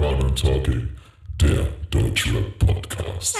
ja. 0.00 0.06
Corner 0.08 0.34
Talking, 0.34 0.88
der 1.40 1.68
Deutschrap 1.90 2.58
Podcast. 2.58 3.36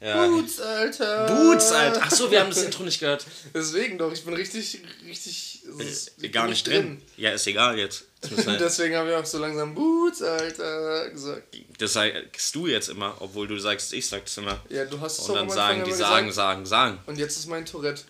Ja. 0.00 0.26
Boots, 0.28 0.60
Alter. 0.60 1.26
Boots, 1.26 1.72
Alter. 1.72 2.02
Achso, 2.04 2.30
wir 2.30 2.40
haben 2.40 2.50
das 2.50 2.62
Intro 2.62 2.84
nicht 2.84 3.00
gehört. 3.00 3.26
Deswegen 3.54 3.98
doch, 3.98 4.12
ich 4.12 4.24
bin 4.24 4.34
richtig, 4.34 4.80
richtig. 5.04 5.62
ich 5.80 6.12
bin 6.18 6.30
Gar 6.30 6.46
nicht 6.46 6.64
drin. 6.66 7.02
Ja, 7.16 7.32
ist 7.32 7.46
egal 7.48 7.76
jetzt. 7.78 8.04
Wir- 8.30 8.58
Deswegen 8.58 8.94
habe 8.94 9.10
ich 9.10 9.16
auch 9.16 9.24
so 9.24 9.38
langsam 9.38 9.74
Boots, 9.74 10.22
Alter, 10.22 11.10
gesagt. 11.10 11.56
das 11.78 11.92
sagst 11.94 12.54
du 12.54 12.66
jetzt 12.68 12.88
immer, 12.90 13.16
obwohl 13.20 13.48
du 13.48 13.58
sagst, 13.58 13.92
ich 13.92 14.06
sag's 14.06 14.36
immer. 14.38 14.60
Ja, 14.68 14.84
du 14.84 15.00
hast 15.00 15.18
es 15.18 15.24
Und 15.28 15.30
auch 15.32 15.40
dann 15.40 15.50
sagen 15.50 15.84
die 15.84 15.92
sagen, 15.92 16.30
sagen, 16.32 16.64
sagen. 16.66 16.98
Und 17.06 17.18
jetzt 17.18 17.36
ist 17.36 17.46
mein 17.48 17.64
Tourette. 17.66 18.02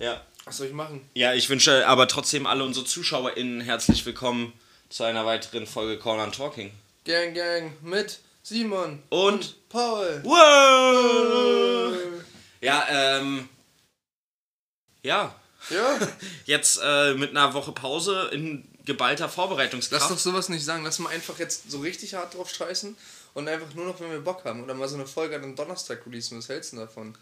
Ja. 0.00 0.20
Was 0.50 0.56
soll 0.56 0.66
ich 0.66 0.72
machen? 0.72 1.08
Ja, 1.14 1.32
ich 1.32 1.48
wünsche 1.48 1.86
aber 1.86 2.08
trotzdem 2.08 2.44
alle 2.44 2.64
unsere 2.64 2.84
ZuschauerInnen 2.84 3.60
herzlich 3.60 4.04
willkommen 4.04 4.52
zu 4.88 5.04
einer 5.04 5.24
weiteren 5.24 5.64
Folge 5.64 5.96
Corner 5.96 6.24
and 6.24 6.34
Talking. 6.34 6.72
Gang, 7.04 7.32
Gang 7.36 7.80
mit 7.84 8.18
Simon 8.42 9.00
Und 9.10 9.54
Paul. 9.68 10.20
Wow! 10.24 11.94
Ja, 12.60 12.84
ähm. 12.90 13.48
Ja, 15.04 15.36
Ja, 15.70 16.00
jetzt 16.46 16.80
äh, 16.82 17.14
mit 17.14 17.30
einer 17.30 17.54
Woche 17.54 17.70
Pause 17.70 18.30
in 18.32 18.66
geballter 18.84 19.28
Vorbereitungskraft. 19.28 20.02
lass 20.02 20.10
doch 20.10 20.18
sowas 20.18 20.48
nicht 20.48 20.64
sagen. 20.64 20.82
Lass 20.82 20.98
mal 20.98 21.10
einfach 21.10 21.38
jetzt 21.38 21.70
so 21.70 21.78
richtig 21.78 22.14
hart 22.14 22.34
drauf 22.34 22.50
scheißen 22.50 22.96
und 23.34 23.46
einfach 23.46 23.72
nur 23.74 23.86
noch, 23.86 24.00
wenn 24.00 24.10
wir 24.10 24.18
Bock 24.18 24.44
haben. 24.44 24.64
Oder 24.64 24.74
mal 24.74 24.88
so 24.88 24.96
eine 24.96 25.06
Folge 25.06 25.36
an 25.36 25.44
einem 25.44 25.54
Donnerstag 25.54 26.04
releasen. 26.06 26.38
Was 26.38 26.48
hältst 26.48 26.72
du 26.72 26.78
davon? 26.78 27.14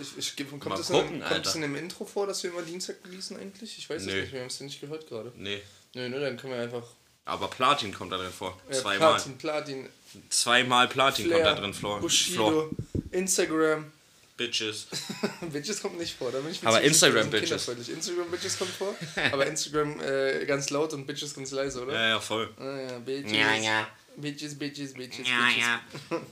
Ich, 0.00 0.18
ich, 0.18 0.36
gebe- 0.36 0.50
kommt, 0.50 0.66
Mal 0.66 0.76
das 0.76 0.88
gucken, 0.88 1.16
in, 1.16 1.22
kommt 1.24 1.46
das 1.46 1.54
in 1.54 1.62
dem 1.62 1.74
Intro 1.76 2.04
vor, 2.04 2.26
dass 2.26 2.42
wir 2.42 2.50
immer 2.50 2.62
Dienstag 2.62 2.96
releasen 3.06 3.38
eigentlich? 3.38 3.78
Ich 3.78 3.88
weiß 3.88 4.02
es 4.02 4.06
nicht, 4.06 4.32
wir 4.32 4.40
haben 4.40 4.46
es 4.48 4.58
ja 4.58 4.66
nicht 4.66 4.80
gehört 4.80 5.06
gerade. 5.08 5.32
Nee, 5.36 5.60
Nö, 5.94 6.08
nö, 6.08 6.20
dann 6.20 6.36
können 6.36 6.52
wir 6.54 6.60
einfach. 6.60 6.84
aber 7.24 7.48
Platin 7.48 7.92
kommt 7.92 8.12
da 8.12 8.16
drin 8.18 8.30
vor. 8.36 8.58
Äh, 8.68 8.72
Zweimal. 8.74 9.14
Platin, 9.14 9.38
Platin, 9.38 9.88
Zweimal 10.28 10.88
Platin 10.88 11.24
kommt 11.30 11.40
Flair, 11.40 11.54
da 11.54 11.60
drin 11.60 11.74
vor. 11.74 11.98
Floor. 11.98 12.00
Bushido, 12.00 12.70
Instagram. 13.10 13.92
Bitches. 14.36 14.86
Bitches 15.52 15.82
kommt 15.82 15.98
nicht 15.98 16.16
vor, 16.16 16.32
da 16.32 16.38
bin 16.38 16.50
ich 16.50 16.62
mir 16.62 16.68
Aber 16.68 16.80
Instagram 16.80 17.28
Bitches. 17.28 17.68
Instagram 17.68 18.30
Bitches 18.30 18.56
kommt 18.58 18.70
vor, 18.70 18.94
aber 19.32 19.46
Instagram 19.46 20.00
äh, 20.00 20.46
ganz 20.46 20.70
laut 20.70 20.94
und 20.94 21.06
Bitches 21.06 21.34
ganz 21.34 21.50
leise, 21.50 21.82
oder? 21.82 21.92
Ja, 21.92 22.08
ja, 22.10 22.20
voll. 22.20 22.48
Ah, 22.58 22.78
ja, 22.80 22.98
Bitches. 23.00 23.32
Ja, 23.32 23.54
ja. 23.54 23.88
Bitches, 24.20 24.58
Bitches, 24.58 24.94
Bitches, 24.94 25.26
Ja, 25.28 25.46
Bitches. 25.46 25.64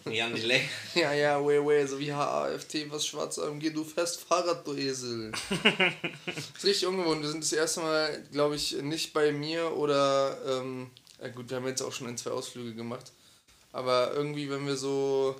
ja. 0.05 0.13
Jan 0.13 0.35
Delay. 0.35 0.63
Ja, 0.95 1.13
ja, 1.13 1.45
way, 1.45 1.65
way, 1.65 1.87
so 1.87 1.99
wie 1.99 2.13
HAFT, 2.13 2.91
was 2.91 3.07
schwarz 3.07 3.39
AMG, 3.39 3.71
du 3.73 3.85
fährst 3.85 4.21
Fahrrad, 4.21 4.67
du 4.67 4.75
Esel. 4.75 5.33
ist 6.27 6.65
richtig 6.65 6.87
ungewohnt. 6.87 7.23
Wir 7.23 7.31
sind 7.31 7.43
das 7.43 7.53
erste 7.53 7.81
Mal, 7.81 8.23
glaube 8.33 8.57
ich, 8.57 8.73
nicht 8.83 9.13
bei 9.13 9.33
mir 9.33 9.77
oder, 9.77 10.39
ähm, 10.47 10.91
ja 11.21 11.29
gut, 11.29 11.49
wir 11.51 11.57
haben 11.57 11.67
jetzt 11.67 11.83
auch 11.83 11.93
schon 11.93 12.07
ein, 12.09 12.17
zwei 12.19 12.31
Ausflüge 12.31 12.75
gemacht. 12.75 13.13
Aber 13.73 14.13
irgendwie, 14.15 14.49
wenn 14.51 14.67
wir 14.67 14.77
so 14.77 15.37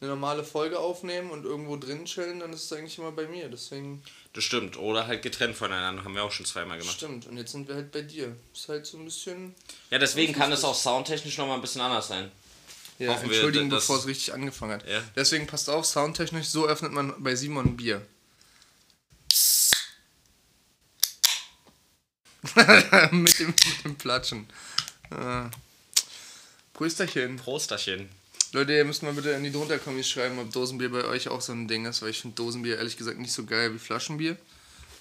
eine 0.00 0.10
normale 0.10 0.44
Folge 0.44 0.78
aufnehmen 0.78 1.30
und 1.30 1.44
irgendwo 1.44 1.76
drin 1.76 2.04
chillen, 2.04 2.40
dann 2.40 2.52
ist 2.52 2.64
es 2.64 2.72
eigentlich 2.72 2.98
immer 2.98 3.12
bei 3.12 3.26
mir. 3.26 3.48
Deswegen 3.48 4.02
Das 4.34 4.44
stimmt. 4.44 4.76
Oder 4.76 5.06
halt 5.06 5.22
getrennt 5.22 5.56
voneinander. 5.56 6.04
Haben 6.04 6.14
wir 6.14 6.24
auch 6.24 6.32
schon 6.32 6.44
zweimal 6.44 6.76
gemacht. 6.78 6.96
stimmt. 6.96 7.26
Und 7.26 7.36
jetzt 7.36 7.52
sind 7.52 7.68
wir 7.68 7.76
halt 7.76 7.90
bei 7.92 8.02
dir. 8.02 8.36
Ist 8.52 8.68
halt 8.68 8.84
so 8.84 8.98
ein 8.98 9.04
bisschen. 9.04 9.54
Ja, 9.90 9.98
deswegen 9.98 10.32
kann 10.32 10.50
es 10.52 10.64
auch 10.64 10.74
soundtechnisch 10.74 11.38
nochmal 11.38 11.54
ein 11.56 11.60
bisschen 11.60 11.80
anders 11.80 12.08
sein. 12.08 12.30
Ja, 12.98 13.10
Hoffen 13.12 13.28
wir, 13.30 13.36
entschuldigen, 13.36 13.70
dass- 13.70 13.84
bevor 13.84 13.98
es 13.98 14.06
richtig 14.06 14.34
angefangen 14.34 14.72
hat. 14.72 14.88
Ja. 14.88 15.02
Deswegen 15.16 15.46
passt 15.46 15.70
auf, 15.70 15.86
soundtechnisch, 15.86 16.46
so 16.48 16.66
öffnet 16.66 16.92
man 16.92 17.14
bei 17.22 17.34
Simon 17.34 17.64
ein 17.66 17.76
Bier. 17.76 18.04
mit, 23.12 23.38
dem, 23.38 23.46
mit 23.48 23.84
dem 23.84 23.96
Platschen. 23.96 24.46
Äh. 25.10 25.44
Prösterchen. 26.72 27.36
Prosterchen. 27.36 28.08
Leute, 28.54 28.72
ihr 28.72 28.84
müsst 28.84 29.02
mal 29.02 29.12
bitte 29.12 29.30
in 29.30 29.42
die 29.42 29.50
drunterkommis 29.50 30.08
schreiben, 30.08 30.38
ob 30.38 30.52
Dosenbier 30.52 30.88
bei 30.90 31.04
euch 31.04 31.28
auch 31.28 31.40
so 31.40 31.52
ein 31.52 31.66
Ding 31.66 31.86
ist, 31.86 32.02
weil 32.02 32.10
ich 32.10 32.20
finde 32.20 32.36
Dosenbier 32.36 32.76
ehrlich 32.78 32.96
gesagt 32.96 33.18
nicht 33.18 33.32
so 33.32 33.44
geil 33.44 33.74
wie 33.74 33.78
Flaschenbier. 33.80 34.36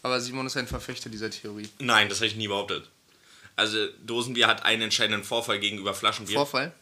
Aber 0.01 0.19
Simon 0.19 0.47
ist 0.47 0.57
ein 0.57 0.67
Verfechter 0.67 1.09
dieser 1.09 1.29
Theorie. 1.29 1.69
Nein, 1.79 2.09
das 2.09 2.17
habe 2.17 2.27
ich 2.27 2.35
nie 2.35 2.47
behauptet. 2.47 2.89
Also, 3.55 3.87
Dosenbier 4.03 4.47
hat 4.47 4.65
einen 4.65 4.81
entscheidenden 4.81 5.23
Vorfall 5.23 5.59
gegenüber 5.59 5.93
Flaschenbier. 5.93 6.35
Vorfall? 6.35 6.73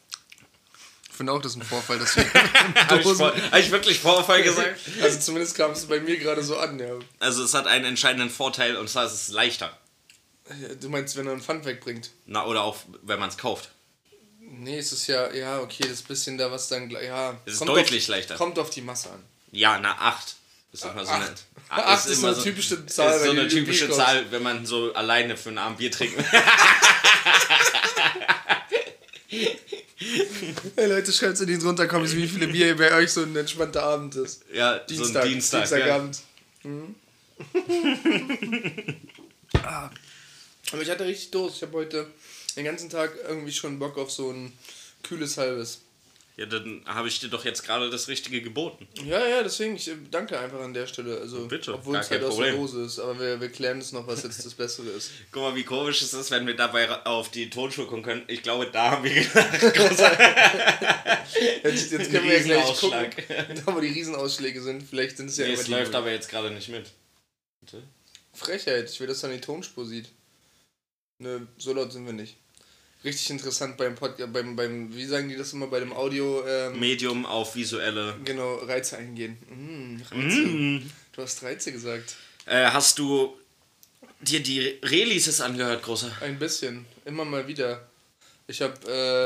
Ich 1.09 1.17
finde 1.17 1.33
auch, 1.33 1.41
das 1.41 1.51
ist 1.51 1.57
ein 1.57 1.63
Vorfall, 1.67 1.99
dass 1.99 2.15
wir 2.15 2.23
Habe 2.87 3.01
ich, 3.01 3.03
vor- 3.03 3.35
hab 3.35 3.59
ich 3.59 3.69
wirklich 3.69 3.99
Vorfall 3.99 4.41
gesagt? 4.41 4.79
Also 5.01 5.19
zumindest 5.19 5.55
kam 5.57 5.71
es 5.71 5.85
bei 5.85 5.99
mir 5.99 6.17
gerade 6.17 6.41
so 6.41 6.57
an, 6.57 6.79
ja. 6.79 6.93
Also, 7.19 7.43
es 7.43 7.53
hat 7.53 7.67
einen 7.67 7.83
entscheidenden 7.83 8.29
Vorteil 8.29 8.77
und 8.77 8.89
zwar 8.89 9.05
ist 9.05 9.11
es 9.13 9.27
leichter. 9.27 9.77
Du 10.79 10.87
meinst, 10.89 11.17
wenn 11.17 11.27
er 11.27 11.33
einen 11.33 11.41
Pfand 11.41 11.65
wegbringt? 11.65 12.11
Na, 12.25 12.45
oder 12.45 12.63
auch, 12.63 12.77
wenn 13.03 13.19
man 13.19 13.27
es 13.29 13.37
kauft. 13.37 13.69
Nee, 14.53 14.79
es 14.79 14.91
ist 14.91 15.07
ja, 15.07 15.31
ja, 15.33 15.59
okay, 15.61 15.85
das 15.87 16.01
bisschen 16.01 16.37
da, 16.37 16.51
was 16.51 16.67
dann, 16.67 16.89
gleich- 16.89 17.05
ja. 17.05 17.37
Es 17.45 17.53
ist 17.53 17.65
deutlich 17.65 18.03
auf, 18.03 18.07
leichter. 18.09 18.35
Kommt 18.35 18.59
auf 18.59 18.69
die 18.69 18.81
Masse 18.81 19.09
an. 19.09 19.23
Ja, 19.51 19.79
na, 19.79 19.93
8. 19.97 20.35
Ist 20.73 20.85
immer 20.85 21.05
so 21.05 21.11
eine. 21.11 21.25
Acht. 21.25 21.45
Acht 21.85 22.05
ist 22.07 22.21
so 22.21 22.27
eine 22.27 22.41
typische 22.41 22.85
Zahl, 22.85 23.13
Ist 23.17 23.23
so 23.25 23.31
wenn 23.31 23.39
eine 23.39 23.49
typische 23.49 23.87
Bier 23.87 23.95
Zahl, 23.95 24.31
wenn 24.31 24.41
man 24.41 24.65
so 24.65 24.93
alleine 24.93 25.35
für 25.35 25.49
einen 25.49 25.57
Abend 25.57 25.79
Bier 25.79 25.91
trinkt. 25.91 26.17
Hey 30.75 30.87
Leute, 30.87 31.11
schreibt 31.13 31.39
in 31.41 31.47
die 31.47 31.57
drunter, 31.59 31.87
kommt 31.87 32.11
wie 32.15 32.27
viele 32.27 32.47
Bier 32.47 32.75
bei 32.75 32.93
euch 32.95 33.11
so 33.13 33.21
ein 33.21 33.35
entspannter 33.35 33.83
Abend 33.83 34.15
ist. 34.15 34.43
ja, 34.53 34.79
Dienstag, 34.79 35.13
so 35.13 35.19
ein 35.19 35.29
Dienstag. 35.29 35.59
Dienstagabend. 35.61 36.19
Mhm. 36.63 36.95
ah. 39.63 39.89
Aber 40.71 40.81
ich 40.81 40.89
hatte 40.89 41.05
richtig 41.05 41.29
Durst. 41.31 41.57
Ich 41.57 41.61
habe 41.63 41.77
heute 41.77 42.07
den 42.57 42.65
ganzen 42.65 42.89
Tag 42.89 43.13
irgendwie 43.27 43.51
schon 43.51 43.79
Bock 43.79 43.97
auf 43.97 44.11
so 44.11 44.31
ein 44.31 44.53
kühles 45.03 45.37
Halbes. 45.37 45.81
Ja. 46.37 46.45
dann 46.47 46.81
habe 46.85 47.07
ich 47.07 47.19
dir 47.19 47.27
doch 47.27 47.45
jetzt 47.45 47.63
gerade 47.63 47.89
das 47.89 48.07
Richtige 48.07 48.41
geboten. 48.41 48.87
Ja, 49.05 49.27
ja, 49.27 49.43
deswegen, 49.43 49.75
ich 49.75 49.89
äh, 49.89 49.95
danke 50.09 50.39
einfach 50.39 50.61
an 50.61 50.73
der 50.73 50.87
Stelle. 50.87 51.19
Also, 51.19 51.47
Bitte, 51.47 51.73
obwohl 51.73 51.97
es 51.97 52.09
halt 52.09 52.23
aus 52.23 52.37
der. 52.37 52.53
Dose 52.53 52.81
ist, 52.83 52.99
aber 52.99 53.19
wir, 53.19 53.41
wir 53.41 53.49
klären 53.49 53.79
es 53.79 53.91
noch, 53.91 54.07
was 54.07 54.23
jetzt 54.23 54.43
das 54.43 54.53
Bessere 54.53 54.87
ist. 54.89 55.11
Guck 55.31 55.43
mal, 55.43 55.55
wie 55.55 55.63
komisch 55.63 56.01
es 56.01 56.13
ist, 56.13 56.31
wenn 56.31 56.47
wir 56.47 56.55
dabei 56.55 57.05
auf 57.05 57.29
die 57.29 57.49
Tonschuhe 57.49 57.85
gucken 57.85 58.03
können. 58.03 58.23
Ich 58.27 58.41
glaube, 58.41 58.67
da 58.71 58.91
haben 58.91 59.03
wir 59.03 59.13
gedacht, 59.13 59.61
Jetzt, 61.63 61.91
jetzt 61.91 62.11
können 62.11 62.27
wir 62.27 62.37
ja 62.37 62.43
gleich 62.43 62.79
gucken, 62.79 63.09
da 63.65 63.75
wo 63.75 63.79
die 63.79 63.87
Riesenausschläge 63.87 64.61
sind. 64.61 64.83
Vielleicht 64.83 65.17
sind 65.17 65.29
es 65.29 65.37
ja 65.37 65.45
Nee, 65.45 65.53
immer 65.53 65.61
es 65.61 65.67
läuft 65.67 65.95
aber 65.95 66.11
jetzt 66.11 66.29
gerade 66.29 66.51
nicht 66.51 66.69
mit. 66.69 66.91
Bitte? 67.61 67.83
Frechheit, 68.33 68.89
ich 68.89 68.99
will, 68.99 69.07
dass 69.07 69.21
man 69.23 69.31
die 69.31 69.41
Tonspur 69.41 69.85
sieht. 69.85 70.09
Nö, 71.19 71.41
so 71.57 71.73
laut 71.73 71.91
sind 71.91 72.05
wir 72.05 72.13
nicht. 72.13 72.37
Richtig 73.03 73.31
interessant 73.31 73.77
beim 73.77 73.95
Podcast, 73.95 74.31
beim, 74.31 74.55
beim, 74.55 74.95
wie 74.95 75.05
sagen 75.05 75.27
die 75.29 75.35
das 75.35 75.53
immer, 75.53 75.67
bei 75.67 75.79
dem 75.79 75.91
Audio, 75.91 76.45
ähm, 76.47 76.79
Medium 76.79 77.25
auf 77.25 77.55
visuelle. 77.55 78.15
genau, 78.23 78.55
Reize 78.57 78.97
eingehen. 78.97 79.37
Mm, 79.49 80.01
Reize. 80.11 80.81
Du 81.13 81.21
hast 81.21 81.41
Reize 81.41 81.71
gesagt. 81.71 82.15
Äh, 82.45 82.65
hast 82.65 82.99
du 82.99 83.35
dir 84.21 84.39
die 84.41 84.79
Releases 84.83 85.41
angehört, 85.41 85.81
Großer? 85.83 86.11
Ein 86.21 86.37
bisschen, 86.37 86.85
immer 87.05 87.25
mal 87.25 87.47
wieder. 87.47 87.87
Ich 88.47 88.61
habe 88.61 88.75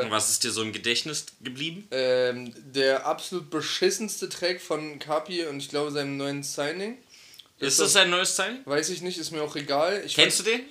äh, 0.05 0.09
Was 0.09 0.29
ist 0.29 0.43
dir 0.43 0.51
so 0.51 0.61
im 0.61 0.71
Gedächtnis 0.71 1.25
geblieben? 1.41 1.87
ähm, 1.91 2.53
der 2.57 3.05
absolut 3.05 3.49
beschissenste 3.49 4.29
Track 4.29 4.61
von 4.61 4.99
Kapi 4.99 5.45
und 5.45 5.57
ich 5.57 5.67
glaube 5.69 5.91
seinem 5.91 6.15
neuen 6.15 6.43
Signing. 6.43 6.97
Ist 7.59 7.79
das 7.79 7.95
ein 7.95 8.09
neues 8.09 8.35
Teil? 8.35 8.59
Weiß 8.65 8.89
ich 8.89 9.01
nicht, 9.01 9.17
ist 9.17 9.31
mir 9.31 9.41
auch 9.41 9.55
egal. 9.55 10.01
Ich 10.05 10.15
Kennst 10.15 10.39
du 10.39 10.43
den? 10.43 10.61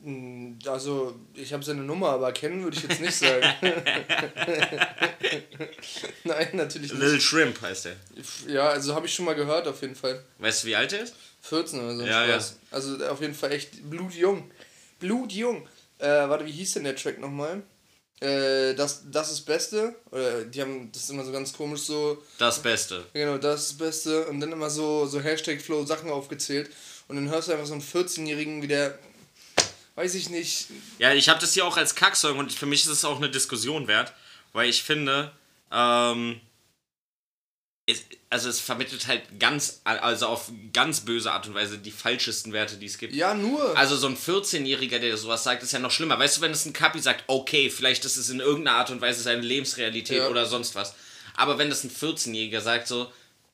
Du? 0.00 0.70
Also, 0.70 1.14
ich 1.34 1.52
habe 1.52 1.64
seine 1.64 1.82
Nummer, 1.82 2.10
aber 2.10 2.32
kennen 2.32 2.62
würde 2.62 2.76
ich 2.76 2.82
jetzt 2.82 3.00
nicht 3.00 3.16
sagen. 3.16 3.46
Nein, 6.24 6.48
natürlich 6.54 6.92
nicht. 6.92 7.02
Lil 7.02 7.20
Shrimp 7.20 7.60
heißt 7.60 7.86
der. 7.86 7.96
Ja, 8.46 8.68
also 8.68 8.94
habe 8.94 9.06
ich 9.06 9.14
schon 9.14 9.24
mal 9.24 9.34
gehört, 9.34 9.66
auf 9.66 9.80
jeden 9.82 9.94
Fall. 9.94 10.24
Weißt 10.38 10.62
du, 10.62 10.68
wie 10.68 10.76
alt 10.76 10.92
er 10.92 11.00
ist? 11.00 11.14
14 11.42 11.80
oder 11.80 11.96
so. 11.96 12.02
Ja, 12.04 12.26
Spaß. 12.26 12.58
Also 12.70 13.06
auf 13.06 13.20
jeden 13.20 13.34
Fall 13.34 13.52
echt 13.52 13.88
blutjung. 13.88 14.50
Blutjung. 14.98 15.66
Äh, 15.98 16.06
warte, 16.06 16.46
wie 16.46 16.52
hieß 16.52 16.74
denn 16.74 16.84
der 16.84 16.96
Track 16.96 17.18
nochmal? 17.18 17.62
Äh, 18.20 18.74
das, 18.74 19.04
das 19.10 19.30
ist 19.32 19.42
Beste. 19.42 19.94
Oder 20.10 20.44
die 20.44 20.60
haben 20.60 20.90
das 20.92 21.04
ist 21.04 21.10
immer 21.10 21.24
so 21.24 21.32
ganz 21.32 21.52
komisch 21.52 21.82
so. 21.82 22.22
Das 22.38 22.60
Beste. 22.60 23.04
Genau, 23.12 23.38
das 23.38 23.66
ist 23.66 23.78
Beste. 23.78 24.26
Und 24.26 24.40
dann 24.40 24.52
immer 24.52 24.70
so, 24.70 25.06
so 25.06 25.20
Hashtag 25.20 25.60
Flow 25.60 25.84
Sachen 25.84 26.10
aufgezählt. 26.10 26.70
Und 27.06 27.16
dann 27.16 27.30
hörst 27.30 27.48
du 27.48 27.52
einfach 27.52 27.66
so 27.66 27.72
einen 27.72 27.82
14-Jährigen, 27.82 28.62
wie 28.62 28.68
der 28.68 28.98
weiß 29.98 30.14
ich 30.14 30.30
nicht. 30.30 30.68
Ja, 30.98 31.12
ich 31.12 31.28
habe 31.28 31.40
das 31.40 31.54
hier 31.54 31.64
auch 31.66 31.76
als 31.76 31.94
Kacksong 31.96 32.38
und 32.38 32.52
für 32.52 32.66
mich 32.66 32.82
ist 32.82 32.88
es 32.90 33.04
auch 33.04 33.16
eine 33.16 33.28
Diskussion 33.30 33.88
wert, 33.88 34.12
weil 34.52 34.68
ich 34.68 34.82
finde, 34.82 35.32
ähm, 35.72 36.40
es, 37.86 38.04
also 38.30 38.48
es 38.48 38.60
vermittelt 38.60 39.06
halt 39.08 39.40
ganz, 39.40 39.80
also 39.84 40.26
auf 40.28 40.52
ganz 40.72 41.00
böse 41.00 41.32
Art 41.32 41.48
und 41.48 41.54
Weise 41.54 41.78
die 41.78 41.90
falschesten 41.90 42.52
Werte, 42.52 42.76
die 42.76 42.86
es 42.86 42.98
gibt. 42.98 43.14
Ja, 43.14 43.34
nur. 43.34 43.76
Also 43.76 43.96
so 43.96 44.06
ein 44.06 44.16
14-Jähriger, 44.16 44.98
der 45.00 45.16
sowas 45.16 45.42
sagt, 45.42 45.62
ist 45.62 45.72
ja 45.72 45.78
noch 45.78 45.90
schlimmer. 45.90 46.18
Weißt 46.18 46.36
du, 46.36 46.40
wenn 46.42 46.50
es 46.52 46.64
ein 46.66 46.72
Kapi 46.74 47.00
sagt, 47.00 47.24
okay, 47.26 47.68
vielleicht 47.70 48.04
ist 48.04 48.16
es 48.18 48.28
in 48.30 48.40
irgendeiner 48.40 48.76
Art 48.76 48.90
und 48.90 49.00
Weise 49.00 49.22
seine 49.22 49.40
Lebensrealität 49.42 50.18
Ja. 50.18 50.28
oder 50.28 50.46
sonst 50.46 50.74
was. 50.74 50.94
Aber 51.34 51.58
wenn 51.58 51.70
das 51.70 51.82
ein 51.82 51.90
14-Jähriger 51.90 52.60
sagt, 52.60 52.86
so, 52.88 53.10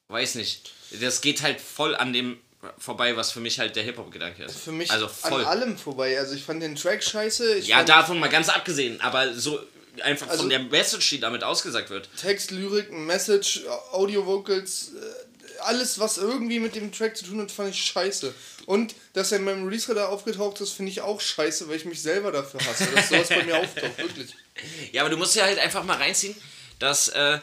weiß 0.08 0.34
nicht, 0.34 0.72
das 1.00 1.20
geht 1.20 1.40
halt 1.42 1.60
voll 1.60 1.94
an 1.94 2.12
dem 2.12 2.38
vorbei, 2.78 3.16
was 3.16 3.30
für 3.32 3.40
mich 3.40 3.58
halt 3.58 3.76
der 3.76 3.82
Hip-Hop-Gedanke 3.84 4.44
ist. 4.44 4.56
für 4.58 4.72
mich 4.72 4.90
also 4.90 5.08
voll. 5.08 5.40
an 5.42 5.46
allem 5.46 5.78
vorbei. 5.78 6.18
Also 6.18 6.34
ich 6.34 6.42
fand 6.44 6.62
den 6.62 6.76
Track 6.76 7.02
scheiße. 7.02 7.58
Ja, 7.60 7.82
davon 7.84 8.18
mal 8.20 8.28
ganz 8.28 8.48
abgesehen, 8.48 9.00
aber 9.00 9.34
so 9.34 9.60
einfach 10.02 10.28
Also- 10.28 10.40
von 10.42 10.50
der 10.50 10.58
Message, 10.60 11.08
die 11.10 11.20
damit 11.20 11.44
ausgesagt 11.44 11.90
wird. 11.90 12.08
Text, 12.20 12.50
Lyrik, 12.50 12.90
Message, 12.92 13.62
Audio 13.92 14.26
Vocals, 14.26 14.90
äh, 14.94 15.60
alles, 15.60 15.98
was 15.98 16.18
irgendwie 16.18 16.58
mit 16.58 16.74
dem 16.74 16.90
Track 16.92 17.16
zu 17.16 17.24
tun 17.24 17.40
hat, 17.40 17.50
fand 17.50 17.70
ich 17.70 17.80
scheiße. 17.84 18.34
Und 18.66 18.94
dass 19.12 19.30
er 19.30 19.38
in 19.38 19.44
meinem 19.44 19.64
Release-Radar 19.64 20.08
aufgetaucht 20.08 20.60
ist, 20.60 20.72
finde 20.72 20.90
ich 20.90 21.00
auch 21.00 21.20
scheiße, 21.20 21.68
weil 21.68 21.76
ich 21.76 21.84
mich 21.84 22.02
selber 22.02 22.32
dafür 22.32 22.60
hasse, 22.66 22.86
dass 22.94 23.08
sowas 23.08 23.28
bei 23.28 23.44
mir 23.44 23.58
auftaucht, 23.58 23.98
wirklich. 23.98 24.34
Ja, 24.92 25.02
aber 25.02 25.10
du 25.10 25.16
musst 25.16 25.34
ja 25.34 25.44
halt 25.44 25.58
einfach 25.58 25.82
mal 25.84 25.96
reinziehen, 25.96 26.34
dass, 26.78 27.08
äh, 27.08 27.38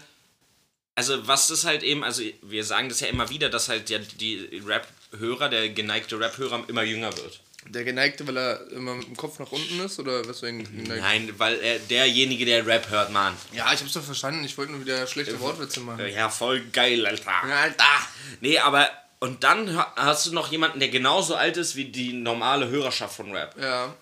also 0.96 1.28
was 1.28 1.48
das 1.48 1.66
halt 1.66 1.84
eben, 1.84 2.04
also 2.04 2.22
wir 2.42 2.64
sagen 2.64 2.90
das 2.90 3.00
ja 3.02 3.08
immer 3.08 3.30
wieder, 3.30 3.50
dass 3.50 3.68
halt 3.70 3.90
ja 3.90 4.00
die 4.00 4.62
Rap-Hörer, 5.12 5.50
der 5.50 5.70
geneigte 5.70 6.20
Rap-Hörer 6.20 6.64
immer 6.68 6.84
jünger 6.84 7.16
wird. 7.18 7.40
Der 7.68 7.84
Geneigte, 7.84 8.26
weil 8.28 8.38
er 8.38 8.68
immer 8.72 8.96
mit 8.96 9.06
dem 9.08 9.16
Kopf 9.16 9.38
nach 9.38 9.52
unten 9.52 9.80
ist, 9.82 10.00
oder 10.00 10.28
was 10.28 10.42
wegen 10.42 10.64
geneigt? 10.64 11.02
Nein, 11.02 11.34
weil 11.38 11.60
er 11.60 11.78
derjenige, 11.78 12.44
der 12.46 12.66
Rap 12.66 12.90
hört, 12.90 13.12
Mann. 13.12 13.36
Ja, 13.54 13.72
ich 13.72 13.82
hab's 13.82 13.94
doch 13.94 14.02
verstanden, 14.04 14.44
ich 14.44 14.58
wollte 14.58 14.72
nur 14.72 14.82
wieder 14.82 15.06
schlechte 15.06 15.40
Wortwitze 15.40 15.80
machen. 15.82 16.04
Ja, 16.08 16.30
voll 16.30 16.62
geil, 16.74 17.06
Alter. 17.06 17.32
Alter. 17.44 17.84
Nee, 18.40 18.58
aber, 18.58 18.90
und 19.20 19.44
dann 19.44 19.76
ha- 19.78 19.94
hast 19.96 20.26
du 20.26 20.34
noch 20.34 20.52
jemanden, 20.52 20.80
der 20.80 20.90
genauso 20.90 21.36
alt 21.36 21.56
ist 21.58 21.76
wie 21.76 21.86
die 21.86 22.14
normale 22.14 22.68
Hörerschaft 22.68 23.16
von 23.16 23.32
Rap. 23.32 23.56
Ja. 23.62 23.94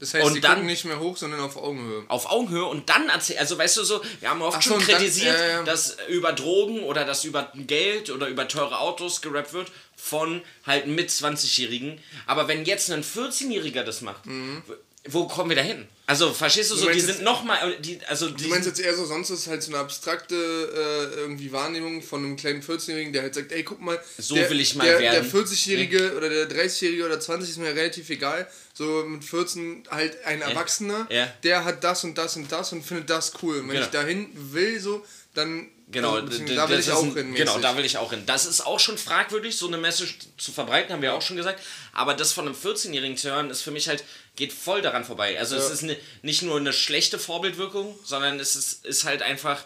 Das 0.00 0.14
heißt, 0.14 0.26
Und 0.26 0.34
die 0.34 0.40
dann- 0.40 0.52
gucken 0.54 0.66
nicht 0.66 0.84
mehr 0.84 0.98
hoch, 1.00 1.16
sondern 1.16 1.40
auf 1.40 1.56
Augenhöhe. 1.56 2.04
auf 2.08 2.30
Augenhöhe 2.30 2.64
und 2.66 2.88
dann 2.88 3.08
erzählen, 3.08 3.38
also 3.40 3.56
weißt 3.58 3.76
du 3.78 3.84
so, 3.84 4.00
wir 4.20 4.30
haben 4.30 4.42
oft 4.42 4.62
so, 4.62 4.70
schon 4.70 4.78
dann- 4.86 4.96
kritisiert, 4.98 5.38
ja, 5.38 5.48
ja. 5.48 5.62
dass 5.62 5.96
über 6.08 6.32
Drogen 6.32 6.82
oder 6.82 7.04
dass 7.04 7.24
über 7.24 7.50
Geld 7.54 8.10
oder 8.10 8.28
über 8.28 8.46
teure 8.48 8.78
Autos 8.80 9.20
gerappt 9.20 9.52
wird 9.52 9.70
von 9.96 10.42
halt 10.66 10.86
mit 10.86 11.10
20-Jährigen. 11.10 12.00
Aber 12.26 12.48
wenn 12.48 12.64
jetzt 12.64 12.90
ein 12.90 13.02
14-Jähriger 13.02 13.82
das 13.82 14.00
macht, 14.02 14.22
wo- 14.26 14.74
wo 15.10 15.26
kommen 15.26 15.48
wir 15.50 15.56
da 15.56 15.62
hin? 15.62 15.86
Also 16.06 16.32
verstehst 16.32 16.70
du, 16.70 16.74
so, 16.74 16.82
Mhm. 16.86 16.90
meinst 16.90 17.08
die 17.08 17.12
sind 17.12 17.22
nochmal, 17.22 17.76
die, 17.80 17.98
also 18.08 18.28
die 18.30 18.44
Du 18.44 18.48
meinst 18.50 18.66
jetzt 18.66 18.80
eher 18.80 18.94
so, 18.94 19.04
sonst 19.06 19.30
ist 19.30 19.46
halt 19.46 19.62
so 19.62 19.70
eine 19.72 19.80
abstrakte 19.80 20.34
äh, 20.34 21.20
irgendwie 21.20 21.52
Wahrnehmung 21.52 22.02
von 22.02 22.24
einem 22.24 22.36
kleinen 22.36 22.62
14-Jährigen, 22.62 23.12
der 23.12 23.22
halt 23.22 23.34
sagt, 23.34 23.52
ey, 23.52 23.62
guck 23.62 23.80
mal, 23.80 23.98
So 24.18 24.34
der, 24.34 24.48
will 24.50 24.60
ich 24.60 24.74
mal 24.74 24.86
der, 24.86 24.98
werden. 25.00 25.30
Der 25.30 25.40
40-Jährige 25.40 26.14
oder 26.16 26.28
der 26.28 26.48
30-Jährige 26.48 27.04
oder 27.06 27.20
20 27.20 27.50
ist 27.50 27.58
mir 27.58 27.74
relativ 27.74 28.08
egal. 28.10 28.50
So 28.78 29.02
mit 29.06 29.24
14 29.24 29.88
halt 29.90 30.24
ein 30.24 30.40
Erwachsener, 30.40 31.08
Ja. 31.10 31.26
der 31.42 31.64
hat 31.64 31.82
das 31.82 32.04
und 32.04 32.16
das 32.16 32.36
und 32.36 32.52
das 32.52 32.70
und 32.72 32.84
findet 32.84 33.10
das 33.10 33.32
cool. 33.42 33.56
Und 33.58 33.62
wenn 33.68 33.74
Genau. 33.74 33.84
ich 33.86 33.90
dahin 33.90 34.30
will, 34.52 34.78
so, 34.78 35.04
dann. 35.34 35.68
Genau, 35.90 36.14
also, 36.14 36.44
da 36.54 36.68
will 36.68 36.78
ich 36.78 36.90
auch 36.92 37.02
hin. 37.02 37.34
Genau, 37.34 37.58
da 37.58 37.76
will 37.76 37.84
ich 37.84 37.96
auch 37.96 38.10
hin. 38.12 38.22
Das 38.26 38.46
ist 38.46 38.60
auch 38.60 38.78
schon 38.78 38.96
fragwürdig, 38.98 39.56
so 39.56 39.66
eine 39.66 39.78
Message 39.78 40.18
zu 40.36 40.52
verbreiten, 40.52 40.92
haben 40.92 41.02
wir 41.02 41.12
auch 41.14 41.22
schon 41.22 41.36
gesagt. 41.36 41.60
Aber 41.92 42.14
das 42.14 42.32
von 42.32 42.46
einem 42.46 42.54
14-Jährigen 42.54 43.16
zu 43.16 43.30
hören, 43.32 43.50
ist 43.50 43.62
für 43.62 43.70
mich 43.72 43.88
halt, 43.88 44.04
geht 44.36 44.52
voll 44.52 44.80
daran 44.82 45.04
vorbei. 45.04 45.36
Also 45.40 45.56
es 45.56 45.66
Ja. 45.68 45.72
ist 45.74 45.82
ne, 45.82 45.96
nicht 46.22 46.42
nur 46.42 46.56
eine 46.58 46.72
schlechte 46.72 47.18
Vorbildwirkung, 47.18 47.98
sondern 48.04 48.38
es 48.38 48.54
ist, 48.54 48.84
ist 48.86 49.04
halt 49.04 49.22
einfach 49.22 49.64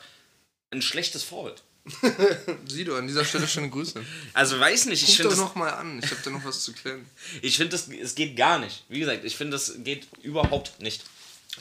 ein 0.70 0.80
schlechtes 0.80 1.22
Vorbild. 1.22 1.62
Sido, 2.68 2.96
an 2.96 3.08
dieser 3.08 3.24
Stelle 3.24 3.48
schöne 3.48 3.68
Grüße. 3.68 4.04
Also 4.34 4.58
weiß 4.60 4.86
nicht, 4.86 5.02
ich 5.02 5.08
Guck 5.08 5.16
finde 5.16 5.30
doch 5.30 5.36
das, 5.36 5.48
noch 5.48 5.54
mal 5.56 5.70
an, 5.70 6.00
ich 6.02 6.10
habe 6.10 6.20
da 6.24 6.30
noch 6.30 6.44
was 6.44 6.62
zu 6.62 6.72
klären. 6.72 7.04
ich 7.42 7.56
finde 7.56 7.70
das, 7.70 7.88
es 7.88 8.14
geht 8.14 8.36
gar 8.36 8.58
nicht. 8.58 8.84
Wie 8.88 9.00
gesagt, 9.00 9.24
ich 9.24 9.36
finde 9.36 9.52
das 9.52 9.74
geht 9.78 10.06
überhaupt 10.22 10.80
nicht. 10.80 11.02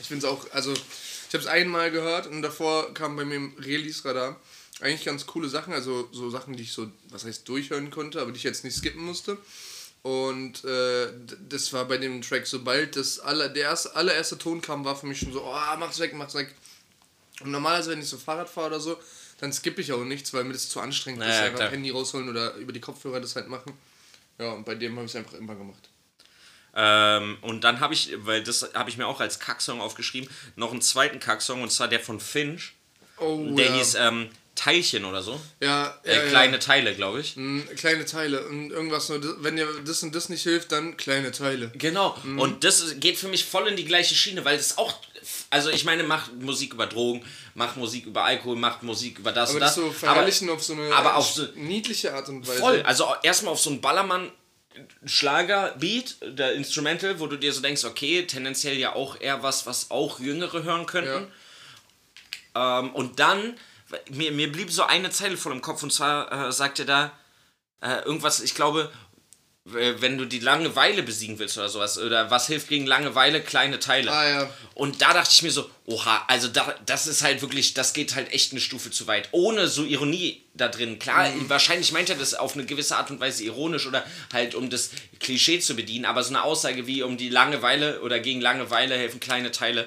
Ich 0.00 0.06
finde 0.06 0.26
es 0.26 0.32
auch, 0.32 0.50
also 0.52 0.72
ich 0.72 1.34
habe 1.34 1.44
es 1.44 1.46
einmal 1.46 1.90
gehört 1.90 2.26
und 2.26 2.42
davor 2.42 2.94
kam 2.94 3.16
bei 3.16 3.24
mir 3.24 3.36
im 3.36 3.54
Release-Radar 3.58 4.40
eigentlich 4.80 5.04
ganz 5.04 5.26
coole 5.26 5.48
Sachen, 5.48 5.72
also 5.72 6.08
so 6.12 6.30
Sachen, 6.30 6.56
die 6.56 6.62
ich 6.62 6.72
so, 6.72 6.90
was 7.10 7.24
heißt, 7.24 7.48
durchhören 7.48 7.90
konnte, 7.90 8.20
aber 8.20 8.32
die 8.32 8.38
ich 8.38 8.42
jetzt 8.42 8.64
nicht 8.64 8.76
skippen 8.76 9.04
musste. 9.04 9.38
Und 10.02 10.64
äh, 10.64 11.12
das 11.48 11.72
war 11.72 11.84
bei 11.84 11.98
dem 11.98 12.22
Track, 12.22 12.46
sobald 12.46 12.96
das 12.96 13.20
aller, 13.20 13.48
der 13.48 13.64
erste, 13.64 13.94
allererste 13.94 14.36
Ton 14.36 14.60
kam, 14.60 14.84
war 14.84 14.96
für 14.96 15.06
mich 15.06 15.20
schon 15.20 15.32
so, 15.32 15.44
oh, 15.44 15.76
mach's 15.78 16.00
weg, 16.00 16.12
mach's 16.14 16.34
weg. 16.34 16.52
Und 17.40 17.52
normalerweise, 17.52 17.90
wenn 17.90 18.00
ich 18.00 18.08
so 18.08 18.18
Fahrrad 18.18 18.48
fahre 18.48 18.68
oder 18.68 18.80
so, 18.80 18.98
dann 19.42 19.52
skippe 19.52 19.80
ich 19.80 19.92
auch 19.92 20.04
nichts, 20.04 20.32
weil 20.32 20.44
mir 20.44 20.52
das 20.52 20.68
zu 20.68 20.78
anstrengend 20.78 21.20
Ja, 21.24 21.28
ist. 21.28 21.40
Einfach 21.40 21.58
klar. 21.58 21.70
Handy 21.70 21.90
rausholen 21.90 22.28
oder 22.28 22.54
über 22.54 22.72
die 22.72 22.80
Kopfhörer 22.80 23.20
das 23.20 23.34
halt 23.34 23.48
machen. 23.48 23.72
Ja, 24.38 24.52
und 24.52 24.64
bei 24.64 24.76
dem 24.76 24.94
habe 24.94 25.04
ich 25.04 25.10
es 25.10 25.16
einfach 25.16 25.32
immer 25.34 25.56
gemacht. 25.56 25.88
Ähm, 26.74 27.38
und 27.42 27.64
dann 27.64 27.80
habe 27.80 27.92
ich, 27.92 28.12
weil 28.18 28.44
das 28.44 28.70
habe 28.74 28.88
ich 28.88 28.96
mir 28.98 29.06
auch 29.08 29.20
als 29.20 29.40
Kacksong 29.40 29.80
aufgeschrieben, 29.80 30.30
noch 30.54 30.70
einen 30.70 30.80
zweiten 30.80 31.18
Kacksong 31.18 31.60
und 31.60 31.72
zwar 31.72 31.88
der 31.88 31.98
von 31.98 32.20
Finch. 32.20 32.74
Oh, 33.18 33.44
Der 33.56 33.66
ja. 33.66 33.72
hieß 33.74 33.96
ähm, 33.96 34.28
Teilchen 34.54 35.04
oder 35.06 35.22
so. 35.22 35.40
ja, 35.60 35.98
Äh, 36.04 36.14
ja, 36.16 36.22
ja. 36.24 36.28
kleine 36.28 36.58
Teile, 36.58 36.94
glaube 36.94 37.20
ich. 37.20 37.36
Mm, 37.36 37.60
Kleine 37.76 38.04
Teile 38.04 38.46
und 38.46 38.70
irgendwas 38.70 39.08
nur, 39.08 39.20
wenn 39.42 39.56
dir 39.56 39.66
das 39.84 40.02
und 40.02 40.14
das 40.14 40.28
nicht 40.28 40.42
hilft, 40.42 40.72
dann 40.72 40.96
kleine 40.96 41.32
Teile. 41.32 41.70
Genau. 41.74 42.16
Mhm. 42.22 42.38
Und 42.38 42.62
das 42.64 42.94
geht 43.00 43.16
für 43.18 43.28
mich 43.28 43.44
voll 43.44 43.66
in 43.68 43.76
die 43.76 43.84
gleiche 43.86 44.14
Schiene, 44.14 44.44
weil 44.44 44.56
das 44.58 44.76
auch. 44.78 44.94
Also 45.50 45.70
ich 45.70 45.84
meine, 45.84 46.02
macht 46.02 46.34
Musik 46.40 46.74
über 46.74 46.86
Drogen, 46.86 47.24
macht 47.54 47.76
Musik 47.76 48.06
über 48.06 48.24
Alkohol, 48.24 48.56
macht 48.56 48.82
Musik 48.82 49.18
über 49.20 49.32
das 49.32 49.50
Aber 49.50 49.54
und 49.56 49.60
das 49.60 49.74
so 49.76 49.90
verherrlichen 49.90 50.50
auf 50.50 50.62
so 50.62 50.72
eine 50.74 50.92
aber 50.94 51.16
auf 51.16 51.30
so- 51.32 51.46
niedliche 51.54 52.12
Art 52.14 52.28
und 52.28 52.46
Weise. 52.46 52.58
voll. 52.58 52.82
Also 52.82 53.06
erstmal 53.22 53.52
auf 53.52 53.60
so 53.60 53.70
einen 53.70 53.80
Ballermann. 53.80 54.30
Schlager-Beat, 55.04 56.16
der 56.38 56.54
Instrumental, 56.54 57.20
wo 57.20 57.26
du 57.26 57.36
dir 57.36 57.52
so 57.52 57.60
denkst, 57.60 57.84
okay, 57.84 58.26
tendenziell 58.26 58.76
ja 58.78 58.94
auch 58.94 59.20
eher 59.20 59.42
was, 59.42 59.66
was 59.66 59.90
auch 59.90 60.18
Jüngere 60.18 60.62
hören 60.62 60.86
könnten. 60.86 61.26
Ähm, 62.54 62.90
und 62.94 63.18
dann, 63.20 63.54
mir, 64.10 64.32
mir 64.32 64.50
blieb 64.50 64.70
so 64.70 64.82
eine 64.84 65.10
Zeile 65.10 65.36
voll 65.36 65.52
im 65.52 65.62
Kopf 65.62 65.82
und 65.82 65.92
zwar 65.92 66.48
äh, 66.48 66.52
sagt 66.52 66.78
er 66.78 66.84
da 66.86 67.12
äh, 67.80 68.02
irgendwas, 68.04 68.40
ich 68.40 68.54
glaube, 68.54 68.90
äh, 69.76 69.94
wenn 69.98 70.18
du 70.18 70.24
die 70.24 70.38
Langeweile 70.40 71.02
besiegen 71.02 71.38
willst 71.38 71.56
oder 71.58 71.68
sowas, 71.68 71.98
oder 71.98 72.30
was 72.30 72.46
hilft 72.46 72.68
gegen 72.68 72.86
Langeweile, 72.86 73.40
kleine 73.40 73.78
Teile. 73.78 74.10
Ah, 74.12 74.28
ja. 74.28 74.50
Und 74.74 75.02
da 75.02 75.12
dachte 75.12 75.30
ich 75.32 75.42
mir 75.42 75.50
so, 75.50 75.68
oha, 75.86 76.24
also 76.28 76.48
da, 76.48 76.74
das 76.86 77.06
ist 77.06 77.22
halt 77.22 77.42
wirklich, 77.42 77.74
das 77.74 77.92
geht 77.92 78.14
halt 78.14 78.32
echt 78.32 78.52
eine 78.52 78.60
Stufe 78.60 78.90
zu 78.90 79.06
weit. 79.06 79.28
Ohne 79.32 79.68
so 79.68 79.84
Ironie 79.84 80.42
da 80.54 80.68
drin. 80.68 80.98
Klar, 80.98 81.28
Mhm. 81.30 81.48
wahrscheinlich 81.48 81.92
meint 81.92 82.08
er 82.10 82.16
das 82.16 82.34
auf 82.34 82.54
eine 82.54 82.66
gewisse 82.66 82.96
Art 82.96 83.10
und 83.10 83.20
Weise 83.20 83.44
ironisch 83.44 83.86
oder 83.86 84.04
halt 84.32 84.54
um 84.54 84.70
das 84.70 84.90
Klischee 85.20 85.60
zu 85.60 85.74
bedienen, 85.74 86.04
aber 86.06 86.22
so 86.24 86.30
eine 86.30 86.42
Aussage 86.42 86.86
wie 86.86 87.02
um 87.02 87.16
die 87.16 87.28
Langeweile 87.28 88.00
oder 88.00 88.18
gegen 88.20 88.40
Langeweile 88.40 88.96
helfen 88.96 89.20
kleine 89.20 89.50
Teile. 89.52 89.86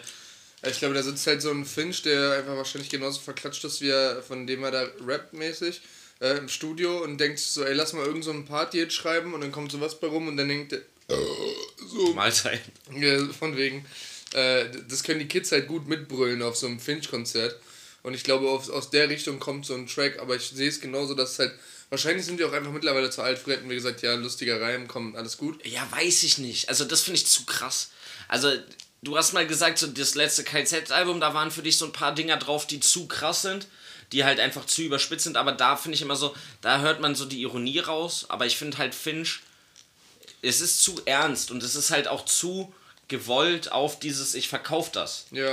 Ich 0.70 0.80
glaube, 0.80 0.94
da 0.94 1.04
sitzt 1.04 1.28
halt 1.28 1.42
so 1.42 1.52
ein 1.52 1.66
Finch, 1.66 2.02
der 2.02 2.34
einfach 2.34 2.56
wahrscheinlich 2.56 2.90
genauso 2.90 3.20
verklatscht 3.22 3.64
ist, 3.64 3.82
wie 3.82 3.90
er, 3.90 4.22
von 4.24 4.48
dem 4.48 4.64
er 4.64 4.72
da 4.72 4.88
rappt 5.06 5.34
mäßig 5.34 5.82
äh, 6.22 6.38
im 6.38 6.50
Studio 6.50 7.04
und 7.04 7.18
denkt 7.18 7.40
so, 7.40 7.64
ey, 7.64 7.74
lass 7.74 7.94
mal 7.94 8.06
irgend 8.06 8.24
so 8.24 8.32
ein 8.32 8.46
Party 8.46 8.78
jetzt 8.78 8.94
schreiben 8.94 9.34
und 9.34 9.42
dann 9.42 9.52
kommt 9.52 9.72
sowas 9.72 10.00
bei 10.00 10.08
rum 10.08 10.28
und 10.28 10.38
dann 10.38 10.48
denkt 10.48 10.74
er, 10.74 10.82
so, 11.88 12.14
Mahlzeit. 12.14 12.62
Ja, 12.92 13.26
von 13.28 13.56
wegen. 13.58 13.86
Äh, 14.34 14.66
das 14.88 15.04
können 15.04 15.20
die 15.20 15.28
Kids 15.28 15.52
halt 15.52 15.68
gut 15.68 15.88
mitbrüllen 15.88 16.42
auf 16.42 16.56
so 16.56 16.68
einem 16.68 16.80
Finch-Konzert. 16.80 17.60
Und 18.04 18.14
ich 18.14 18.24
glaube, 18.24 18.50
aus, 18.50 18.70
aus 18.70 18.90
der 18.90 19.10
Richtung 19.10 19.40
kommt 19.40 19.66
so 19.66 19.74
ein 19.74 19.88
Track, 19.88 20.20
aber 20.20 20.36
ich 20.36 20.50
sehe 20.50 20.70
es 20.70 20.82
genauso, 20.82 21.14
dass 21.14 21.34
es 21.34 21.40
halt. 21.40 21.54
Wahrscheinlich 21.90 22.26
sind 22.26 22.40
die 22.40 22.44
auch 22.44 22.52
einfach 22.52 22.72
mittlerweile 22.72 23.12
zu 23.12 23.22
alt. 23.22 23.38
Früher 23.38 23.58
hätten 23.58 23.70
wir 23.70 23.76
gesagt, 23.76 24.02
ja, 24.02 24.16
lustiger 24.16 24.60
Reim, 24.60 24.88
komm, 24.88 25.16
alles 25.16 25.38
gut. 25.38 25.64
Ja, 25.66 25.88
weiß 25.92 26.24
ich 26.24 26.40
nicht. 26.40 26.68
Also 26.68 26.84
das 26.84 27.02
finde 27.02 27.20
ich 27.20 27.28
zu 27.28 27.46
krass. 27.46 27.92
Also 28.28 28.52
du 29.02 29.18
hast 29.18 29.34
mal 29.34 29.46
gesagt, 29.48 29.78
so 29.78 29.88
das 29.88 30.16
letzte 30.16 30.44
KZ-Album, 30.44 31.20
da 31.20 31.34
waren 31.34 31.52
für 31.52 31.62
dich 31.62 31.78
so 31.78 31.86
ein 31.86 31.92
paar 31.94 32.14
Dinger 32.16 32.38
drauf, 32.38 32.66
die 32.68 32.80
zu 32.80 33.08
krass 33.08 33.42
sind, 33.44 33.68
die 34.12 34.24
halt 34.24 34.40
einfach 34.40 34.66
zu 34.66 34.82
überspitzt 34.84 35.24
sind. 35.26 35.38
Aber 35.38 35.52
da 35.52 35.76
finde 35.76 35.96
ich 35.96 36.02
immer 36.02 36.16
so, 36.16 36.36
da 36.62 36.80
hört 36.80 37.02
man 37.02 37.16
so 37.16 37.26
die 37.26 37.42
Ironie 37.42 37.80
raus. 37.80 38.26
Aber 38.30 38.46
ich 38.46 38.58
finde 38.58 38.78
halt 38.78 38.96
Finch, 38.96 39.42
es 40.42 40.62
ist 40.62 40.82
zu 40.84 41.02
ernst 41.06 41.52
und 41.52 41.64
es 41.64 41.76
ist 41.76 41.92
halt 41.92 42.08
auch 42.08 42.26
zu 42.26 42.74
gewollt 43.08 43.72
auf 43.72 44.00
dieses, 44.00 44.34
ich 44.34 44.48
verkaufe 44.50 44.90
das. 44.94 45.26
Ja. 45.32 45.52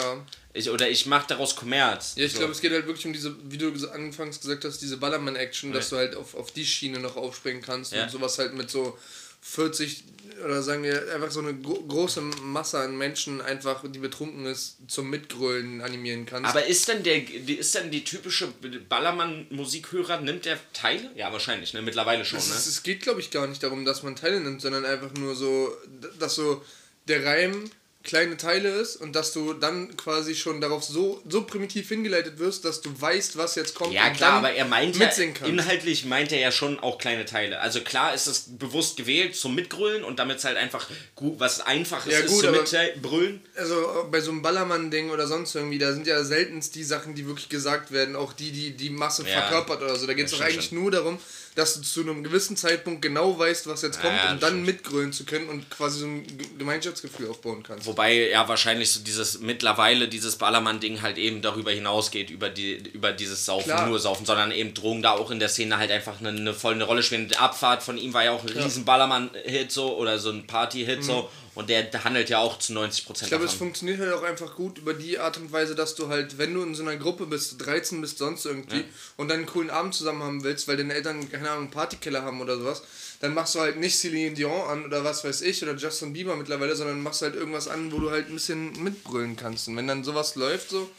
Ich, 0.55 0.69
oder 0.71 0.89
ich 0.89 1.07
mache 1.07 1.27
daraus 1.29 1.57
Kommerz. 1.57 2.13
Ja, 2.17 2.25
ich 2.25 2.33
So. 2.33 2.39
glaube, 2.39 2.53
es 2.53 2.61
geht 2.61 2.73
halt 2.73 2.87
wirklich 2.87 3.07
um 3.07 3.13
diese, 3.13 3.35
wie 3.51 3.59
du 3.59 3.73
anfangs 3.91 4.41
gesagt 4.41 4.65
hast, 4.65 4.79
diese 4.81 4.97
Ballermann-Action, 4.99 5.73
dass 5.73 5.89
du 5.91 5.97
halt 5.97 6.15
auf, 6.15 6.35
auf 6.35 6.51
die 6.53 6.65
Schiene 6.67 6.99
noch 6.99 7.17
aufspringen 7.17 7.63
kannst 7.63 7.93
Ja. 7.93 8.05
und 8.05 8.11
sowas 8.11 8.39
halt 8.39 8.55
mit 8.55 8.71
so 8.71 8.99
40 9.43 10.05
oder 10.45 10.63
sagen 10.63 10.83
wir 10.83 11.13
einfach 11.15 11.31
so 11.31 11.41
eine 11.41 11.55
gro 11.55 11.75
große 11.83 12.21
Masse 12.21 12.79
an 12.79 12.97
Menschen 12.97 13.41
einfach, 13.41 13.85
die 13.89 13.99
betrunken 13.99 14.47
ist, 14.47 14.77
zum 14.89 15.11
Mitgrölen 15.11 15.81
animieren 15.83 16.27
kannst. 16.27 16.49
Aber 16.51 16.65
ist 16.65 16.89
denn 16.89 17.03
der, 17.03 17.21
die- 17.21 17.55
ist 17.55 17.75
denn 17.75 17.91
die 17.91 18.03
typische 18.05 18.49
Ballermann-Musikhörer, 18.89 20.21
nimmt 20.21 20.45
der 20.45 20.59
Teile? 20.73 21.11
Ja, 21.17 21.33
wahrscheinlich, 21.33 21.75
ne? 21.75 21.83
Mittlerweile 21.83 22.25
schon, 22.25 22.39
Es, 22.39 22.49
ne? 22.49 22.55
es 22.55 22.83
geht, 22.83 23.03
glaube 23.03 23.21
ich, 23.21 23.31
gar 23.31 23.47
nicht 23.47 23.63
darum, 23.63 23.85
dass 23.85 24.03
man 24.03 24.17
Teile 24.17 24.41
nimmt, 24.41 24.61
sondern 24.63 24.85
einfach 24.85 25.13
nur 25.15 25.35
so, 25.35 25.77
dass 26.19 26.35
so 26.35 26.65
der 27.09 27.25
Reim 27.25 27.71
kleine 28.02 28.37
Teile 28.37 28.68
ist 28.68 28.97
und 28.97 29.14
dass 29.14 29.32
du 29.32 29.52
dann 29.54 29.97
quasi 29.97 30.35
schon 30.35 30.61
darauf 30.61 30.82
so, 30.82 31.23
so 31.28 31.42
primitiv 31.44 31.88
hingeleitet 31.88 32.38
wirst, 32.38 32.64
dass 32.64 32.80
du 32.80 32.90
weißt, 33.00 33.37
was 33.37 33.54
jetzt 33.54 33.75
kommt. 33.75 33.92
Ja 33.92 34.09
und 34.09 34.16
klar, 34.16 34.32
aber 34.35 34.52
er 34.52 34.64
meint 34.64 34.97
ja, 34.97 35.09
inhaltlich 35.47 36.04
meint 36.04 36.32
er 36.32 36.40
ja 36.40 36.50
schon 36.52 36.78
auch 36.80 36.99
kleine 36.99 37.25
Teile. 37.25 37.61
Also 37.61 37.80
klar 37.80 38.14
ist 38.14 38.26
es 38.26 38.59
bewusst 38.59 38.97
gewählt 38.97 39.37
zum 39.37 39.54
Mitgrölen 39.54 40.04
und 40.04 40.18
damit 40.18 40.38
es 40.38 40.44
halt 40.44 40.56
einfach 40.56 40.88
gut, 41.14 41.38
was 41.38 41.61
Einfaches 41.61 42.12
Ja, 42.12 42.18
ist 42.21 42.28
gut, 42.28 42.44
zum 42.44 42.52
Mitbrüllen. 42.52 43.40
Also 43.56 44.09
bei 44.11 44.21
so 44.21 44.30
einem 44.30 44.42
Ballermann-Ding 44.42 45.11
oder 45.11 45.26
sonst 45.26 45.54
irgendwie, 45.54 45.78
da 45.78 45.92
sind 45.92 46.06
ja 46.06 46.25
seltenst 46.25 46.75
die 46.75 46.85
Sachen, 46.85 47.14
die 47.14 47.26
wirklich 47.26 47.49
gesagt 47.49 47.92
werden, 47.92 48.16
auch 48.16 48.32
die, 48.32 48.50
die 48.52 48.76
die 48.76 48.90
Masse 48.90 49.23
Ja. 49.23 49.40
verkörpert 49.42 49.82
oder 49.82 49.97
so. 49.97 50.06
Da 50.06 50.14
geht 50.14 50.26
es 50.26 50.32
doch 50.32 50.40
eigentlich 50.40 50.66
schon. 50.71 50.78
nur 50.78 50.90
darum, 50.90 51.18
dass 51.54 51.75
du 51.75 51.82
zu 51.82 52.00
einem 52.00 52.25
gewissen 52.25 52.56
Zeitpunkt 52.56 53.02
genau 53.02 53.38
weißt, 53.38 53.66
was 53.66 53.82
jetzt 53.82 54.00
kommt, 54.00 54.14
Ja, 54.14 54.32
um 54.32 54.40
dann 54.40 54.62
mitgrölen 54.64 55.12
zu 55.12 55.25
können 55.25 55.49
und 55.50 55.68
quasi 55.68 55.99
so 56.00 56.06
ein 56.06 56.26
Ge- 56.26 56.47
Gemeinschaftsgefühl 56.59 57.28
aufbauen 57.28 57.62
kannst. 57.62 57.87
Wobei 57.87 58.30
ja 58.30 58.49
wahrscheinlich 58.49 58.90
so 58.90 59.00
dieses 59.00 59.40
mittlerweile 59.40 60.09
dieses 60.09 60.37
Ballermann-Ding 60.37 61.02
halt 61.02 61.18
eben 61.18 61.42
darüber 61.42 61.71
hinausgeht, 61.71 62.30
über, 62.30 62.49
die, 62.49 62.76
über 62.92 63.12
dieses 63.12 63.44
Saufen, 63.44 63.64
Klar. 63.64 63.87
nur 63.87 63.99
Saufen, 63.99 64.25
sondern 64.25 64.50
eben 64.50 64.73
Drogen 64.73 65.02
da 65.02 65.12
auch 65.12 65.30
in 65.30 65.40
der 65.40 65.49
Szene 65.50 65.76
halt 65.76 65.90
einfach 65.90 66.21
eine, 66.21 66.30
eine 66.30 66.54
voll 66.54 66.73
eine 66.75 66.85
Rolle 66.85 67.02
spielen. 67.02 67.28
Die 67.28 67.37
Abfahrt 67.37 67.82
von 67.82 67.99
ihm 67.99 68.14
war 68.14 68.25
ja 68.25 68.30
auch 68.32 68.42
ein 68.44 68.49
riesen 68.49 68.85
Ballermann-Hit 68.87 69.71
so 69.73 69.97
oder 69.99 70.18
so 70.18 70.30
ein 70.30 70.47
Party-Hit 70.47 71.04
so 71.04 71.28
und 71.54 71.68
der 71.68 71.92
handelt 72.04 72.30
ja 72.30 72.38
auch 72.38 72.59
zu 72.59 72.73
90% 72.73 73.09
Mhm. 73.09 73.14
Ich 73.21 73.28
glaube, 73.28 73.44
es 73.44 73.52
funktioniert 73.52 74.00
halt 74.00 74.12
auch 74.12 74.23
einfach 74.23 74.54
gut 74.54 74.78
über 74.78 74.94
die 74.94 75.18
Art 75.18 75.37
und 75.37 75.52
Weise, 75.52 75.75
dass 75.75 75.94
du 75.94 76.09
halt, 76.09 76.38
wenn 76.38 76.54
du 76.54 76.62
in 76.62 76.75
so 76.75 76.82
einer 76.82 76.97
Gruppe 76.97 77.26
bist, 77.26 77.64
13 77.64 78.00
bist, 78.00 78.18
sonst 78.18 78.47
irgendwie, 78.47 78.85
und 79.16 79.28
dann 79.28 79.38
einen 79.38 79.47
coolen 79.47 79.71
Abend 79.71 79.94
zusammen 79.94 80.23
haben 80.23 80.44
willst, 80.44 80.66
weil 80.66 80.76
deine 80.76 80.94
Eltern, 80.94 81.30
keine 81.30 81.50
Ahnung, 81.50 81.64
einen 81.64 81.71
Partykeller 81.71 82.23
haben 82.23 82.40
oder 82.40 82.56
sowas, 82.56 82.82
dann 83.21 83.35
machst 83.35 83.54
du 83.54 83.61
halt 83.61 83.78
nicht 83.78 83.99
Celine 83.99 84.35
Dion 84.35 84.68
an 84.68 84.85
oder 84.85 85.04
was 85.04 85.25
weiß 85.25 85.42
ich 85.42 85.62
oder 85.62 85.76
Justin 85.76 86.12
Bieber 86.12 86.37
mittlerweile, 86.37 86.75
sondern 86.75 87.02
machst 87.02 87.23
halt 87.23 87.35
irgendwas 87.35 87.68
an, 87.68 87.92
wo 87.92 87.99
du 87.99 88.11
halt 88.11 88.28
ein 88.28 88.35
bisschen 88.35 88.82
mitbrüllen 88.82 89.37
kannst. 89.37 89.68
Und 89.68 89.76
wenn 89.76 89.87
dann 89.87 90.04
sowas 90.04 90.35
läuft, 90.35 90.71
so, 90.71 90.90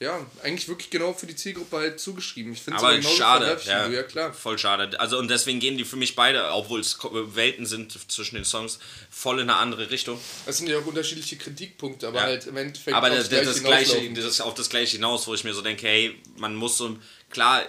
ja, 0.00 0.24
eigentlich 0.42 0.68
wirklich 0.68 0.90
genau 0.90 1.12
für 1.12 1.26
die 1.26 1.36
Zielgruppe 1.36 1.76
halt 1.78 2.00
zugeschrieben. 2.00 2.52
Ich 2.52 2.60
finde 2.62 2.78
Aber 2.80 3.00
schade, 3.02 3.46
verwerflich 3.58 3.66
wie 3.90 3.94
ja, 3.94 4.00
ja 4.00 4.02
klar. 4.02 4.32
voll 4.34 4.58
schade. 4.58 4.98
Also 5.00 5.18
und 5.18 5.28
deswegen 5.28 5.60
gehen 5.60 5.78
die 5.78 5.84
für 5.84 5.96
mich 5.96 6.14
beide, 6.16 6.50
obwohl 6.52 6.80
es 6.80 6.98
Welten 7.02 7.64
sind 7.64 7.96
zwischen 8.10 8.34
den 8.34 8.44
Songs, 8.44 8.78
voll 9.10 9.40
in 9.40 9.48
eine 9.48 9.56
andere 9.58 9.90
Richtung. 9.90 10.18
Das 10.46 10.58
sind 10.58 10.68
ja 10.68 10.78
auch 10.78 10.86
unterschiedliche 10.86 11.36
Kritikpunkte, 11.36 12.08
aber 12.08 12.18
Ja. 12.18 12.24
halt 12.24 12.46
im 12.46 12.56
Endeffekt 12.56 12.96
Aber 12.96 13.08
das, 13.08 13.28
das, 13.28 13.44
das 13.46 13.62
Gleiche, 13.62 14.12
das 14.12 14.24
ist 14.24 14.40
auf 14.40 14.54
das 14.54 14.68
Gleiche 14.68 14.96
hinaus, 14.96 15.26
wo 15.26 15.34
ich 15.34 15.44
mir 15.44 15.54
so 15.54 15.62
denke, 15.62 15.86
hey, 15.86 16.20
man 16.36 16.54
muss 16.56 16.76
so, 16.76 16.98
klar, 17.30 17.62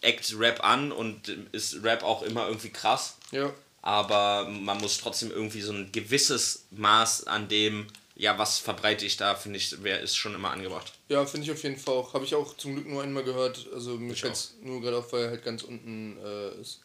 act 0.00 0.34
Rap 0.38 0.62
an 0.64 0.92
und 0.92 1.28
ist 1.52 1.82
Rap 1.82 2.02
auch 2.02 2.22
immer 2.22 2.46
irgendwie 2.48 2.70
krass, 2.70 3.16
Ja. 3.32 3.52
aber 3.82 4.48
man 4.48 4.78
muss 4.78 4.98
trotzdem 4.98 5.30
irgendwie 5.30 5.60
so 5.60 5.72
ein 5.72 5.90
gewisses 5.92 6.66
Maß 6.72 7.26
an 7.28 7.48
dem, 7.48 7.86
ja, 8.18 8.36
was 8.36 8.58
verbreite 8.58 9.06
ich 9.06 9.16
da, 9.16 9.36
finde 9.36 9.58
ich, 9.58 9.76
wer 9.82 10.00
ist 10.00 10.16
schon 10.16 10.34
immer 10.34 10.50
angebracht. 10.50 10.92
Ja, 11.08 11.24
finde 11.24 11.46
ich 11.46 11.52
auf 11.52 11.62
jeden 11.62 11.76
Fall 11.76 11.94
auch. 11.94 12.14
Habe 12.14 12.24
ich 12.24 12.34
auch 12.34 12.56
zum 12.56 12.74
Glück 12.74 12.88
nur 12.88 13.02
einmal 13.02 13.22
gehört. 13.22 13.68
Also 13.72 13.92
mir 13.92 14.14
fällt 14.14 14.50
nur 14.60 14.80
gerade 14.82 14.98
auf, 14.98 15.12
weil 15.12 15.24
er 15.24 15.30
halt 15.30 15.44
ganz 15.44 15.62
unten 15.62 16.18
äh, 16.22 16.60
ist. 16.60 16.80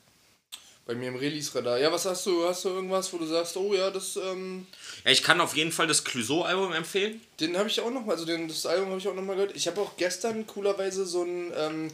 Bei 0.85 0.93
mir 0.93 1.07
im 1.07 1.15
Release-Radar. 1.15 1.79
Ja, 1.79 1.91
was 1.91 2.05
hast 2.05 2.25
du? 2.27 2.47
Hast 2.47 2.65
du 2.65 2.69
irgendwas, 2.69 3.11
wo 3.11 3.17
du 3.17 3.25
sagst, 3.25 3.57
oh 3.57 3.73
ja, 3.73 3.89
das, 3.89 4.15
ähm, 4.17 4.67
Ja, 5.03 5.11
ich 5.11 5.23
kann 5.23 5.41
auf 5.41 5.55
jeden 5.55 5.71
Fall 5.71 5.87
das 5.87 6.03
Clouseau-Album 6.03 6.71
empfehlen. 6.73 7.19
den 7.39 7.57
habe 7.57 7.67
ich 7.69 7.79
auch 7.81 7.89
noch 7.89 8.05
mal, 8.05 8.11
also 8.11 8.25
den, 8.25 8.47
das 8.47 8.65
Album 8.67 8.89
habe 8.89 8.99
ich 8.99 9.07
auch 9.07 9.15
noch 9.15 9.23
mal 9.23 9.35
gehört. 9.35 9.55
Ich 9.55 9.65
habe 9.65 9.81
auch 9.81 9.97
gestern 9.97 10.45
coolerweise 10.45 11.05
so 11.05 11.23
ein 11.23 11.51
ähm, 11.57 11.91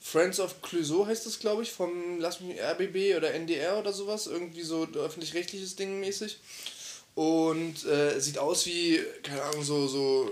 Friends 0.00 0.38
of 0.38 0.62
Clouseau 0.62 1.06
heißt 1.06 1.26
das, 1.26 1.40
glaube 1.40 1.62
ich, 1.64 1.72
vom 1.72 2.20
Lass 2.20 2.40
mich 2.40 2.60
RBB 2.60 3.16
oder 3.16 3.34
NDR 3.34 3.78
oder 3.78 3.92
sowas. 3.92 4.28
Irgendwie 4.28 4.62
so 4.62 4.86
öffentlich-rechtliches 4.94 5.74
Ding 5.74 5.98
mäßig. 5.98 6.38
Und 7.18 7.84
äh, 7.84 8.20
sieht 8.20 8.38
aus 8.38 8.64
wie, 8.66 9.00
keine 9.24 9.42
Ahnung, 9.42 9.64
so, 9.64 9.88
so 9.88 10.30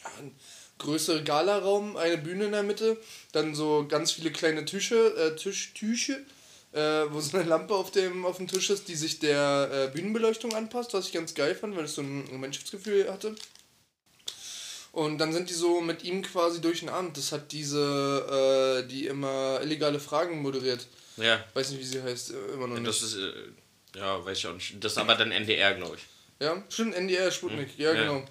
ja, 0.00 0.10
ein 0.20 0.32
größerer 0.78 1.22
Galaraum, 1.22 1.96
eine 1.96 2.18
Bühne 2.18 2.44
in 2.44 2.52
der 2.52 2.62
Mitte, 2.62 2.96
dann 3.32 3.52
so 3.56 3.84
ganz 3.88 4.12
viele 4.12 4.30
kleine 4.30 4.64
Tische, 4.64 4.94
äh, 5.16 5.34
Tisch, 5.34 5.74
Tüche, 5.74 6.24
äh, 6.70 7.06
wo 7.10 7.20
so 7.20 7.36
eine 7.36 7.48
Lampe 7.48 7.74
auf 7.74 7.90
dem, 7.90 8.24
auf 8.24 8.36
dem 8.36 8.46
Tisch 8.46 8.70
ist, 8.70 8.86
die 8.86 8.94
sich 8.94 9.18
der 9.18 9.68
äh, 9.72 9.92
Bühnenbeleuchtung 9.92 10.54
anpasst, 10.54 10.94
was 10.94 11.06
ich 11.08 11.12
ganz 11.12 11.34
geil 11.34 11.56
fand, 11.56 11.76
weil 11.76 11.86
es 11.86 11.96
so 11.96 12.02
ein 12.02 12.28
Gemeinschaftsgefühl 12.30 13.10
hatte. 13.12 13.34
Und 14.92 15.18
dann 15.18 15.32
sind 15.32 15.50
die 15.50 15.54
so 15.54 15.80
mit 15.80 16.04
ihm 16.04 16.22
quasi 16.22 16.60
durch 16.60 16.78
den 16.78 16.90
Abend. 16.90 17.16
Das 17.16 17.32
hat 17.32 17.50
diese, 17.50 18.84
äh, 18.84 18.88
die 18.88 19.06
immer 19.06 19.58
illegale 19.60 19.98
Fragen 19.98 20.42
moderiert. 20.42 20.86
Ja, 21.16 21.44
Weiß 21.54 21.70
nicht, 21.70 21.80
wie 21.80 21.84
sie 21.84 22.02
heißt, 22.04 22.34
immer 22.54 22.68
noch 22.68 22.76
nicht. 22.76 22.86
das 22.86 23.02
ist, 23.02 23.16
äh, 23.16 23.32
ja, 23.96 24.24
weiß 24.24 24.38
ich 24.38 24.46
auch 24.46 24.54
nicht. 24.54 24.74
Das 24.82 24.92
ist 24.92 24.98
aber 24.98 25.14
dann 25.14 25.32
NDR, 25.32 25.74
glaube 25.74 25.96
ich. 25.96 26.02
Ja, 26.44 26.62
stimmt, 26.68 26.94
NDR, 26.94 27.30
Sputnik, 27.30 27.70
ja, 27.78 27.92
Ja. 27.94 28.00
genau. 28.02 28.24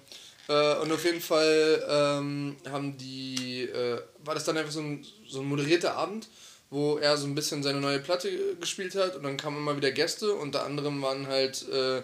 Äh, 0.48 0.78
und 0.80 0.92
auf 0.92 1.04
jeden 1.04 1.20
Fall 1.20 1.84
ähm, 1.88 2.56
haben 2.70 2.96
die, 2.96 3.62
äh, 3.64 4.00
war 4.24 4.34
das 4.34 4.44
dann 4.44 4.56
einfach 4.56 4.70
so 4.72 4.80
ein, 4.80 5.04
so 5.28 5.40
ein 5.40 5.46
moderierter 5.46 5.96
Abend, 5.96 6.28
wo 6.70 6.98
er 6.98 7.16
so 7.16 7.26
ein 7.26 7.34
bisschen 7.34 7.64
seine 7.64 7.80
neue 7.80 7.98
Platte 7.98 8.28
äh, 8.28 8.54
gespielt 8.60 8.94
hat 8.94 9.16
und 9.16 9.24
dann 9.24 9.36
kamen 9.36 9.56
immer 9.56 9.76
wieder 9.76 9.90
Gäste, 9.90 10.32
unter 10.34 10.64
anderem 10.64 11.02
waren 11.02 11.26
halt 11.26 11.64
äh, 11.68 11.98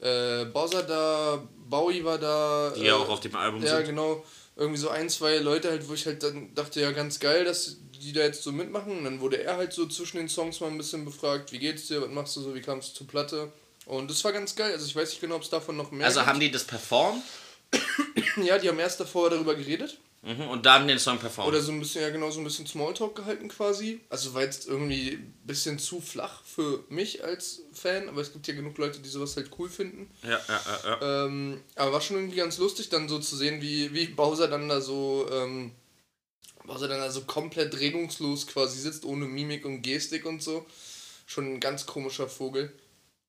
äh, 0.00 0.46
Bowser 0.46 0.84
da, 0.84 1.42
Bowie 1.68 2.02
war 2.02 2.16
da. 2.18 2.72
Die 2.74 2.80
äh, 2.82 2.86
ja 2.86 2.96
auch 2.96 3.08
auf 3.10 3.20
dem 3.20 3.36
Album 3.36 3.62
Ja, 3.62 3.76
sind. 3.76 3.88
genau. 3.88 4.24
Irgendwie 4.58 4.78
so 4.80 4.88
ein, 4.88 5.10
zwei 5.10 5.36
Leute 5.36 5.68
halt, 5.68 5.86
wo 5.86 5.92
ich 5.92 6.06
halt 6.06 6.22
dann 6.22 6.54
dachte, 6.54 6.80
ja, 6.80 6.90
ganz 6.92 7.20
geil, 7.20 7.44
dass 7.44 7.76
die 7.98 8.12
da 8.12 8.20
jetzt 8.22 8.42
so 8.42 8.52
mitmachen. 8.52 8.98
Und 8.98 9.04
dann 9.04 9.20
wurde 9.20 9.42
er 9.42 9.56
halt 9.56 9.72
so 9.72 9.86
zwischen 9.86 10.16
den 10.18 10.28
Songs 10.28 10.60
mal 10.60 10.68
ein 10.70 10.78
bisschen 10.78 11.04
befragt, 11.04 11.52
wie 11.52 11.58
geht's 11.58 11.88
dir, 11.88 12.02
was 12.02 12.10
machst 12.10 12.36
du 12.36 12.40
so, 12.40 12.54
wie 12.54 12.60
kamst 12.62 12.90
du 12.90 12.94
zur 12.98 13.06
Platte? 13.06 13.52
Und 13.86 14.10
das 14.10 14.24
war 14.24 14.32
ganz 14.32 14.54
geil. 14.56 14.72
Also 14.72 14.86
ich 14.86 14.96
weiß 14.96 15.10
nicht 15.10 15.20
genau, 15.20 15.36
ob 15.36 15.42
es 15.42 15.50
davon 15.50 15.76
noch 15.76 15.90
mehr 15.92 16.06
Also 16.06 16.20
gibt. 16.20 16.28
haben 16.28 16.40
die 16.40 16.50
das 16.50 16.64
performt 16.64 17.22
Ja, 18.44 18.58
die 18.58 18.68
haben 18.68 18.78
erst 18.78 19.00
davor 19.00 19.30
darüber 19.30 19.54
geredet. 19.54 19.98
mhm, 20.22 20.48
und 20.48 20.66
dann 20.66 20.86
den 20.88 20.98
Song 20.98 21.18
performt. 21.18 21.48
Oder 21.48 21.60
so 21.60 21.72
ein 21.72 21.78
bisschen, 21.80 22.02
ja 22.02 22.10
genau, 22.10 22.30
so 22.30 22.40
ein 22.40 22.44
bisschen 22.44 22.66
Smalltalk 22.66 23.16
gehalten 23.16 23.48
quasi. 23.48 24.00
Also 24.08 24.34
war 24.34 24.42
jetzt 24.42 24.66
irgendwie 24.66 25.12
ein 25.12 25.34
bisschen 25.44 25.78
zu 25.78 26.00
flach 26.00 26.42
für 26.44 26.84
mich 26.88 27.24
als 27.24 27.62
Fan, 27.72 28.08
aber 28.08 28.20
es 28.20 28.32
gibt 28.32 28.46
ja 28.48 28.54
genug 28.54 28.76
Leute, 28.78 29.00
die 29.00 29.08
sowas 29.08 29.36
halt 29.36 29.50
cool 29.58 29.68
finden. 29.68 30.10
ja, 30.22 30.30
ja, 30.30 30.40
ja, 30.48 30.80
ja. 31.00 31.26
Ähm, 31.26 31.60
aber 31.76 31.92
war 31.94 32.00
schon 32.00 32.16
irgendwie 32.16 32.36
ganz 32.36 32.58
lustig, 32.58 32.88
dann 32.88 33.08
so 33.08 33.18
zu 33.18 33.36
sehen, 33.36 33.60
wie, 33.62 33.92
wie 33.92 34.06
Bowser 34.06 34.48
dann 34.48 34.68
da 34.68 34.80
so, 34.80 35.28
ähm, 35.32 35.72
Bowser 36.66 36.88
dann 36.88 37.00
da 37.00 37.10
so 37.10 37.22
komplett 37.22 37.78
regungslos 37.78 38.46
quasi 38.46 38.78
sitzt, 38.78 39.04
ohne 39.04 39.26
Mimik 39.26 39.64
und 39.64 39.82
Gestik 39.82 40.26
und 40.26 40.42
so. 40.42 40.66
Schon 41.26 41.54
ein 41.54 41.60
ganz 41.60 41.86
komischer 41.86 42.28
Vogel. 42.28 42.72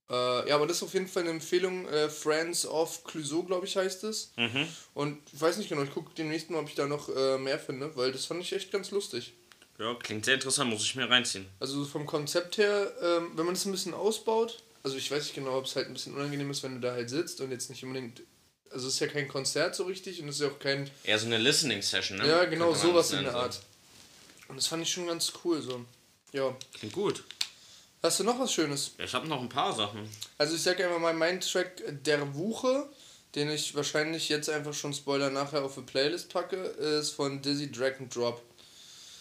Äh, 0.10 0.50
ja, 0.50 0.56
aber 0.56 0.68
das 0.68 0.78
ist 0.78 0.84
auf 0.84 0.94
jeden 0.94 1.08
Fall 1.08 1.24
eine 1.24 1.32
Empfehlung. 1.32 1.88
Äh, 1.90 2.10
Friends 2.10 2.66
of 2.66 3.04
Clouseau, 3.04 3.44
glaube 3.44 3.66
ich, 3.66 3.76
heißt 3.76 4.04
es. 4.06 4.32
Mhm. 4.38 4.68
Und 4.94 5.18
ich 5.34 5.42
weiß 5.42 5.58
nicht 5.58 5.70
genau, 5.70 5.84
ich 5.84 5.92
gucke 5.92 6.12
demnächst 6.18 6.50
mal, 6.50 6.60
ob 6.60 6.70
ich 6.70 6.76
da 6.76 6.88
noch 6.88 7.10
äh, 7.10 7.38
mehr 7.38 7.60
finde, 7.60 7.96
weil 7.96 8.12
das 8.12 8.26
fand 8.26 8.42
ich 8.42 8.54
echt 8.54 8.72
ganz 8.72 8.92
lustig. 8.92 9.34
ja, 9.80 9.94
klingt 9.96 10.26
sehr 10.26 10.36
interessant, 10.36 10.70
muss 10.70 10.84
ich 10.84 10.96
mir 10.96 11.10
reinziehen. 11.10 11.48
Also 11.60 11.84
vom 11.86 12.06
Konzept 12.06 12.58
her, 12.58 12.94
ähm, 13.02 13.32
wenn 13.36 13.46
man 13.46 13.56
das 13.56 13.66
ein 13.66 13.72
bisschen 13.72 13.94
ausbaut, 13.94 14.64
also 14.84 14.96
ich 14.96 15.12
weiß 15.12 15.24
nicht 15.24 15.36
genau, 15.36 15.58
ob 15.58 15.66
es 15.66 15.76
halt 15.76 15.88
ein 15.88 15.94
bisschen 15.94 16.16
unangenehm 16.16 16.50
ist, 16.50 16.64
wenn 16.64 16.76
du 16.76 16.80
da 16.80 16.94
halt 16.94 17.10
sitzt 17.10 17.42
und 17.42 17.52
jetzt 17.52 17.70
nicht 17.70 17.84
unbedingt. 17.84 18.22
Also 18.72 18.88
es 18.88 18.96
ist 18.96 19.00
ja 19.00 19.08
kein 19.08 19.28
Konzert 19.28 19.76
so 19.76 19.84
richtig 19.84 20.22
und 20.22 20.30
es 20.30 20.36
ist 20.36 20.42
ja 20.42 20.48
auch 20.48 20.60
kein. 20.60 20.90
Eher 21.04 21.20
so 21.20 21.26
eine 21.26 21.38
Listening-Session, 21.38 22.18
ne? 22.18 22.28
Ja, 22.28 22.46
genau, 22.46 22.74
sowas 22.74 23.12
in 23.12 23.24
der 23.24 23.36
Art. 23.36 23.60
Und 24.48 24.58
das 24.58 24.68
fand 24.68 24.84
ich 24.84 24.92
schon 24.92 25.08
ganz 25.08 25.32
cool 25.44 25.62
so. 25.62 25.86
Ja. 26.32 26.56
Klingt 26.74 26.94
gut. 26.94 27.24
Hast 28.04 28.20
du 28.20 28.24
noch 28.24 28.40
was 28.40 28.54
Schönes? 28.54 28.92
Ja, 28.98 29.06
ich 29.06 29.14
habe 29.14 29.28
noch 29.28 29.42
ein 29.42 29.50
paar 29.50 29.76
Sachen. 29.76 30.10
Also 30.38 30.56
ich 30.56 30.62
sag 30.62 30.80
einfach 30.80 31.00
mal, 31.00 31.14
mein 31.14 31.42
Track 31.42 31.82
äh, 31.82 31.94
Der 31.94 32.36
Wuche, 32.36 32.88
den 33.36 33.50
ich 33.50 33.76
wahrscheinlich 33.76 34.30
jetzt 34.30 34.50
einfach 34.50 34.74
schon 34.74 34.94
Spoiler 34.94 35.30
nachher 35.30 35.64
auf 35.64 35.78
eine 35.78 35.86
Playlist 35.86 36.30
packe, 36.32 36.58
ist 36.58 37.12
von 37.12 37.42
Dizzy 37.42 37.72
Drag 37.72 38.00
and 38.00 38.14
Drop. 38.16 38.42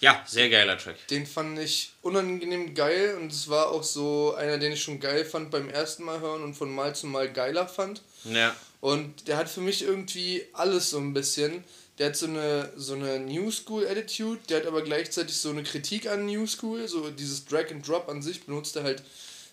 Ja, 0.00 0.22
sehr 0.26 0.50
geiler 0.50 0.76
Track. 0.76 1.06
Den 1.08 1.26
fand 1.26 1.58
ich 1.58 1.92
unangenehm 2.02 2.74
geil 2.74 3.16
und 3.18 3.32
es 3.32 3.48
war 3.48 3.70
auch 3.70 3.82
so 3.82 4.34
einer, 4.34 4.58
den 4.58 4.72
ich 4.72 4.82
schon 4.82 5.00
geil 5.00 5.24
fand 5.24 5.50
beim 5.50 5.70
ersten 5.70 6.04
Mal 6.04 6.20
hören 6.20 6.44
und 6.44 6.54
von 6.54 6.70
Mal 6.70 6.94
zu 6.94 7.06
Mal 7.06 7.32
geiler 7.32 7.66
fand. 7.66 8.02
Ja. 8.32 8.54
Und 8.80 9.28
der 9.28 9.36
hat 9.36 9.48
für 9.48 9.60
mich 9.60 9.82
irgendwie 9.82 10.44
alles 10.52 10.90
so 10.90 10.98
ein 10.98 11.12
bisschen. 11.12 11.64
Der 11.98 12.08
hat 12.08 12.16
so 12.16 12.26
eine, 12.26 12.70
so 12.76 12.94
eine 12.94 13.18
New 13.18 13.50
School 13.50 13.86
Attitude, 13.86 14.40
der 14.48 14.58
hat 14.58 14.66
aber 14.66 14.82
gleichzeitig 14.82 15.36
so 15.36 15.50
eine 15.50 15.62
Kritik 15.62 16.08
an 16.08 16.26
New 16.26 16.46
School, 16.46 16.86
so 16.88 17.10
dieses 17.10 17.46
Drag 17.46 17.70
and 17.70 17.86
Drop 17.86 18.08
an 18.08 18.20
sich 18.20 18.44
benutzt 18.44 18.76
er 18.76 18.84
halt 18.84 19.02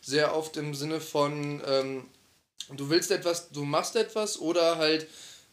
sehr 0.02 0.36
oft 0.36 0.58
im 0.58 0.76
Sinne 0.76 1.00
von, 1.00 1.62
ähm, 1.66 2.04
du 2.76 2.90
willst 2.90 3.12
etwas, 3.12 3.50
du 3.50 3.64
machst 3.64 3.96
etwas 3.96 4.38
oder 4.40 4.78
halt, 4.78 5.08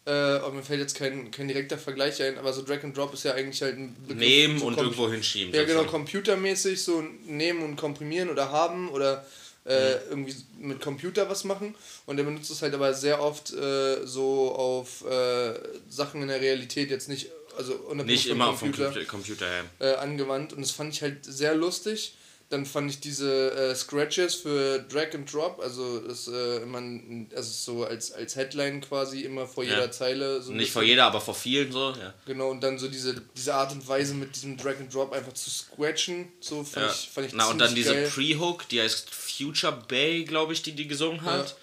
äh, 0.05 0.41
oh, 0.45 0.51
mir 0.51 0.63
fällt 0.63 0.81
jetzt 0.81 0.97
kein, 0.97 1.31
kein 1.31 1.47
direkter 1.47 1.79
Vergleich 1.79 2.21
ein, 2.23 2.39
aber 2.39 2.53
so 2.53 2.63
Drag 2.63 2.83
and 2.83 2.97
Drop 2.97 3.15
ist 3.15 3.23
ja 3.23 3.35
eigentlich 3.35 3.63
halt 3.63 3.79
ein 3.79 3.95
Begriff, 4.09 4.19
Nehmen 4.19 4.59
so 4.59 4.67
und 4.67 4.77
irgendwo 4.77 5.09
hinschieben. 5.09 5.55
ja, 5.55 5.65
genau, 5.65 5.85
computermäßig 5.85 6.83
so 6.83 7.05
nehmen 7.27 7.63
und 7.63 7.77
komprimieren 7.77 8.31
oder 8.31 8.51
haben 8.51 8.89
oder 8.91 9.25
äh, 9.71 10.09
irgendwie 10.09 10.35
mit 10.59 10.81
Computer 10.81 11.29
was 11.31 11.45
machen. 11.45 11.75
Und 12.07 12.19
er 12.19 12.25
benutzt 12.25 12.51
es 12.51 12.63
halt 12.63 12.75
aber 12.75 12.95
sehr 12.95 13.23
oft 13.23 13.53
äh, 13.53 14.07
so 14.07 14.55
auf 14.55 15.05
äh, 15.07 15.55
Sachen 15.89 16.23
in 16.23 16.29
der 16.29 16.41
Realität, 16.41 16.91
jetzt 16.91 17.09
nicht, 17.09 17.29
also 17.57 17.75
unabhängig 17.75 18.25
Nicht 18.25 18.33
immer 18.33 18.55
vom 18.55 18.73
Computer, 18.73 19.05
Computer 19.05 19.47
her. 19.47 19.65
äh, 19.79 19.95
angewandt. 19.97 20.53
Und 20.53 20.63
das 20.63 20.71
fand 20.71 20.93
ich 20.95 21.03
halt 21.03 21.25
sehr 21.25 21.55
lustig. 21.55 22.15
Dann 22.51 22.67
fand 22.67 22.91
ich 22.91 22.99
diese 23.01 23.53
äh, 23.53 23.75
Scratches 23.77 24.35
für 24.35 24.81
Drag 24.81 25.15
and 25.15 25.33
Drop, 25.33 25.61
also 25.61 26.01
das 26.01 26.27
äh, 26.27 26.67
man, 26.67 27.29
also 27.35 27.51
so 27.51 27.85
als, 27.85 28.11
als 28.11 28.35
Headline 28.35 28.81
quasi 28.81 29.21
immer 29.23 29.47
vor 29.47 29.63
Ja. 29.63 29.75
jeder 29.77 29.93
Zeile. 29.93 30.43
So 30.43 30.51
Nicht 30.53 30.73
vor 30.73 30.83
bisschen. 30.83 30.91
jeder, 30.91 31.05
aber 31.07 31.21
vor 31.21 31.35
vielen 31.37 31.71
so, 31.71 31.91
ja. 31.91 32.13
Genau, 32.27 32.51
und 32.51 32.61
dann 32.61 32.77
so 32.77 32.89
diese, 32.89 33.23
diese 33.37 33.55
Art 33.55 33.71
und 33.71 33.87
Weise 33.87 34.15
mit 34.15 34.35
diesem 34.35 34.57
Drag 34.57 34.79
and 34.81 34.93
Drop 34.93 35.13
einfach 35.13 35.33
zu 35.33 35.49
scratchen, 35.49 36.27
so 36.41 36.65
fand 36.65 36.87
ja. 36.87 36.93
ich, 36.93 37.09
fand 37.09 37.27
ich 37.29 37.33
Na, 37.35 37.47
und 37.47 37.59
dann 37.59 37.73
diese. 37.75 37.95
Pre-Hook, 38.09 38.69
die 38.69 38.81
heißt 38.83 39.09
Future 39.15 39.85
Bay, 39.89 40.25
glaube 40.25 40.53
ich, 40.53 40.63
die 40.63 40.73
die 40.73 40.89
gesungen 40.89 41.23
hat. 41.23 41.55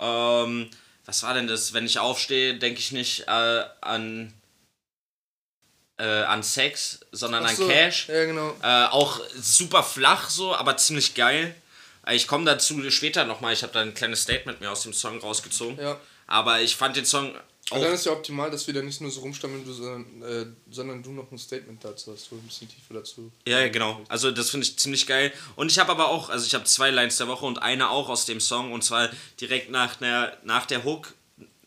Ähm, 0.00 0.68
was 1.06 1.22
war 1.22 1.34
denn 1.34 1.46
das? 1.46 1.72
Wenn 1.74 1.86
ich 1.86 2.00
aufstehe, 2.00 2.58
denke 2.58 2.80
ich 2.80 2.90
nicht 2.90 3.28
äh, 3.28 3.62
an, 3.82 4.32
äh, 5.98 6.04
an 6.04 6.42
Sex, 6.42 7.00
sondern 7.12 7.44
Ach 7.44 7.50
an 7.50 7.56
so, 7.56 7.68
Cash. 7.68 8.08
Ja, 8.08 8.24
genau. 8.24 8.54
Äh, 8.62 8.86
auch 8.86 9.20
super 9.36 9.82
flach 9.82 10.28
so, 10.30 10.54
aber 10.54 10.76
ziemlich 10.76 11.14
geil. 11.14 11.54
Äh, 12.06 12.16
Ich 12.16 12.26
komme 12.26 12.44
dazu 12.44 12.90
später 12.90 13.24
nochmal. 13.24 13.52
Ich 13.52 13.62
habe 13.62 13.72
da 13.72 13.80
ein 13.80 13.94
kleines 13.94 14.22
Statement 14.22 14.60
mir 14.60 14.70
aus 14.70 14.82
dem 14.82 14.92
Song 14.92 15.18
rausgezogen. 15.18 15.78
Ja. 15.78 15.98
Aber 16.26 16.60
ich 16.60 16.74
fand 16.76 16.96
den 16.96 17.04
Song 17.04 17.34
auch. 17.70 17.76
Aber 17.76 17.84
dann 17.84 17.94
ist 17.94 18.04
ja 18.04 18.12
optimal, 18.12 18.50
dass 18.50 18.66
wir 18.66 18.74
da 18.74 18.82
nicht 18.82 19.00
nur 19.00 19.10
so 19.10 19.20
rumstammeln, 19.20 19.64
sondern, 19.64 20.22
äh, 20.22 20.46
sondern 20.70 21.02
du 21.02 21.12
noch 21.12 21.30
ein 21.30 21.38
Statement 21.38 21.82
dazu 21.82 22.12
hast, 22.12 22.28
so 22.28 22.36
ein 22.36 22.42
bisschen 22.42 22.68
tiefer 22.68 22.94
dazu. 22.94 23.30
Ja, 23.46 23.66
genau. 23.68 24.02
Also 24.08 24.30
das 24.30 24.50
finde 24.50 24.66
ich 24.66 24.78
ziemlich 24.78 25.06
geil. 25.06 25.32
Und 25.56 25.70
ich 25.70 25.78
habe 25.78 25.90
aber 25.90 26.08
auch, 26.08 26.28
also 26.28 26.44
ich 26.44 26.54
habe 26.54 26.64
zwei 26.64 26.90
Lines 26.90 27.16
der 27.16 27.28
Woche 27.28 27.46
und 27.46 27.62
eine 27.62 27.88
auch 27.88 28.08
aus 28.08 28.26
dem 28.26 28.40
Song. 28.40 28.72
Und 28.72 28.84
zwar 28.84 29.08
direkt 29.40 29.70
nach 29.70 29.96
der, 29.96 30.36
nach 30.44 30.66
der 30.66 30.84
Hook 30.84 31.14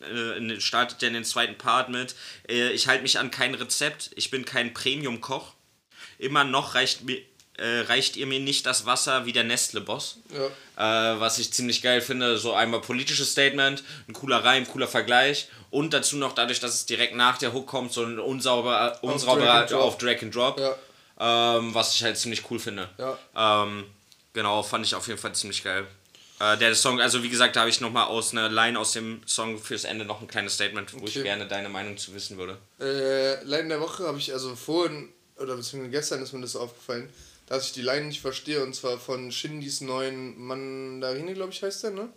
äh, 0.00 0.60
startet 0.60 1.02
er 1.02 1.08
in 1.08 1.14
den 1.14 1.24
zweiten 1.24 1.56
Part 1.58 1.88
mit 1.88 2.14
äh, 2.48 2.70
Ich 2.70 2.86
halte 2.88 3.02
mich 3.02 3.18
an 3.18 3.30
kein 3.30 3.54
Rezept, 3.54 4.10
ich 4.16 4.30
bin 4.30 4.44
kein 4.44 4.72
Premium-Koch. 4.74 5.54
Immer 6.18 6.44
noch 6.44 6.74
reicht, 6.74 7.02
mir, 7.04 7.18
äh, 7.58 7.80
reicht 7.80 8.16
ihr 8.16 8.26
mir 8.26 8.40
nicht 8.40 8.66
das 8.66 8.86
Wasser 8.86 9.26
wie 9.26 9.32
der 9.32 9.44
Nestle-Boss. 9.44 10.18
Ja. 10.76 11.14
Äh, 11.14 11.20
was 11.20 11.38
ich 11.38 11.52
ziemlich 11.52 11.82
geil 11.82 12.00
finde, 12.00 12.38
so 12.38 12.52
einmal 12.54 12.80
politisches 12.80 13.32
Statement, 13.32 13.82
ein 14.08 14.12
cooler 14.12 14.44
Reim, 14.44 14.66
cooler 14.66 14.88
Vergleich 14.88 15.48
und 15.70 15.92
dazu 15.92 16.16
noch 16.16 16.32
dadurch, 16.34 16.60
dass 16.60 16.74
es 16.74 16.86
direkt 16.86 17.14
nach 17.16 17.38
der 17.38 17.52
Hook 17.52 17.66
kommt, 17.66 17.92
so 17.92 18.04
ein 18.04 18.18
unsauberer, 18.18 18.98
unsauberer 19.02 19.66
Drop. 19.66 19.80
auf 19.82 19.98
Drag 19.98 20.22
and 20.22 20.34
Drop, 20.34 20.58
Ja. 20.60 21.56
ähm, 21.58 21.74
was 21.74 21.94
ich 21.94 22.02
halt 22.04 22.16
ziemlich 22.16 22.48
cool 22.50 22.58
finde. 22.58 22.88
Ja. 22.98 23.62
Ähm, 23.64 23.84
genau, 24.32 24.62
fand 24.62 24.86
ich 24.86 24.94
auf 24.94 25.06
jeden 25.08 25.18
Fall 25.20 25.34
ziemlich 25.34 25.62
geil. 25.64 25.86
Äh, 26.40 26.56
der 26.58 26.74
Song, 26.74 27.00
also 27.00 27.22
wie 27.22 27.28
gesagt, 27.28 27.56
da 27.56 27.60
habe 27.60 27.70
ich 27.70 27.80
nochmal 27.80 28.06
aus 28.06 28.32
einer 28.32 28.48
Line 28.48 28.78
aus 28.78 28.92
dem 28.92 29.22
Song 29.26 29.58
fürs 29.58 29.84
Ende 29.84 30.04
noch 30.04 30.20
ein 30.20 30.28
kleines 30.28 30.54
Statement, 30.54 30.92
wo 30.94 30.98
ich 31.06 31.16
Okay. 31.16 31.22
gerne 31.24 31.46
deine 31.48 31.68
Meinung 31.68 31.96
zu 31.96 32.14
wissen 32.14 32.38
würde. 32.38 32.58
Äh, 32.80 33.42
Line 33.44 33.68
der 33.68 33.80
Woche 33.80 34.04
habe 34.06 34.18
ich 34.18 34.32
also 34.32 34.54
vorhin, 34.54 35.08
oder 35.36 35.56
beziehungsweise 35.56 35.90
gestern 35.90 36.22
ist 36.22 36.32
mir 36.32 36.40
das 36.40 36.54
aufgefallen, 36.54 37.08
dass 37.46 37.66
ich 37.66 37.72
die 37.72 37.82
Line 37.82 38.06
nicht 38.06 38.20
verstehe, 38.20 38.62
und 38.62 38.74
zwar 38.74 38.98
von 38.98 39.32
Shindys 39.32 39.80
neuen 39.80 40.38
Mandarine, 40.38 41.34
glaube 41.34 41.52
ich, 41.52 41.62
heißt 41.62 41.82
der, 41.84 41.90
ne? 41.90 42.08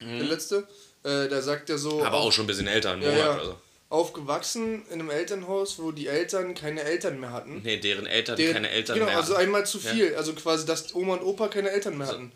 Der 0.00 0.24
letzte. 0.24 0.66
Äh, 1.04 1.28
da 1.28 1.42
sagt 1.42 1.68
er 1.70 1.78
so. 1.78 1.98
Mhm. 1.98 2.02
Aber 2.06 2.18
auf- 2.18 2.26
auch 2.28 2.32
schon 2.32 2.44
ein 2.44 2.48
bisschen 2.48 2.66
älter, 2.68 2.92
ein 2.92 3.02
Ja, 3.02 3.10
Monat 3.10 3.24
ja. 3.24 3.34
oder 3.34 3.44
so. 3.44 3.56
Aufgewachsen 3.88 4.84
in 4.86 4.94
einem 5.00 5.10
Elternhaus, 5.10 5.78
wo 5.78 5.92
die 5.92 6.06
Eltern 6.08 6.54
keine 6.54 6.82
Eltern 6.82 7.20
mehr 7.20 7.30
hatten. 7.32 7.60
Nee, 7.62 7.76
deren 7.76 8.06
Eltern 8.06 8.36
Der- 8.36 8.52
keine 8.52 8.70
Eltern 8.70 8.94
genau, 8.94 9.06
mehr. 9.06 9.16
also 9.18 9.34
hatten. 9.34 9.42
einmal 9.44 9.66
zu 9.66 9.78
viel. 9.78 10.14
Also 10.16 10.32
quasi, 10.32 10.64
dass 10.64 10.94
Oma 10.94 11.14
und 11.14 11.22
Opa 11.22 11.48
keine 11.48 11.70
Eltern 11.70 11.98
mehr 11.98 12.06
hatten. 12.06 12.32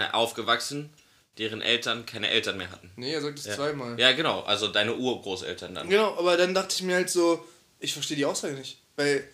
Aufgewachsen, 0.00 0.90
deren 1.38 1.60
Eltern 1.62 2.06
keine 2.06 2.28
Eltern 2.30 2.56
mehr 2.56 2.70
hatten. 2.70 2.90
Nee, 2.96 3.12
er 3.12 3.20
sagt 3.20 3.38
es 3.38 3.46
Ja. 3.46 3.54
zweimal. 3.56 3.98
Ja, 3.98 4.12
genau, 4.12 4.40
also 4.42 4.68
deine 4.68 4.94
Urgroßeltern 4.94 5.74
dann. 5.74 5.88
Genau, 5.88 6.16
aber 6.18 6.36
dann 6.36 6.54
dachte 6.54 6.74
ich 6.74 6.82
mir 6.82 6.94
halt 6.96 7.10
so, 7.10 7.44
ich 7.80 7.92
verstehe 7.92 8.16
die 8.16 8.24
Aussage 8.24 8.54
nicht. 8.54 8.78
Weil, 8.96 9.24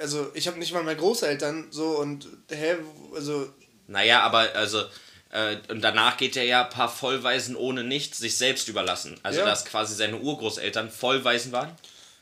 also 0.00 0.30
ich 0.34 0.46
habe 0.46 0.58
nicht 0.58 0.72
mal 0.72 0.82
mehr 0.82 0.94
Großeltern 0.94 1.68
so 1.70 1.98
und, 1.98 2.26
hä, 2.50 2.76
also, 3.14 3.48
Naja, 3.86 4.22
aber 4.22 4.54
also, 4.54 4.82
äh, 5.30 5.56
und 5.68 5.82
danach 5.82 6.16
geht 6.16 6.36
er 6.36 6.44
ja 6.44 6.64
ein 6.64 6.70
paar 6.70 6.88
Vollweisen 6.88 7.56
ohne 7.56 7.84
nichts 7.84 8.16
sich 8.18 8.38
selbst 8.38 8.68
überlassen. 8.68 9.20
Also, 9.22 9.40
Ja. 9.40 9.44
dass 9.46 9.64
quasi 9.66 9.94
seine 9.94 10.16
Urgroßeltern 10.18 10.90
Vollweisen 10.90 11.52
waren. 11.52 11.70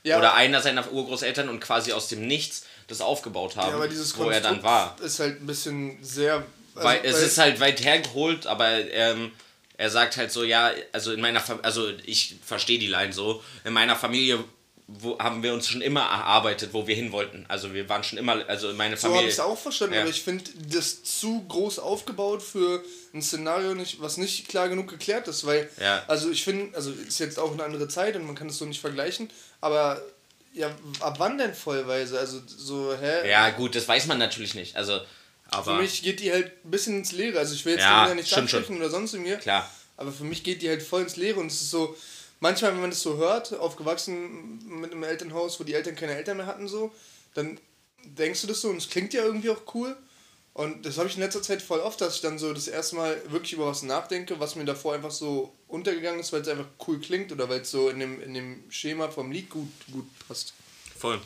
ja. 0.02 0.18
Oder 0.18 0.34
einer 0.34 0.60
seiner 0.60 0.90
Urgroßeltern 0.90 1.48
und 1.48 1.60
quasi 1.60 1.92
aus 1.92 2.08
dem 2.08 2.26
Nichts 2.26 2.64
das 2.88 3.00
aufgebaut 3.00 3.54
haben, 3.54 3.68
ja, 3.70 3.76
aber 3.76 3.86
dieses 3.86 4.18
wo 4.18 4.24
er 4.24 4.40
dann 4.40 4.60
Konstrukt 4.60 4.64
war. 4.64 4.96
ist 5.00 5.20
halt 5.20 5.40
ein 5.40 5.46
bisschen 5.46 6.02
sehr... 6.02 6.44
Also, 6.74 6.88
weil 6.88 7.00
es 7.04 7.18
ist 7.20 7.38
halt 7.38 7.60
weit 7.60 7.82
hergeholt, 7.84 8.46
aber 8.46 8.68
ähm, 8.90 9.30
er 9.76 9.90
sagt 9.90 10.16
halt 10.16 10.30
so, 10.32 10.44
ja, 10.44 10.70
also 10.92 11.12
in 11.12 11.20
meiner 11.20 11.40
Familie, 11.40 11.64
also 11.64 11.90
ich 12.04 12.36
verstehe 12.44 12.78
die 12.78 12.86
Line 12.88 13.12
so, 13.12 13.42
in 13.64 13.72
meiner 13.72 13.96
Familie 13.96 14.42
wo, 14.88 15.18
haben 15.18 15.42
wir 15.42 15.54
uns 15.54 15.68
schon 15.68 15.80
immer 15.80 16.00
erarbeitet, 16.00 16.70
wo 16.74 16.86
wir 16.86 16.94
hin 16.94 17.12
wollten. 17.12 17.46
Also 17.48 17.72
wir 17.72 17.88
waren 17.88 18.04
schon 18.04 18.18
immer, 18.18 18.46
also 18.48 18.68
in 18.68 18.76
meiner 18.76 18.96
So 18.96 19.04
habe 19.04 19.14
Familie. 19.14 19.28
ich 19.28 19.34
es 19.34 19.40
auch 19.40 19.56
verstanden, 19.56 19.94
Ja. 19.94 20.00
aber 20.02 20.10
ich 20.10 20.22
finde 20.22 20.44
das 20.70 21.02
zu 21.02 21.44
groß 21.48 21.78
aufgebaut 21.78 22.42
für 22.42 22.84
ein 23.14 23.22
Szenario, 23.22 23.74
nicht, 23.74 24.02
was 24.02 24.18
nicht 24.18 24.48
klar 24.48 24.68
genug 24.68 24.88
geklärt 24.90 25.28
ist, 25.28 25.46
weil, 25.46 25.70
Ja. 25.80 26.04
also 26.08 26.30
ich 26.30 26.44
finde, 26.44 26.76
also 26.76 26.90
ist 26.90 27.20
jetzt 27.20 27.38
auch 27.38 27.52
eine 27.52 27.64
andere 27.64 27.88
Zeit 27.88 28.16
und 28.16 28.26
man 28.26 28.34
kann 28.34 28.48
es 28.48 28.58
so 28.58 28.66
nicht 28.66 28.80
vergleichen, 28.80 29.30
aber 29.62 30.02
ja, 30.52 30.70
ab 31.00 31.14
wann 31.18 31.38
denn 31.38 31.54
vollweise? 31.54 32.18
Also 32.18 32.42
so, 32.46 32.94
hä? 33.00 33.30
Ja, 33.30 33.48
gut, 33.50 33.74
das 33.74 33.88
weiß 33.88 34.06
man 34.08 34.18
natürlich 34.18 34.54
nicht. 34.54 34.76
Also, 34.76 35.00
aber 35.52 35.76
Für 35.76 35.82
mich 35.82 36.02
geht 36.02 36.20
die 36.20 36.32
halt 36.32 36.52
ein 36.64 36.70
bisschen 36.70 36.98
ins 36.98 37.12
Leere. 37.12 37.38
Also 37.38 37.54
ich 37.54 37.64
will 37.64 37.74
jetzt 37.74 37.82
Ja, 37.82 38.14
nicht 38.14 38.32
absprechen 38.32 38.76
oder 38.76 38.90
sonst 38.90 39.14
irgendwie. 39.14 39.36
klar. 39.36 39.68
Aber 39.96 40.10
für 40.12 40.24
mich 40.24 40.42
geht 40.42 40.62
die 40.62 40.68
halt 40.68 40.82
voll 40.82 41.02
ins 41.02 41.16
Leere 41.16 41.38
und 41.40 41.46
es 41.48 41.60
ist 41.60 41.70
so, 41.70 41.96
manchmal, 42.40 42.72
wenn 42.72 42.80
man 42.80 42.90
das 42.90 43.02
so 43.02 43.16
hört, 43.18 43.52
aufgewachsen 43.54 44.80
mit 44.80 44.90
einem 44.92 45.02
Elternhaus, 45.04 45.60
wo 45.60 45.64
die 45.64 45.74
Eltern 45.74 45.94
keine 45.94 46.14
Eltern 46.16 46.38
mehr 46.38 46.46
hatten, 46.46 46.66
so, 46.66 46.92
dann 47.34 47.58
denkst 48.04 48.40
du 48.40 48.46
das 48.48 48.60
so 48.60 48.68
und 48.68 48.78
es 48.78 48.88
klingt 48.88 49.14
ja 49.14 49.22
irgendwie 49.24 49.50
auch 49.50 49.62
cool. 49.74 49.96
Und 50.54 50.84
das 50.84 50.98
habe 50.98 51.08
ich 51.08 51.14
in 51.14 51.20
letzter 51.22 51.40
Zeit 51.42 51.62
voll 51.62 51.80
oft, 51.80 52.00
dass 52.00 52.16
ich 52.16 52.20
dann 52.20 52.38
so 52.38 52.52
das 52.52 52.68
erste 52.68 52.96
Mal 52.96 53.22
wirklich 53.28 53.54
über 53.54 53.66
was 53.66 53.82
nachdenke, 53.82 54.38
was 54.38 54.54
mir 54.54 54.64
davor 54.66 54.94
einfach 54.94 55.10
so 55.10 55.54
untergegangen 55.68 56.20
ist, 56.20 56.32
weil 56.32 56.42
es 56.42 56.48
einfach 56.48 56.66
cool 56.86 57.00
klingt 57.00 57.32
oder 57.32 57.48
weil 57.48 57.60
es 57.60 57.70
so 57.70 57.88
in 57.88 58.00
dem, 58.00 58.20
in 58.20 58.34
dem 58.34 58.64
Schema 58.70 59.08
vom 59.08 59.30
Lied 59.32 59.48
gut, 59.48 59.70
gut 59.90 60.06
passt. 60.28 60.52
Voll. 60.98 61.20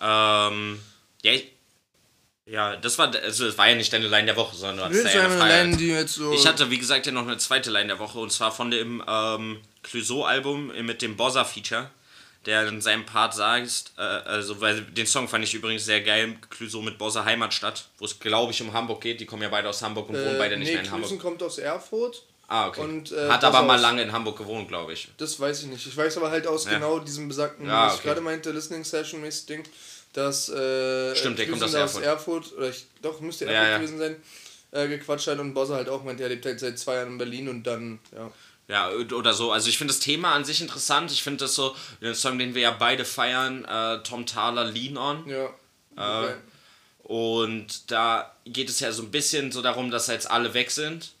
Ähm, 0.00 0.80
ja, 1.22 1.32
ich, 1.32 1.52
ja, 2.50 2.76
das 2.76 2.98
war, 2.98 3.14
also 3.14 3.46
das 3.46 3.58
war 3.58 3.68
ja 3.68 3.74
nicht 3.74 3.92
deine 3.92 4.08
Line 4.08 4.26
der 4.26 4.36
Woche, 4.36 4.56
sondern 4.56 4.90
du 4.90 5.02
da 5.02 5.10
ja 5.10 5.24
eine 5.24 5.36
Freiheit. 5.38 5.80
die 5.80 5.88
jetzt 5.88 6.14
so. 6.14 6.32
Ich 6.32 6.46
hatte, 6.46 6.70
wie 6.70 6.78
gesagt, 6.78 7.06
ja 7.06 7.12
noch 7.12 7.26
eine 7.26 7.36
zweite 7.38 7.70
Line 7.70 7.88
der 7.88 7.98
Woche 7.98 8.18
und 8.18 8.32
zwar 8.32 8.52
von 8.52 8.70
dem 8.70 9.02
ähm, 9.06 9.60
Clouseau-Album 9.82 10.72
mit 10.84 11.02
dem 11.02 11.16
Bossa-Feature, 11.16 11.90
der 12.46 12.66
in 12.68 12.80
seinem 12.80 13.04
Part 13.04 13.34
sagt, 13.34 13.92
äh, 13.98 14.00
also, 14.00 14.60
weil 14.60 14.80
den 14.82 15.06
Song 15.06 15.28
fand 15.28 15.44
ich 15.44 15.54
übrigens 15.54 15.84
sehr 15.84 16.00
geil, 16.00 16.36
Clouseau 16.48 16.80
mit 16.80 16.96
Bossa 16.96 17.24
Heimatstadt, 17.24 17.88
wo 17.98 18.06
es, 18.06 18.18
glaube 18.18 18.52
ich, 18.52 18.62
um 18.62 18.72
Hamburg 18.72 19.02
geht. 19.02 19.20
Die 19.20 19.26
kommen 19.26 19.42
ja 19.42 19.48
beide 19.50 19.68
aus 19.68 19.82
Hamburg 19.82 20.08
und 20.08 20.16
wohnen 20.16 20.38
beide 20.38 20.56
nicht 20.56 20.68
nee, 20.68 20.74
mehr 20.74 20.84
in 20.84 20.90
Hamburg. 20.90 21.08
Klüsen 21.08 21.22
kommt 21.22 21.42
aus 21.42 21.58
Erfurt. 21.58 22.22
Ah, 22.50 22.68
okay. 22.68 22.80
und, 22.80 23.12
äh, 23.12 23.28
Hat 23.28 23.44
aber 23.44 23.60
mal 23.60 23.78
lange 23.78 24.00
in 24.00 24.10
Hamburg 24.10 24.38
gewohnt, 24.38 24.68
glaube 24.68 24.94
ich. 24.94 25.08
Das 25.18 25.38
weiß 25.38 25.64
ich 25.64 25.66
nicht. 25.66 25.86
Ich 25.86 25.94
weiß 25.94 26.16
aber 26.16 26.30
halt 26.30 26.46
aus 26.46 26.64
Ja. 26.64 26.72
genau 26.72 26.98
diesem 26.98 27.28
besagten, 27.28 27.66
Ja, 27.66 27.86
was 27.86 27.94
ich 27.94 27.98
okay. 27.98 28.08
gerade 28.08 28.22
meinte, 28.22 28.50
Listening 28.52 28.84
Session 28.84 29.20
mäßig 29.20 29.44
Ding, 29.44 29.64
dass 30.18 30.48
äh, 30.48 31.14
Stimmt, 31.16 31.38
der 31.38 31.48
kommt 31.48 31.62
aus 31.62 31.72
da 31.72 31.80
Erfurt. 32.02 32.52
oder 32.56 32.68
ich, 32.68 32.86
doch, 33.00 33.20
müsste 33.20 33.44
Ja, 33.46 33.52
Erfurt 33.52 33.68
ja. 33.70 33.78
gewesen 33.78 33.98
sein, 33.98 34.16
äh, 34.72 34.88
gequatscht 34.88 35.26
hat 35.28 35.38
und 35.38 35.54
Bosse 35.54 35.74
halt 35.74 35.88
auch 35.88 36.04
meinte, 36.04 36.22
er 36.24 36.28
lebt 36.28 36.44
halt 36.44 36.60
seit 36.60 36.78
zwei 36.78 36.96
Jahren 36.96 37.08
in 37.12 37.18
Berlin 37.18 37.48
und 37.48 37.62
dann, 37.64 37.98
ja. 38.14 38.30
Ja, 38.70 38.90
oder 38.90 39.32
so. 39.32 39.50
Also 39.50 39.70
ich 39.70 39.78
finde 39.78 39.94
das 39.94 40.00
Thema 40.00 40.32
an 40.34 40.44
sich 40.44 40.60
interessant. 40.60 41.10
Ich 41.10 41.22
finde 41.22 41.44
das 41.44 41.54
so, 41.54 41.74
den 42.02 42.14
Song, 42.14 42.38
den 42.38 42.54
wir 42.54 42.60
ja 42.60 42.70
beide 42.72 43.06
feiern, 43.06 43.64
äh, 43.64 44.02
Tom 44.02 44.26
Thaler, 44.26 44.64
Lean 44.64 44.98
On. 44.98 45.26
Ja. 45.26 46.26
Äh, 46.26 46.34
Und 47.02 47.90
da 47.90 48.34
geht 48.44 48.68
es 48.68 48.80
ja 48.80 48.92
so 48.92 49.02
ein 49.04 49.10
bisschen 49.10 49.52
so 49.52 49.62
darum, 49.62 49.90
dass 49.90 50.08
jetzt 50.08 50.30
alle 50.30 50.52
weg 50.52 50.70
sind. 50.70 51.12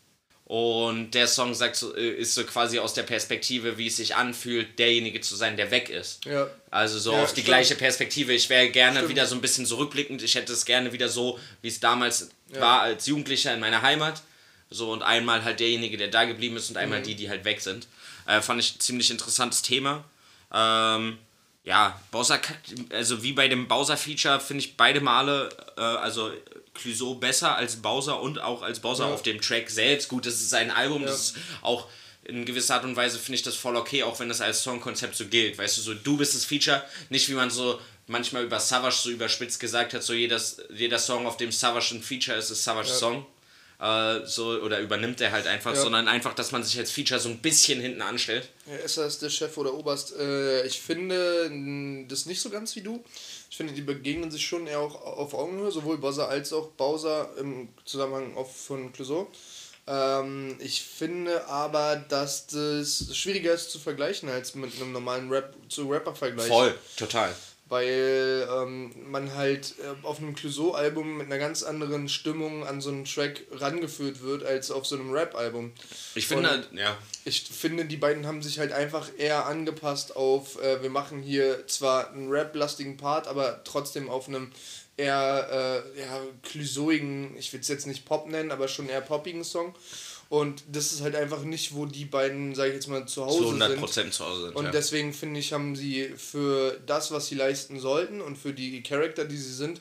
Und 0.48 1.10
der 1.10 1.26
Song 1.28 1.52
sagt 1.54 1.76
so, 1.76 1.94
äh, 1.94 2.08
ist 2.08 2.34
so 2.34 2.42
quasi 2.44 2.78
aus 2.78 2.94
der 2.94 3.02
Perspektive, 3.02 3.76
wie 3.76 3.88
es 3.88 3.96
sich 3.98 4.16
anfühlt, 4.16 4.78
derjenige 4.78 5.20
zu 5.20 5.36
sein, 5.36 5.56
der 5.58 5.70
weg 5.70 5.90
ist. 5.90 6.24
ja. 6.24 6.48
Also 6.70 6.98
so 6.98 7.12
Ja, 7.12 7.18
auf 7.22 7.28
die 7.30 7.40
stimmt. 7.40 7.46
gleiche 7.46 7.74
Perspektive. 7.76 8.32
Ich 8.32 8.48
wäre 8.48 8.68
gerne 8.70 8.96
Stimmt. 8.98 9.10
wieder 9.10 9.26
so 9.26 9.34
ein 9.34 9.40
bisschen 9.42 9.64
zurückblickend. 9.66 10.22
Ich 10.22 10.34
hätte 10.34 10.52
es 10.54 10.64
gerne 10.64 10.92
wieder 10.92 11.08
so, 11.10 11.38
wie 11.62 11.68
es 11.68 11.80
damals 11.80 12.30
Ja. 12.52 12.60
war 12.62 12.80
als 12.82 13.06
Jugendlicher 13.06 13.52
in 13.54 13.60
meiner 13.60 13.82
Heimat. 13.82 14.22
So 14.70 14.90
und 14.92 15.02
einmal 15.02 15.44
halt 15.44 15.60
derjenige, 15.60 15.96
der 15.98 16.08
da 16.08 16.24
geblieben 16.24 16.56
ist 16.56 16.68
und 16.68 16.74
Mhm. 16.76 16.80
einmal 16.82 17.02
die, 17.02 17.14
die 17.14 17.28
halt 17.30 17.44
weg 17.44 17.60
sind. 17.60 17.86
Äh, 18.26 18.40
fand 18.42 18.60
ich 18.60 18.74
ein 18.76 18.80
ziemlich 18.80 19.10
interessantes 19.10 19.60
Thema. 19.62 20.04
Ähm, 20.52 21.18
ja, 21.64 21.98
Bowser, 22.10 22.38
also 22.90 23.22
wie 23.22 23.32
bei 23.32 23.48
dem 23.48 23.68
Bowser-Feature 23.68 24.40
finde 24.40 24.64
ich 24.64 24.76
beide 24.78 25.00
Male, 25.02 25.50
äh, 25.76 25.80
also 25.80 26.30
Clouseau 26.78 27.14
besser 27.14 27.56
als 27.56 27.76
Bowser 27.76 28.20
und 28.22 28.40
auch 28.40 28.62
als 28.62 28.80
Bowser 28.80 29.06
Ja. 29.08 29.12
auf 29.14 29.22
dem 29.22 29.40
Track 29.40 29.68
selbst. 29.70 30.08
Gut, 30.08 30.24
das 30.26 30.34
ist 30.34 30.50
sein 30.50 30.70
Album, 30.70 31.02
Ja. 31.02 31.08
das 31.08 31.20
ist 31.30 31.36
auch 31.62 31.86
in 32.24 32.44
gewisser 32.44 32.74
Art 32.74 32.84
und 32.84 32.94
Weise 32.96 33.18
finde 33.18 33.36
ich 33.36 33.42
das 33.42 33.54
voll 33.54 33.76
okay, 33.76 34.02
auch 34.02 34.18
wenn 34.20 34.28
das 34.28 34.40
als 34.40 34.62
Songkonzept 34.62 35.16
so 35.16 35.26
gilt. 35.26 35.56
Weißt 35.58 35.78
du, 35.78 35.80
so 35.82 35.94
du 35.94 36.16
bist 36.18 36.34
das 36.34 36.44
Feature, 36.44 36.82
nicht 37.08 37.28
wie 37.28 37.34
man 37.34 37.50
so 37.50 37.80
manchmal 38.06 38.44
über 38.44 38.60
Savage 38.60 38.96
so 39.02 39.10
überspitzt 39.10 39.60
gesagt 39.60 39.94
hat, 39.94 40.02
so 40.02 40.12
jedes, 40.14 40.58
jeder 40.74 40.98
Song, 40.98 41.26
auf 41.26 41.36
dem 41.36 41.52
Savage 41.52 41.94
ein 41.94 42.02
Feature 42.02 42.36
ist, 42.38 42.50
ist 42.50 42.64
Savage 42.64 42.88
Ja. 42.88 42.94
Song. 42.94 43.26
Äh, 43.80 44.26
so 44.26 44.48
oder 44.60 44.80
übernimmt 44.80 45.20
er 45.20 45.30
halt 45.32 45.46
einfach, 45.46 45.74
Ja. 45.74 45.80
sondern 45.80 46.08
einfach, 46.08 46.34
dass 46.34 46.50
man 46.52 46.62
sich 46.64 46.78
als 46.78 46.90
Feature 46.90 47.20
so 47.20 47.28
ein 47.28 47.38
bisschen 47.38 47.80
hinten 47.80 48.02
anstellt. 48.02 48.48
Ja, 48.66 48.76
ist 48.76 48.96
das 48.98 49.18
der 49.20 49.30
Chef 49.30 49.56
oder 49.56 49.72
Oberst? 49.74 50.16
Äh, 50.16 50.66
ich 50.66 50.80
finde 50.80 51.50
das 52.08 52.26
nicht 52.26 52.40
so 52.40 52.50
ganz 52.50 52.74
wie 52.76 52.80
du. 52.80 53.04
Ich 53.50 53.56
finde, 53.56 53.72
die 53.72 53.82
begegnen 53.82 54.30
sich 54.30 54.46
schon 54.46 54.66
eher 54.66 54.80
auch 54.80 55.00
auf 55.04 55.32
Augenhöhe, 55.34 55.70
sowohl 55.70 55.98
Bowser 55.98 56.28
als 56.28 56.52
auch 56.52 56.68
Bowser 56.72 57.30
im 57.38 57.68
Zusammenhang 57.84 58.36
auch 58.36 58.50
von 58.50 58.92
Clouseau. 58.92 59.30
Ähm, 59.86 60.56
ich 60.60 60.82
finde 60.82 61.46
aber, 61.46 61.96
dass 61.96 62.46
das 62.48 63.16
schwieriger 63.16 63.54
ist 63.54 63.70
zu 63.70 63.78
vergleichen 63.78 64.28
als 64.28 64.54
mit 64.54 64.74
einem 64.76 64.92
normalen 64.92 65.30
Rap 65.30 65.54
zu 65.70 65.88
Rapper-Vergleich. 65.88 66.46
Voll, 66.48 66.74
total. 66.96 67.34
Weil 67.68 68.48
ähm, 68.50 68.92
man 69.10 69.34
halt 69.34 69.74
äh, 69.80 70.06
auf 70.06 70.18
einem 70.18 70.34
Clouseau-Album 70.34 71.18
mit 71.18 71.26
einer 71.26 71.38
ganz 71.38 71.62
anderen 71.62 72.08
Stimmung 72.08 72.66
an 72.66 72.80
so 72.80 72.88
einen 72.90 73.04
Track 73.04 73.42
rangeführt 73.52 74.22
wird 74.22 74.42
als 74.42 74.70
auf 74.70 74.86
so 74.86 74.96
einem 74.96 75.12
Rap-Album. 75.12 75.72
Ich 76.14 76.26
finde, 76.26 76.50
Und- 76.50 76.78
ja, 76.78 76.96
ich 77.24 77.42
finde, 77.42 77.84
die 77.84 77.98
beiden 77.98 78.26
haben 78.26 78.42
sich 78.42 78.58
halt 78.58 78.72
einfach 78.72 79.10
eher 79.18 79.46
angepasst 79.46 80.16
auf, 80.16 80.60
äh, 80.62 80.82
wir 80.82 80.90
machen 80.90 81.20
hier 81.22 81.66
zwar 81.66 82.10
einen 82.10 82.30
rap-lastigen 82.30 82.96
Part, 82.96 83.26
aber 83.28 83.62
trotzdem 83.64 84.08
auf 84.08 84.28
einem 84.28 84.50
eher 84.96 85.84
äh, 85.94 86.00
ja, 86.00 86.20
clouseauigen, 86.42 87.36
ich 87.38 87.52
will 87.52 87.60
es 87.60 87.68
jetzt 87.68 87.86
nicht 87.86 88.04
Pop 88.04 88.28
nennen, 88.28 88.50
aber 88.50 88.66
schon 88.68 88.88
eher 88.88 89.00
poppigen 89.00 89.44
Song. 89.44 89.74
Und 90.28 90.64
das 90.70 90.92
ist 90.92 91.00
halt 91.00 91.16
einfach 91.16 91.42
nicht, 91.42 91.74
wo 91.74 91.86
die 91.86 92.04
beiden, 92.04 92.54
sage 92.54 92.70
ich 92.70 92.74
jetzt 92.74 92.88
mal, 92.88 93.06
zu 93.06 93.24
Hause 93.24 93.38
zu 93.38 93.54
100% 93.54 93.88
sind. 93.88 94.12
zu 94.12 94.26
Hause 94.26 94.42
sind. 94.42 94.56
Und 94.56 94.66
ja. 94.66 94.70
deswegen 94.70 95.14
finde 95.14 95.40
ich, 95.40 95.54
haben 95.54 95.74
sie 95.74 96.12
für 96.16 96.78
das, 96.84 97.10
was 97.10 97.28
sie 97.28 97.34
leisten 97.34 97.80
sollten 97.80 98.20
und 98.20 98.36
für 98.36 98.52
die 98.52 98.82
Charakter, 98.82 99.24
die 99.24 99.38
sie 99.38 99.54
sind, 99.54 99.80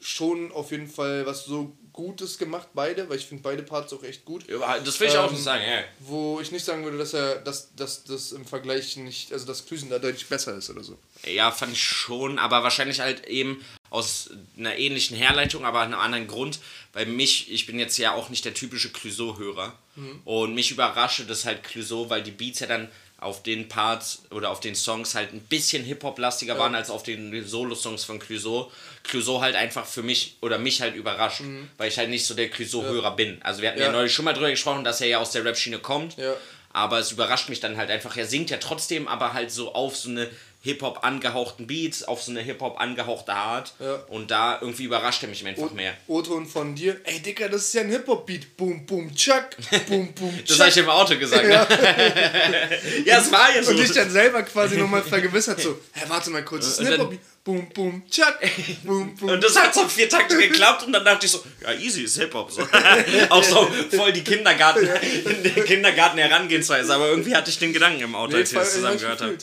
schon 0.00 0.52
auf 0.52 0.70
jeden 0.70 0.88
Fall 0.88 1.26
was 1.26 1.44
so 1.44 1.76
Gutes 1.98 2.38
gemacht, 2.38 2.68
beide, 2.74 3.08
weil 3.08 3.16
ich 3.16 3.26
finde 3.26 3.42
beide 3.42 3.64
Parts 3.64 3.92
auch 3.92 4.04
echt 4.04 4.24
gut. 4.24 4.48
Ja, 4.48 4.78
das 4.78 5.00
will 5.00 5.08
ich 5.08 5.16
auch 5.16 5.26
Ähm, 5.26 5.32
nicht 5.32 5.42
sagen, 5.42 5.64
ja. 5.68 5.82
Wo 5.98 6.38
ich 6.40 6.52
nicht 6.52 6.64
sagen 6.64 6.84
würde, 6.84 6.96
dass 6.96 7.12
er 7.12 7.40
dass, 7.40 7.74
dass 7.74 8.04
das 8.04 8.30
im 8.30 8.46
Vergleich 8.46 8.96
nicht, 8.98 9.32
also 9.32 9.44
das 9.46 9.66
Klüsen 9.66 9.90
da 9.90 9.98
deutlich 9.98 10.28
besser 10.28 10.56
ist 10.56 10.70
oder 10.70 10.84
so. 10.84 10.96
Ja, 11.26 11.50
fand 11.50 11.72
ich 11.72 11.82
schon, 11.82 12.38
aber 12.38 12.62
wahrscheinlich 12.62 13.00
halt 13.00 13.26
eben 13.26 13.64
aus 13.90 14.30
einer 14.56 14.76
ähnlichen 14.76 15.16
Herleitung, 15.16 15.64
aber 15.64 15.80
einem 15.80 15.98
anderen 15.98 16.28
Grund, 16.28 16.60
weil 16.92 17.06
mich, 17.06 17.50
ich 17.50 17.66
bin 17.66 17.80
jetzt 17.80 17.98
ja 17.98 18.12
auch 18.12 18.28
nicht 18.28 18.44
der 18.44 18.54
typische 18.54 18.90
Clouseau-Hörer 18.90 19.76
und 20.24 20.54
mich 20.54 20.70
überraschte 20.70 21.24
das 21.24 21.44
halt 21.44 21.64
Clouseau, 21.64 22.08
weil 22.10 22.22
die 22.22 22.30
Beats 22.30 22.60
ja 22.60 22.68
dann 22.68 22.88
auf 23.20 23.42
den 23.42 23.68
Parts 23.68 24.22
oder 24.30 24.50
auf 24.50 24.60
den 24.60 24.76
Songs 24.76 25.14
halt 25.14 25.32
ein 25.32 25.40
bisschen 25.40 25.82
Hip-Hop-lastiger 25.82 26.56
waren 26.56 26.74
als 26.76 26.88
auf 26.88 27.02
den 27.02 27.44
Solo-Songs 27.44 28.04
von 28.04 28.20
Clouseau. 28.20 28.70
Clouseau 29.02 29.40
halt 29.40 29.56
einfach 29.56 29.86
für 29.86 30.04
mich 30.04 30.36
oder 30.40 30.58
mich 30.58 30.80
halt 30.80 30.94
überrascht, 30.94 31.42
weil 31.78 31.88
ich 31.88 31.98
halt 31.98 32.10
nicht 32.10 32.24
so 32.24 32.34
der 32.34 32.48
Clouseau-Hörer 32.48 33.16
bin. 33.16 33.42
Also 33.42 33.60
wir 33.60 33.70
hatten 33.70 33.80
ja. 33.80 33.86
Ja. 33.86 33.92
neulich 33.92 34.12
schon 34.14 34.24
mal 34.24 34.34
drüber 34.34 34.50
gesprochen, 34.50 34.84
dass 34.84 35.00
er 35.00 35.08
ja 35.08 35.18
aus 35.18 35.32
der 35.32 35.44
Rap-Schiene 35.44 35.80
kommt. 35.80 36.16
Ja. 36.16 36.34
Aber 36.72 36.98
es 36.98 37.10
überrascht 37.10 37.48
mich 37.48 37.58
dann 37.58 37.76
halt 37.76 37.90
einfach. 37.90 38.16
Er 38.16 38.26
singt 38.26 38.50
ja 38.50 38.58
trotzdem, 38.58 39.08
aber 39.08 39.32
halt 39.32 39.50
so 39.50 39.74
auf 39.74 39.96
so 39.96 40.10
eine 40.10 40.30
Hip-Hop 40.60 41.04
angehauchten 41.04 41.68
Beats, 41.68 42.02
auf 42.02 42.22
so 42.22 42.32
eine 42.32 42.40
Hip-Hop 42.40 42.80
angehauchte 42.80 43.32
Art. 43.32 43.74
Ja. 43.78 43.94
Und 44.08 44.30
da 44.32 44.58
irgendwie 44.60 44.84
überrascht 44.84 45.22
er 45.22 45.28
mich 45.28 45.46
einfach 45.46 45.70
mehr. 45.70 45.94
O-Ton 46.08 46.46
von 46.46 46.74
dir, 46.74 47.00
ey 47.04 47.20
Dicker, 47.20 47.48
das 47.48 47.66
ist 47.66 47.74
ja 47.74 47.82
ein 47.82 47.90
Hip-Hop-Beat. 47.90 48.56
Boom, 48.56 48.84
boom, 48.84 49.14
chuck, 49.14 49.50
boom, 49.86 50.12
boom, 50.14 50.34
Das 50.46 50.56
chuck. 50.56 50.60
habe 50.60 50.70
ich 50.70 50.76
im 50.78 50.88
Auto 50.88 51.16
gesagt. 51.16 51.44
Ja, 51.44 51.64
ne? 51.64 52.80
ja 53.04 53.18
es 53.18 53.30
war 53.30 53.54
jetzt 53.54 53.66
so. 53.66 53.72
Und 53.72 53.80
ich 53.80 53.92
dann 53.92 54.10
selber 54.10 54.42
quasi 54.42 54.76
nochmal 54.76 55.02
vergewissert 55.02 55.60
so, 55.60 55.78
hä, 55.92 56.04
warte 56.08 56.30
mal 56.30 56.44
kurz, 56.44 56.64
das 56.64 56.74
ist 56.74 56.80
ein 56.80 56.86
Hip-Hop-Beat. 56.88 57.20
Boom, 57.44 57.68
boom, 57.72 58.02
chuck, 58.10 58.38
boom, 58.82 59.14
boom. 59.14 59.30
Und 59.30 59.42
das 59.42 59.58
hat 59.58 59.72
so 59.72 59.88
vier 59.88 60.08
Takte 60.08 60.36
geklappt 60.36 60.82
und 60.82 60.92
dann 60.92 61.04
dachte 61.04 61.24
ich 61.24 61.32
so, 61.32 61.42
ja, 61.62 61.72
easy 61.72 62.02
ist 62.02 62.18
Hip-Hop. 62.18 62.50
So. 62.50 62.62
Auch 63.30 63.44
so 63.44 63.70
voll 63.96 64.12
die 64.12 64.24
Kindergarten, 64.24 64.86
in 65.24 65.42
der 65.44 65.64
Kindergarten 65.64 66.18
Herangehensweise. 66.18 66.92
Aber 66.92 67.08
irgendwie 67.08 67.34
hatte 67.34 67.48
ich 67.48 67.58
den 67.58 67.72
Gedanken 67.72 68.02
im 68.02 68.14
Auto, 68.14 68.32
Nee, 68.32 68.40
als 68.40 68.52
wir 68.52 68.60
das 68.60 68.74
zusammen 68.74 68.96
ich 68.96 69.02
gehört 69.02 69.20
haben. 69.22 69.38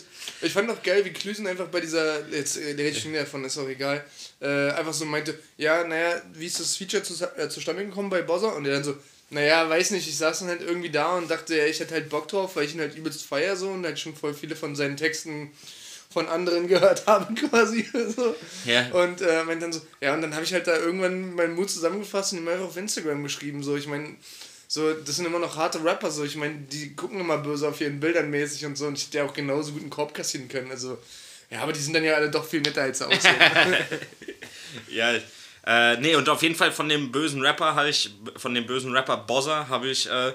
Ich 0.45 0.53
fand 0.53 0.69
auch 0.69 0.81
geil, 0.83 1.03
wie 1.05 1.11
Klüsen 1.11 1.47
einfach 1.47 1.67
bei 1.67 1.81
dieser, 1.81 2.27
jetzt 2.29 2.57
äh, 2.57 2.71
rede 2.71 2.89
ich 2.89 3.01
schon 3.01 3.11
wieder 3.11 3.21
davon, 3.21 3.43
ist 3.43 3.57
auch 3.57 3.67
egal, 3.67 4.05
äh, 4.39 4.69
einfach 4.71 4.93
so 4.93 5.05
meinte, 5.05 5.37
ja, 5.57 5.83
naja, 5.83 6.21
wie 6.33 6.45
ist 6.45 6.59
das 6.59 6.75
Feature 6.75 7.03
zu, 7.03 7.13
äh, 7.37 7.49
zustande 7.49 7.85
gekommen 7.85 8.09
bei 8.09 8.21
Bowser? 8.21 8.55
Und 8.55 8.65
er 8.65 8.73
dann 8.73 8.83
so, 8.83 8.95
naja, 9.31 9.67
weiß 9.67 9.91
nicht, 9.91 10.07
ich 10.07 10.17
saß 10.17 10.39
dann 10.39 10.49
halt 10.49 10.61
irgendwie 10.61 10.91
da 10.91 11.15
und 11.15 11.29
dachte, 11.29 11.57
ja, 11.57 11.65
ich 11.65 11.79
hätte 11.79 11.95
halt 11.95 12.09
Bock 12.09 12.27
drauf, 12.27 12.55
weil 12.55 12.65
ich 12.65 12.75
ihn 12.75 12.79
halt 12.79 12.95
übelst 12.95 13.23
feier 13.23 13.55
so 13.55 13.69
und 13.69 13.85
halt 13.85 13.99
schon 13.99 14.15
voll 14.15 14.33
viele 14.33 14.55
von 14.55 14.75
seinen 14.75 14.97
Texten 14.97 15.51
von 16.09 16.27
anderen 16.27 16.67
gehört 16.69 17.07
habe 17.07 17.33
quasi. 17.33 17.87
So. 18.15 18.35
Ja. 18.65 18.89
Und 18.91 19.21
äh, 19.21 19.43
meinte 19.43 19.65
dann 19.65 19.73
so, 19.73 19.81
ja, 19.99 20.13
und 20.13 20.21
dann 20.21 20.33
habe 20.35 20.45
ich 20.45 20.53
halt 20.53 20.67
da 20.67 20.77
irgendwann 20.77 21.33
meinen 21.33 21.55
Mut 21.55 21.69
zusammengefasst 21.69 22.33
und 22.33 22.39
ihm 22.39 22.47
einfach 22.47 22.65
auf 22.65 22.77
Instagram 22.77 23.23
geschrieben. 23.23 23.63
So, 23.63 23.75
ich 23.75 23.87
meine, 23.87 24.15
so, 24.67 24.93
das 24.93 25.15
sind 25.15 25.25
immer 25.25 25.39
noch 25.39 25.55
harte 25.55 25.83
Rapper, 25.83 26.11
so, 26.11 26.23
ich 26.23 26.35
meine, 26.35 26.55
die 26.55 26.95
gucken 26.95 27.19
immer 27.19 27.37
böse 27.37 27.67
auf 27.67 27.79
ihren 27.81 27.99
Bildern 27.99 28.29
mäßig 28.29 28.65
und 28.65 28.77
so 28.77 28.87
und 28.87 28.97
ich 28.97 29.05
hätte 29.05 29.19
ja 29.19 29.25
auch 29.25 29.33
genauso 29.33 29.71
gut 29.71 29.81
einen 29.81 29.89
Korb 29.89 30.13
kassieren 30.13 30.47
können. 30.47 30.71
Also, 30.71 30.97
ja, 31.49 31.61
aber 31.61 31.73
die 31.73 31.79
sind 31.79 31.93
dann 31.93 32.03
ja 32.03 32.15
alle 32.15 32.29
doch 32.29 32.45
viel 32.45 32.61
netter 32.61 32.81
als 32.81 33.01
er 33.01 33.07
aussehen. 33.07 33.35
Ja, 34.89 35.13
äh, 35.65 35.97
nee, 35.97 36.15
und 36.15 36.27
auf 36.27 36.43
jeden 36.43 36.55
Fall 36.55 36.71
von 36.71 36.89
dem 36.89 37.11
bösen 37.11 37.41
Rapper 37.41 37.75
habe 37.75 37.89
ich, 37.89 38.11
von 38.35 38.53
dem 38.53 38.65
bösen 38.65 38.93
Rapper 38.93 39.17
Bozza 39.17 39.67
habe 39.69 39.87
ich 39.87 40.09
äh, 40.09 40.33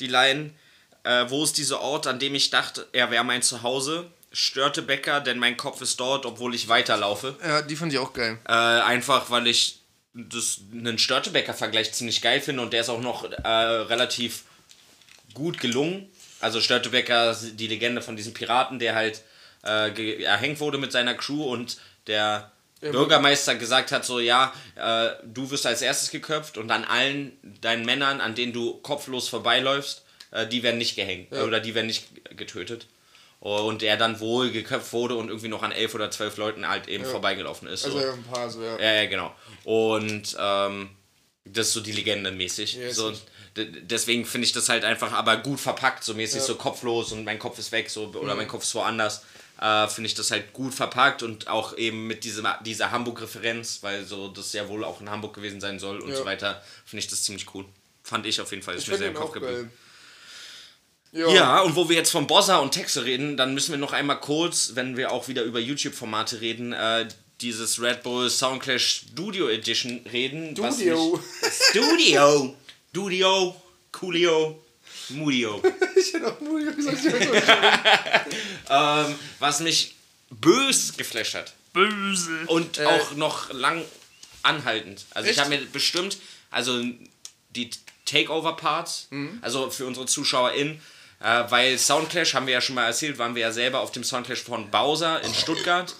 die 0.00 0.08
Line, 0.08 0.50
äh, 1.04 1.24
wo 1.28 1.44
ist 1.44 1.56
dieser 1.56 1.80
Ort, 1.80 2.06
an 2.06 2.18
dem 2.18 2.34
ich 2.34 2.50
dachte, 2.50 2.86
er 2.92 3.10
wäre 3.10 3.24
mein 3.24 3.42
Zuhause, 3.42 4.10
störte 4.32 4.82
Becker, 4.82 5.20
denn 5.20 5.38
mein 5.38 5.56
Kopf 5.56 5.80
ist 5.80 5.98
dort, 5.98 6.26
obwohl 6.26 6.54
ich 6.54 6.68
weiterlaufe. 6.68 7.36
ja, 7.42 7.62
die 7.62 7.76
fand 7.76 7.92
ich 7.92 7.98
auch 7.98 8.12
geil. 8.12 8.38
Äh, 8.46 8.52
einfach, 8.52 9.30
weil 9.30 9.46
ich 9.46 9.80
das, 10.16 10.60
einen 10.72 10.98
Störtebecker-Vergleich 10.98 11.92
ziemlich 11.92 12.22
geil 12.22 12.40
finde 12.40 12.62
und 12.62 12.72
der 12.72 12.80
ist 12.80 12.88
auch 12.88 13.00
noch 13.00 13.24
äh, 13.30 13.48
relativ 13.48 14.44
gut 15.34 15.60
gelungen. 15.60 16.08
Also 16.40 16.60
Störtebecker, 16.60 17.36
die 17.54 17.66
Legende 17.66 18.02
von 18.02 18.16
diesem 18.16 18.34
Piraten, 18.34 18.78
der 18.78 18.94
halt 18.94 19.22
äh, 19.64 20.22
erhängt 20.22 20.60
wurde 20.60 20.78
mit 20.78 20.92
seiner 20.92 21.14
Crew 21.14 21.44
und 21.44 21.78
der 22.06 22.50
Bürgermeister 22.80 23.54
gesagt 23.54 23.90
hat, 23.90 24.04
so 24.04 24.20
ja, 24.20 24.52
äh, 24.76 25.10
du 25.24 25.50
wirst 25.50 25.66
als 25.66 25.82
erstes 25.82 26.10
geköpft 26.10 26.58
und 26.58 26.70
an 26.70 26.84
allen 26.84 27.32
deinen 27.60 27.84
Männern, 27.84 28.20
an 28.20 28.34
denen 28.34 28.52
du 28.52 28.74
kopflos 28.78 29.28
vorbeiläufst, 29.28 30.04
äh, 30.30 30.46
die 30.46 30.62
werden 30.62 30.78
nicht 30.78 30.96
gehängt 30.96 31.32
oder 31.32 31.60
die 31.60 31.74
werden 31.74 31.86
nicht 31.86 32.06
getötet. 32.36 32.86
Und 33.38 33.82
er 33.82 33.96
dann 33.96 34.18
wohl 34.18 34.50
geköpft 34.50 34.92
wurde 34.92 35.14
und 35.14 35.28
irgendwie 35.28 35.48
noch 35.48 35.62
an 35.62 35.70
elf 35.70 35.94
oder 35.94 36.10
zwölf 36.10 36.36
Leuten 36.36 36.66
halt 36.66 36.88
eben 36.88 37.04
vorbeigelaufen 37.04 37.68
ist. 37.68 37.84
Also 37.84 37.98
so. 37.98 38.04
ja, 38.04 38.12
ein 38.12 38.24
paar, 38.24 38.50
so, 38.50 38.62
ja. 38.62 38.78
Ja, 38.78 38.92
ja, 38.94 39.06
genau. 39.06 39.34
Und 39.66 40.36
ähm, 40.38 40.90
das 41.44 41.66
ist 41.68 41.72
so 41.72 41.80
die 41.80 41.90
Legende 41.90 42.30
mäßig. 42.30 42.74
Ja, 42.74 42.86
ist 42.86 42.94
so, 42.96 43.12
deswegen 43.56 44.24
finde 44.24 44.46
ich 44.46 44.52
das 44.52 44.68
halt 44.68 44.84
einfach 44.84 45.10
aber 45.12 45.38
gut 45.38 45.58
verpackt, 45.58 46.04
so 46.04 46.14
mäßig 46.14 46.40
so 46.42 46.54
kopflos 46.54 47.10
und 47.10 47.24
mein 47.24 47.40
Kopf 47.40 47.58
ist 47.58 47.72
weg 47.72 47.90
so 47.90 48.04
oder 48.06 48.32
Mhm. 48.34 48.36
mein 48.38 48.48
Kopf 48.48 48.62
ist 48.62 48.72
woanders. 48.76 49.24
Äh, 49.60 49.88
finde 49.88 50.06
ich 50.06 50.14
das 50.14 50.30
halt 50.30 50.52
gut 50.52 50.72
verpackt 50.72 51.24
und 51.24 51.48
auch 51.48 51.76
eben 51.76 52.06
mit 52.06 52.22
diesem, 52.22 52.46
dieser 52.64 52.92
Hamburg-Referenz, 52.92 53.78
weil 53.82 54.04
so 54.04 54.28
das 54.28 54.52
ja 54.52 54.68
wohl 54.68 54.84
auch 54.84 55.00
in 55.00 55.10
Hamburg 55.10 55.34
gewesen 55.34 55.60
sein 55.60 55.80
soll 55.80 55.98
und 56.00 56.10
Ja. 56.10 56.16
so 56.16 56.24
weiter, 56.24 56.62
finde 56.84 57.00
ich 57.00 57.08
das 57.08 57.24
ziemlich 57.24 57.52
cool. 57.52 57.64
Fand 58.04 58.24
ich 58.24 58.40
auf 58.40 58.52
jeden 58.52 58.62
Fall, 58.62 58.76
ist 58.76 58.82
Ich 58.84 58.88
mir 58.88 58.98
sehr 58.98 59.08
im 59.08 59.14
Kopf 59.14 59.32
geblieben. 59.32 59.72
Ja. 61.10 61.28
Ja, 61.32 61.60
und 61.62 61.74
wo 61.74 61.88
wir 61.88 61.96
jetzt 61.96 62.10
von 62.12 62.28
Bossa 62.28 62.58
und 62.58 62.70
Texte 62.72 63.04
reden, 63.04 63.36
dann 63.36 63.52
müssen 63.54 63.72
wir 63.72 63.78
noch 63.78 63.92
einmal 63.94 64.20
kurz, 64.20 64.72
wenn 64.74 64.96
wir 64.96 65.10
auch 65.10 65.26
wieder 65.26 65.42
über 65.42 65.58
YouTube-Formate 65.58 66.40
reden, 66.40 66.72
äh, 66.72 67.08
dieses 67.40 67.80
Red 67.80 68.02
Bull 68.02 68.30
Soundclash 68.30 69.02
Studio 69.12 69.48
Edition 69.48 70.00
reden. 70.12 70.56
was 70.58 70.74
Studio. 70.76 71.20
mich- 71.42 71.52
Studio! 71.70 72.56
Studio, 72.90 73.62
Coolio, 73.92 74.62
Mudio. 75.10 75.62
Ich 75.96 76.12
hätte 76.14 76.28
auch 76.32 76.40
nur 76.40 76.60
gesagt, 76.72 76.98
ich 77.04 77.12
ähm, 78.70 79.14
was 79.38 79.60
mich 79.60 79.94
bös 80.30 80.96
geflasht 80.96 81.34
hat. 81.34 81.52
Böse. 81.72 82.44
Und 82.46 82.80
auch 82.80 83.12
noch 83.16 83.52
lang 83.52 83.84
anhaltend. 84.42 85.04
Also 85.10 85.26
ich 85.28 85.36
Echt? 85.36 85.40
habe 85.44 85.56
mir 85.56 85.66
bestimmt, 85.66 86.16
also 86.50 86.82
die 87.50 87.70
Takeover-Parts, 88.06 89.08
also 89.42 89.70
für 89.70 89.86
unsere 89.86 90.06
ZuschauerInnen, 90.06 90.80
äh, 91.20 91.44
weil 91.50 91.78
Soundclash, 91.78 92.34
haben 92.34 92.46
wir 92.46 92.54
ja 92.54 92.60
schon 92.60 92.74
mal 92.76 92.86
erzählt, 92.86 93.18
waren 93.18 93.34
wir 93.34 93.42
ja 93.42 93.52
selber 93.52 93.80
auf 93.80 93.92
dem 93.92 94.04
Soundclash 94.04 94.40
von 94.42 94.70
Bowser 94.70 95.22
in 95.22 95.34
Stuttgart, 95.34 95.94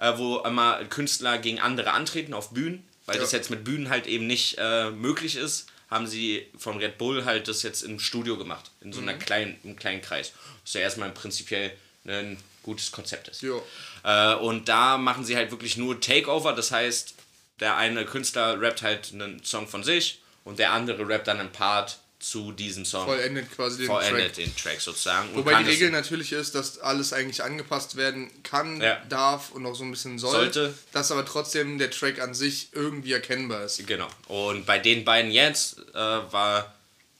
äh, 0.00 0.16
wo 0.16 0.38
immer 0.38 0.84
Künstler 0.86 1.38
gegen 1.38 1.60
andere 1.60 1.92
antreten 1.92 2.34
auf 2.34 2.50
Bühnen, 2.50 2.88
weil 3.06 3.18
das 3.18 3.32
jetzt 3.32 3.50
mit 3.50 3.64
Bühnen 3.64 3.90
halt 3.90 4.06
eben 4.06 4.26
nicht 4.26 4.56
äh, 4.58 4.90
möglich 4.90 5.36
ist, 5.36 5.66
haben 5.90 6.06
sie 6.06 6.46
von 6.56 6.78
Red 6.78 6.98
Bull 6.98 7.24
halt 7.24 7.48
das 7.48 7.62
jetzt 7.62 7.82
im 7.82 7.98
Studio 7.98 8.36
gemacht, 8.38 8.70
in 8.80 8.92
so 8.92 9.00
einer 9.00 9.14
kleinen, 9.14 9.58
im 9.64 9.76
kleinen 9.76 10.00
Kreis. 10.00 10.32
Was 10.62 10.74
ja 10.74 10.80
erstmal 10.80 11.10
prinzipiell 11.10 11.72
ein 12.06 12.38
gutes 12.62 12.92
Konzept 12.92 13.28
ist. 13.28 13.42
Jo. 13.42 13.62
Äh, 14.04 14.34
und 14.36 14.68
da 14.68 14.96
machen 14.96 15.24
sie 15.24 15.36
halt 15.36 15.50
wirklich 15.50 15.76
nur 15.76 16.00
Takeover, 16.00 16.52
das 16.52 16.70
heißt, 16.70 17.14
der 17.58 17.76
eine 17.76 18.06
Künstler 18.06 18.60
rappt 18.60 18.82
halt 18.82 19.12
einen 19.12 19.44
Song 19.44 19.68
von 19.68 19.84
sich 19.84 20.22
und 20.44 20.58
der 20.58 20.72
andere 20.72 21.06
rappt 21.08 21.28
dann 21.28 21.40
einen 21.40 21.52
Part 21.52 21.98
zu 22.20 22.52
diesem 22.52 22.84
Song. 22.84 23.06
Vollendet 23.06 23.50
quasi 23.50 23.78
den 23.78 23.86
vollendet 23.86 24.34
Track. 24.34 24.44
den 24.44 24.54
Track 24.56 24.80
sozusagen. 24.80 25.34
Wobei 25.34 25.62
die 25.62 25.70
Regel 25.70 25.90
natürlich 25.90 26.32
ist, 26.32 26.54
dass 26.54 26.78
alles 26.78 27.12
eigentlich 27.14 27.42
angepasst 27.42 27.96
werden 27.96 28.30
kann, 28.42 28.80
Ja. 28.80 29.02
darf 29.08 29.50
und 29.52 29.64
auch 29.66 29.74
so 29.74 29.84
ein 29.84 29.90
bisschen 29.90 30.18
soll. 30.18 30.32
Sollte. 30.32 30.74
Dass 30.92 31.10
aber 31.10 31.24
trotzdem 31.24 31.78
der 31.78 31.90
Track 31.90 32.20
an 32.20 32.34
sich 32.34 32.68
irgendwie 32.72 33.12
erkennbar 33.14 33.64
ist. 33.64 33.86
Genau. 33.86 34.06
Und 34.28 34.66
bei 34.66 34.78
den 34.78 35.04
beiden 35.04 35.30
jetzt 35.30 35.78
äh, 35.94 35.94
war 35.98 36.74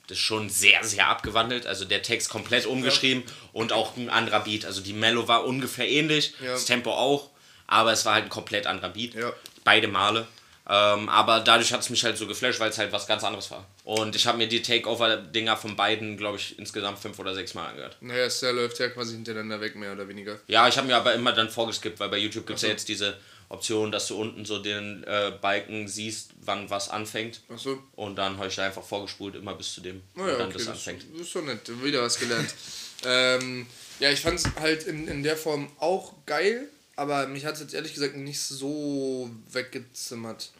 das 0.06 0.18
schon 0.18 0.50
sehr, 0.50 0.84
sehr 0.84 1.08
abgewandelt. 1.08 1.66
Also 1.66 1.86
der 1.86 2.02
Text 2.02 2.28
komplett 2.28 2.66
umgeschrieben 2.66 3.22
und 3.54 3.72
auch 3.72 3.96
ein 3.96 4.10
anderer 4.10 4.40
Beat. 4.40 4.66
Also 4.66 4.82
die 4.82 4.92
Mellow 4.92 5.26
war 5.28 5.44
ungefähr 5.46 5.88
ähnlich, 5.88 6.34
Ja. 6.44 6.52
das 6.52 6.66
Tempo 6.66 6.90
auch, 6.92 7.30
aber 7.66 7.92
es 7.92 8.04
war 8.04 8.14
halt 8.14 8.24
ein 8.24 8.30
komplett 8.30 8.66
anderer 8.66 8.90
Beat. 8.90 9.14
Ja. 9.14 9.32
Beide 9.64 9.88
Male. 9.88 10.26
Ähm, 10.72 11.08
aber 11.08 11.40
dadurch 11.40 11.72
hat 11.72 11.80
es 11.80 11.90
mich 11.90 12.04
halt 12.04 12.16
so 12.16 12.28
geflasht, 12.28 12.60
weil 12.60 12.70
es 12.70 12.78
halt 12.78 12.92
was 12.92 13.08
ganz 13.08 13.24
anderes 13.24 13.50
war. 13.50 13.66
Und 13.82 14.14
ich 14.14 14.24
habe 14.28 14.38
mir 14.38 14.46
die 14.46 14.62
Takeover-Dinger 14.62 15.56
von 15.56 15.74
beiden, 15.74 16.16
glaube 16.16 16.38
ich, 16.38 16.56
insgesamt 16.60 17.00
fünf 17.00 17.18
oder 17.18 17.34
sechs 17.34 17.54
Mal 17.54 17.70
angehört. 17.70 17.96
Naja, 18.00 18.26
es 18.26 18.38
der 18.38 18.52
läuft 18.52 18.78
ja 18.78 18.88
quasi 18.88 19.14
hintereinander 19.14 19.60
weg, 19.60 19.74
mehr 19.74 19.92
oder 19.92 20.06
weniger. 20.06 20.38
Ja, 20.46 20.68
ich 20.68 20.76
habe 20.76 20.86
mir 20.86 20.96
aber 20.96 21.12
immer 21.14 21.32
dann 21.32 21.50
vorgeskippt, 21.50 21.98
weil 21.98 22.08
bei 22.08 22.18
YouTube 22.18 22.46
gibt 22.46 22.58
es 22.58 22.62
ja 22.62 22.68
jetzt 22.68 22.88
diese 22.88 23.16
Option, 23.48 23.90
dass 23.90 24.06
du 24.06 24.16
unten 24.16 24.44
so 24.44 24.60
den 24.60 25.02
äh, 25.08 25.32
Balken 25.40 25.88
siehst, 25.88 26.30
wann 26.40 26.70
was 26.70 26.88
anfängt. 26.88 27.40
Achso. 27.48 27.82
Und 27.96 28.14
dann 28.14 28.36
habe 28.36 28.46
ich 28.46 28.54
da 28.54 28.64
einfach 28.64 28.84
vorgespult, 28.84 29.34
immer 29.34 29.56
bis 29.56 29.74
zu 29.74 29.80
dem, 29.80 30.02
Naja, 30.14 30.36
dann 30.38 30.50
okay, 30.50 30.58
das 30.58 30.68
anfängt. 30.68 31.04
das 31.12 31.22
ist 31.22 31.30
schon 31.30 31.46
nett. 31.46 31.68
Wieder 31.82 32.02
was 32.02 32.16
gelernt. 32.16 32.54
ähm, 33.04 33.66
ja, 33.98 34.12
ich 34.12 34.20
fand 34.20 34.38
es 34.38 34.44
halt 34.60 34.84
in, 34.84 35.08
in 35.08 35.24
der 35.24 35.36
Form 35.36 35.68
auch 35.80 36.14
geil, 36.26 36.68
aber 36.94 37.26
mich 37.26 37.44
hat 37.44 37.54
es 37.54 37.60
jetzt 37.60 37.74
ehrlich 37.74 37.92
gesagt 37.92 38.14
nicht 38.14 38.40
so 38.40 39.28
weggezimmert. 39.50 40.52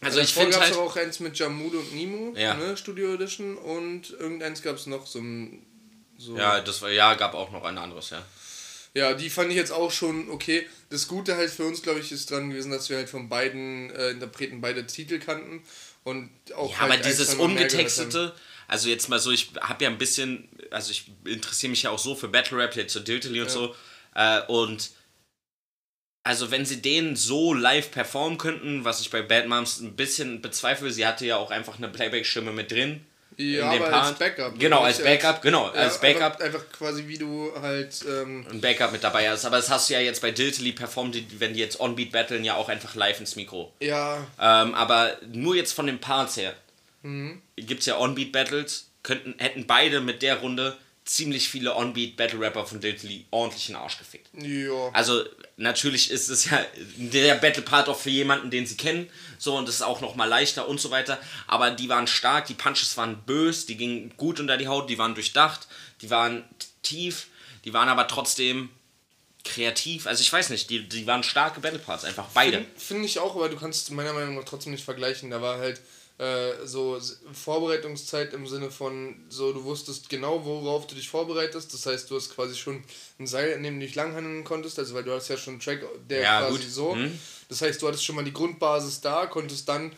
Also 0.00 0.20
ich 0.20 0.34
finde 0.34 0.58
halt, 0.60 0.74
auch 0.74 0.94
eins 0.96 1.20
mit 1.20 1.38
Jamul 1.38 1.74
und 1.74 1.94
Nemo, 1.94 2.34
Ja. 2.36 2.54
ne, 2.54 2.76
Studio 2.76 3.14
Edition 3.14 3.56
und 3.56 4.10
irgendeins 4.10 4.62
gab 4.62 4.76
es 4.76 4.86
noch 4.86 5.06
so 5.06 5.18
ein. 5.20 5.64
So. 6.18 6.36
ja, 6.36 6.60
das 6.60 6.80
war, 6.82 6.90
ja, 6.90 7.14
gab 7.14 7.34
auch 7.34 7.50
noch 7.50 7.64
ein 7.64 7.76
anderes, 7.78 8.10
ja. 8.10 8.24
Ja, 8.94 9.12
die 9.12 9.28
fand 9.28 9.50
ich 9.50 9.56
jetzt 9.56 9.72
auch 9.72 9.90
schon 9.92 10.30
okay. 10.30 10.66
Das 10.88 11.06
Gute 11.06 11.36
halt 11.36 11.50
für 11.50 11.64
uns, 11.64 11.82
glaube 11.82 12.00
ich, 12.00 12.12
ist 12.12 12.30
dran 12.30 12.48
gewesen, 12.48 12.70
dass 12.70 12.88
wir 12.88 12.96
halt 12.96 13.10
von 13.10 13.28
beiden 13.28 13.90
äh, 13.90 14.10
Interpreten 14.10 14.62
beide 14.62 14.86
Titel 14.86 15.18
kannten 15.18 15.62
und 16.04 16.30
auch 16.54 16.70
Ja, 16.70 16.78
halt 16.80 16.92
aber 16.92 17.02
dieses 17.02 17.34
ungetextete, 17.34 18.34
also 18.68 18.88
jetzt 18.88 19.08
mal 19.10 19.18
so, 19.18 19.30
ich 19.32 19.50
habe 19.60 19.84
ja 19.84 19.90
ein 19.90 19.98
bisschen, 19.98 20.48
also 20.70 20.90
ich 20.90 21.10
interessiere 21.26 21.70
mich 21.70 21.82
ja 21.82 21.90
auch 21.90 21.98
so 21.98 22.14
für 22.14 22.28
Battle 22.28 22.56
Rap, 22.56 22.74
jetzt 22.76 22.94
so 22.94 23.00
Diltily 23.00 23.40
und 23.42 23.48
Ja. 23.48 23.52
so, 23.52 23.74
äh, 24.14 24.40
und 24.48 24.90
also 26.26 26.50
wenn 26.50 26.66
sie 26.66 26.82
den 26.82 27.16
so 27.16 27.54
live 27.54 27.90
performen 27.90 28.36
könnten, 28.38 28.84
was 28.84 29.00
ich 29.00 29.10
bei 29.10 29.22
Bad 29.22 29.46
Moms 29.46 29.80
ein 29.80 29.94
bisschen 29.96 30.42
bezweifle, 30.42 30.90
sie 30.90 31.06
hatte 31.06 31.24
ja 31.24 31.36
auch 31.36 31.50
einfach 31.50 31.78
eine 31.78 31.88
Playback-Stimme 31.88 32.52
mit 32.52 32.70
drin. 32.70 33.00
Ja, 33.38 33.70
in 33.72 33.78
dem 33.80 33.82
aber 33.82 34.02
als 34.02 34.18
Backup. 34.18 34.58
Genau, 34.58 34.78
Nicht 34.78 34.98
als 34.98 35.04
Backup, 35.04 35.42
genau, 35.42 35.66
ja, 35.66 35.72
als 35.72 36.00
Backup. 36.00 36.40
Einfach, 36.40 36.62
quasi 36.72 37.06
wie 37.06 37.18
du 37.18 37.52
halt. 37.60 38.02
Ähm, 38.08 38.46
ein 38.50 38.60
Backup 38.62 38.92
mit 38.92 39.04
dabei 39.04 39.26
ist. 39.26 39.44
Aber 39.44 39.56
das 39.56 39.68
hast 39.68 39.90
du 39.90 39.94
ja 39.94 40.00
jetzt 40.00 40.22
bei 40.22 40.30
Diltily 40.30 40.72
performt, 40.72 41.14
die, 41.14 41.26
wenn 41.38 41.52
die 41.52 41.60
jetzt 41.60 41.78
On-Beat 41.78 42.12
battlen, 42.12 42.44
ja 42.44 42.54
auch 42.56 42.68
einfach 42.70 42.94
live 42.94 43.20
ins 43.20 43.36
Mikro. 43.36 43.72
ja, 43.80 44.26
Ähm, 44.40 44.74
aber 44.74 45.18
nur 45.32 45.54
jetzt 45.54 45.72
von 45.72 45.86
den 45.86 45.98
Parts 46.00 46.36
her 46.38 46.54
Mhm. 47.02 47.42
gibt 47.56 47.80
es 47.80 47.86
ja 47.86 47.98
On-Beat-Battles, 47.98 48.88
könnten, 49.02 49.34
hätten 49.38 49.66
beide 49.66 50.00
mit 50.00 50.22
der 50.22 50.36
Runde 50.40 50.76
ziemlich 51.06 51.48
viele 51.48 51.74
On-Beat-Battle-Rapper 51.76 52.66
von 52.66 52.80
Diltily 52.80 53.26
ordentlich 53.30 53.68
in 53.68 53.74
den 53.74 53.82
Arsch 53.82 53.98
gefickt. 53.98 54.28
ja. 54.34 54.90
Also 54.92 55.24
natürlich 55.56 56.10
ist 56.10 56.28
es 56.28 56.50
ja 56.50 56.60
der 56.96 57.36
Battle-Part 57.36 57.88
auch 57.88 57.98
für 57.98 58.10
jemanden, 58.10 58.50
den 58.50 58.66
sie 58.66 58.76
kennen, 58.76 59.08
so 59.38 59.56
und 59.56 59.68
das 59.68 59.76
ist 59.76 59.82
auch 59.82 60.00
nochmal 60.00 60.28
leichter 60.28 60.68
und 60.68 60.80
so 60.80 60.90
weiter. 60.90 61.18
Aber 61.46 61.70
die 61.70 61.88
waren 61.88 62.08
stark, 62.08 62.46
die 62.46 62.54
Punches 62.54 62.96
waren 62.96 63.22
bös, 63.24 63.66
die 63.66 63.76
gingen 63.76 64.12
gut 64.16 64.40
unter 64.40 64.56
die 64.56 64.66
Haut, 64.66 64.90
die 64.90 64.98
waren 64.98 65.14
durchdacht, 65.14 65.68
die 66.02 66.10
waren 66.10 66.44
tief, 66.82 67.28
die 67.64 67.72
waren 67.72 67.88
aber 67.88 68.08
trotzdem 68.08 68.68
kreativ. 69.44 70.08
Also 70.08 70.22
ich 70.22 70.32
weiß 70.32 70.50
nicht, 70.50 70.68
die, 70.70 70.88
die 70.88 71.06
waren 71.06 71.22
starke 71.22 71.60
Battle-Parts, 71.60 72.04
einfach 72.04 72.26
beide. 72.34 72.58
Finde 72.58 72.80
find 72.80 73.04
ich 73.04 73.20
auch, 73.20 73.36
aber 73.36 73.48
du 73.48 73.56
kannst 73.56 73.92
meiner 73.92 74.12
Meinung 74.12 74.34
nach 74.34 74.44
trotzdem 74.44 74.72
nicht 74.72 74.84
vergleichen. 74.84 75.30
Da 75.30 75.40
war 75.40 75.58
halt 75.58 75.80
äh, 76.18 76.64
so 76.64 76.98
Vorbereitungszeit 77.32 78.32
im 78.32 78.46
Sinne 78.46 78.70
von, 78.70 79.16
so 79.28 79.52
du 79.52 79.64
wusstest 79.64 80.08
genau, 80.08 80.44
worauf 80.44 80.86
du 80.86 80.94
dich 80.94 81.08
vorbereitest. 81.08 81.72
Das 81.74 81.86
heißt, 81.86 82.10
du 82.10 82.16
hast 82.16 82.34
quasi 82.34 82.56
schon 82.56 82.82
ein 83.18 83.26
Seil, 83.26 83.50
in 83.50 83.62
dem 83.62 83.78
du 83.78 83.86
dich 83.86 83.94
langhandeln 83.94 84.44
konntest, 84.44 84.78
also 84.78 84.94
weil 84.94 85.04
du 85.04 85.12
hast 85.12 85.28
ja 85.28 85.36
schon 85.36 85.54
einen 85.54 85.60
Track, 85.60 85.84
der 86.08 86.22
Ja, 86.22 86.40
quasi 86.40 86.62
gut. 86.62 86.70
so. 86.70 86.94
Mhm. 86.94 87.18
Das 87.48 87.60
heißt, 87.62 87.80
du 87.80 87.88
hattest 87.88 88.04
schon 88.04 88.16
mal 88.16 88.24
die 88.24 88.32
Grundbasis 88.32 89.00
da, 89.00 89.26
konntest 89.26 89.68
dann 89.68 89.92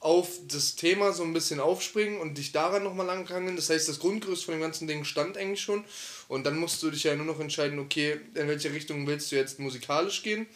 auf 0.00 0.28
das 0.48 0.76
Thema 0.76 1.12
so 1.12 1.22
ein 1.22 1.32
bisschen 1.32 1.60
aufspringen 1.60 2.20
und 2.20 2.36
dich 2.36 2.52
daran 2.52 2.84
nochmal 2.84 3.06
langhangeln. 3.06 3.56
Das 3.56 3.70
heißt, 3.70 3.88
das 3.88 3.98
Grundgerüst 3.98 4.44
von 4.44 4.52
dem 4.52 4.60
ganzen 4.60 4.86
Ding 4.86 5.04
stand 5.04 5.38
eigentlich 5.38 5.62
schon. 5.62 5.82
Und 6.28 6.44
dann 6.44 6.58
musst 6.58 6.82
du 6.82 6.90
dich 6.90 7.04
ja 7.04 7.14
nur 7.14 7.24
noch 7.24 7.40
entscheiden, 7.40 7.78
okay, 7.78 8.20
in 8.34 8.46
welche 8.46 8.70
Richtung 8.72 9.06
willst 9.06 9.32
du 9.32 9.36
jetzt 9.36 9.58
musikalisch 9.58 10.22
gehen. 10.22 10.46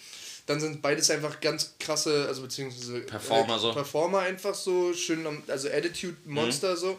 Dann 0.49 0.61
sind 0.61 0.81
beides 0.81 1.11
einfach 1.11 1.41
ganz 1.41 1.75
krasse, 1.79 2.25
also 2.27 2.41
beziehungsweise 2.41 3.01
Performer 3.01 3.57
äh, 3.57 3.59
so. 3.59 3.73
Performer 3.75 4.21
einfach 4.21 4.55
so, 4.55 4.95
schön, 4.95 5.27
am- 5.27 5.43
also 5.47 5.69
Attitude 5.69 6.17
Monster 6.25 6.75
so. 6.75 6.99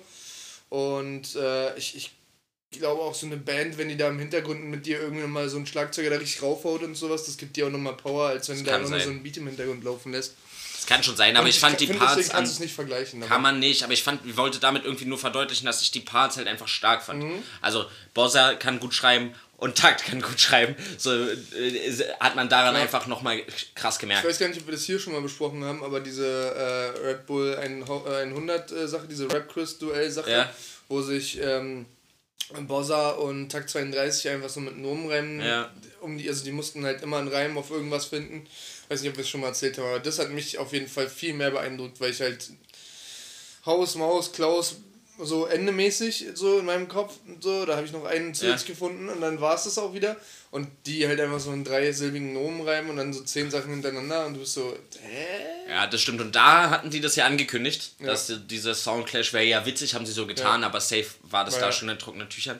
Und 0.69 1.35
äh, 1.35 1.75
ich, 1.75 1.95
ich 1.95 2.11
glaube 2.79 3.01
auch 3.01 3.15
so 3.15 3.25
eine 3.25 3.37
Band, 3.37 3.79
wenn 3.79 3.89
die 3.89 3.97
da 3.97 4.07
im 4.09 4.19
Hintergrund 4.19 4.63
mit 4.65 4.85
dir 4.85 5.01
irgendwann 5.01 5.31
mal 5.31 5.49
so 5.49 5.57
ein 5.57 5.65
Schlagzeuger 5.65 6.11
da 6.11 6.17
richtig 6.17 6.43
raufhaut 6.43 6.83
und 6.83 6.93
sowas, 6.93 7.25
das 7.25 7.37
gibt 7.37 7.57
dir 7.57 7.65
auch 7.65 7.71
nochmal 7.71 7.97
Power, 7.97 8.27
als 8.27 8.49
wenn 8.49 8.59
du 8.59 8.63
da 8.65 8.77
nochmal 8.77 9.01
so 9.01 9.09
einen 9.09 9.23
Beat 9.23 9.37
im 9.37 9.47
Hintergrund 9.47 9.83
laufen 9.83 10.11
lässt. 10.11 10.35
Das 10.75 10.85
kann 10.85 11.03
schon 11.03 11.17
sein, 11.17 11.35
aber 11.35 11.45
Und 11.45 11.49
ich 11.49 11.59
fand 11.59 11.79
die 11.79 11.87
Parts 11.87 12.29
an, 12.29 12.43
nicht 12.59 12.73
vergleichen. 12.73 13.19
Kann 13.21 13.41
man 13.41 13.57
nicht, 13.59 13.83
aber 13.83 13.93
ich 13.93 14.03
fand, 14.03 14.23
ich 14.25 14.37
wollte 14.37 14.59
damit 14.59 14.85
irgendwie 14.85 15.05
nur 15.05 15.17
verdeutlichen, 15.17 15.65
dass 15.65 15.81
ich 15.81 15.89
die 15.89 15.99
Parts 16.01 16.37
halt 16.37 16.47
einfach 16.47 16.67
stark 16.67 17.03
fand. 17.03 17.23
Mhm. 17.23 17.43
Also, 17.61 17.85
Bossa 18.13 18.53
kann 18.53 18.79
gut 18.79 18.93
schreiben 18.93 19.33
und 19.59 19.77
Takt 19.77 20.03
kann 20.05 20.21
gut 20.21 20.39
schreiben. 20.39 20.75
So 20.97 21.11
äh, 21.11 21.91
hat 22.19 22.35
man 22.35 22.49
daran 22.49 22.75
Ja. 22.75 22.81
einfach 22.81 23.07
nochmal 23.07 23.41
krass 23.75 23.95
Ich 23.95 24.01
gemerkt. 24.01 24.27
weiß 24.27 24.39
gar 24.39 24.47
nicht, 24.47 24.59
ob 24.61 24.67
wir 24.67 24.73
das 24.73 24.83
hier 24.83 24.99
schon 24.99 25.13
mal 25.13 25.21
besprochen 25.21 25.63
haben, 25.63 25.83
aber 25.83 25.99
diese 25.99 26.25
äh, 26.25 27.07
Red 27.07 27.25
Bull 27.25 27.55
100 27.55 28.71
äh, 28.71 28.87
Sache, 28.87 29.07
diese 29.07 29.31
Rap 29.31 29.51
Quiz 29.51 29.77
Duell 29.77 30.09
Sache, 30.09 30.31
Ja. 30.31 30.49
wo 30.87 31.01
sich 31.01 31.39
ähm, 31.41 31.85
Bossa 32.67 33.11
und 33.11 33.49
Takt 33.49 33.69
32 33.69 34.29
einfach 34.29 34.49
so 34.49 34.59
mit 34.59 34.77
Nomen 34.77 35.09
reimen, 35.09 35.39
Ja. 35.41 35.71
um 36.01 36.17
die, 36.17 36.27
also 36.27 36.43
die 36.43 36.51
mussten 36.51 36.83
halt 36.85 37.01
immer 37.03 37.17
einen 37.17 37.27
Reim 37.27 37.57
auf 37.57 37.69
irgendwas 37.69 38.05
finden. 38.05 38.47
Weiß 38.87 39.01
nicht, 39.01 39.11
ob 39.11 39.17
wir 39.17 39.23
es 39.23 39.29
schon 39.29 39.41
mal 39.41 39.47
erzählt 39.47 39.77
haben, 39.77 39.85
aber 39.87 39.99
das 39.99 40.17
hat 40.17 40.31
mich 40.31 40.57
auf 40.57 40.73
jeden 40.73 40.87
Fall 40.87 41.07
viel 41.09 41.33
mehr 41.35 41.51
beeindruckt, 41.51 41.99
weil 41.99 42.09
ich 42.11 42.21
halt 42.21 42.49
Haus, 43.65 43.95
Maus, 43.95 44.31
Klaus, 44.31 44.77
so 45.21 45.45
endemäßig 45.45 46.27
so 46.33 46.59
in 46.59 46.65
meinem 46.65 46.87
Kopf 46.87 47.15
und 47.27 47.43
so, 47.43 47.65
da 47.65 47.75
habe 47.75 47.85
ich 47.85 47.91
noch 47.91 48.05
einen 48.05 48.33
zusätzlich 48.33 48.67
gefunden 48.69 49.09
und 49.09 49.21
dann 49.21 49.39
war 49.41 49.55
es 49.55 49.63
das 49.65 49.77
auch 49.77 49.93
wieder. 49.93 50.15
Und 50.51 50.67
die 50.85 51.07
halt 51.07 51.19
einfach 51.19 51.39
so 51.39 51.51
einen 51.51 51.63
dreisilbigen 51.63 52.33
Nomen 52.33 52.67
reimen 52.67 52.89
und 52.91 52.97
dann 52.97 53.13
so 53.13 53.21
zehn 53.23 53.51
Sachen 53.51 53.69
hintereinander 53.71 54.25
und 54.25 54.33
du 54.33 54.39
bist 54.39 54.53
so, 54.53 54.75
hä? 55.01 55.27
Ja, 55.69 55.85
das 55.85 56.01
stimmt. 56.01 56.21
Und 56.21 56.35
da 56.35 56.69
hatten 56.71 56.89
die 56.89 57.01
das 57.01 57.15
ja 57.15 57.25
angekündigt, 57.25 57.93
dass 57.99 58.27
die- 58.27 58.39
dieser 58.47 58.73
Soundclash 58.73 59.31
wäre 59.33 59.43
ja 59.45 59.65
witzig, 59.65 59.93
haben 59.93 60.05
sie 60.07 60.11
so 60.13 60.25
getan, 60.25 60.61
Ja. 60.61 60.67
aber 60.67 60.79
safe 60.81 61.05
war 61.23 61.45
das 61.45 61.55
da 61.59 61.67
ja. 61.67 61.71
schon 61.71 61.89
in 61.89 61.99
trockenen 61.99 62.29
Tüchern. 62.29 62.59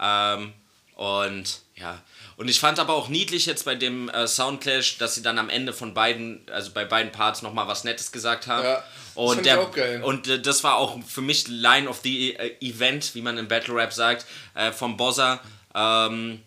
Ähm, 0.00 0.52
und 0.96 1.60
ja. 1.76 2.02
Und 2.40 2.48
ich 2.48 2.58
fand 2.58 2.78
aber 2.78 2.94
auch 2.94 3.08
niedlich 3.08 3.44
jetzt 3.44 3.66
bei 3.66 3.74
dem 3.74 4.08
äh, 4.08 4.26
Soundclash, 4.26 4.96
dass 4.96 5.14
sie 5.14 5.20
dann 5.20 5.38
am 5.38 5.50
Ende 5.50 5.74
von 5.74 5.92
beiden, 5.92 6.40
also 6.50 6.70
bei 6.70 6.86
beiden 6.86 7.12
Parts 7.12 7.42
nochmal 7.42 7.68
was 7.68 7.84
Nettes 7.84 8.12
gesagt 8.12 8.46
haben. 8.46 8.64
Ja, 8.64 8.76
das 8.76 9.14
und 9.14 9.44
der, 9.44 9.60
auch 9.60 9.70
geil. 9.72 10.02
Und 10.02 10.26
äh, 10.26 10.40
das 10.40 10.64
war 10.64 10.76
auch 10.76 10.98
für 11.04 11.20
mich 11.20 11.48
Line 11.48 11.86
of 11.86 12.00
the 12.02 12.34
äh, 12.36 12.56
Event, 12.62 13.14
wie 13.14 13.20
man 13.20 13.36
im 13.36 13.46
Battle 13.46 13.74
Rap 13.74 13.92
sagt, 13.92 14.24
äh, 14.54 14.72
vom 14.72 14.96
Bossa. 14.96 15.40
Ähm, 15.74 16.40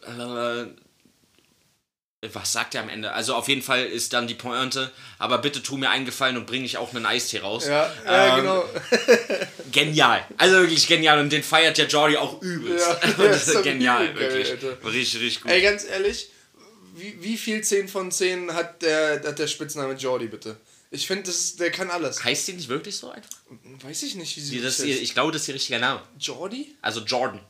äh, 0.00 0.64
was 2.32 2.52
sagt 2.52 2.74
er 2.74 2.82
am 2.82 2.90
Ende? 2.90 3.12
Also 3.12 3.34
auf 3.34 3.48
jeden 3.48 3.62
Fall 3.62 3.86
ist 3.86 4.12
dann 4.12 4.26
die 4.26 4.34
Pointe, 4.34 4.90
aber 5.18 5.38
bitte 5.38 5.62
tu 5.62 5.78
mir 5.78 5.88
einen 5.88 6.04
Gefallen 6.04 6.36
und 6.36 6.46
bring 6.46 6.64
ich 6.64 6.76
auch 6.76 6.92
einen 6.94 7.06
Eistee 7.06 7.38
raus. 7.38 7.66
Ja, 7.66 7.90
ja 8.04 8.36
Ähm, 8.36 8.42
genau. 8.44 8.64
Genial. 9.72 10.26
Also 10.36 10.56
wirklich 10.56 10.86
genial. 10.86 11.18
Und 11.20 11.30
den 11.32 11.42
feiert 11.42 11.78
ja 11.78 11.86
Jordi 11.86 12.16
auch 12.18 12.42
übelst. 12.42 12.86
Ja, 12.86 13.12
doch 13.54 13.62
genial, 13.62 14.06
geil, 14.12 14.16
wirklich. 14.18 14.50
Alter. 14.50 14.84
Richtig, 14.92 15.20
richtig 15.22 15.42
gut. 15.42 15.50
Ey, 15.50 15.62
ganz 15.62 15.84
ehrlich, 15.84 16.28
wie, 16.94 17.22
wie 17.22 17.38
viel 17.38 17.62
10 17.64 17.88
von 17.88 18.10
10 18.12 18.52
hat 18.52 18.82
der, 18.82 19.22
hat 19.24 19.38
der 19.38 19.46
Spitzname 19.46 19.94
Jordi, 19.94 20.26
bitte? 20.26 20.56
Ich 20.90 21.06
finde, 21.06 21.30
der 21.58 21.70
kann 21.70 21.88
alles. 21.88 22.22
heißt 22.22 22.48
die 22.48 22.52
nicht 22.54 22.68
wirklich 22.68 22.96
so 22.96 23.10
einfach? 23.10 23.30
Weiß 23.82 24.02
ich 24.02 24.16
nicht, 24.16 24.36
wie 24.36 24.40
sie 24.40 24.56
Die, 24.56 24.60
das, 24.62 24.80
ihr- 24.80 25.00
ich 25.00 25.14
glaube, 25.14 25.32
das 25.32 25.42
ist 25.42 25.48
ihr 25.48 25.54
richtiger 25.54 25.78
Name. 25.78 26.02
Jordi? 26.18 26.74
Also 26.82 27.00
Jordan. 27.00 27.40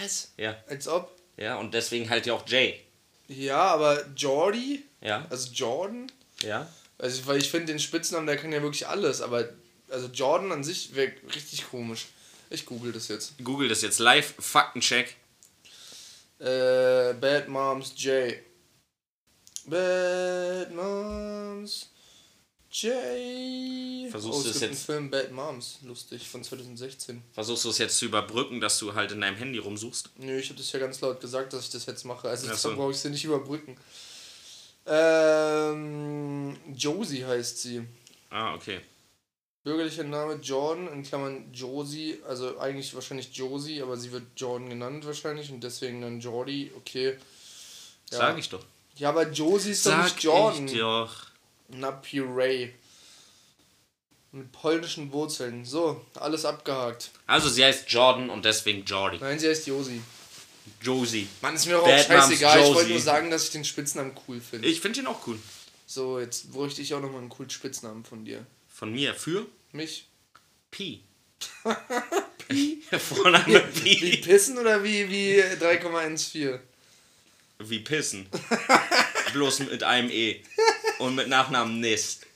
Was? 0.00 0.32
Ja. 0.38 0.56
Als 0.68 0.88
ob. 0.88 1.14
Ja, 1.36 1.56
und 1.56 1.74
deswegen 1.74 2.08
halt 2.08 2.24
ja 2.26 2.32
auch 2.32 2.48
Jay. 2.48 2.80
Ja, 3.28 3.58
aber 3.58 4.04
Jordi? 4.16 4.84
Ja, 5.00 5.26
Also 5.30 5.50
Jordan? 5.52 6.10
ja. 6.42 6.68
Also, 6.98 7.26
weil 7.26 7.36
ich 7.38 7.50
finde, 7.50 7.66
den 7.66 7.78
Spitznamen, 7.78 8.26
der 8.26 8.38
kann 8.38 8.52
ja 8.52 8.62
wirklich 8.62 8.86
alles, 8.88 9.20
aber 9.20 9.50
also 9.90 10.06
Jordan 10.06 10.50
an 10.50 10.64
sich 10.64 10.94
wäre 10.94 11.12
richtig 11.34 11.68
komisch. 11.70 12.06
Ich 12.48 12.64
google 12.64 12.90
das 12.92 13.08
jetzt. 13.08 13.34
Google 13.44 13.68
das 13.68 13.82
jetzt 13.82 13.98
live. 13.98 14.34
Faktencheck. 14.38 15.14
Äh, 16.38 17.12
Bad 17.14 17.48
Moms 17.48 17.92
J. 17.96 18.34
Bad 19.66 20.72
Moms 20.74 21.90
Jay. 22.78 24.06
Versuchst 24.10 24.40
oh, 24.40 24.42
du 24.42 24.50
es 24.50 24.56
es 24.56 24.60
gibt 24.60 24.72
jetzt- 24.72 24.84
Film 24.84 25.10
Bad 25.10 25.32
Moms, 25.32 25.78
lustig, 25.82 26.28
von 26.28 26.44
2016. 26.44 27.22
Versuchst 27.32 27.64
du 27.64 27.70
es 27.70 27.78
jetzt 27.78 27.96
zu 27.96 28.04
überbrücken, 28.04 28.60
dass 28.60 28.78
du 28.78 28.94
halt 28.94 29.12
in 29.12 29.22
deinem 29.22 29.36
Handy 29.36 29.58
rumsuchst? 29.58 30.10
Nö, 30.18 30.38
ich 30.38 30.50
habe 30.50 30.58
das 30.58 30.70
ja 30.72 30.78
ganz 30.78 31.00
laut 31.00 31.20
gesagt, 31.20 31.54
dass 31.54 31.64
ich 31.64 31.70
das 31.70 31.86
jetzt 31.86 32.04
mache. 32.04 32.28
Also 32.28 32.46
deshalb 32.48 32.74
so. 32.74 32.80
brauche 32.80 32.90
ich 32.90 32.98
sie 32.98 33.08
nicht 33.08 33.24
überbrücken. 33.24 33.78
Ähm, 34.86 36.56
Josie 36.74 37.24
heißt 37.24 37.62
sie. 37.62 37.82
Ah, 38.28 38.54
okay. 38.54 38.80
Bürgerlicher 39.64 40.04
Name 40.04 40.34
Jordan, 40.34 40.86
in 40.88 41.02
Klammern 41.02 41.52
Josie, 41.52 42.18
also 42.28 42.58
eigentlich 42.58 42.94
wahrscheinlich 42.94 43.34
Josie, 43.34 43.80
aber 43.82 43.96
sie 43.96 44.12
wird 44.12 44.24
Jordan 44.36 44.68
genannt 44.68 45.04
wahrscheinlich 45.06 45.50
und 45.50 45.64
deswegen 45.64 46.02
dann 46.02 46.20
Jordi, 46.20 46.70
okay. 46.76 47.16
Ja. 48.12 48.18
Sag 48.18 48.38
ich 48.38 48.48
doch. 48.48 48.64
Ja, 48.96 49.08
aber 49.08 49.28
Josie 49.30 49.72
ist 49.72 49.84
doch 49.86 49.92
Sag 49.92 50.04
nicht 50.04 50.22
Jordan. 50.22 50.68
ich 50.68 50.78
doch. 50.78 51.26
Na, 51.68 51.90
Puree. 51.90 52.72
Mit 54.32 54.52
polnischen 54.52 55.12
Wurzeln. 55.12 55.64
So, 55.64 56.04
alles 56.14 56.44
abgehakt. 56.44 57.10
Also 57.26 57.48
sie 57.48 57.64
heißt 57.64 57.90
Jordan 57.90 58.28
und 58.30 58.44
deswegen 58.44 58.84
Jordi. 58.84 59.18
Nein, 59.18 59.38
sie 59.38 59.48
heißt 59.48 59.66
Josie. 59.66 60.02
Josie. 60.82 61.28
Mann, 61.42 61.54
ist 61.54 61.66
mir 61.66 61.72
doch 61.72 61.82
auch 61.82 61.86
Bad 61.86 62.08
Moms 62.08 62.22
scheißegal. 62.24 62.58
Ich 62.58 62.66
wollte 62.66 62.80
Josie. 62.80 62.92
nur 62.92 63.00
sagen, 63.00 63.30
dass 63.30 63.44
ich 63.44 63.50
den 63.50 63.64
Spitznamen 63.64 64.12
cool 64.28 64.40
finde. 64.40 64.68
Ich 64.68 64.80
finde 64.80 65.00
ihn 65.00 65.06
auch 65.06 65.26
cool. 65.26 65.38
So, 65.86 66.18
jetzt 66.18 66.52
bräuchte 66.52 66.82
ich 66.82 66.92
auch 66.94 67.00
nochmal 67.00 67.20
einen 67.20 67.28
coolen 67.30 67.50
Spitznamen 67.50 68.04
von 68.04 68.24
dir. 68.24 68.44
Von 68.68 68.92
mir 68.92 69.14
für 69.14 69.46
Mich? 69.72 70.06
Pi. 70.70 71.02
Pi? 72.48 72.82
Vorname 72.98 73.62
Wie 73.84 73.96
Pi. 73.96 74.16
pissen 74.18 74.58
oder 74.58 74.82
wie, 74.82 75.08
wie 75.08 75.40
3,14? 75.40 76.58
Wie 77.60 77.78
pissen. 77.78 78.28
Bloß 79.32 79.60
mit 79.60 79.82
einem 79.82 80.10
E. 80.10 80.42
Und 80.98 81.14
mit 81.14 81.28
Nachnamen 81.28 81.80
Nist. 81.80 82.26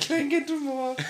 Kleinkindhumor. 0.00 0.96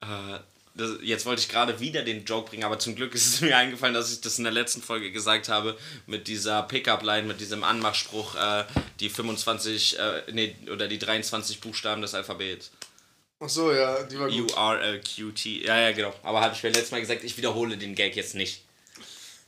Äh, 0.00 0.38
das, 0.78 0.92
jetzt 1.02 1.26
wollte 1.26 1.42
ich 1.42 1.48
gerade 1.48 1.80
wieder 1.80 2.02
den 2.02 2.24
Joke 2.24 2.50
bringen, 2.50 2.62
aber 2.62 2.78
zum 2.78 2.94
Glück 2.94 3.14
ist 3.14 3.26
es 3.26 3.40
mir 3.40 3.56
eingefallen, 3.56 3.94
dass 3.94 4.12
ich 4.12 4.20
das 4.20 4.38
in 4.38 4.44
der 4.44 4.52
letzten 4.52 4.80
Folge 4.80 5.10
gesagt 5.10 5.48
habe, 5.48 5.76
mit 6.06 6.28
dieser 6.28 6.62
Pickup-Line, 6.62 7.26
mit 7.26 7.40
diesem 7.40 7.64
Anmachspruch, 7.64 8.36
äh, 8.36 8.64
die 9.00 9.10
25, 9.10 9.98
äh, 9.98 10.22
nee, 10.32 10.54
oder 10.72 10.86
die 10.86 10.98
23 10.98 11.60
Buchstaben 11.60 12.00
des 12.00 12.14
Alphabets. 12.14 12.70
Ach 13.40 13.48
so, 13.48 13.72
ja, 13.72 14.04
die 14.04 14.18
war 14.18 14.30
gut. 14.30 14.52
U-R-L-Q-T. 14.52 15.64
Ja, 15.64 15.78
ja, 15.80 15.92
genau. 15.92 16.14
Aber 16.22 16.40
habe 16.40 16.54
ich 16.54 16.62
mir 16.62 16.70
letztes 16.70 16.90
Mal 16.92 17.00
gesagt, 17.00 17.24
ich 17.24 17.36
wiederhole 17.36 17.76
den 17.76 17.94
Gag 17.94 18.16
jetzt 18.16 18.34
nicht. 18.34 18.62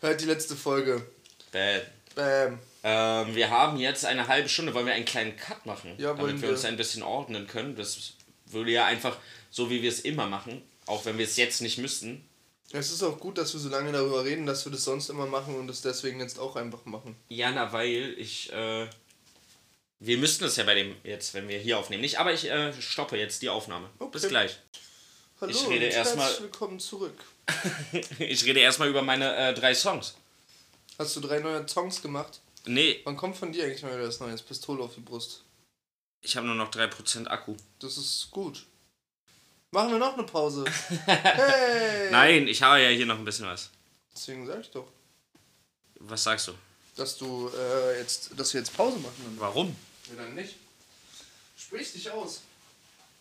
Hört 0.01 0.21
die 0.21 0.27
letzte 0.27 0.57
Folge. 0.57 1.07
Bad. 1.53 1.87
Bam. 2.15 2.59
Ähm, 2.83 3.35
wir 3.35 3.51
haben 3.51 3.79
jetzt 3.79 4.05
eine 4.05 4.27
halbe 4.29 4.49
Stunde. 4.49 4.73
Wollen 4.75 4.87
wir 4.87 4.95
einen 4.95 5.05
kleinen 5.05 5.37
Cut 5.37 5.67
machen? 5.67 5.95
Ja, 5.99 6.09
wollen 6.11 6.19
damit 6.19 6.37
wir 6.37 6.49
wir. 6.49 6.51
uns 6.51 6.65
ein 6.65 6.77
bisschen 6.77 7.03
ordnen 7.03 7.47
können. 7.47 7.77
Das 7.77 8.15
würde 8.47 8.71
ja 8.71 8.87
einfach 8.87 9.17
so, 9.51 9.71
wie 9.71 9.83
wir 9.83 9.91
es 9.91 10.01
immer 10.01 10.27
machen, 10.27 10.63
auch 10.87 11.05
wenn 11.05 11.19
wir 11.19 11.25
es 11.25 11.37
jetzt 11.37 11.61
nicht 11.61 11.79
müssten. 11.79 12.27
Es 12.73 12.91
ist 12.91 13.03
auch 13.03 13.19
gut, 13.19 13.37
dass 13.37 13.53
wir 13.53 13.61
so 13.61 13.69
lange 13.69 13.93
darüber 13.93 14.25
reden, 14.25 14.47
dass 14.47 14.65
wir 14.65 14.73
das 14.73 14.85
sonst 14.85 15.09
immer 15.11 15.27
machen 15.27 15.57
und 15.57 15.67
das 15.67 15.83
deswegen 15.83 16.21
jetzt 16.21 16.39
auch 16.39 16.57
einfach 16.57 16.85
machen. 16.85 17.17
Ja, 17.29 17.51
na, 17.51 17.73
weil 17.73 18.15
ich, 18.17 18.53
äh, 18.53 18.87
wir 19.99 20.19
müssten 20.19 20.45
es 20.45 20.57
ja 20.57 20.65
bei 20.65 20.75
dem 20.77 20.95
jetzt, 21.03 21.35
wenn 21.35 21.49
wir 21.49 21.59
hier 21.59 21.79
aufnehmen, 21.79 22.01
nicht, 22.03 22.19
aber 22.21 22.33
ich 22.33 22.49
äh, 22.49 22.73
stoppe 22.81 23.17
jetzt 23.19 23.43
die 23.43 23.49
Aufnahme. 23.49 23.91
Okay. 23.99 24.11
Bis 24.13 24.29
gleich. 24.29 24.59
Hallo 25.41 25.51
Ich 25.53 25.69
rede 25.69 25.87
und 25.87 25.93
erst 25.93 26.17
mal- 26.17 26.23
herzlich 26.25 26.43
willkommen 26.43 26.79
zurück. 26.79 27.25
Ich 28.19 28.45
rede 28.45 28.61
erstmal 28.61 28.89
über 28.89 29.03
meine 29.03 29.35
äh, 29.37 29.55
drei 29.55 29.75
Songs. 29.75 30.15
Hast 30.99 31.17
du 31.17 31.21
drei 31.21 31.41
neue 31.41 31.67
Songs 31.69 32.03
gemacht? 32.03 32.41
Nee, 32.67 33.01
Wann 33.05 33.17
kommt 33.17 33.37
von 33.37 33.53
dir 33.53 33.65
eigentlich 33.65 33.83
mal 33.83 33.93
wieder 33.95 34.05
das 34.07 34.21
Neues? 34.21 34.43
Pistole 34.43 34.83
auf 34.83 34.95
die 34.95 35.01
Brust. 35.01 35.43
ich 36.21 36.37
habe 36.37 36.47
nur 36.47 36.57
noch 36.57 36.71
3% 36.71 37.27
Akku. 37.27 37.57
Das 37.79 37.97
ist 37.97 38.29
gut. 38.31 38.67
Machen 39.71 39.93
wir 39.93 39.99
noch 39.99 40.15
eine 40.15 40.25
Pause. 40.25 40.65
Hey! 41.07 42.11
Nein, 42.11 42.49
ich 42.49 42.61
habe 42.63 42.83
ja 42.83 42.89
hier 42.91 43.07
noch 43.07 43.19
ein 43.19 43.25
bisschen 43.25 43.47
was. 43.47 43.71
Deswegen 44.15 44.47
sag 44.47 44.61
ich 44.61 44.71
doch, 44.71 44.89
Was 45.95 46.25
sagst 46.25 46.49
du? 46.49 46.53
dass 46.97 47.17
du 47.17 47.51
äh, 47.57 47.99
jetzt, 47.99 48.31
dass 48.37 48.53
wir 48.53 48.61
jetzt 48.61 48.77
Pause 48.77 48.99
machen. 48.99 49.37
Warum? 49.39 49.75
Ja, 50.11 50.23
dann 50.23 50.35
nicht. 50.35 50.57
Sprich 51.57 51.93
dich 51.93 52.11
aus. 52.11 52.43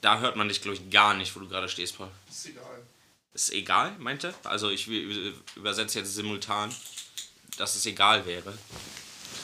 Da 0.02 0.20
hört 0.20 0.36
man 0.36 0.50
dich, 0.50 0.62
glaube 0.62 0.76
ich, 0.76 0.89
gar 0.89 1.13
nicht, 1.13 1.34
wo 1.36 1.39
du 1.39 1.48
gerade 1.48 1.70
stehst, 1.70 1.98
Paul. 1.98 2.10
Ist 2.30 2.48
egal. 2.48 2.82
Ist 3.34 3.54
egal, 3.54 3.96
meinte? 4.00 4.34
Also 4.44 4.70
ich 4.70 4.88
übersetze 5.56 6.00
jetzt 6.00 6.15
simultan, 6.15 6.74
dass 7.58 7.76
es 7.76 7.86
egal 7.86 8.26
wäre. 8.26 8.58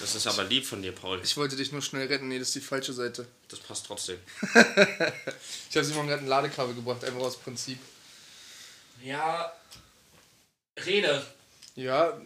Das 0.02 0.16
ist 0.16 0.28
aber 0.28 0.44
lieb 0.44 0.66
von 0.66 0.82
dir, 0.82 0.92
Paul. 0.92 1.22
Ich 1.24 1.38
wollte 1.38 1.56
dich 1.56 1.72
nur 1.72 1.82
schnell 1.82 2.08
retten. 2.08 2.28
Nee, 2.28 2.40
das 2.40 2.50
ist 2.50 2.56
die 2.56 2.62
falsche 2.62 2.94
Seite. 2.94 3.28
Das 3.48 3.60
passt 3.60 3.86
trotzdem. 3.86 4.20
Ich 5.70 5.76
habe 5.78 5.86
Simon 5.86 6.08
gerade 6.08 6.22
ein 6.22 6.28
Ladekabel 6.28 6.74
gebracht, 6.74 7.04
einfach 7.04 7.20
aus 7.20 7.36
Prinzip. 7.38 7.78
Ja, 9.04 9.52
rede. 10.86 11.26
Ja, 11.76 12.18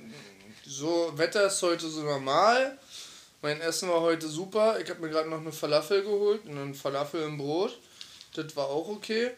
so 0.66 1.12
Wetter 1.16 1.48
ist 1.48 1.62
heute 1.64 1.90
so 1.90 2.04
normal. 2.04 2.78
Mein 3.42 3.60
Essen 3.62 3.90
war 3.90 4.02
heute 4.02 4.28
super. 4.28 4.80
Ich 4.80 4.90
habe 4.90 5.02
mir 5.02 5.10
gerade 5.10 5.30
noch 5.30 5.40
eine 5.40 5.52
Falafel 5.52 6.04
geholt 6.04 6.46
und 6.46 6.58
einen 6.58 6.76
Falafel 6.76 7.24
im 7.24 7.38
Brot. 7.38 7.80
Das 8.34 8.56
war 8.56 8.68
auch 8.68 8.88
okay. 8.90 9.32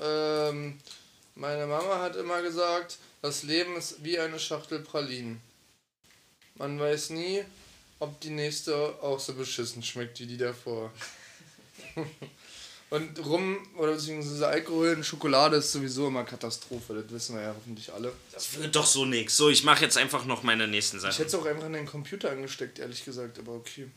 Ähm, 0.00 0.80
meine 1.36 1.66
Mama 1.66 2.00
hat 2.00 2.16
immer 2.16 2.42
gesagt, 2.42 2.98
das 3.22 3.42
Leben 3.44 3.76
ist 3.76 4.02
wie 4.02 4.18
eine 4.18 4.38
Schachtel 4.38 4.80
Pralinen. 4.80 5.40
Man 6.56 6.80
weiß 6.80 7.10
nie, 7.10 7.44
ob 7.98 8.20
die 8.20 8.30
nächste 8.30 8.74
auch 9.02 9.20
so 9.20 9.34
beschissen 9.34 9.82
schmeckt 9.82 10.18
wie 10.20 10.26
die 10.26 10.36
davor. 10.38 10.92
Und 12.88 13.18
Rum 13.26 13.58
oder 13.76 13.94
beziehungsweise 13.94 14.46
Alkohol 14.46 14.94
und 14.94 15.04
Schokolade 15.04 15.56
ist 15.56 15.72
sowieso 15.72 16.06
immer 16.06 16.22
Katastrophe. 16.22 16.94
Das 16.94 17.10
wissen 17.10 17.34
wir 17.34 17.42
ja 17.42 17.52
hoffentlich 17.52 17.92
alle. 17.92 18.12
Das 18.30 18.56
wird 18.56 18.76
doch 18.76 18.86
so 18.86 19.04
nix. 19.04 19.36
So, 19.36 19.48
ich 19.50 19.64
mache 19.64 19.82
jetzt 19.84 19.98
einfach 19.98 20.24
noch 20.24 20.44
meine 20.44 20.68
nächsten 20.68 20.98
Ich 20.98 21.02
Sachen. 21.02 21.16
hätte 21.16 21.26
es 21.26 21.34
auch 21.34 21.44
einfach 21.46 21.66
in 21.66 21.72
den 21.72 21.86
Computer 21.86 22.30
angesteckt, 22.30 22.78
ehrlich 22.78 23.04
gesagt, 23.04 23.40
aber 23.40 23.54
okay. 23.54 23.88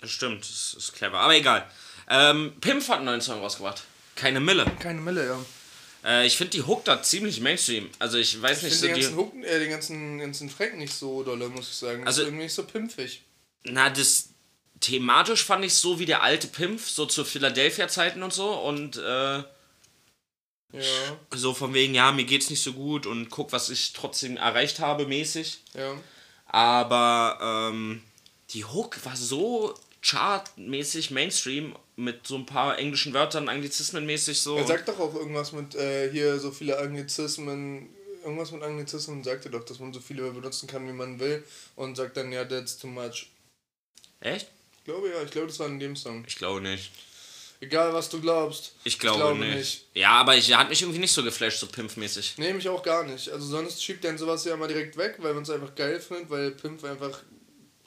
Das 0.00 0.10
stimmt, 0.10 0.40
das 0.40 0.74
ist 0.78 0.94
clever. 0.94 1.18
Aber 1.18 1.34
egal. 1.36 1.70
Ähm, 2.08 2.54
Pimp 2.62 2.88
hat 2.88 2.96
einen 2.96 3.04
neuen 3.04 3.20
Song 3.20 3.38
rausgebracht. 3.40 3.84
Keine 4.16 4.40
Mille. 4.40 4.64
Keine 4.80 5.02
Mille, 5.02 5.26
ja. 5.26 5.38
Äh, 6.04 6.26
ich 6.26 6.36
finde 6.36 6.52
die 6.52 6.62
Hook 6.62 6.84
da 6.84 7.02
ziemlich 7.02 7.40
Mainstream. 7.40 7.90
Also 7.98 8.18
ich 8.18 8.40
weiß 8.40 8.58
Ich 8.58 8.64
nicht 8.64 8.74
finde 8.80 8.94
den 8.94 9.02
so 9.02 9.16
ganzen 9.16 9.16
die. 9.16 9.40
Hook, 9.42 9.44
äh, 9.44 9.58
den 9.58 9.70
ganzen, 9.70 10.18
ganzen 10.18 10.50
Frank 10.50 10.78
nicht 10.78 10.94
so 10.94 11.22
dolle, 11.22 11.48
muss 11.48 11.68
ich 11.68 11.76
sagen. 11.76 12.06
Also- 12.06 12.20
Also 12.20 12.22
irgendwie 12.30 12.44
nicht 12.44 12.54
so 12.54 12.64
pimpfig. 12.64 13.22
Na, 13.64 13.90
das 13.90 14.30
thematisch 14.80 15.44
fand 15.44 15.64
ich 15.64 15.74
so 15.74 15.98
wie 15.98 16.06
der 16.06 16.22
alte 16.22 16.46
Pimp, 16.46 16.80
so 16.80 17.04
zu 17.06 17.24
Philadelphia-Zeiten 17.24 18.22
und 18.22 18.32
so. 18.32 18.50
Und 18.52 18.96
äh, 18.96 19.42
Ja. 20.72 20.82
so 21.34 21.52
von 21.52 21.74
wegen, 21.74 21.94
ja, 21.94 22.12
mir 22.12 22.24
geht's 22.24 22.48
nicht 22.48 22.62
so 22.62 22.72
gut 22.72 23.04
und 23.06 23.28
guck, 23.28 23.52
was 23.52 23.68
ich 23.70 23.92
trotzdem 23.92 24.36
erreicht 24.36 24.78
habe, 24.78 25.06
mäßig. 25.06 25.58
Ja. 25.74 25.94
Aber 26.46 27.70
ähm, 27.72 28.02
die 28.50 28.64
Hook 28.64 29.04
war 29.04 29.16
so 29.16 29.74
chartmäßig 30.02 31.10
Mainstream 31.10 31.76
mit 31.96 32.26
so 32.26 32.36
ein 32.36 32.46
paar 32.46 32.78
englischen 32.78 33.12
Wörtern, 33.12 33.48
Anglizismen 33.48 34.06
mäßig 34.06 34.40
so. 34.40 34.56
Er 34.56 34.66
sagt 34.66 34.88
doch 34.88 34.98
auch 34.98 35.14
irgendwas 35.14 35.52
mit 35.52 35.74
äh, 35.74 36.10
hier 36.10 36.38
so 36.38 36.50
viele 36.50 36.78
Anglizismen. 36.78 37.88
Irgendwas 38.22 38.52
mit 38.52 38.62
Anglizismen 38.62 39.24
sagt 39.24 39.46
er 39.46 39.50
doch, 39.50 39.64
dass 39.64 39.78
man 39.78 39.92
so 39.92 40.00
viele 40.00 40.30
benutzen 40.30 40.66
kann, 40.66 40.86
wie 40.86 40.92
man 40.92 41.18
will. 41.20 41.44
Und 41.76 41.96
sagt 41.96 42.16
dann, 42.16 42.32
ja, 42.32 42.44
that's 42.44 42.78
too 42.78 42.86
much. 42.86 43.30
Echt? 44.20 44.48
Ich 44.78 44.84
glaube 44.84 45.10
ja, 45.10 45.22
ich 45.22 45.30
glaube, 45.30 45.46
das 45.46 45.58
war 45.58 45.66
in 45.68 45.78
dem 45.78 45.96
Song. 45.96 46.24
Ich 46.26 46.36
glaube 46.36 46.60
nicht. 46.60 46.90
Egal, 47.62 47.92
was 47.92 48.08
du 48.08 48.20
glaubst. 48.20 48.72
Ich 48.84 48.98
glaube, 48.98 49.18
glaube 49.18 49.38
nicht. 49.40 49.56
nicht. 49.56 49.86
Ja, 49.92 50.12
aber 50.12 50.34
ich 50.34 50.48
er 50.48 50.58
hat 50.58 50.70
mich 50.70 50.80
irgendwie 50.80 50.98
nicht 50.98 51.12
so 51.12 51.22
geflasht, 51.22 51.60
so 51.60 51.66
Pimp-mäßig. 51.66 52.38
Nee, 52.38 52.54
mich 52.54 52.66
auch 52.70 52.82
gar 52.82 53.04
nicht. 53.04 53.28
Also 53.28 53.46
sonst 53.46 53.84
schiebt 53.84 54.02
er 54.06 54.16
sowas 54.16 54.46
ja 54.46 54.54
immer 54.54 54.66
direkt 54.66 54.96
weg, 54.96 55.16
weil 55.18 55.34
man 55.34 55.42
es 55.42 55.50
einfach 55.50 55.74
geil 55.74 56.00
findet, 56.00 56.30
weil 56.30 56.52
Pimp 56.52 56.82
einfach 56.84 57.20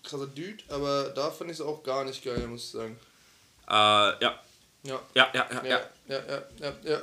krasser 0.03 0.27
Dude. 0.27 0.63
Aber 0.69 1.09
da 1.09 1.31
fand 1.31 1.49
ich 1.51 1.57
es 1.57 1.61
auch 1.61 1.81
gar 1.83 2.03
nicht 2.03 2.23
geil, 2.23 2.45
muss 2.47 2.65
ich 2.65 2.69
sagen. 2.71 2.97
Äh, 3.67 3.71
ja. 3.73 4.39
Ja. 4.85 5.01
Ja, 5.15 5.31
ja, 5.33 5.33
ja, 5.33 5.63
Ja, 5.63 5.79
ja. 6.07 6.19
ja, 6.19 6.43
ja, 6.59 6.73
ja. 6.83 7.01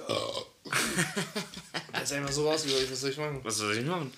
Das 1.92 2.02
ist 2.02 2.12
einfach 2.12 2.32
so 2.32 2.48
raus 2.48 2.64
wie 2.66 2.90
was 2.90 3.00
soll 3.00 3.10
ich 3.10 3.16
machen? 3.16 3.40
Was 3.42 3.56
soll 3.56 3.76
ich 3.76 3.84
machen? 3.86 4.12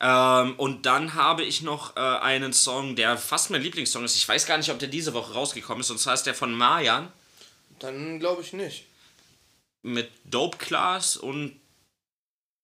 Ähm, 0.00 0.54
und 0.58 0.84
dann 0.86 1.14
habe 1.14 1.44
ich 1.44 1.62
noch 1.62 1.96
äh, 1.96 2.00
einen 2.00 2.52
Song, 2.52 2.96
der 2.96 3.16
fast 3.18 3.50
mein 3.50 3.62
Lieblingssong 3.62 4.04
ist. 4.04 4.16
Ich 4.16 4.26
weiß 4.28 4.46
gar 4.46 4.56
nicht, 4.58 4.70
ob 4.70 4.78
der 4.78 4.88
diese 4.88 5.12
Woche 5.14 5.32
rausgekommen 5.34 5.82
ist. 5.82 5.90
Und 5.90 5.98
zwar 5.98 6.14
ist 6.14 6.24
der 6.24 6.34
von 6.34 6.52
Marjan 6.54 7.12
Dann 7.78 8.18
glaube 8.18 8.42
ich 8.42 8.52
nicht. 8.52 8.86
mit 9.82 10.10
Dope 10.24 10.56
Class 10.58 11.16
und 11.16 11.60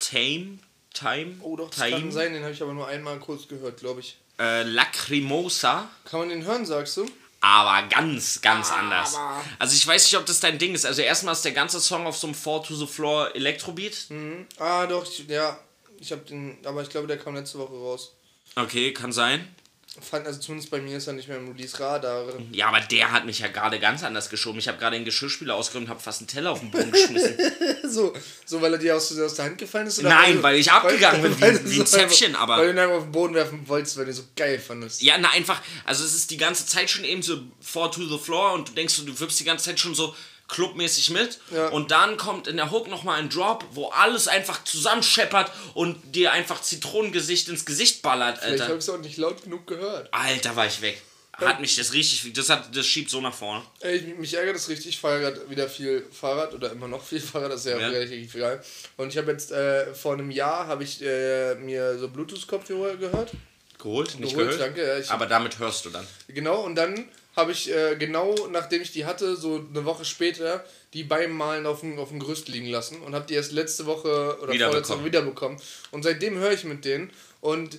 Tame. 0.01 0.59
Time. 0.95 1.37
Oh 1.43 1.55
doch, 1.55 1.69
das 1.71 1.79
Time. 1.79 1.91
kann 1.93 2.11
sein, 2.13 2.33
den 2.33 2.43
habe 2.43 2.53
ich 2.55 2.63
aber 2.63 2.73
nur 2.73 2.89
einmal 2.89 3.19
kurz 3.21 3.47
gehört, 3.47 3.79
glaube 3.79 4.01
ich. 4.01 4.17
Äh, 4.39 4.63
Lacrimosa. 4.63 5.89
Kann 6.05 6.21
man 6.21 6.29
den 6.29 6.45
hören, 6.45 6.65
sagst 6.65 6.97
du? 6.97 7.07
Aber 7.41 7.87
ganz, 7.89 8.41
ganz 8.41 8.71
Aber- 8.71 8.79
anders. 8.81 9.17
Also 9.59 9.75
ich 9.77 9.87
weiß 9.87 10.05
nicht, 10.05 10.17
ob 10.17 10.27
das 10.27 10.41
dein 10.41 10.59
Ding 10.59 10.75
ist. 10.75 10.85
Also 10.87 11.03
erstmal 11.03 11.35
ist 11.35 11.45
der 11.45 11.53
ganze 11.53 11.81
Song 11.81 12.07
auf 12.07 12.17
so 12.17 12.27
einem 12.27 12.35
Four 12.35 12.63
to 12.65 12.75
the 12.75 12.87
Floor 12.87 13.35
Elektrobeat. 13.35 14.07
Mhm. 14.09 14.47
Ah, 14.59 14.87
doch, 14.87 15.05
ich, 15.09 15.27
ja. 15.29 15.59
Ich 16.01 16.13
habe 16.13 16.23
den, 16.23 16.59
aber 16.65 16.83
ich 16.83 16.89
glaube, 16.89 17.07
der 17.09 17.19
kam 17.19 17.35
letzte 17.35 17.59
Woche 17.59 17.73
raus. 17.75 18.13
Okay, 18.57 18.93
kann 18.93 19.13
sein. 19.13 19.55
Fand, 20.01 20.27
also 20.27 20.39
zumindest 20.41 20.71
bei 20.71 20.81
mir 20.81 20.97
ist 20.99 21.07
er 21.07 21.13
nicht 21.13 21.29
mehr 21.29 21.39
im 21.39 21.49
Release-Radar. 21.53 22.25
Ja, 22.53 22.69
aber 22.69 22.81
der 22.81 23.11
hat 23.13 23.25
mich 23.27 23.39
ja 23.41 23.49
gerade 23.49 23.79
ganz 23.81 24.03
anders 24.05 24.29
geschoben. 24.31 24.59
Ich 24.59 24.69
habe 24.69 24.79
gerade 24.79 24.97
den 24.97 25.05
Geschirrspüler 25.05 25.55
ausgeräumt 25.55 25.87
und 25.87 25.91
habe 25.91 26.01
fast 26.01 26.21
einen 26.21 26.29
Teller 26.29 26.51
auf 26.53 26.61
den 26.61 26.71
Boden 26.71 26.91
geschmissen. 26.91 27.37
so, 27.89 28.13
so, 28.45 28.61
weil 28.63 28.73
er 28.73 28.79
dir 28.79 28.97
aus, 28.97 29.17
aus 29.19 29.35
der 29.35 29.45
Hand 29.47 29.59
gefallen 29.59 29.87
ist? 29.87 29.99
Oder 29.99 30.09
Nein, 30.11 30.37
du- 30.37 30.43
weil 30.43 30.57
ich 30.57 30.71
abgegangen 30.71 31.23
bin, 31.23 31.35
wie- 31.37 31.41
weil 31.41 31.71
wie 31.71 31.81
ein 31.81 31.87
Zäpfchen, 31.87 32.35
aber- 32.37 32.59
Weil 32.59 32.67
du 32.67 32.73
ihn 32.73 32.79
einfach 32.79 32.97
auf 32.97 33.03
den 33.05 33.13
Boden 33.13 33.35
werfen 33.35 33.69
wolltest, 33.69 33.97
weil 33.97 34.05
du 34.07 34.11
ihn 34.13 34.15
so 34.17 34.25
geil 34.37 34.59
fandest. 34.59 35.03
Ja, 35.03 35.17
na 35.19 35.31
einfach, 35.31 35.61
also 35.85 36.05
es 36.05 36.15
ist 36.15 36.31
die 36.31 36.37
ganze 36.37 36.67
Zeit 36.67 36.89
schon 36.91 37.05
eben 37.05 37.23
so 37.23 37.39
four 37.61 37.91
to 37.91 38.05
the 38.07 38.19
floor 38.19 38.53
und 38.55 38.69
du 38.69 38.73
denkst, 38.73 38.97
du 39.05 39.19
wirbst 39.21 39.39
die 39.41 39.45
ganze 39.45 39.67
Zeit 39.67 39.81
schon 39.81 39.95
so 39.95 40.15
clubmäßig 40.49 41.11
mit 41.11 41.39
Ja. 41.55 41.69
und 41.69 41.91
dann 41.91 42.17
kommt 42.17 42.47
in 42.49 42.57
der 42.57 42.71
Hook 42.71 42.89
nochmal 42.89 43.19
ein 43.21 43.29
Drop, 43.29 43.65
wo 43.73 43.89
alles 43.89 44.29
einfach 44.29 44.65
zusammenscheppert 44.65 45.51
und 45.75 46.15
dir 46.15 46.33
einfach 46.33 46.61
Zitronengesicht 46.63 47.49
ins 47.49 47.65
Gesicht 47.67 48.03
ballert, 48.03 48.39
Vielleicht 48.39 48.63
habe 48.63 48.73
Alter. 48.73 48.75
ich 48.75 48.85
es 48.85 48.89
auch 48.91 48.99
nicht 48.99 49.17
laut 49.19 49.43
genug 49.43 49.67
gehört. 49.67 50.09
Alter, 50.13 50.57
war 50.57 50.67
ich 50.67 50.81
weg. 50.81 51.01
Hat 51.33 51.61
mich 51.61 51.77
das 51.77 51.93
richtig, 51.93 52.33
das 52.33 52.49
hat, 52.49 52.75
das 52.75 52.85
schiebt 52.85 53.11
so 53.11 53.21
nach 53.21 53.33
vorne. 53.33 53.63
Ey, 53.79 53.97
ich, 53.99 54.19
mich 54.19 54.35
ärgert 54.35 54.57
das 54.57 54.69
richtig. 54.69 54.89
Ich 54.89 54.99
fahre 54.99 55.21
gerade 55.21 55.49
wieder 55.49 55.69
viel 55.69 56.05
Fahrrad 56.11 56.53
oder 56.53 56.73
immer 56.73 56.89
noch 56.89 57.05
viel 57.05 57.21
Fahrrad, 57.21 57.53
das 57.53 57.61
ist 57.61 57.67
ja, 57.71 57.79
Ja. 57.79 57.89
relativ 57.91 58.35
egal. 58.35 58.61
Und 58.97 59.11
ich 59.13 59.19
habe 59.19 59.31
jetzt 59.31 59.53
äh, 59.53 59.95
vor 59.95 60.15
einem 60.15 60.33
Jahr 60.33 60.67
habe 60.67 60.83
ich 60.83 61.01
äh, 61.01 61.55
mir 61.55 61.97
so 61.97 62.09
Bluetooth-Kopfhörer 62.09 62.97
gehört. 62.97 63.31
Geholt, 63.79 64.19
nicht 64.19 64.31
Geholt, 64.33 64.51
gehört. 64.51 64.61
danke, 64.61 64.85
ja, 64.85 64.99
ich- 64.99 65.11
aber 65.13 65.27
damit 65.27 65.61
hörst 65.61 65.85
du 65.85 65.91
dann. 65.91 66.05
Genau, 66.27 66.63
und 66.63 66.75
dann 66.75 67.09
habe 67.39 67.53
ich 67.53 67.73
äh, 67.73 67.97
genau 67.97 68.35
nachdem 68.51 68.83
ich 68.83 68.93
die 68.93 69.07
hatte, 69.07 69.37
so 69.37 69.65
eine 69.71 69.85
Woche 69.85 70.05
später, 70.05 70.65
die 70.93 71.05
beim 71.05 71.33
Malen 71.33 71.65
auf 71.65 71.81
dem, 71.81 71.99
auf 71.99 72.11
dem 72.11 72.19
Gerüst 72.19 72.49
liegen 72.49 72.67
lassen 72.67 73.01
und 73.01 73.15
habe 73.15 73.27
die 73.27 73.35
erst 73.35 73.53
letzte 73.53 73.87
Woche 73.87 74.37
oder 74.43 74.53
vorletzte 74.53 74.95
Woche 74.95 75.05
wiederbekommen. 75.05 75.59
Und 75.91 76.03
seitdem 76.03 76.37
höre 76.37 76.53
ich 76.53 76.65
mit 76.65 76.85
denen 76.85 77.11
und 77.41 77.79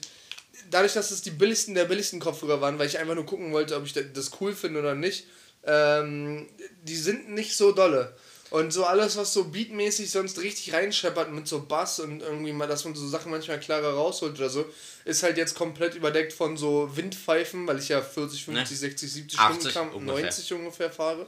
dadurch, 0.71 0.93
dass 0.93 1.11
es 1.11 1.21
die 1.21 1.31
billigsten 1.31 1.75
der 1.75 1.85
billigsten 1.85 2.19
Kopfhörer 2.19 2.61
waren, 2.61 2.79
weil 2.79 2.87
ich 2.87 2.97
einfach 2.97 3.15
nur 3.15 3.25
gucken 3.25 3.51
wollte, 3.51 3.75
ob 3.75 3.85
ich 3.85 3.93
das 3.93 4.31
cool 4.39 4.53
finde 4.53 4.79
oder 4.79 4.95
nicht, 4.95 5.25
ähm, 5.65 6.47
die 6.83 6.95
sind 6.95 7.29
nicht 7.29 7.55
so 7.55 7.71
dolle. 7.71 8.15
Und 8.51 8.73
so 8.73 8.83
alles, 8.85 9.15
was 9.15 9.31
so 9.33 9.43
beatmäßig 9.45 10.09
sonst 10.09 10.39
richtig 10.39 10.73
reinscheppert 10.73 11.31
mit 11.31 11.47
so 11.47 11.61
Bass 11.61 11.99
und 11.99 12.21
irgendwie 12.21 12.51
mal, 12.51 12.67
dass 12.67 12.83
man 12.83 12.95
so 12.95 13.07
Sachen 13.07 13.29
manchmal 13.31 13.59
klarer 13.59 13.93
rausholt 13.93 14.37
oder 14.39 14.49
so, 14.49 14.65
ist 15.05 15.21
halt 15.21 15.37
jetzt 15.37 15.53
komplett 15.55 15.93
überdeckt 15.93 16.33
von 16.33 16.57
so 16.57 16.89
Windpfeifen, 16.95 17.67
weil 17.67 17.77
ich 17.77 17.89
ja 17.89 18.01
40, 18.01 18.45
50, 18.45 18.71
Ne? 18.71 18.77
60, 18.77 19.11
70 19.11 19.39
80 19.39 19.71
Stundenkilometer, 19.71 19.95
ungefähr. 19.97 20.23
90 20.23 20.53
ungefähr 20.53 20.91
fahre. 20.91 21.27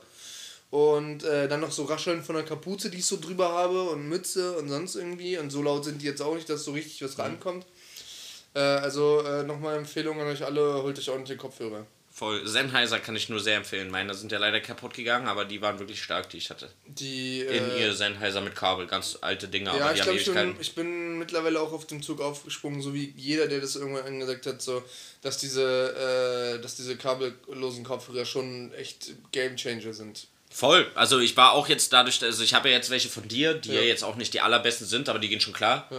Und 0.72 1.24
äh, 1.24 1.48
dann 1.48 1.60
noch 1.60 1.72
so 1.72 1.84
Rascheln 1.84 2.24
von 2.24 2.36
der 2.36 2.46
Kapuze, 2.46 2.90
die 2.90 3.00
ich 3.00 3.06
so 3.06 3.20
drüber 3.20 3.50
habe 3.50 3.84
und 3.84 4.08
Mütze 4.08 4.54
und 4.58 4.70
sonst 4.70 4.96
irgendwie. 4.96 5.38
Und 5.38 5.50
so 5.52 5.62
laut 5.62 5.84
sind 5.86 6.02
die 6.02 6.06
jetzt 6.06 6.22
auch 6.22 6.34
nicht, 6.34 6.50
dass 6.50 6.64
so 6.64 6.72
richtig 6.72 7.02
Mhm. 7.02 7.06
was 7.06 7.20
rankommt. 7.20 7.66
Äh, 8.56 8.60
also 8.60 9.22
äh, 9.22 9.44
nochmal 9.44 9.78
Empfehlung 9.78 10.20
an 10.22 10.28
euch 10.28 10.44
alle, 10.44 10.82
holt 10.82 10.98
euch 10.98 11.10
ordentliche 11.10 11.38
Kopfhörer. 11.38 11.86
Voll. 12.14 12.46
Sennheiser 12.46 13.00
kann 13.00 13.16
ich 13.16 13.30
nur 13.30 13.40
sehr 13.40 13.56
empfehlen. 13.56 13.90
Meine 13.90 14.14
sind 14.14 14.32
ja 14.34 14.38
leider 14.38 14.60
kaputt 14.60 14.94
gegangen, 14.94 15.28
aber 15.30 15.46
die 15.46 15.62
waren 15.62 15.80
wirklich 15.80 16.04
stark, 16.04 16.30
die 16.30 16.38
ich 16.38 16.50
hatte. 16.50 16.70
Die, 16.86 17.40
In 17.40 17.72
äh, 17.72 17.80
ihr 17.80 17.94
Sennheiser 17.94 18.42
mit 18.42 18.54
Kabel, 18.54 18.86
ganz 18.86 19.18
alte 19.22 19.48
Dinge, 19.48 19.68
Ja, 19.68 19.86
aber 19.86 19.94
die 19.94 20.00
ich 20.00 20.02
haben 20.02 20.06
glaube, 20.06 20.20
ich 20.20 20.26
bin, 20.26 20.36
Ewigkeiten. 20.36 20.62
ich 20.62 20.76
bin 20.76 21.20
mittlerweile 21.20 21.62
auch 21.62 21.72
auf 21.72 21.88
den 21.88 22.04
Zug 22.04 22.20
aufgesprungen, 22.20 22.82
so 22.82 22.94
wie 22.94 23.14
jeder, 23.16 23.48
der 23.48 23.62
das 23.62 23.78
irgendwann 23.78 24.06
angesagt 24.06 24.46
hat, 24.46 24.62
so, 24.62 24.84
dass 25.22 25.38
diese, 25.38 26.58
äh, 26.58 26.62
dass 26.62 26.76
diese 26.76 26.98
kabellosen 26.98 27.86
Kopfhörer 27.86 28.26
schon 28.26 28.74
echt 28.74 29.12
Gamechanger 29.32 29.94
sind. 29.94 30.28
Voll. 30.54 30.92
Also 30.96 31.20
ich 31.20 31.38
war 31.38 31.54
auch 31.54 31.70
jetzt 31.70 31.94
dadurch, 31.94 32.22
also 32.22 32.44
ich 32.44 32.54
habe 32.54 32.70
ja 32.70 32.76
jetzt 32.76 32.90
welche 32.90 33.08
von 33.08 33.26
dir, 33.28 33.54
die 33.54 33.70
ja. 33.70 33.76
Ja. 33.76 33.82
jetzt 33.88 34.04
auch 34.04 34.18
nicht 34.18 34.34
die 34.34 34.42
allerbesten 34.42 34.86
sind, 34.86 35.08
aber 35.08 35.20
die 35.20 35.30
gehen 35.30 35.40
schon 35.40 35.54
klar. 35.54 35.90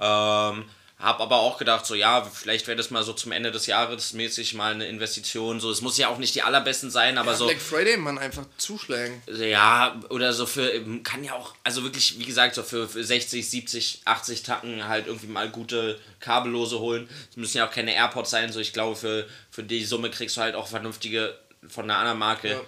Ja. 0.00 0.52
Ähm, 0.52 0.64
hab 1.00 1.20
aber 1.20 1.36
auch 1.36 1.56
gedacht, 1.56 1.86
so 1.86 1.94
ja, 1.94 2.22
vielleicht 2.22 2.66
wäre 2.66 2.76
das 2.76 2.90
mal 2.90 3.02
so 3.02 3.14
zum 3.14 3.32
Ende 3.32 3.50
des 3.50 3.66
Jahres 3.66 4.12
mäßig 4.12 4.54
mal 4.54 4.74
eine 4.74 4.86
Investition. 4.86 5.58
So, 5.58 5.70
es 5.70 5.80
muss 5.80 5.96
ja 5.96 6.08
auch 6.08 6.18
nicht 6.18 6.34
die 6.34 6.42
allerbesten 6.42 6.90
sein, 6.90 7.16
aber 7.16 7.34
so. 7.34 7.46
Black 7.46 7.60
Friday, 7.60 7.96
man, 7.96 8.18
einfach 8.18 8.44
zuschlagen. 8.58 9.22
Ja, 9.26 9.98
oder 10.10 10.34
so 10.34 10.44
für, 10.44 10.70
kann 11.02 11.24
ja 11.24 11.32
auch, 11.32 11.54
also 11.64 11.82
wirklich, 11.84 12.18
wie 12.18 12.26
gesagt, 12.26 12.54
so 12.54 12.62
für, 12.62 12.86
für 12.86 13.02
60, 13.02 13.48
70, 13.48 14.02
80 14.04 14.42
Tacken 14.42 14.88
halt 14.88 15.06
irgendwie 15.06 15.28
mal 15.28 15.48
gute 15.48 15.98
kabellose 16.20 16.78
holen. 16.80 17.08
Es 17.30 17.36
müssen 17.36 17.56
ja 17.56 17.66
auch 17.66 17.72
keine 17.72 17.94
AirPods 17.94 18.30
sein, 18.30 18.52
so 18.52 18.60
ich 18.60 18.74
glaube, 18.74 18.94
für, 18.94 19.26
für 19.50 19.62
die 19.62 19.84
Summe 19.84 20.10
kriegst 20.10 20.36
du 20.36 20.42
halt 20.42 20.54
auch 20.54 20.68
vernünftige 20.68 21.34
von 21.66 21.84
einer 21.84 21.98
anderen 21.98 22.18
Marke. 22.18 22.60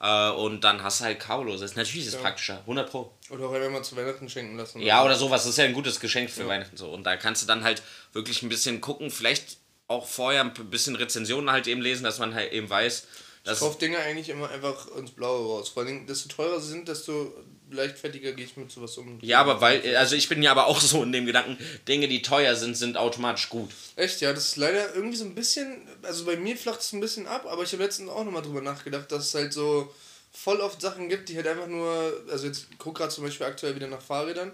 Äh, 0.00 0.30
und 0.30 0.64
dann 0.64 0.82
hast 0.82 1.00
du 1.00 1.04
halt 1.04 1.20
kabellose. 1.20 1.62
Das 1.62 1.72
ist 1.72 1.76
natürlich 1.76 2.06
ist 2.06 2.14
es 2.14 2.20
praktischer, 2.20 2.60
100 2.60 2.90
Pro. 2.90 3.12
Oder 3.28 3.46
auch 3.46 3.52
einfach 3.52 3.70
mal 3.70 3.82
zu 3.82 3.96
Weihnachten 3.96 4.28
schenken 4.28 4.56
lassen. 4.56 4.80
Ja, 4.80 5.04
oder 5.04 5.14
sowas. 5.14 5.42
Das 5.42 5.50
ist 5.50 5.58
ja 5.58 5.64
ein 5.64 5.74
gutes 5.74 6.00
Geschenk 6.00 6.30
für 6.30 6.48
Weihnachten 6.48 6.76
so. 6.76 6.90
Und 6.90 7.04
da 7.04 7.16
kannst 7.16 7.42
du 7.42 7.46
dann 7.46 7.64
halt 7.64 7.82
wirklich 8.12 8.42
ein 8.42 8.48
bisschen 8.48 8.80
gucken, 8.80 9.10
vielleicht 9.10 9.58
auch 9.88 10.06
vorher 10.06 10.40
ein 10.40 10.54
bisschen 10.54 10.96
Rezensionen 10.96 11.50
halt 11.50 11.66
eben 11.66 11.82
lesen, 11.82 12.04
dass 12.04 12.18
man 12.18 12.34
halt 12.34 12.52
eben 12.52 12.70
weiß, 12.70 13.06
dass. 13.44 13.58
Ich 13.58 13.64
kaufe 13.64 13.78
Dinge 13.78 13.98
eigentlich 13.98 14.28
immer 14.30 14.48
einfach 14.48 14.86
ins 14.96 15.10
Blaue 15.10 15.46
raus. 15.46 15.68
Vor 15.68 15.82
allem, 15.82 16.06
desto 16.06 16.28
teurer 16.28 16.60
sie 16.60 16.70
sind, 16.70 16.88
desto 16.88 17.34
leichtfertiger 17.72 18.32
gehe 18.32 18.44
ich 18.44 18.56
mit 18.56 18.70
sowas 18.70 18.96
um. 18.98 19.18
Ja, 19.22 19.40
aber 19.40 19.60
weil, 19.60 19.96
also 19.96 20.16
ich 20.16 20.28
bin 20.28 20.42
ja 20.42 20.50
aber 20.50 20.66
auch 20.66 20.80
so 20.80 21.02
in 21.02 21.12
dem 21.12 21.26
Gedanken, 21.26 21.58
Dinge, 21.88 22.08
die 22.08 22.22
teuer 22.22 22.54
sind, 22.56 22.76
sind 22.76 22.96
automatisch 22.96 23.48
gut. 23.48 23.70
Echt, 23.96 24.20
ja, 24.20 24.32
das 24.32 24.48
ist 24.48 24.56
leider 24.56 24.94
irgendwie 24.94 25.16
so 25.16 25.24
ein 25.24 25.34
bisschen, 25.34 25.82
also 26.02 26.24
bei 26.24 26.36
mir 26.36 26.56
flacht 26.56 26.80
es 26.80 26.92
ein 26.92 27.00
bisschen 27.00 27.26
ab, 27.26 27.46
aber 27.48 27.62
ich 27.62 27.72
habe 27.72 27.82
letztens 27.82 28.10
auch 28.10 28.24
nochmal 28.24 28.42
drüber 28.42 28.60
nachgedacht, 28.60 29.10
dass 29.12 29.26
es 29.26 29.34
halt 29.34 29.52
so 29.52 29.92
voll 30.32 30.60
oft 30.60 30.80
Sachen 30.80 31.08
gibt, 31.08 31.28
die 31.28 31.36
halt 31.36 31.46
einfach 31.46 31.66
nur, 31.66 32.12
also 32.30 32.46
jetzt 32.46 32.66
guck 32.78 32.96
gerade 32.96 33.12
zum 33.12 33.24
Beispiel 33.24 33.46
aktuell 33.46 33.74
wieder 33.74 33.88
nach 33.88 34.00
Fahrrädern 34.00 34.52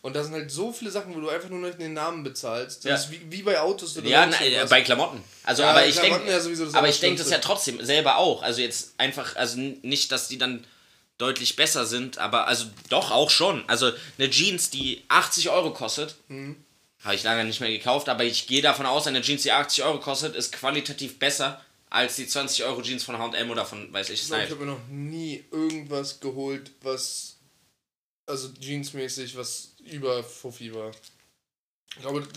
und 0.00 0.14
da 0.14 0.22
sind 0.22 0.32
halt 0.32 0.50
so 0.50 0.72
viele 0.72 0.90
Sachen, 0.90 1.14
wo 1.14 1.20
du 1.20 1.28
einfach 1.28 1.48
nur 1.48 1.58
noch 1.58 1.76
den 1.76 1.92
Namen 1.92 2.22
bezahlst. 2.22 2.84
Das 2.84 3.06
Ja. 3.06 3.12
wie, 3.12 3.20
wie 3.30 3.42
bei 3.42 3.60
Autos 3.60 3.96
oder 3.96 4.08
Ja, 4.08 4.26
na, 4.26 4.64
bei 4.66 4.82
Klamotten. 4.82 5.22
Also, 5.42 5.62
Ja, 5.62 5.70
aber 5.70 5.86
ich 5.86 5.96
Klamotten 5.96 6.20
denke, 6.20 6.32
ja 6.32 6.40
sowieso 6.40 6.66
das 6.66 6.74
aber 6.74 6.88
ich 6.88 7.00
denke 7.00 7.18
das 7.20 7.30
ja 7.30 7.38
trotzdem 7.38 7.84
selber 7.84 8.18
auch. 8.18 8.42
Also 8.42 8.60
jetzt 8.60 8.94
einfach, 8.98 9.34
also 9.34 9.58
nicht, 9.58 10.12
dass 10.12 10.28
die 10.28 10.38
dann 10.38 10.64
deutlich 11.18 11.56
besser 11.56 11.84
sind, 11.84 12.18
aber 12.18 12.46
also 12.46 12.66
doch 12.88 13.10
auch 13.10 13.30
schon. 13.30 13.68
Also 13.68 13.90
eine 14.18 14.30
Jeans, 14.30 14.70
die 14.70 15.02
80 15.08 15.50
Euro 15.50 15.72
kostet, 15.72 16.14
Mhm. 16.28 16.56
habe 17.04 17.14
ich 17.16 17.22
lange 17.24 17.44
nicht 17.44 17.60
mehr 17.60 17.70
gekauft, 17.70 18.08
aber 18.08 18.24
ich 18.24 18.46
gehe 18.46 18.62
davon 18.62 18.86
aus, 18.86 19.06
eine 19.06 19.20
Jeans, 19.20 19.42
die 19.42 19.52
80 19.52 19.84
Euro 19.84 19.98
kostet, 20.00 20.34
ist 20.36 20.52
qualitativ 20.52 21.18
besser 21.18 21.60
als 21.90 22.16
die 22.16 22.26
20 22.26 22.64
Euro 22.64 22.82
Jeans 22.82 23.02
von 23.02 23.18
H&M 23.18 23.50
oder 23.50 23.64
von, 23.64 23.92
weiß 23.92 24.10
ich, 24.10 24.20
Ich 24.22 24.26
glaube, 24.28 24.44
ich 24.44 24.50
habe 24.50 24.66
noch 24.66 24.86
nie 24.88 25.44
irgendwas 25.50 26.20
geholt, 26.20 26.70
was, 26.82 27.36
also 28.26 28.50
jeansmäßig, 28.60 29.36
was 29.36 29.70
über 29.90 30.22
Fuffi 30.22 30.72
war. 30.74 30.90
Ich 31.96 32.02
glaube, 32.02 32.28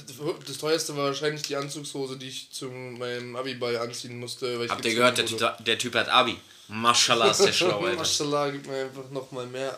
das- 0.47 0.57
teuerste 0.57 0.95
war 0.95 1.07
wahrscheinlich 1.07 1.43
die 1.43 1.55
Anzugshose, 1.57 2.17
die 2.17 2.29
ich 2.29 2.49
zu 2.51 2.67
meinem 2.69 3.35
Abiball 3.35 3.77
anziehen 3.77 4.17
musste. 4.17 4.65
Habt 4.69 4.85
ihr 4.85 4.95
gehört, 4.95 5.17
der, 5.17 5.57
der 5.59 5.77
Typ 5.77 5.93
hat 5.95 6.07
Abi. 6.09 6.37
Maschallah 6.71 7.31
ist 7.31 7.41
der 7.43 7.51
schlau, 7.53 7.79
Alter. 7.83 7.97
Maschallah, 7.97 8.49
gibt 8.49 8.67
mir 8.67 8.85
einfach 8.85 9.09
nochmal 9.11 9.45
mehr. 9.45 9.77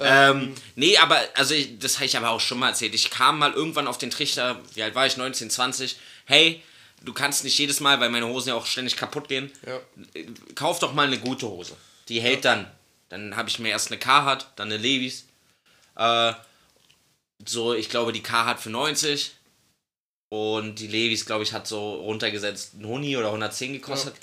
Ähm, 0.00 0.54
nee, 0.76 0.96
aber, 0.98 1.20
also 1.34 1.54
ich, 1.54 1.78
das 1.78 1.96
habe 1.96 2.06
ich 2.06 2.16
aber 2.16 2.30
auch 2.30 2.40
schon 2.40 2.58
mal 2.58 2.68
erzählt. 2.68 2.94
Ich 2.94 3.10
kam 3.10 3.38
mal 3.38 3.52
irgendwann 3.52 3.86
auf 3.86 3.98
den 3.98 4.10
Trichter, 4.10 4.60
wie 4.74 4.82
alt 4.82 4.94
war 4.94 5.06
ich? 5.06 5.16
19, 5.16 5.50
20. 5.50 5.96
Hey, 6.26 6.62
du 7.02 7.12
kannst 7.12 7.44
nicht 7.44 7.58
jedes 7.58 7.80
Mal, 7.80 8.00
weil 8.00 8.10
meine 8.10 8.26
Hosen 8.26 8.48
ja 8.50 8.54
auch 8.54 8.66
ständig 8.66 8.96
kaputt 8.96 9.28
gehen, 9.28 9.52
Ja. 9.66 9.80
kauf 10.54 10.78
doch 10.78 10.94
mal 10.94 11.06
eine 11.06 11.18
gute 11.18 11.46
Hose. 11.48 11.76
Die 12.08 12.20
hält 12.20 12.44
dann. 12.44 12.70
Dann 13.08 13.36
habe 13.36 13.48
ich 13.48 13.58
mir 13.58 13.68
erst 13.70 13.88
eine 13.90 13.98
Carhartt, 13.98 14.48
dann 14.56 14.68
eine 14.68 14.78
Levis. 14.78 15.26
Äh, 15.96 16.32
so, 17.46 17.74
ich 17.74 17.88
glaube, 17.88 18.12
die 18.12 18.22
Carhartt 18.22 18.60
für 18.60 18.70
90. 18.70 19.32
Und 20.30 20.76
die 20.80 20.88
Levis, 20.88 21.26
glaube 21.26 21.44
ich, 21.44 21.52
hat 21.52 21.68
so 21.68 21.94
runtergesetzt 21.96 22.74
einen 22.74 22.86
Huni 22.86 23.16
oder 23.16 23.28
110 23.28 23.74
gekostet. 23.74 24.14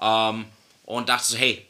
Ähm, 0.00 0.46
und 0.96 1.08
dachte 1.08 1.26
so, 1.26 1.36
hey, 1.36 1.66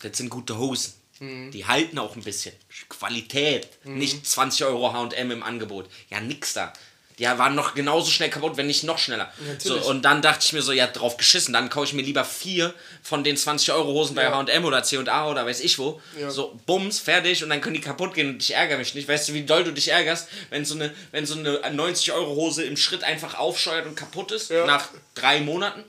das 0.00 0.16
sind 0.16 0.28
gute 0.30 0.58
Hosen. 0.58 0.92
Mhm. 1.20 1.50
Die 1.52 1.64
halten 1.66 1.98
auch 1.98 2.16
ein 2.16 2.22
bisschen. 2.22 2.54
Qualität. 2.88 3.68
Nicht 3.84 4.26
20 4.26 4.64
Euro 4.66 4.92
HM 4.92 5.30
im 5.30 5.42
Angebot. 5.42 5.88
Ja, 6.10 6.20
nix 6.20 6.52
da. 6.54 6.72
Die 7.20 7.24
waren 7.26 7.54
noch 7.54 7.74
genauso 7.76 8.10
schnell 8.10 8.28
kaputt, 8.28 8.56
wenn 8.56 8.66
nicht 8.66 8.82
noch 8.82 8.98
schneller. 8.98 9.32
So, 9.58 9.76
und 9.88 10.02
dann 10.04 10.20
dachte 10.20 10.44
ich 10.44 10.52
mir 10.52 10.62
so, 10.62 10.72
ja, 10.72 10.88
drauf 10.88 11.16
geschissen. 11.16 11.52
Dann 11.52 11.70
kaufe 11.70 11.86
ich 11.86 11.92
mir 11.92 12.02
lieber 12.02 12.24
vier 12.24 12.74
von 13.04 13.22
den 13.22 13.36
20 13.36 13.72
Euro 13.72 13.92
Hosen 13.92 14.16
bei 14.16 14.24
Ja. 14.24 14.44
HM 14.44 14.64
oder 14.64 14.82
CA 14.82 15.30
oder 15.30 15.46
weiß 15.46 15.60
ich 15.60 15.78
wo. 15.78 16.00
Ja. 16.18 16.28
So, 16.32 16.58
bums, 16.66 16.98
fertig 16.98 17.44
und 17.44 17.50
dann 17.50 17.60
können 17.60 17.74
die 17.76 17.80
kaputt 17.80 18.14
gehen 18.14 18.30
und 18.30 18.42
ich 18.42 18.52
ärgere 18.52 18.78
mich 18.78 18.96
nicht. 18.96 19.06
Weißt 19.06 19.28
du, 19.28 19.34
wie 19.34 19.44
doll 19.44 19.62
du 19.62 19.72
dich 19.72 19.92
ärgerst, 19.92 20.26
wenn 20.50 20.64
so 20.64 20.74
eine, 20.74 20.92
wenn 21.12 21.24
so 21.24 21.38
eine 21.38 21.60
90 21.70 22.10
Euro 22.12 22.34
Hose 22.34 22.64
im 22.64 22.76
Schritt 22.76 23.04
einfach 23.04 23.34
aufscheuert 23.38 23.86
und 23.86 23.94
kaputt 23.94 24.32
ist 24.32 24.50
Ja. 24.50 24.66
nach 24.66 24.88
drei 25.14 25.40
Monaten? 25.40 25.84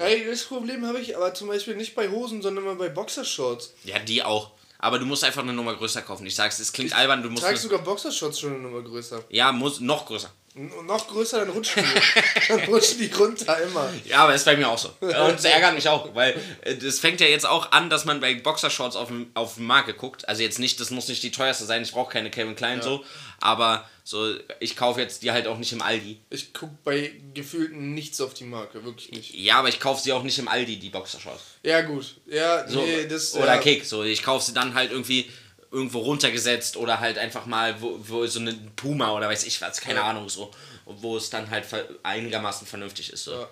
Hey, 0.00 0.26
das 0.28 0.44
Problem 0.44 0.86
habe 0.86 1.00
ich 1.00 1.16
aber 1.16 1.34
zum 1.34 1.48
Beispiel 1.48 1.76
nicht 1.76 1.94
bei 1.94 2.08
Hosen, 2.08 2.42
sondern 2.42 2.64
immer 2.64 2.74
bei 2.74 2.88
Boxershorts. 2.88 3.74
Ja, 3.84 3.98
die 3.98 4.22
auch. 4.22 4.52
Aber 4.78 4.98
du 4.98 5.04
musst 5.04 5.24
einfach 5.24 5.42
eine 5.42 5.52
Nummer 5.52 5.74
größer 5.76 6.00
kaufen. 6.00 6.26
Ich 6.26 6.34
sag's, 6.34 6.58
es 6.58 6.72
klingt 6.72 6.94
albern, 6.94 7.22
du 7.22 7.28
musst. 7.28 7.44
Eine, 7.44 7.56
sogar 7.56 7.80
Boxershorts 7.80 8.40
schon 8.40 8.54
eine 8.54 8.62
Nummer 8.62 8.82
größer. 8.82 9.22
ja, 9.28 9.52
muss 9.52 9.80
noch 9.80 10.06
größer. 10.06 10.32
Und 10.54 10.86
noch 10.86 11.06
größer, 11.06 11.38
dann 11.40 11.50
rutschen 11.50 11.84
die. 11.84 12.48
dann 12.48 12.60
rutschen 12.60 12.98
die 12.98 13.12
runter 13.12 13.60
immer. 13.62 13.88
Ja, 14.04 14.24
aber 14.24 14.32
das 14.32 14.40
ist 14.40 14.46
bei 14.46 14.56
mir 14.56 14.68
auch 14.68 14.78
so. 14.78 14.88
Und 15.00 15.12
das 15.12 15.44
ärgert 15.44 15.74
mich 15.74 15.88
auch, 15.88 16.12
weil 16.14 16.34
äh, 16.62 16.74
das 16.74 16.98
fängt 16.98 17.20
ja 17.20 17.26
jetzt 17.28 17.46
auch 17.46 17.70
an, 17.70 17.88
dass 17.88 18.04
man 18.04 18.20
bei 18.20 18.34
Boxershorts 18.34 18.96
auf, 18.96 19.10
auf 19.34 19.54
die 19.54 19.60
Marke 19.60 19.94
guckt. 19.94 20.28
Also 20.28 20.42
jetzt 20.42 20.58
nicht, 20.58 20.80
das 20.80 20.90
muss 20.90 21.06
nicht 21.06 21.22
die 21.22 21.30
teuerste 21.30 21.66
sein, 21.66 21.82
ich 21.82 21.92
brauche 21.92 22.10
keine 22.10 22.30
Calvin 22.30 22.56
Klein 22.56 22.82
so, 22.82 23.04
aber 23.38 23.88
so, 24.10 24.34
ich 24.58 24.74
kaufe 24.74 25.00
jetzt 25.00 25.22
die 25.22 25.30
halt 25.30 25.46
auch 25.46 25.56
nicht 25.56 25.72
im 25.72 25.82
Aldi. 25.82 26.18
Ich 26.30 26.52
guck 26.52 26.82
bei 26.82 27.12
gefühlten 27.32 27.94
nichts 27.94 28.20
auf 28.20 28.34
die 28.34 28.42
Marke, 28.42 28.84
wirklich 28.84 29.12
nicht. 29.12 29.32
Ja, 29.36 29.60
aber 29.60 29.68
ich 29.68 29.78
kaufe 29.78 30.02
sie 30.02 30.12
auch 30.12 30.24
nicht 30.24 30.36
im 30.40 30.48
Aldi, 30.48 30.80
die 30.80 30.90
Boxershorts. 30.90 31.44
Ja, 31.62 31.82
gut. 31.82 32.16
Ja, 32.26 32.68
So, 32.68 32.82
nee, 32.82 33.06
das. 33.06 33.34
oder 33.36 33.54
ja, 33.54 33.58
Kick, 33.58 33.84
so, 33.84 34.02
ich 34.02 34.24
kaufe 34.24 34.44
sie 34.44 34.52
dann 34.52 34.74
halt 34.74 34.90
irgendwie 34.90 35.30
irgendwo 35.70 36.00
runtergesetzt 36.00 36.76
oder 36.76 36.98
halt 36.98 37.18
einfach 37.18 37.46
mal, 37.46 37.80
wo, 37.80 38.00
wo 38.02 38.26
so 38.26 38.40
eine 38.40 38.52
Puma 38.74 39.12
oder 39.12 39.28
weiß 39.28 39.44
ich 39.44 39.60
was, 39.62 39.80
keine 39.80 40.00
Ja. 40.00 40.06
Ahnung, 40.10 40.28
so, 40.28 40.50
wo 40.86 41.16
es 41.16 41.30
dann 41.30 41.48
halt 41.48 41.66
einigermaßen 42.02 42.66
vernünftig 42.66 43.12
ist. 43.12 43.22
So. 43.22 43.32
Ja. 43.32 43.48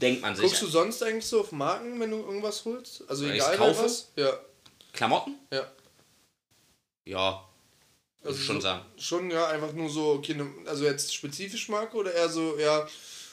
Denkt 0.00 0.22
man 0.22 0.36
sich. 0.36 0.44
Guckst 0.44 0.62
du 0.62 0.68
sonst 0.68 1.02
eigentlich 1.02 1.26
so 1.26 1.40
auf 1.40 1.50
Marken, 1.50 1.98
wenn 1.98 2.12
du 2.12 2.18
irgendwas 2.18 2.64
holst? 2.64 3.02
Also 3.08 3.24
egal 3.24 3.36
ich's 3.36 3.58
kaufe? 3.58 3.82
was? 3.82 4.12
Ja. 4.14 4.38
Klamotten? 4.92 5.34
Ja. 5.52 5.66
Ja, 7.04 7.47
Also 8.24 8.38
ich 8.38 8.44
schon 8.46 8.56
so, 8.56 8.62
sagen. 8.62 8.84
Schon, 8.98 9.30
ja, 9.30 9.46
einfach 9.48 9.72
nur 9.72 9.88
so, 9.88 10.12
okay, 10.12 10.34
ne, 10.34 10.46
also 10.66 10.84
jetzt 10.84 11.14
spezifisch 11.14 11.68
Marke 11.68 11.96
oder 11.96 12.12
eher 12.12 12.28
so, 12.28 12.58
ja, 12.58 12.86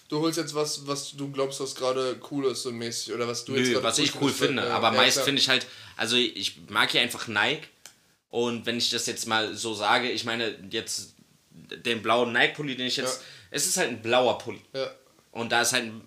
du 0.09 0.19
holst 0.19 0.37
jetzt 0.37 0.53
was, 0.53 0.85
was 0.87 1.11
du 1.13 1.31
glaubst, 1.31 1.59
was 1.59 1.73
gerade 1.75 2.19
cool 2.31 2.45
ist, 2.45 2.63
so 2.63 2.71
mäßig, 2.71 3.13
oder 3.13 3.27
was 3.27 3.45
du 3.45 3.55
jetzt 3.55 3.67
Nö, 3.67 3.73
gerade 3.73 3.83
was 3.85 3.97
ich 3.99 4.13
cool 4.21 4.31
findest, 4.31 4.41
weil- 4.41 4.47
finde. 4.47 4.63
äh, 4.63 4.69
aber 4.69 4.91
ja, 4.91 4.97
meist 4.97 5.21
finde 5.21 5.41
ich 5.41 5.49
halt, 5.49 5.65
also 5.97 6.15
ich 6.15 6.57
mag 6.69 6.93
ja 6.93 7.01
einfach 7.01 7.27
Nike. 7.27 7.67
Und 8.29 8.65
wenn 8.65 8.77
ich 8.77 8.89
das 8.89 9.05
jetzt 9.05 9.27
mal 9.27 9.55
so 9.55 9.73
sage, 9.73 10.11
ich 10.11 10.25
meine, 10.25 10.57
jetzt 10.69 11.15
den 11.51 12.01
blauen 12.01 12.33
Nike-Pulli, 12.33 12.75
den 12.75 12.87
ich 12.87 12.97
jetzt. 12.97 13.21
Ja. 13.21 13.27
Es 13.51 13.65
ist 13.65 13.77
halt 13.77 13.89
ein 13.89 14.01
blauer 14.01 14.37
Pulli. 14.37 14.59
Ja, 14.73 14.91
Und 15.31 15.51
da 15.53 15.61
ist 15.61 15.71
halt 15.71 15.85
ein 15.85 16.01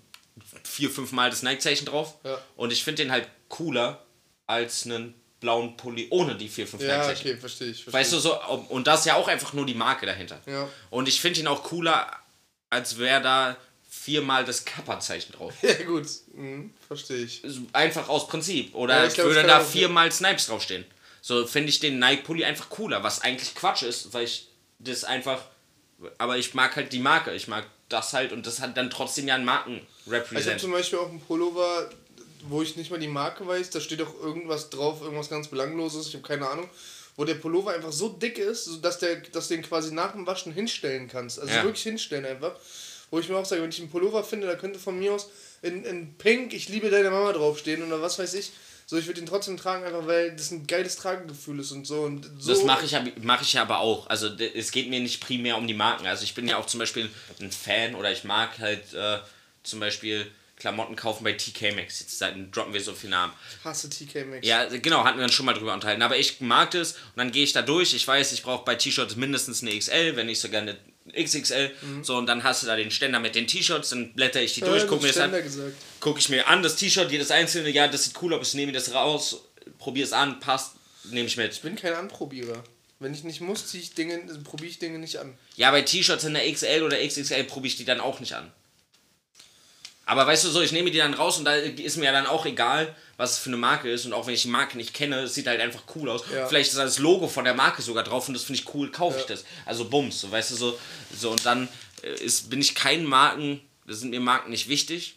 vier, 0.63 0.91
fünf 0.91 1.13
Mal 1.13 1.31
das 1.31 1.43
Nike-Zeichen 1.43 1.87
drauf. 1.87 2.17
Ja. 2.25 2.39
Und 2.57 2.71
ich 2.73 2.85
finde 2.85 3.03
den 3.03 3.11
halt 3.13 3.29
cooler 3.49 4.05
als 4.47 4.85
einen 4.85 5.15
blauen 5.41 5.77
Pulli 5.77 6.09
ohne 6.11 6.35
die 6.37 6.49
vier, 6.49 6.67
fünf 6.67 6.83
ja 6.83 6.99
Nike-Zeichen. 6.99 7.31
okay, 7.31 7.37
verstehe 7.41 7.69
ich. 7.69 7.83
Versteh 7.85 7.99
Weißt 7.99 8.13
du, 8.13 8.19
so, 8.19 8.41
und 8.69 8.87
das 8.87 9.01
ist 9.01 9.07
ja 9.07 9.15
auch 9.15 9.29
einfach 9.29 9.53
nur 9.53 9.67
die 9.67 9.75
Marke 9.75 10.07
dahinter. 10.07 10.41
Ja. 10.47 10.69
Und 10.91 11.09
ich 11.09 11.21
finde 11.21 11.41
ihn 11.41 11.47
auch 11.47 11.63
cooler, 11.63 12.11
als 12.71 12.99
wäre 12.99 13.23
da 13.23 13.57
viermal 13.89 14.45
das 14.45 14.65
Kappa-Zeichen 14.65 15.33
drauf. 15.33 15.55
Ja, 15.63 15.75
gut, 15.85 16.07
mhm, 16.35 16.73
verstehe 16.87 17.25
ich. 17.25 17.43
Einfach 17.73 18.09
aus 18.09 18.27
Prinzip. 18.29 18.75
Oder 18.75 19.05
Ja, 19.05 19.09
glaub, 19.11 19.27
würde 19.29 19.43
da 19.45 19.61
viermal 19.61 20.11
Snipes 20.13 20.47
draufstehen. 20.47 20.85
So 21.21 21.47
finde 21.47 21.69
ich 21.69 21.81
den 21.81 21.99
Nike-Pulli 21.99 22.45
einfach 22.45 22.71
cooler, 22.71 23.03
was 23.03 23.21
eigentlich 23.23 23.55
Quatsch 23.55 23.83
ist, 23.83 24.13
weil 24.15 24.25
ich 24.25 24.49
das 24.79 25.05
einfach. 25.05 25.43
Aber 26.17 26.39
ich 26.39 26.55
mag 26.55 26.77
halt 26.77 26.93
die 26.93 27.01
Marke. 27.01 27.35
Ich 27.35 27.49
mag 27.49 27.67
das 27.89 28.13
halt 28.13 28.33
und 28.33 28.47
das 28.47 28.61
hat 28.61 28.77
dann 28.77 28.91
trotzdem 28.91 29.27
ja 29.27 29.35
einen 29.35 29.45
Ich 29.45 29.51
habe 29.51 29.71
Marken-Represent. 29.71 30.61
zum 30.61 30.73
Beispiel 30.73 30.99
auch 30.99 31.09
einen 31.09 31.21
Pullover, 31.21 31.91
wo 32.49 32.63
ich 32.63 32.77
nicht 32.77 32.91
mal 32.91 32.99
die 32.99 33.09
Marke 33.09 33.47
weiß, 33.47 33.71
da 33.71 33.81
steht 33.81 34.03
auch 34.03 34.15
irgendwas 34.23 34.71
drauf, 34.71 35.03
irgendwas 35.03 35.29
ganz 35.29 35.49
Belangloses, 35.49 36.09
ich 36.09 36.15
habe 36.15 36.27
keine 36.27 36.49
Ahnung. 36.49 36.69
Wo 37.17 37.25
der 37.25 37.35
Pullover 37.35 37.73
einfach 37.73 37.91
so 37.91 38.09
dick 38.11 38.39
ist, 38.39 38.79
dass, 38.83 38.99
der, 38.99 39.17
dass 39.17 39.49
du 39.49 39.55
den 39.55 39.65
quasi 39.65 39.93
nach 39.93 40.13
dem 40.13 40.25
Waschen 40.27 40.53
hinstellen 40.53 41.09
kannst. 41.09 41.41
Also 41.41 41.53
Ja. 41.53 41.65
wirklich 41.65 41.83
hinstellen 41.83 42.25
einfach. 42.25 42.55
Wo 43.11 43.19
ich 43.19 43.29
mir 43.29 43.37
auch 43.37 43.45
sage, 43.45 43.63
wenn 43.63 43.71
ich 43.71 43.81
einen 43.81 43.91
Pullover 43.91 44.23
finde, 44.23 44.47
da 44.47 44.55
könnte 44.55 44.79
von 44.79 44.99
mir 44.99 45.15
aus 45.15 45.29
in, 45.63 45.85
in 45.85 46.15
Pink, 46.15 46.53
ich 46.53 46.69
liebe 46.69 46.91
deine 46.91 47.11
Mama 47.11 47.33
draufstehen 47.33 47.83
oder 47.83 48.01
was 48.01 48.19
weiß 48.21 48.35
ich. 48.35 48.53
So, 48.87 48.97
ich 48.97 49.07
würde 49.07 49.21
ihn 49.21 49.27
trotzdem 49.27 49.57
tragen, 49.57 49.85
einfach 49.85 50.07
weil 50.07 50.35
das 50.37 50.51
ein 50.51 50.67
geiles 50.67 50.97
Tragegefühl 50.97 51.59
ist 51.61 51.73
und 51.73 51.87
so. 51.87 52.03
Und 52.03 52.31
so 52.39 52.53
Das 52.53 52.65
mache 52.65 52.87
ich, 52.87 52.97
mach 53.23 53.43
ich 53.43 53.59
aber 53.59 53.81
auch. 53.81 54.07
Also 54.07 54.29
es 54.29 54.71
geht 54.71 54.89
mir 54.89 55.01
nicht 55.01 55.21
primär 55.21 55.57
um 55.57 55.67
die 55.67 55.75
Marken. 55.75 56.07
Also 56.07 56.23
ich 56.25 56.35
bin 56.35 56.47
ja 56.47 56.57
auch 56.57 56.67
zum 56.67 56.79
Beispiel 56.79 57.11
ein 57.41 57.51
Fan 57.51 57.95
oder 57.97 58.13
ich 58.13 58.25
mag 58.25 58.59
halt 58.61 58.95
äh, 58.95 59.19
zum 59.65 59.81
Beispiel 59.81 60.31
Klamotten 60.59 60.97
kaufen 60.97 61.25
bei 61.25 61.33
TK 61.33 61.75
Maxx. 61.75 62.01
Jetzt 62.01 62.21
droppen 62.53 62.75
wir 62.75 62.81
so 62.81 62.93
viel 62.93 63.11
Namen. 63.11 63.33
Ich 63.59 63.65
hasse 63.65 63.89
TK 63.89 64.27
Maxx. 64.27 64.47
Ja, 64.47 64.65
genau, 64.65 65.05
hatten 65.05 65.19
wir 65.19 65.25
uns 65.25 65.35
schon 65.35 65.47
mal 65.47 65.55
drüber 65.55 65.75
unterhalten. 65.75 66.03
Aber 66.03 66.17
ich 66.17 66.41
mag 66.41 66.71
das 66.73 66.93
und 66.93 67.17
dann 67.17 67.31
gehe 67.31 67.45
ich 67.45 67.53
da 67.53 67.63
durch. 67.63 67.95
Ich 67.95 68.07
weiß, 68.07 68.33
ich 68.33 68.43
brauche 68.43 68.65
bei 68.65 68.75
T-Shirts 68.75 69.17
mindestens 69.17 69.63
eine 69.63 69.79
XL, 69.79 70.17
wenn 70.17 70.27
nicht 70.27 70.41
sogar 70.41 70.63
eine 70.63 70.77
XXL. 71.17 71.71
So, 72.03 72.17
und 72.17 72.27
dann 72.27 72.43
hast 72.43 72.63
du 72.63 72.67
da 72.67 72.77
den 72.77 72.91
Ständer 72.91 73.21
mit 73.21 73.35
den 73.35 73.47
T-Shirts, 73.47 73.91
dann 73.91 74.13
blätter 74.15 74.43
ich 74.43 74.55
die 74.55 74.61
durch, 74.61 74.85
äh, 74.85 74.87
gucke 74.87 75.03
mir, 75.03 75.09
das 75.09 75.17
Ständer 75.17 75.39
an, 75.39 75.45
gesagt. 75.45 75.77
guck 76.01 76.19
ich 76.19 76.29
mir 76.29 76.47
an, 76.49 76.63
das 76.63 76.77
T-Shirt, 76.77 77.11
jedes 77.11 77.31
einzelne, 77.31 77.71
ja, 77.71 77.89
das 77.89 78.05
sieht 78.05 78.21
cool 78.23 78.35
aus, 78.35 78.49
ich 78.49 78.55
nehme 78.55 78.73
das 78.73 78.93
raus, 78.93 79.43
probiere 79.79 80.07
es 80.07 80.13
an, 80.13 80.41
passt, 80.41 80.75
nehme 81.05 81.27
ich 81.27 81.37
mit. 81.37 81.53
Ich 81.53 81.61
bin 81.63 81.77
kein 81.77 81.95
Anprobierer. 81.95 82.63
Wenn 83.01 83.15
ich 83.15 83.23
nicht 83.23 83.41
muss, 83.41 83.69
ziehe 83.69 83.83
ich 83.83 83.95
Dinge, 83.95 84.19
probiere 84.43 84.71
ich 84.71 84.79
Dinge 84.81 84.99
nicht 84.99 85.19
an. 85.19 85.39
Ja, 85.57 85.71
bei 85.71 85.83
T-Shirts 85.83 86.25
in 86.25 86.35
der 86.35 86.53
XL 86.53 86.83
oder 86.83 86.99
XXL 86.99 87.45
probiere 87.45 87.69
ich 87.69 87.77
die 87.77 87.85
dann 87.85 88.01
auch 88.01 88.19
nicht 88.21 88.35
an. 88.35 88.53
Aber 90.09 90.27
weißt 90.27 90.45
du 90.45 90.49
so, 90.49 90.63
ich 90.63 90.73
nehme 90.73 90.91
die 90.91 90.97
dann 90.97 91.13
raus 91.13 91.37
und 91.39 91.45
da 91.45 91.53
ist 91.55 91.99
mir 91.99 92.07
ja 92.07 92.13
dann 92.13 92.27
auch 92.27 92.47
egal, 92.47 92.97
was 93.19 93.33
es 93.33 93.39
für 93.39 93.51
eine 93.51 93.59
Marke 93.59 93.91
ist. 93.91 94.07
Und 94.07 94.15
auch 94.15 94.27
wenn 94.27 94.33
ich 94.33 94.41
die 94.41 94.49
Marke 94.49 94.79
nicht 94.79 94.95
kenne, 94.95 95.21
es 95.25 95.35
sieht 95.35 95.47
halt 95.47 95.61
einfach 95.61 95.83
cool 95.95 96.09
aus. 96.09 96.23
Ja. 96.35 96.47
Vielleicht 96.47 96.71
ist 96.71 96.79
da 96.79 96.85
das 96.85 96.99
Logo 96.99 97.29
von 97.29 97.45
der 97.45 97.53
Marke 97.53 97.83
sogar 97.83 98.05
drauf 98.05 98.27
und 98.27 98.33
das 98.33 98.43
finde 98.45 98.63
ich 98.63 98.75
cool, 98.75 98.91
kaufe 98.91 99.19
ich 99.19 99.25
Ja. 99.29 99.35
das. 99.35 99.45
Also 99.67 99.85
Bums, 99.85 100.19
so 100.23 100.31
weißt 100.31 100.53
du 100.53 100.55
so. 100.55 100.79
so 101.15 101.31
und 101.31 101.45
dann 101.45 101.69
äh, 102.03 102.25
ist, 102.25 102.49
bin 102.49 102.59
ich 102.63 102.75
kein 102.75 103.05
Marken, 103.05 103.61
das 103.87 104.01
sind 104.01 104.09
mir 104.09 104.21
Marken 104.21 104.51
nicht 104.51 104.71
wichtig. 104.71 105.17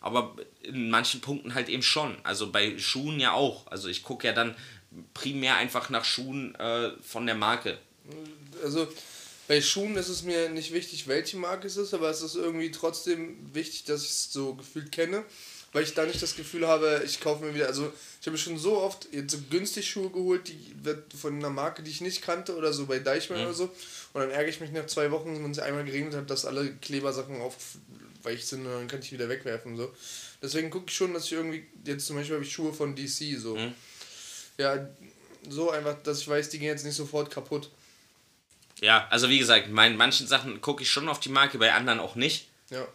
Aber 0.00 0.34
in 0.62 0.90
manchen 0.90 1.20
Punkten 1.20 1.54
halt 1.54 1.68
eben 1.68 1.84
schon. 1.84 2.16
Also 2.24 2.50
bei 2.50 2.76
Schuhen 2.78 3.20
ja 3.20 3.34
auch. 3.34 3.68
Also 3.68 3.86
ich 3.88 4.02
gucke 4.02 4.26
ja 4.26 4.32
dann 4.32 4.56
primär 5.14 5.54
einfach 5.54 5.88
nach 5.88 6.04
Schuhen 6.04 6.56
äh, 6.56 6.90
von 7.00 7.26
der 7.26 7.36
Marke. 7.36 7.78
Also 8.64 8.88
bei 9.48 9.60
Schuhen 9.60 9.96
ist 9.96 10.08
es 10.08 10.22
mir 10.22 10.48
nicht 10.48 10.72
wichtig, 10.72 11.08
welche 11.08 11.36
Marke 11.36 11.66
es 11.66 11.76
ist, 11.76 11.94
aber 11.94 12.10
es 12.10 12.22
ist 12.22 12.36
irgendwie 12.36 12.70
trotzdem 12.70 13.36
wichtig, 13.52 13.84
dass 13.84 14.02
ich 14.02 14.10
es 14.10 14.32
so 14.32 14.54
gefühlt 14.54 14.92
kenne, 14.92 15.24
weil 15.72 15.82
ich 15.84 15.94
da 15.94 16.06
nicht 16.06 16.22
das 16.22 16.36
Gefühl 16.36 16.66
habe, 16.66 17.02
ich 17.04 17.20
kaufe 17.20 17.44
mir 17.44 17.54
wieder, 17.54 17.66
also 17.66 17.92
ich 18.20 18.26
habe 18.26 18.38
schon 18.38 18.58
so 18.58 18.78
oft 18.78 19.08
jetzt 19.12 19.32
so 19.32 19.38
günstig 19.50 19.88
Schuhe 19.90 20.10
geholt, 20.10 20.48
die 20.48 20.84
wird 20.84 21.12
von 21.12 21.34
einer 21.36 21.50
Marke, 21.50 21.82
die 21.82 21.90
ich 21.90 22.00
nicht 22.00 22.22
kannte 22.22 22.56
oder 22.56 22.72
so 22.72 22.86
bei 22.86 22.98
Deichmann 22.98 23.42
oder 23.42 23.54
so 23.54 23.64
und 24.12 24.20
dann 24.20 24.30
ärgere 24.30 24.50
ich 24.50 24.60
mich 24.60 24.70
nach 24.70 24.86
zwei 24.86 25.10
Wochen, 25.10 25.42
wenn 25.42 25.50
es 25.50 25.58
einmal 25.58 25.84
geregnet 25.84 26.14
hat, 26.14 26.30
dass 26.30 26.44
alle 26.44 26.74
Klebersachen 26.76 27.40
aufweicht 27.40 28.46
sind 28.46 28.64
und 28.64 28.72
dann 28.72 28.88
kann 28.88 29.00
ich 29.00 29.08
die 29.08 29.14
wieder 29.14 29.28
wegwerfen 29.28 29.76
so. 29.76 29.92
Deswegen 30.40 30.70
gucke 30.70 30.86
ich 30.88 30.96
schon, 30.96 31.14
dass 31.14 31.26
ich 31.26 31.32
irgendwie, 31.32 31.64
jetzt 31.84 32.06
zum 32.06 32.16
Beispiel 32.16 32.36
habe 32.36 32.44
ich 32.44 32.52
Schuhe 32.52 32.72
von 32.72 32.94
DC 32.96 33.38
so. 33.38 33.56
Ja, 34.58 34.88
so 35.48 35.70
einfach, 35.70 36.02
dass 36.02 36.20
ich 36.20 36.28
weiß, 36.28 36.50
die 36.50 36.58
gehen 36.58 36.68
jetzt 36.68 36.84
nicht 36.84 36.96
sofort 36.96 37.30
kaputt. 37.30 37.70
Ja, 38.82 39.06
also 39.10 39.28
wie 39.30 39.38
gesagt, 39.38 39.74
bei 39.74 39.88
manchen 39.90 40.26
Sachen 40.26 40.60
gucke 40.60 40.82
ich 40.82 40.90
schon 40.90 41.08
auf 41.08 41.20
die 41.20 41.28
Marke, 41.30 41.56
bei 41.58 41.72
anderen 41.72 42.00
auch 42.00 42.14
nicht. 42.16 42.48
Ja. 42.68 42.86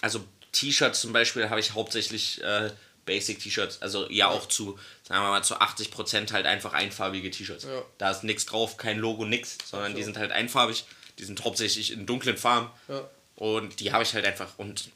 Also 0.00 0.24
T-Shirts 0.52 1.00
zum 1.00 1.12
Beispiel 1.12 1.48
habe 1.50 1.60
ich 1.60 1.72
hauptsächlich 1.74 2.42
äh, 2.42 2.70
Basic-T-Shirts, 3.04 3.82
also 3.82 4.08
ja 4.10 4.28
auch 4.28 4.46
zu, 4.48 4.78
sagen 5.06 5.22
wir 5.22 5.30
mal, 5.30 5.42
zu 5.44 5.60
80% 5.60 6.32
halt 6.32 6.46
einfach 6.46 6.72
einfarbige 6.72 7.30
T-Shirts. 7.30 7.64
Ja. 7.64 7.82
Da 7.98 8.10
ist 8.10 8.24
nichts 8.24 8.46
drauf, 8.46 8.76
kein 8.78 8.98
Logo, 8.98 9.24
nix, 9.24 9.58
sondern 9.64 9.92
so. 9.92 9.98
die 9.98 10.04
sind 10.04 10.16
halt 10.18 10.32
einfarbig, 10.32 10.84
die 11.18 11.24
sind 11.24 11.44
hauptsächlich 11.44 11.92
in 11.92 12.06
dunklen 12.06 12.36
Farben 12.38 12.70
Ja. 12.88 13.08
und 13.36 13.80
die 13.80 13.92
habe 13.92 14.02
ich 14.04 14.14
halt 14.14 14.24
einfach 14.24 14.58
und 14.58 14.90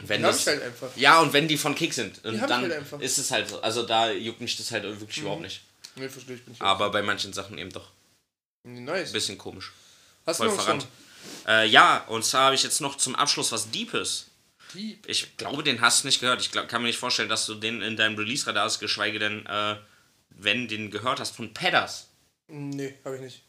wenn 0.00 0.18
Die 0.20 0.26
das, 0.26 0.40
ich 0.42 0.46
halt 0.46 0.62
einfach. 0.62 0.88
Ja, 0.96 1.20
und 1.20 1.32
wenn 1.32 1.48
die 1.48 1.56
von 1.58 1.74
Kick 1.74 1.92
sind, 1.92 2.18
ich 2.24 2.40
dann 2.42 2.70
halt 2.70 3.02
ist 3.02 3.18
es 3.18 3.30
halt 3.32 3.48
so. 3.48 3.60
Also 3.62 3.82
da 3.84 4.10
juckt 4.12 4.40
mich 4.40 4.56
das 4.56 4.70
halt 4.70 4.84
Mhm. 4.84 5.00
wirklich 5.00 5.18
überhaupt 5.18 5.42
nicht. 5.42 5.60
Nee, 5.96 6.08
verstehe 6.08 6.36
ich. 6.36 6.44
Bin 6.44 6.54
ich 6.54 6.60
Aber 6.62 6.90
bei 6.90 7.02
manchen 7.02 7.32
Sachen 7.32 7.58
eben 7.58 7.70
doch. 7.72 7.88
Nice. 8.74 9.08
Ein 9.08 9.12
bisschen 9.12 9.38
komisch. 9.38 9.72
Hast 10.26 10.40
du 10.40 10.44
Voll 10.44 10.54
noch 10.54 10.62
verrannt. 10.62 10.82
Song? 10.82 10.90
Äh, 11.46 11.66
ja, 11.68 12.04
und 12.08 12.24
zwar 12.24 12.46
habe 12.46 12.54
ich 12.54 12.62
jetzt 12.62 12.80
noch 12.80 12.96
zum 12.96 13.14
Abschluss 13.14 13.52
was 13.52 13.70
Deepes. 13.70 14.26
Deep. 14.74 15.08
Ich 15.08 15.36
glaube, 15.36 15.62
den 15.62 15.80
hast 15.80 16.02
du 16.02 16.08
nicht 16.08 16.20
gehört. 16.20 16.40
Ich 16.40 16.50
glaub, 16.52 16.68
kann 16.68 16.82
mir 16.82 16.88
nicht 16.88 16.98
vorstellen, 16.98 17.28
dass 17.28 17.46
du 17.46 17.54
den 17.54 17.80
in 17.80 17.96
deinem 17.96 18.16
Release-Radar 18.16 18.64
hast, 18.64 18.80
geschweige 18.80 19.18
denn, 19.18 19.46
äh, 19.46 19.76
wenn 20.30 20.68
den 20.68 20.90
gehört 20.90 21.20
hast, 21.20 21.36
von 21.36 21.54
Pedders. 21.54 22.08
Nee, 22.48 22.94
habe 23.04 23.16
ich 23.16 23.22
nicht. 23.22 23.42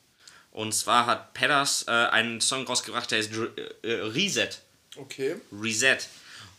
Und 0.52 0.74
zwar 0.74 1.06
hat 1.06 1.34
Pedders 1.34 1.86
äh, 1.88 1.92
einen 1.92 2.42
Song 2.42 2.66
rausgebracht, 2.66 3.12
der 3.12 3.20
heißt 3.20 3.32
äh, 3.34 3.88
äh, 3.88 4.02
Reset. 4.02 4.50
Okay. 4.96 5.36
Reset. 5.52 6.00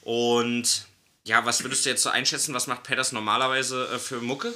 Und 0.02 0.86
ja, 1.24 1.44
was 1.44 1.62
würdest 1.62 1.84
du 1.84 1.90
jetzt 1.90 2.02
so 2.02 2.10
einschätzen? 2.10 2.54
Was 2.54 2.66
macht 2.66 2.82
Pedders 2.82 3.12
normalerweise 3.12 3.88
äh, 3.94 3.98
für 3.98 4.20
Mucke? 4.20 4.52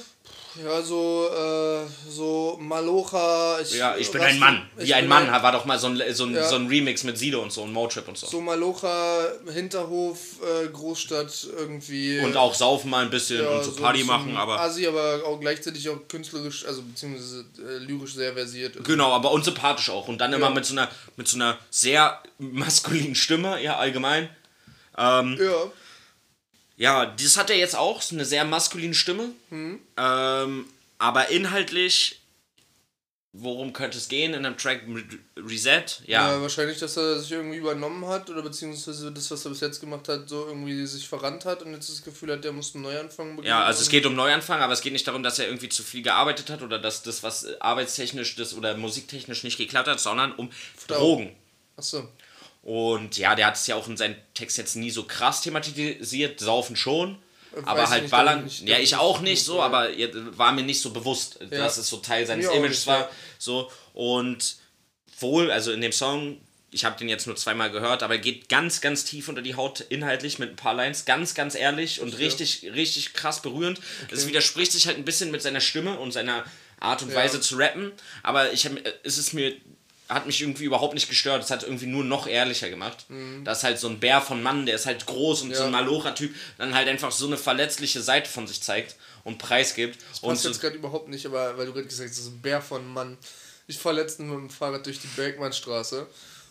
Ja, 0.63 0.81
so, 0.81 1.29
äh, 1.35 2.09
so 2.09 2.57
Malocha. 2.61 3.59
Ich, 3.61 3.73
Ja, 3.73 3.95
ich 3.97 4.09
bin 4.09 4.21
ein 4.21 4.39
Mann. 4.39 4.69
Wie 4.77 4.93
ein 4.93 5.07
Mann 5.07 5.27
war 5.29 5.51
doch 5.51 5.65
mal 5.65 5.77
so 5.77 5.87
ein, 5.87 6.01
so 6.13 6.25
ein, 6.25 6.33
Ja. 6.33 6.47
so 6.47 6.55
ein 6.55 6.67
Remix 6.67 7.03
mit 7.03 7.17
Sido 7.17 7.41
und 7.41 7.51
so 7.51 7.63
und 7.63 7.73
Motrip 7.73 8.07
und 8.07 8.17
so. 8.17 8.27
So 8.27 8.39
Malocha, 8.39 9.27
Hinterhof, 9.51 10.17
äh, 10.41 10.67
Großstadt 10.67 11.47
irgendwie. 11.57 12.19
Und 12.19 12.37
auch 12.37 12.53
saufen 12.53 12.89
mal 12.89 13.03
ein 13.03 13.09
bisschen 13.09 13.43
ja, 13.43 13.49
und 13.49 13.63
so 13.65 13.71
ein 13.71 13.75
Party 13.77 14.03
machen, 14.05 14.37
aber. 14.37 14.59
Assi, 14.61 14.87
aber 14.87 15.21
auch 15.25 15.39
gleichzeitig 15.39 15.89
auch 15.89 15.99
künstlerisch, 16.07 16.65
also 16.65 16.81
beziehungsweise 16.83 17.45
äh, 17.59 17.77
lyrisch 17.79 18.13
sehr 18.13 18.33
versiert. 18.33 18.81
Genau, 18.83 19.11
aber 19.11 19.31
unsympathisch 19.31 19.89
auch. 19.89 20.07
Und 20.07 20.19
dann 20.19 20.31
immer 20.31 20.47
Ja. 20.47 20.53
mit 20.53 20.65
so 20.65 20.73
einer 20.73 20.89
mit 21.17 21.27
so 21.27 21.35
einer 21.37 21.57
sehr 21.69 22.21
maskulinen 22.37 23.15
Stimme, 23.15 23.61
ja, 23.61 23.77
allgemein. 23.77 24.29
Ähm, 24.97 25.37
Ja. 25.41 25.53
Ja, 26.77 27.05
das 27.05 27.37
hat 27.37 27.49
er 27.49 27.57
jetzt 27.57 27.75
auch, 27.75 28.01
so 28.01 28.15
eine 28.15 28.25
sehr 28.25 28.45
maskuline 28.45 28.93
Stimme. 28.93 29.29
Mhm. 29.49 29.79
Ähm, 29.97 30.65
aber 30.97 31.29
inhaltlich 31.29 32.19
worum 33.37 33.73
könnte 33.73 33.97
es 33.97 34.07
gehen 34.07 34.33
in 34.33 34.45
einem 34.45 34.57
Track 34.57 34.83
Re- 34.87 35.03
Reset? 35.43 35.83
Ja. 36.05 36.31
Ja, 36.31 36.41
wahrscheinlich, 36.41 36.79
dass 36.79 36.95
er 36.97 37.19
sich 37.19 37.31
irgendwie 37.31 37.57
übernommen 37.57 38.05
hat 38.07 38.29
oder 38.29 38.41
beziehungsweise 38.41 39.11
das, 39.11 39.29
was 39.29 39.45
er 39.45 39.49
bis 39.49 39.59
jetzt 39.59 39.81
gemacht 39.81 40.07
hat, 40.07 40.29
so 40.29 40.47
irgendwie 40.47 40.85
sich 40.85 41.07
verrannt 41.07 41.45
hat 41.45 41.61
und 41.61 41.73
jetzt 41.73 41.89
das 41.89 42.01
Gefühl 42.03 42.31
hat, 42.31 42.43
der 42.43 42.53
muss 42.53 42.73
einen 42.73 42.83
Neuanfang 42.83 43.35
beginnen. 43.35 43.49
Ja, 43.49 43.63
also 43.63 43.81
es 43.81 43.89
geht 43.89 44.05
um 44.05 44.15
Neuanfang, 44.15 44.61
aber 44.61 44.73
es 44.73 44.81
geht 44.81 44.93
nicht 44.93 45.07
darum, 45.07 45.21
dass 45.21 45.39
er 45.39 45.47
irgendwie 45.47 45.69
zu 45.69 45.83
viel 45.83 46.01
gearbeitet 46.01 46.49
hat 46.49 46.61
oder 46.61 46.79
dass 46.79 47.03
das, 47.03 47.23
was 47.23 47.45
arbeitstechnisch 47.59 48.35
das 48.35 48.53
oder 48.53 48.77
musiktechnisch 48.77 49.43
nicht 49.43 49.57
geklappt 49.57 49.89
hat, 49.89 49.99
sondern 49.99 50.31
um 50.33 50.49
Drogen. 50.87 51.35
Achso. 51.75 52.07
Und 52.65 53.17
ja, 53.17 53.35
der 53.35 53.45
hat 53.45 53.55
es 53.55 53.67
ja 53.67 53.75
auch 53.75 53.87
in 53.87 53.95
seinem 53.95 54.15
Text 54.33 54.57
jetzt 54.57 54.75
nie 54.75 54.89
so 54.89 55.03
krass 55.03 55.41
thematisiert, 55.41 56.39
saufen 56.39 56.75
schon. 56.75 57.17
Weiß 57.51 57.63
Aber 57.67 57.89
halt 57.89 58.01
nicht, 58.03 58.11
ballern. 58.11 58.39
glaub 58.39 58.47
ich 58.51 58.61
ja, 58.61 58.79
ich 58.79 58.95
auch 58.97 59.21
nicht 59.21 59.45
so, 59.45 59.57
ja. 59.59 59.63
aber 59.65 59.89
war 60.35 60.51
mir 60.51 60.63
nicht 60.63 60.81
so 60.81 60.89
bewusst, 60.89 61.37
Ja. 61.39 61.59
dass 61.59 61.77
es 61.77 61.87
so 61.87 61.97
Teil 61.97 62.25
seines 62.25 62.47
Mir 62.47 62.53
Images 62.55 62.85
war. 62.87 62.99
ja. 63.01 63.09
So. 63.37 63.71
Und 63.93 64.57
wohl, 65.19 65.51
also 65.51 65.71
in 65.71 65.79
dem 65.79 65.91
Song, 65.93 66.41
ich 66.71 66.83
habe 66.83 66.97
den 66.97 67.07
jetzt 67.07 67.27
nur 67.27 67.35
zweimal 67.37 67.69
gehört, 67.71 68.01
aber 68.03 68.15
er 68.15 68.19
geht 68.19 68.49
ganz, 68.49 68.81
ganz 68.81 69.05
tief 69.05 69.29
unter 69.29 69.41
die 69.43 69.55
Haut 69.55 69.79
inhaltlich 69.81 70.39
mit 70.39 70.49
ein 70.49 70.55
paar 70.57 70.73
Lines, 70.73 71.05
ganz, 71.05 71.33
ganz 71.35 71.53
ehrlich 71.55 72.01
und 72.01 72.17
richtig, 72.17 72.69
richtig 72.73 73.13
krass 73.13 73.41
berührend. 73.43 73.79
Es 74.11 74.27
widerspricht 74.27 74.71
sich 74.73 74.87
halt 74.87 74.97
ein 74.97 75.05
bisschen 75.05 75.31
mit 75.31 75.41
seiner 75.41 75.61
Stimme 75.61 75.97
und 75.99 76.11
seiner 76.11 76.43
Art 76.79 77.03
und 77.03 77.11
Ja. 77.11 77.15
Weise 77.15 77.39
zu 77.39 77.55
rappen, 77.57 77.93
aber 78.23 78.51
ich 78.51 78.65
hab, 78.65 78.73
es 79.03 79.17
ist 79.17 79.33
mir 79.33 79.55
hat 80.09 80.25
mich 80.27 80.41
irgendwie 80.41 80.65
überhaupt 80.65 80.93
nicht 80.93 81.09
gestört. 81.09 81.43
Es 81.43 81.49
hat 81.51 81.63
irgendwie 81.63 81.87
nur 81.87 82.03
noch 82.03 82.27
ehrlicher 82.27 82.69
gemacht. 82.69 83.05
Das 83.43 83.59
ist 83.59 83.63
halt 83.63 83.79
so 83.79 83.87
ein 83.87 83.99
Bär 83.99 84.21
von 84.21 84.43
Mann, 84.43 84.65
der 84.65 84.75
ist 84.75 84.85
halt 84.85 85.05
groß 85.05 85.41
und 85.43 85.55
so 85.55 85.63
ein 85.63 85.69
Mhm. 85.69 85.75
Ja. 85.75 85.81
Malocher-Typ, 85.81 86.35
dann 86.57 86.75
halt 86.75 86.87
einfach 86.87 87.11
so 87.11 87.25
eine 87.27 87.37
verletzliche 87.37 88.01
Seite 88.01 88.29
von 88.29 88.45
sich 88.47 88.61
zeigt 88.61 88.95
und 89.23 89.37
preisgibt. 89.39 89.97
Und 90.21 90.29
Passt 90.29 90.43
so, 90.43 90.49
jetzt 90.49 90.61
gerade 90.61 90.75
überhaupt 90.75 91.07
nicht, 91.09 91.25
aber 91.25 91.57
weil 91.57 91.65
du 91.65 91.73
gerade 91.73 91.87
gesagt 91.87 92.09
hast, 92.09 92.17
das 92.19 92.25
ist 92.25 92.31
ein 92.33 92.41
Bär 92.41 92.61
von 92.61 92.87
Mann. 92.93 93.17
Ich 93.67 93.79
fahre 93.79 93.95
letztens 93.95 94.29
mit 94.29 94.37
dem 94.37 94.49
Fahrrad 94.51 94.85
durch 94.85 94.99
die 94.99 95.07
Bergmannstraße 95.15 96.05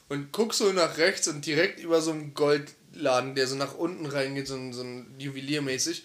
und 0.08 0.32
guck 0.32 0.52
so 0.52 0.72
nach 0.72 0.96
rechts 0.98 1.28
und 1.28 1.46
direkt 1.46 1.78
über 1.78 2.00
so 2.02 2.10
einen 2.10 2.34
Goldladen, 2.34 3.34
der 3.36 3.46
so 3.46 3.54
nach 3.54 3.74
unten 3.76 4.06
reingeht, 4.06 4.48
so 4.48 4.56
ein, 4.56 4.72
so 4.72 4.82
ein 4.82 5.14
Juweliermäßig, 5.18 6.04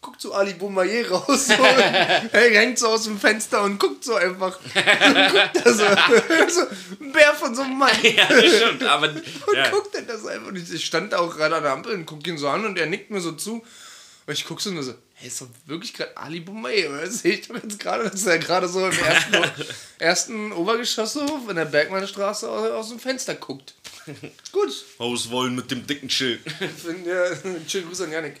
guckt 0.00 0.20
so 0.20 0.32
Ali 0.32 0.54
Boumaier 0.54 1.10
raus. 1.10 1.46
So, 1.48 1.52
er 1.54 2.50
hängt 2.60 2.78
so 2.78 2.88
aus 2.88 3.04
dem 3.04 3.18
Fenster 3.18 3.62
und 3.62 3.78
guckt 3.78 4.04
so 4.04 4.14
einfach. 4.14 4.58
Und 4.60 4.74
guckt 5.32 5.50
da 5.64 5.72
so, 5.72 5.84
so 6.48 6.60
ein 7.00 7.12
Bär 7.12 7.34
von 7.34 7.54
so 7.54 7.62
einem 7.62 7.78
Mann. 7.78 7.90
ja, 8.02 8.26
das 8.28 8.56
stimmt, 8.56 8.84
aber 8.84 9.08
Und 9.08 9.22
ja. 9.54 9.70
guckt 9.70 9.94
er 9.94 10.02
das 10.02 10.24
einfach. 10.26 10.48
Und 10.48 10.56
ich 10.56 10.84
stand 10.84 11.12
da 11.12 11.18
auch 11.18 11.34
gerade 11.36 11.56
an 11.56 11.62
der 11.62 11.72
Ampel 11.72 11.94
und 11.94 12.06
guck 12.06 12.26
ihn 12.26 12.38
so 12.38 12.48
an 12.48 12.64
und 12.64 12.78
er 12.78 12.86
nickt 12.86 13.10
mir 13.10 13.20
so 13.20 13.32
zu. 13.32 13.64
Und 14.26 14.32
ich 14.32 14.44
guck 14.44 14.60
so 14.60 14.70
nur 14.70 14.82
so, 14.82 14.92
hey, 15.14 15.28
ist 15.28 15.40
doch 15.40 15.46
wirklich 15.66 15.94
gerade 15.94 16.16
Ali 16.16 16.40
Boumaier. 16.40 16.90
oder? 16.90 17.06
Sehe 17.08 17.34
ich 17.34 17.46
doch 17.48 17.54
jetzt 17.62 17.78
gerade, 17.78 18.10
dass 18.10 18.26
er 18.26 18.38
gerade 18.38 18.68
so 18.68 18.84
im 18.86 18.98
ersten, 18.98 19.36
ersten 19.98 20.52
Obergeschosshof 20.52 21.48
in 21.48 21.56
der 21.56 21.64
Bergmannstraße 21.64 22.48
aus, 22.50 22.70
aus 22.70 22.88
dem 22.88 22.98
Fenster 22.98 23.34
guckt. 23.36 23.74
Gut. 24.52 24.84
Auswollen 24.98 25.54
mit 25.56 25.70
dem 25.70 25.86
dicken 25.86 26.10
Schild. 26.10 26.40
Ja, 27.06 27.24
schönen 27.68 27.86
Gruß 27.88 28.00
an 28.02 28.12
Janik. 28.12 28.40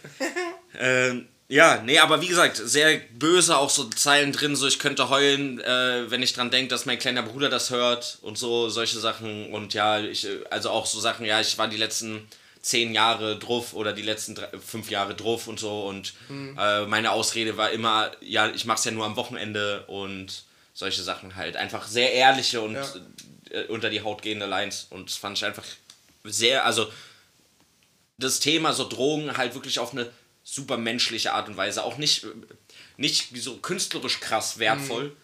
Ähm, 0.78 1.26
ja, 1.48 1.80
nee, 1.84 1.98
aber 1.98 2.20
wie 2.20 2.26
gesagt, 2.28 2.56
sehr 2.56 2.98
böse, 3.14 3.56
auch 3.56 3.70
so 3.70 3.84
Zeilen 3.84 4.32
drin, 4.32 4.56
so 4.56 4.66
ich 4.66 4.78
könnte 4.78 5.08
heulen, 5.08 5.60
äh, 5.60 6.10
wenn 6.10 6.22
ich 6.22 6.32
dran 6.32 6.50
denke, 6.50 6.68
dass 6.68 6.86
mein 6.86 6.98
kleiner 6.98 7.22
Bruder 7.22 7.48
das 7.48 7.70
hört 7.70 8.18
und 8.22 8.36
so, 8.36 8.68
solche 8.68 8.98
Sachen. 8.98 9.52
Und 9.52 9.72
ja, 9.74 10.00
ich, 10.00 10.24
äh, 10.26 10.40
also 10.50 10.70
auch 10.70 10.86
so 10.86 10.98
Sachen, 11.00 11.24
ja, 11.24 11.40
ich 11.40 11.56
war 11.58 11.68
die 11.68 11.76
letzten 11.76 12.26
zehn 12.62 12.92
Jahre 12.94 13.38
drauf 13.38 13.74
oder 13.74 13.92
die 13.92 14.02
letzten 14.02 14.34
drei, 14.34 14.48
fünf 14.58 14.90
Jahre 14.90 15.14
drauf 15.14 15.46
und 15.46 15.60
so 15.60 15.86
und 15.86 16.14
äh, 16.58 16.84
meine 16.86 17.12
Ausrede 17.12 17.56
war 17.56 17.70
immer, 17.70 18.10
ja, 18.20 18.48
ich 18.50 18.64
mach's 18.64 18.84
ja 18.84 18.90
nur 18.90 19.04
am 19.06 19.14
Wochenende 19.14 19.84
und 19.86 20.42
solche 20.74 21.02
Sachen 21.04 21.36
halt. 21.36 21.56
Einfach 21.56 21.86
sehr 21.86 22.12
ehrliche 22.12 22.60
und 22.60 22.74
Ja. 22.74 22.84
äh, 23.50 23.66
unter 23.68 23.88
die 23.88 24.00
Haut 24.02 24.20
gehende 24.22 24.46
Lines 24.46 24.88
und 24.90 25.08
das 25.10 25.16
fand 25.16 25.38
ich 25.38 25.44
einfach 25.44 25.62
sehr, 26.24 26.66
also 26.66 26.90
das 28.18 28.40
Thema 28.40 28.72
so 28.72 28.88
Drogen 28.88 29.36
halt 29.36 29.54
wirklich 29.54 29.78
auf 29.78 29.92
eine 29.92 30.10
super 30.48 30.76
menschliche 30.78 31.32
Art 31.32 31.48
und 31.48 31.56
Weise. 31.56 31.82
Auch 31.82 31.98
nicht, 31.98 32.24
nicht 32.96 33.36
so 33.36 33.56
künstlerisch 33.56 34.20
krass 34.20 34.58
wertvoll. 34.58 35.14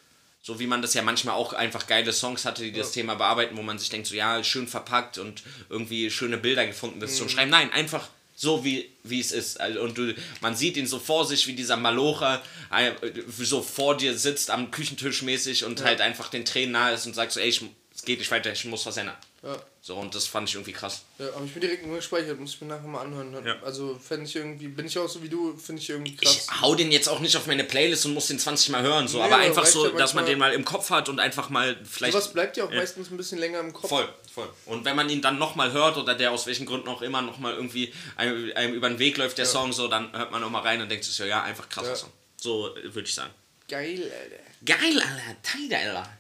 So 0.45 0.59
wie 0.59 0.67
man 0.67 0.83
das 0.83 0.95
ja 0.95 1.03
manchmal 1.03 1.37
auch 1.37 1.53
einfach 1.53 1.87
geile 1.87 2.13
Songs 2.13 2.45
hatte, 2.45 2.65
die 2.65 2.73
das 2.73 2.91
Thema 2.91 3.15
bearbeiten, 3.15 3.57
wo 3.57 3.63
man 3.63 3.79
sich 3.79 3.91
denkt, 3.91 4.09
so 4.09 4.17
ja, 4.17 4.43
schön 4.43 4.67
verpackt 4.67 5.19
und 5.19 5.45
irgendwie 5.71 6.11
schöne 6.11 6.37
Bilder 6.37 6.67
gefunden, 6.67 6.99
das 6.99 7.17
zu 7.17 7.29
schreiben. 7.29 7.53
Nein, 7.53 7.73
einfach 7.73 8.09
so 8.35 8.65
wie, 8.65 8.91
wie 9.05 9.21
es 9.21 9.31
ist. 9.31 9.61
Also, 9.61 9.81
Und 9.81 9.97
du, 9.97 10.17
man 10.41 10.57
sieht 10.57 10.77
ihn 10.77 10.89
so 10.89 10.99
vor 10.99 11.25
sich, 11.25 11.47
wie 11.47 11.53
dieser 11.53 11.77
Malocher 11.77 12.43
äh, 12.73 12.91
so 13.39 13.63
vor 13.63 13.97
dir 13.97 14.19
sitzt 14.19 14.51
am 14.51 14.73
Küchentisch 14.73 15.23
mäßig 15.23 15.65
und 15.65 15.85
halt 15.85 16.01
einfach 16.01 16.29
den 16.29 16.45
Tränen 16.45 16.73
nahe 16.73 16.95
ist 16.95 17.07
und 17.07 17.15
sagt 17.15 17.31
so, 17.31 17.39
ey, 17.39 17.49
ich, 17.49 17.63
es 17.95 18.05
geht 18.05 18.19
nicht 18.19 18.33
weiter, 18.33 18.51
ich 18.51 18.65
muss 18.65 18.85
was 18.85 18.97
ändern. 18.97 19.17
Ja. 19.43 19.61
So, 19.81 19.97
und 19.97 20.15
das 20.15 20.29
fand 20.29 20.49
ich 20.49 20.55
irgendwie 20.55 20.73
krass. 20.73 21.03
Ja, 21.19 21.27
habe 21.35 21.45
ich 21.45 21.53
mir 21.53 21.61
direkt 21.61 21.85
nur 21.85 21.97
gespeichert, 21.97 22.39
muss 22.39 22.55
ich 22.55 22.61
mir 22.61 22.69
nachher 22.69 22.87
mal 22.87 23.01
anhören. 23.01 23.45
Ja. 23.45 23.61
Also 23.65 23.99
fände 23.99 24.27
ich 24.27 24.37
irgendwie, 24.37 24.69
bin 24.69 24.87
ich 24.87 24.97
auch 24.97 25.09
so 25.09 25.21
wie 25.21 25.29
du, 25.29 25.57
finde 25.57 25.83
ich 25.83 25.91
irgendwie 25.91 26.15
krass. 26.15 26.47
Ich 26.49 26.61
hau 26.61 26.77
den 26.77 26.93
jetzt 26.93 27.09
auch 27.09 27.19
nicht 27.19 27.37
auf 27.37 27.49
meine 27.49 27.65
Playlist 27.65 28.07
und 28.07 28.15
muss 28.15 28.29
den 28.29 28.39
20 28.39 28.69
Mal 28.69 28.83
hören, 28.83 29.09
so, 29.09 29.19
Nee, 29.19 29.25
aber 29.25 29.35
aber 29.35 29.45
einfach 29.45 29.67
so, 29.67 29.89
ja 29.89 29.97
dass 29.99 30.15
man 30.15 30.27
den 30.27 30.39
mal 30.39 30.53
im 30.53 30.65
Kopf 30.65 30.91
hat 30.91 31.09
und 31.09 31.19
einfach 31.19 31.51
mal 31.51 31.77
vielleicht. 31.85 32.13
Sowas 32.13 32.33
bleibt 32.33 32.57
ja 32.57 32.65
auch 32.67 32.71
Ja. 32.71 32.77
meistens 32.79 33.11
ein 33.11 33.17
bisschen 33.17 33.39
länger 33.39 33.59
im 33.59 33.73
Kopf. 33.73 33.89
Voll, 33.89 34.09
voll. 34.33 34.49
Und 34.67 34.85
wenn 34.85 34.95
man 34.95 35.11
ihn 35.11 35.21
dann 35.23 35.39
nochmal 35.41 35.73
hört 35.73 35.97
oder 35.97 36.15
der 36.15 36.31
aus 36.31 36.47
welchen 36.47 36.65
Gründen 36.65 36.89
auch 36.89 37.03
immer 37.03 37.21
nochmal 37.21 37.55
irgendwie 37.55 37.93
einem, 38.17 38.53
einem 38.55 38.75
über 38.75 38.89
den 38.89 39.01
Weg 39.01 39.17
läuft, 39.17 39.39
der 39.39 39.47
Song, 39.47 39.73
so, 39.73 39.89
dann 39.89 40.17
hört 40.17 40.31
man 40.31 40.41
nochmal 40.41 40.63
rein 40.63 40.81
und 40.81 40.89
denkt 40.89 41.05
sich 41.05 41.15
so, 41.15 41.25
ja, 41.25 41.43
einfach 41.43 41.69
krasser 41.69 41.89
Ja. 41.91 41.97
Song. 41.97 42.11
So 42.37 42.77
äh, 42.77 42.95
würde 42.95 43.09
ich 43.09 43.15
sagen. 43.17 43.31
Geil, 43.69 44.03
Alter. 44.05 44.43
Geil, 44.65 45.01
Alter, 45.01 45.43
Teil, 45.43 45.75
Alter. 45.89 46.19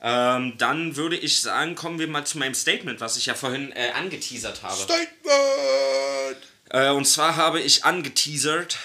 Ähm, 0.00 0.54
dann 0.58 0.96
würde 0.96 1.16
ich 1.16 1.40
sagen, 1.40 1.74
kommen 1.74 1.98
wir 1.98 2.06
mal 2.08 2.24
zu 2.26 2.36
meinem 2.38 2.54
Statement, 2.54 3.00
was 3.00 3.16
ich 3.16 3.26
ja 3.26 3.34
vorhin 3.34 3.72
äh, 3.72 3.90
angeteasert 3.94 4.62
habe. 4.62 4.76
Statement! 4.76 6.38
Äh, 6.70 6.90
und 6.90 7.06
zwar 7.06 7.36
habe 7.36 7.60
ich 7.60 7.84
angeteasert, 7.84 8.78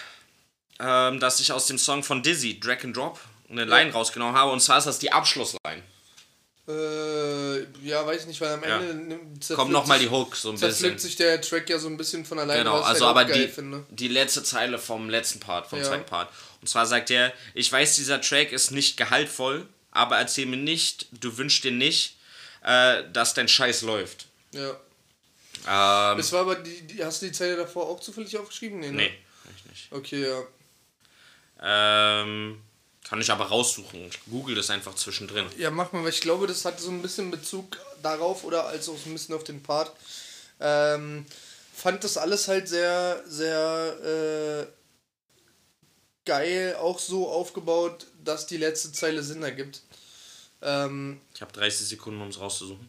ähm, 0.79 1.19
dass 1.19 1.39
ich 1.39 1.51
aus 1.51 1.65
dem 1.67 1.77
Song 1.77 2.03
von 2.03 2.23
Dizzy, 2.23 2.59
Drag 2.59 2.83
and 2.83 2.95
Drop, 2.95 3.19
eine 3.49 3.65
Line 3.65 3.91
rausgenommen 3.91 4.35
habe. 4.35 4.51
Und 4.51 4.61
zwar 4.61 4.77
ist 4.77 4.85
das 4.87 4.99
die 4.99 5.11
Abschlussline. 5.11 5.83
Äh, 6.67 7.63
ja, 7.85 8.05
weiß 8.05 8.21
ich 8.21 8.27
nicht, 8.27 8.39
weil 8.39 8.53
am 8.53 8.63
Ja. 8.63 8.79
Ende 8.79 8.93
nimmt- 8.93 9.43
zerpflückt 9.43 9.57
Kommt 9.59 9.71
nochmal 9.71 9.99
die 9.99 10.09
Hook 10.09 10.35
so 10.35 10.51
ein 10.51 10.59
bisschen. 10.59 10.97
sich 10.97 11.15
der 11.17 11.41
Track 11.41 11.69
ja 11.69 11.79
so 11.79 11.87
ein 11.87 11.97
bisschen 11.97 12.23
von 12.23 12.39
alleine, 12.39 12.59
Genau, 12.63 12.79
also 12.79 13.07
halt 13.07 13.17
aber 13.17 13.33
die, 13.33 13.47
finde. 13.47 13.85
die 13.89 14.07
letzte 14.07 14.43
Zeile 14.43 14.77
vom 14.79 15.09
letzten 15.09 15.39
Part, 15.39 15.67
vom 15.67 15.79
Ja. 15.79 15.85
zweiten 15.85 16.05
Part. 16.05 16.29
Und 16.61 16.67
zwar 16.69 16.85
sagt 16.85 17.09
er, 17.11 17.33
ich 17.55 17.69
weiß, 17.71 17.95
dieser 17.95 18.21
Track 18.21 18.51
ist 18.51 18.71
nicht 18.71 18.95
gehaltvoll, 18.95 19.67
aber 19.91 20.17
erzähl 20.17 20.45
mir 20.45 20.57
nicht, 20.57 21.07
du 21.11 21.37
wünschst 21.37 21.63
dir 21.63 21.71
nicht, 21.71 22.17
äh, 22.63 23.03
dass 23.11 23.33
dein 23.33 23.47
Scheiß 23.47 23.81
läuft. 23.83 24.27
Ja. 24.53 24.69
Ähm, 25.67 26.17
Das 26.17 26.31
war 26.31 26.41
aber 26.41 26.55
die, 26.55 26.81
die, 26.87 27.03
hast 27.03 27.21
du 27.21 27.27
die 27.27 27.31
Zeile 27.31 27.55
davor 27.55 27.87
auch 27.87 27.99
zufällig 27.99 28.37
aufgeschrieben? 28.37 28.79
Nee, 28.79 28.91
ne? 28.91 28.97
nee, 28.97 29.11
ich 29.55 29.65
nicht. 29.65 29.91
Okay, 29.91 30.27
ja. 30.27 30.43
Ähm, 31.63 32.61
kann 33.07 33.21
ich 33.21 33.31
aber 33.31 33.45
raussuchen. 33.45 34.07
Ich 34.07 34.19
google 34.29 34.55
das 34.55 34.69
einfach 34.69 34.95
zwischendrin. 34.95 35.45
Ja, 35.57 35.69
mach 35.69 35.91
mal, 35.91 36.03
weil 36.03 36.09
ich 36.09 36.21
glaube, 36.21 36.47
das 36.47 36.65
hat 36.65 36.79
so 36.79 36.89
ein 36.89 37.01
bisschen 37.01 37.29
Bezug 37.29 37.77
darauf 38.01 38.43
oder 38.43 38.67
als 38.67 38.89
auch 38.89 38.97
so 38.97 39.09
ein 39.09 39.13
bisschen 39.13 39.35
auf 39.35 39.43
den 39.43 39.61
Part. 39.61 39.91
Ähm, 40.59 41.25
fand 41.73 42.03
das 42.03 42.17
alles 42.17 42.47
halt 42.47 42.67
sehr, 42.67 43.23
sehr 43.27 44.67
äh, 44.67 44.80
geil, 46.25 46.75
auch 46.79 46.99
so 46.99 47.29
aufgebaut, 47.29 48.05
dass 48.23 48.47
die 48.47 48.57
letzte 48.57 48.91
Zeile 48.91 49.23
Sinn 49.23 49.43
ergibt. 49.43 49.81
Ähm, 50.61 51.19
Ich 51.33 51.41
habe 51.41 51.51
30 51.53 51.87
Sekunden, 51.87 52.21
um 52.21 52.27
es 52.29 52.39
rauszusuchen. 52.39 52.87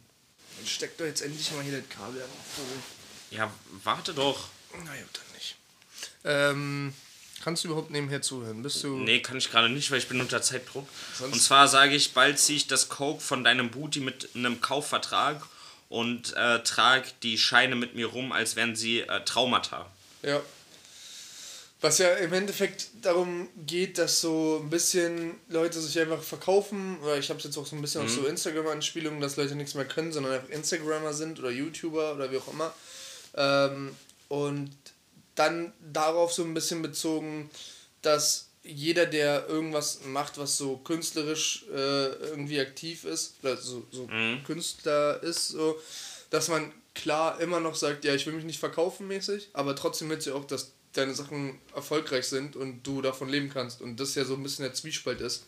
steck 0.67 0.97
doch 0.99 1.05
jetzt 1.07 1.23
endlich 1.23 1.51
mal 1.53 1.63
hier 1.63 1.79
das 1.81 1.89
Kabel 1.89 2.23
an. 2.23 2.29
Ja, 3.31 3.53
warte 3.83 4.13
doch. 4.15 4.49
Na 4.73 4.79
gut, 4.93 5.09
dann 5.15 5.35
nicht. 5.35 5.57
Ähm, 6.25 6.93
kannst 7.43 7.65
du 7.65 7.69
überhaupt 7.69 7.91
nebenher 7.91 8.21
zuhören? 8.23 8.63
Bist 8.63 8.83
du. 8.85 8.97
Nee, 8.99 9.21
kann 9.21 9.39
ich 9.39 9.51
gerade 9.51 9.69
nicht, 9.71 9.91
weil 9.91 9.99
ich 9.99 10.09
bin 10.09 10.21
unter 10.21 10.43
Zeitdruck. 10.43 10.87
Sonst- 11.19 11.33
Und 11.35 11.41
zwar 11.41 11.67
sage 11.69 11.95
ich, 11.95 12.13
bald 12.13 12.39
ziehe 12.39 12.59
ich 12.59 12.67
das 12.67 12.89
Coke 12.91 13.21
von 13.21 13.43
deinem 13.45 13.71
Booty 13.71 14.01
mit 14.01 14.29
einem 14.35 14.61
Kaufvertrag 14.61 15.43
und 15.89 16.35
äh, 16.37 16.63
trage 16.63 17.09
die 17.23 17.39
Scheine 17.39 17.75
mit 17.75 17.95
mir 17.95 18.07
rum, 18.07 18.33
als 18.33 18.55
wären 18.57 18.77
sie 18.77 19.01
äh, 19.01 19.25
Traumata. 19.25 19.91
Ja. 20.23 20.41
Was 21.83 21.99
ja 21.99 22.15
im 22.15 22.33
Endeffekt 22.33 22.87
darum 23.03 23.49
geht, 23.67 23.99
dass 23.99 24.21
so 24.21 24.61
ein 24.63 24.71
bisschen 24.71 25.35
Leute 25.49 25.81
sich 25.81 25.99
einfach 25.99 26.23
verkaufen, 26.23 26.97
oder 27.03 27.19
ich 27.19 27.29
habe 27.29 27.39
es 27.39 27.45
jetzt 27.45 27.59
auch 27.59 27.67
so 27.67 27.75
ein 27.75 27.83
bisschen 27.83 28.03
auf 28.03 28.09
so 28.09 28.25
Instagram-Anspielungen, 28.25 29.21
dass 29.21 29.37
Leute 29.37 29.57
nichts 29.57 29.75
mehr 29.75 29.85
können, 29.85 30.13
sondern 30.13 30.35
einfach 30.35 30.49
Instagrammer 30.51 31.13
sind 31.13 31.41
oder 31.41 31.51
YouTuber 31.51 32.15
oder 32.15 32.31
wie 32.31 32.39
auch 32.39 32.53
immer. 32.53 32.73
Ähm, 33.35 33.97
und 34.29 34.71
dann 35.35 35.73
darauf 35.93 36.33
so 36.33 36.45
ein 36.45 36.55
bisschen 36.55 36.83
bezogen, 36.83 37.51
dass 38.01 38.47
jeder, 38.63 39.07
der 39.07 39.49
irgendwas 39.49 40.05
macht, 40.05 40.39
was 40.39 40.57
so 40.57 40.77
künstlerisch 40.77 41.65
äh, 41.69 42.13
irgendwie 42.29 42.61
aktiv 42.61 43.05
ist, 43.05 43.35
oder 43.43 43.57
so, 43.57 43.85
so 43.91 44.09
Künstler 44.47 45.21
ist, 45.21 45.49
so, 45.49 45.81
dass 46.31 46.47
man 46.47 46.73
klar 46.95 47.41
immer 47.41 47.59
noch 47.59 47.75
sagt, 47.75 48.05
ja, 48.05 48.15
ich 48.15 48.25
will 48.27 48.35
mich 48.35 48.45
nicht 48.45 48.61
verkaufen 48.61 49.09
mäßig, 49.09 49.49
aber 49.53 49.75
trotzdem 49.75 50.11
willst 50.11 50.29
du 50.29 50.35
auch, 50.37 50.45
dass 50.45 50.71
deine 50.93 51.15
Sachen 51.15 51.59
erfolgreich 51.75 52.27
sind 52.27 52.57
und 52.57 52.83
du 52.83 53.03
davon 53.03 53.29
leben 53.29 53.51
kannst. 53.51 53.81
Und 53.81 53.99
das 53.99 54.15
ja 54.15 54.25
so 54.25 54.35
ein 54.35 54.43
bisschen 54.43 54.65
der 54.65 54.75
Zwiespalt 54.75 55.21
ist. 55.21 55.47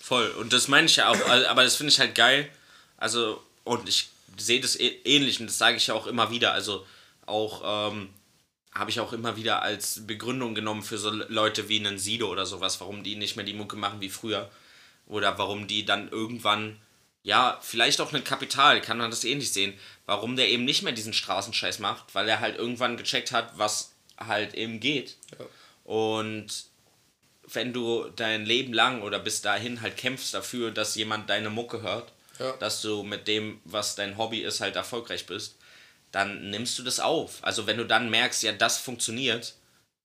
Voll. 0.00 0.28
Und 0.30 0.52
das 0.52 0.68
meine 0.68 0.86
ich 0.86 0.96
ja 0.96 1.08
auch, 1.08 1.28
aber 1.48 1.64
das 1.64 1.76
finde 1.76 1.92
ich 1.92 2.00
halt 2.00 2.14
geil. 2.14 2.48
Also, 2.96 3.42
und 3.64 3.88
ich 3.88 4.10
sehe 4.36 4.60
das 4.60 4.78
eh- 4.78 5.00
ähnlich 5.04 5.40
und 5.40 5.46
das 5.46 5.58
sage 5.58 5.76
ich 5.76 5.86
ja 5.86 5.94
auch 5.94 6.06
immer 6.06 6.30
wieder. 6.30 6.52
Also, 6.52 6.86
auch 7.26 7.92
ähm, 7.92 8.10
habe 8.74 8.90
ich 8.90 9.00
auch 9.00 9.12
immer 9.12 9.36
wieder 9.36 9.62
als 9.62 10.06
Begründung 10.06 10.54
genommen 10.54 10.82
für 10.82 10.98
so 10.98 11.10
Leute 11.10 11.68
wie 11.68 11.78
einen 11.78 11.98
Sido 11.98 12.28
oder 12.30 12.46
sowas, 12.46 12.80
warum 12.80 13.02
die 13.02 13.16
nicht 13.16 13.36
mehr 13.36 13.44
die 13.44 13.54
Mucke 13.54 13.76
machen 13.76 14.00
wie 14.00 14.08
früher. 14.08 14.50
Oder 15.06 15.38
warum 15.38 15.66
die 15.66 15.84
dann 15.84 16.08
irgendwann, 16.10 16.78
ja, 17.22 17.58
vielleicht 17.62 18.00
auch 18.00 18.12
ein 18.12 18.24
Kapital, 18.24 18.80
kann 18.80 18.98
man 18.98 19.10
das 19.10 19.24
ähnlich 19.24 19.52
sehen, 19.52 19.74
warum 20.06 20.36
der 20.36 20.48
eben 20.48 20.64
nicht 20.64 20.82
mehr 20.82 20.92
diesen 20.92 21.12
Straßenscheiß 21.12 21.80
macht, 21.80 22.14
weil 22.14 22.28
er 22.28 22.40
halt 22.40 22.56
irgendwann 22.56 22.96
gecheckt 22.96 23.32
hat, 23.32 23.58
was 23.58 23.91
halt 24.18 24.54
eben 24.54 24.80
geht. 24.80 25.16
Ja. 25.38 25.46
Und 25.84 26.46
wenn 27.48 27.72
du 27.72 28.08
dein 28.16 28.46
Leben 28.46 28.72
lang 28.72 29.02
oder 29.02 29.18
bis 29.18 29.42
dahin 29.42 29.80
halt 29.82 29.96
kämpfst 29.96 30.32
dafür, 30.34 30.70
dass 30.70 30.94
jemand 30.94 31.28
deine 31.28 31.50
Mucke 31.50 31.82
hört, 31.82 32.12
Ja. 32.38 32.52
dass 32.58 32.80
du 32.82 33.02
mit 33.02 33.28
dem, 33.28 33.60
was 33.64 33.94
dein 33.94 34.16
Hobby 34.16 34.40
ist, 34.40 34.60
halt 34.60 34.76
erfolgreich 34.76 35.26
bist, 35.26 35.56
dann 36.12 36.50
nimmst 36.50 36.78
du 36.78 36.82
das 36.82 37.00
auf. 37.00 37.38
Also 37.42 37.66
wenn 37.66 37.76
du 37.78 37.84
dann 37.86 38.10
merkst, 38.10 38.42
ja, 38.42 38.52
das 38.52 38.78
funktioniert, 38.78 39.54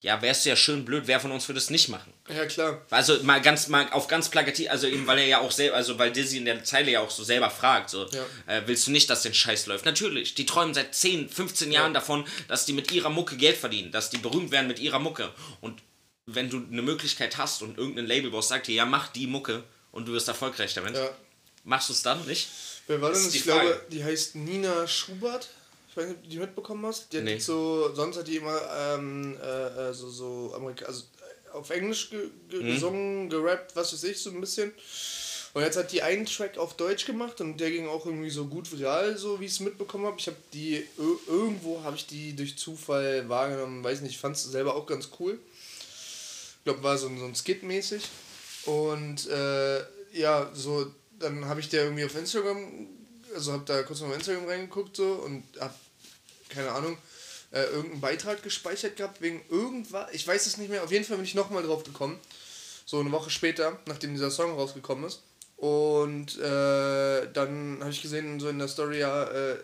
ja, 0.02 0.22
wärst 0.22 0.45
du 0.45 0.50
ja 0.50 0.56
schön 0.56 0.86
blöd, 0.86 1.04
wer 1.08 1.20
von 1.20 1.32
uns 1.32 1.48
würde 1.50 1.58
es 1.58 1.70
nicht 1.72 1.89
machen? 1.89 2.14
Ja, 2.30 2.45
klar. 2.45 2.86
Also 2.91 3.22
mal 3.24 3.41
ganz 3.41 3.68
mal 3.68 3.89
auf 3.91 4.08
ganz 4.08 4.30
plakativ, 4.30 4.70
also 4.70 4.86
eben 4.88 5.08
weil 5.08 5.18
er 5.20 5.26
ja 5.26 5.39
auch 5.41 5.52
selber, 5.52 5.76
also 5.76 5.98
weil 5.98 6.12
Dizzy 6.12 6.38
in 6.38 6.45
der 6.45 6.64
Zeile 6.64 6.91
ja 6.91 7.00
auch 7.02 7.10
so 7.10 7.24
selber 7.24 7.50
fragt, 7.50 7.89
so 7.89 8.08
Ja. 8.10 8.26
äh, 8.45 8.62
willst 8.68 8.86
du 8.88 8.91
nicht, 8.91 9.10
dass 9.10 9.24
den 9.24 9.34
Scheiß 9.34 9.66
läuft? 9.66 9.86
Natürlich, 9.86 10.36
die 10.36 10.45
träumen 10.45 10.74
seit 10.74 10.93
10, 10.93 11.30
15 11.30 11.72
Jahren 11.72 11.93
davon, 11.93 12.26
dass 12.48 12.66
die 12.66 12.74
mit 12.74 12.91
ihrer 12.91 13.10
Mucke 13.10 13.38
Geld 13.38 13.58
verdienen, 13.58 13.91
dass 13.91 14.10
die 14.12 14.18
berühmt 14.20 14.52
werden 14.52 14.68
mit 14.68 14.80
ihrer 14.80 15.00
Mucke. 15.00 15.32
Und 15.62 15.82
wenn 16.28 16.50
du 16.50 16.58
eine 16.72 16.82
Möglichkeit 16.84 17.38
hast 17.38 17.62
und 17.64 17.78
irgendein 17.78 18.06
Labelboss 18.06 18.50
sagt 18.50 18.68
dir, 18.68 18.76
ja 18.76 18.86
mach 18.86 19.08
die 19.08 19.26
Mucke 19.28 19.64
und 19.91 20.08
du 20.08 20.14
wirst 20.14 20.28
erfolgreich 20.28 20.74
damit, 20.76 20.95
Ja. 20.95 21.10
machst 21.64 21.89
du 21.89 21.93
es 21.93 22.04
dann 22.04 22.24
nicht? 22.28 22.48
Wer 22.86 23.02
war 23.02 23.10
Das 23.10 23.20
denn? 23.22 23.30
ist 23.30 23.36
Ich 23.36 23.43
Frage. 23.43 23.62
glaube, 23.68 23.86
die 23.91 24.04
heißt 24.04 24.36
Nina 24.36 24.88
Schubert. 24.88 25.48
Ich 25.98 26.04
weiß 26.04 26.10
nicht, 26.10 26.18
ob 26.20 26.24
du 26.26 26.30
die 26.30 26.38
mitbekommen 26.38 26.86
hast. 26.86 27.12
Die 27.12 27.18
hat 27.18 27.24
Nee. 27.24 27.39
so, 27.39 27.91
sonst 27.95 28.18
hat 28.18 28.28
die 28.28 28.36
immer 28.36 28.62
ähm, 28.78 29.36
äh, 29.41 29.89
äh, 29.89 29.93
so, 29.93 30.08
so 30.10 30.54
Amerika 30.56 30.86
also 30.86 31.06
äh, 31.52 31.58
auf 31.58 31.72
Englisch 31.72 32.12
ge 32.12 32.30
ge 32.50 32.62
Mhm. 32.62 32.68
gesungen, 32.68 33.30
gerappt, 33.32 33.76
was 33.76 33.93
weiß 33.93 34.04
ich, 34.04 34.20
so 34.20 34.30
ein 34.30 34.39
bisschen. 34.39 34.72
Und 35.56 35.64
jetzt 35.64 35.76
hat 35.76 35.91
die 35.91 36.04
einen 36.04 36.28
Track 36.28 36.60
auf 36.60 36.76
Deutsch 36.76 37.06
gemacht 37.08 37.41
und 37.41 37.58
der 37.58 37.72
ging 37.72 37.88
auch 37.88 38.06
irgendwie 38.06 38.30
so 38.30 38.45
gut 38.45 38.72
viral, 38.72 39.18
so 39.18 39.39
wie 39.39 39.45
ich 39.45 39.54
es 39.54 39.60
mitbekommen 39.60 40.06
habe. 40.06 40.18
Ich 40.20 40.28
habe 40.28 40.38
die, 40.54 40.78
ir- 41.00 41.20
irgendwo 41.28 41.82
habe 41.84 41.95
ich 41.95 42.06
die 42.06 42.36
durch 42.36 42.60
Zufall 42.60 43.28
wahrgenommen, 43.28 43.84
weiß 43.84 44.02
nicht, 44.02 44.20
fand 44.20 44.36
es 44.36 44.43
selber 44.43 44.76
auch 44.76 44.86
ganz 44.86 45.10
cool. 45.20 45.39
Ich 46.60 46.64
glaube, 46.64 46.84
war 46.84 46.95
so, 47.00 47.08
ein- 47.08 47.18
so 47.18 47.26
ein 47.26 47.34
Skit 47.34 47.64
mäßig. 47.64 48.04
Und 48.66 49.28
äh, 49.30 49.80
ja, 50.14 50.52
so, 50.54 50.91
dann 51.18 51.45
habe 51.45 51.60
ich 51.60 51.70
der 51.70 51.86
irgendwie 51.86 52.06
auf 52.06 52.16
Instagram, 52.16 52.88
also 53.34 53.54
habe 53.54 53.64
da 53.66 53.82
kurz 53.82 54.02
mal 54.02 54.10
auf 54.10 54.16
Instagram 54.16 54.45
reingeguckt 54.45 54.95
so 54.98 55.14
und 55.14 55.43
hab, 55.60 55.74
keine 56.50 56.72
Ahnung, 56.72 56.98
äh, 57.52 57.64
irgendeinen 57.64 58.02
Beitrag 58.02 58.43
gespeichert 58.43 58.98
gehabt 58.98 59.22
wegen 59.22 59.41
irgendwas, 59.50 60.10
ich 60.12 60.28
weiß 60.28 60.45
es 60.45 60.58
nicht 60.58 60.70
mehr, 60.70 60.84
auf 60.84 60.91
jeden 60.91 61.06
Fall 61.06 61.18
bin 61.18 61.26
ich 61.26 61.36
nochmal 61.36 61.64
drauf 61.64 61.84
gekommen. 61.84 62.20
So 62.86 63.00
eine 63.00 63.12
Woche 63.12 63.30
später, 63.30 63.80
nachdem 63.86 64.14
dieser 64.14 64.32
Song 64.32 64.52
rausgekommen 64.54 65.06
ist. 65.06 65.22
Und 65.58 66.38
äh, 66.38 67.32
dann 67.34 67.78
habe 67.80 67.89
ich 67.89 68.02
gesehen, 68.02 68.39
so 68.39 68.48
in 68.48 68.60
der 68.60 68.68
Story, 68.68 69.00
ja, 69.00 69.24
äh, 69.24 69.58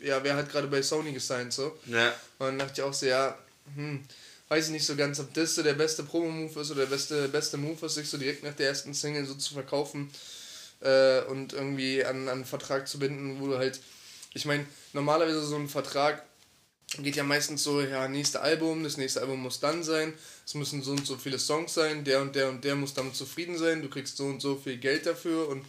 ja 0.00 0.22
wer 0.22 0.36
hat 0.36 0.50
gerade 0.50 0.68
bei 0.68 0.82
Sony 0.82 1.12
gesigned, 1.12 1.52
so. 1.52 1.76
Ja. 1.86 2.08
Und 2.38 2.46
dann 2.46 2.58
dachte 2.58 2.74
ich 2.76 2.82
auch 2.82 2.92
so, 2.92 3.06
ja, 3.06 3.36
hm, 3.74 4.04
weiß 4.48 4.66
ich 4.66 4.72
nicht 4.72 4.86
so 4.86 4.94
ganz, 4.94 5.18
ob 5.20 5.32
das 5.34 5.54
so 5.54 5.62
der 5.62 5.74
beste 5.74 6.02
Promo-Move 6.02 6.60
ist 6.60 6.70
oder 6.70 6.80
der 6.80 6.90
beste, 6.90 7.28
beste 7.28 7.56
Move 7.56 7.86
ist, 7.86 7.94
sich 7.94 8.08
so 8.08 8.18
direkt 8.18 8.44
nach 8.44 8.54
der 8.54 8.68
ersten 8.68 8.92
Single 8.94 9.24
so 9.24 9.34
zu 9.34 9.54
verkaufen 9.54 10.10
äh, 10.80 11.22
und 11.22 11.54
irgendwie 11.54 12.04
an, 12.04 12.28
an 12.28 12.28
einen 12.28 12.44
Vertrag 12.44 12.86
zu 12.86 12.98
binden, 12.98 13.40
wo 13.40 13.46
du 13.46 13.58
halt, 13.58 13.80
ich 14.34 14.44
meine, 14.44 14.66
normalerweise 14.92 15.42
so 15.42 15.56
ein 15.56 15.68
Vertrag 15.68 16.22
geht 17.02 17.16
ja 17.16 17.22
meistens 17.22 17.62
so, 17.62 17.80
ja, 17.82 18.08
nächste 18.08 18.40
Album, 18.40 18.82
das 18.82 18.96
nächste 18.96 19.20
Album 19.20 19.40
muss 19.42 19.60
dann 19.60 19.82
sein, 19.82 20.14
es 20.46 20.54
müssen 20.54 20.82
so 20.82 20.92
und 20.92 21.06
so 21.06 21.16
viele 21.16 21.38
Songs 21.38 21.74
sein, 21.74 22.04
der 22.04 22.20
und 22.22 22.34
der 22.34 22.48
und 22.48 22.64
der 22.64 22.74
muss 22.76 22.94
damit 22.94 23.14
zufrieden 23.14 23.58
sein, 23.58 23.82
du 23.82 23.88
kriegst 23.88 24.16
so 24.16 24.24
und 24.24 24.40
so 24.40 24.56
viel 24.56 24.78
Geld 24.78 25.04
dafür 25.06 25.48
und 25.48 25.64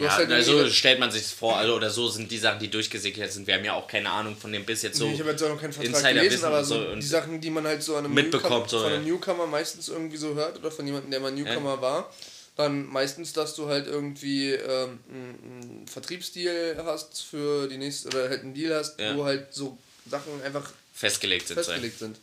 Ja, 0.00 0.16
halt 0.16 0.32
also 0.32 0.68
stellt 0.68 0.98
man 0.98 1.12
sich 1.12 1.24
vor, 1.26 1.56
also 1.56 1.76
oder 1.76 1.88
so 1.90 2.08
sind 2.08 2.28
die 2.28 2.38
Sachen, 2.38 2.58
die 2.58 2.68
durchgesickert 2.68 3.30
sind. 3.30 3.46
Wir 3.46 3.54
haben 3.54 3.64
ja 3.64 3.74
auch 3.74 3.86
keine 3.86 4.10
Ahnung 4.10 4.36
von 4.36 4.50
dem 4.52 4.64
bis 4.64 4.82
jetzt 4.82 4.98
so. 4.98 5.06
Nee, 5.06 5.14
ich 5.14 5.20
habe 5.20 5.30
jetzt 5.30 5.42
auch 5.44 5.48
noch 5.48 5.60
keinen 5.60 5.72
Vertrag 5.72 5.94
Insider 5.94 6.14
gelesen, 6.14 6.32
wissen 6.32 6.44
aber 6.46 6.64
so, 6.64 6.78
und 6.80 7.00
die 7.00 7.06
Sachen, 7.06 7.40
die 7.40 7.50
man 7.50 7.64
halt 7.64 7.82
so 7.84 7.94
an 7.94 8.04
einem 8.04 8.14
mitbekommt, 8.14 8.66
Newcomer, 8.66 8.68
so, 8.68 8.80
von 8.80 8.90
ja. 8.90 8.96
einem 8.96 9.06
Newcomer 9.06 9.46
meistens 9.46 9.88
irgendwie 9.88 10.16
so 10.16 10.34
hört 10.34 10.58
oder 10.58 10.72
von 10.72 10.84
jemandem, 10.84 11.12
der 11.12 11.20
mal 11.20 11.30
Newcomer 11.30 11.80
war, 11.80 12.12
dann 12.56 12.86
meistens, 12.86 13.32
dass 13.32 13.54
du 13.54 13.68
halt 13.68 13.86
irgendwie 13.86 14.50
ähm, 14.54 14.98
einen 15.08 15.38
einen 15.44 15.86
Vertriebsdeal 15.86 16.82
hast 16.84 17.22
für 17.22 17.68
die 17.68 17.76
nächste 17.78 18.08
oder 18.08 18.28
halt 18.28 18.42
einen 18.42 18.54
Deal 18.54 18.74
hast, 18.74 18.98
Ja. 18.98 19.16
wo 19.16 19.24
halt 19.24 19.54
so 19.54 19.78
Sachen 20.08 20.42
einfach 20.42 20.70
festgelegt 20.92 21.48
sind. 21.48 21.56
festgelegt 21.56 21.98
sind. 21.98 22.18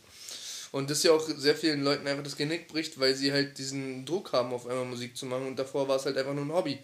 Und 0.72 0.90
das 0.90 1.04
ja 1.04 1.12
auch 1.12 1.24
sehr 1.28 1.54
vielen 1.54 1.84
Leuten 1.84 2.06
einfach 2.06 2.24
das 2.24 2.36
Genick 2.36 2.66
bricht, 2.66 2.98
weil 2.98 3.14
sie 3.14 3.32
halt 3.32 3.58
diesen 3.58 4.04
Druck 4.04 4.32
haben, 4.32 4.52
auf 4.52 4.66
einmal 4.66 4.84
Musik 4.84 5.16
zu 5.16 5.26
machen 5.26 5.46
und 5.46 5.56
davor 5.56 5.86
war 5.86 5.96
es 5.96 6.04
halt 6.04 6.16
einfach 6.18 6.34
nur 6.34 6.44
ein 6.44 6.52
Hobby. 6.52 6.78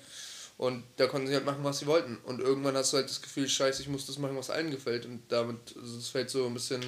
Und 0.59 0.85
da 0.99 1.07
konnten 1.07 1.27
sie 1.27 1.35
halt 1.35 1.47
machen, 1.47 1.65
was 1.65 1.79
sie 1.79 1.87
wollten. 1.87 2.19
Und 2.19 2.39
irgendwann 2.41 2.77
hast 2.77 2.93
du 2.93 2.99
halt 2.99 3.09
das 3.09 3.23
Gefühl, 3.23 3.49
scheiße, 3.49 3.81
ich 3.81 3.89
muss 3.89 4.07
das 4.07 4.19
machen, 4.19 4.37
was 4.37 4.51
allen 4.51 4.71
gefällt. 4.71 5.07
Und 5.07 5.23
damit, 5.31 5.75
also 5.75 5.97
es 5.97 6.09
fällt 6.09 6.29
so 6.29 6.45
ein 6.47 6.53
bisschen 6.53 6.83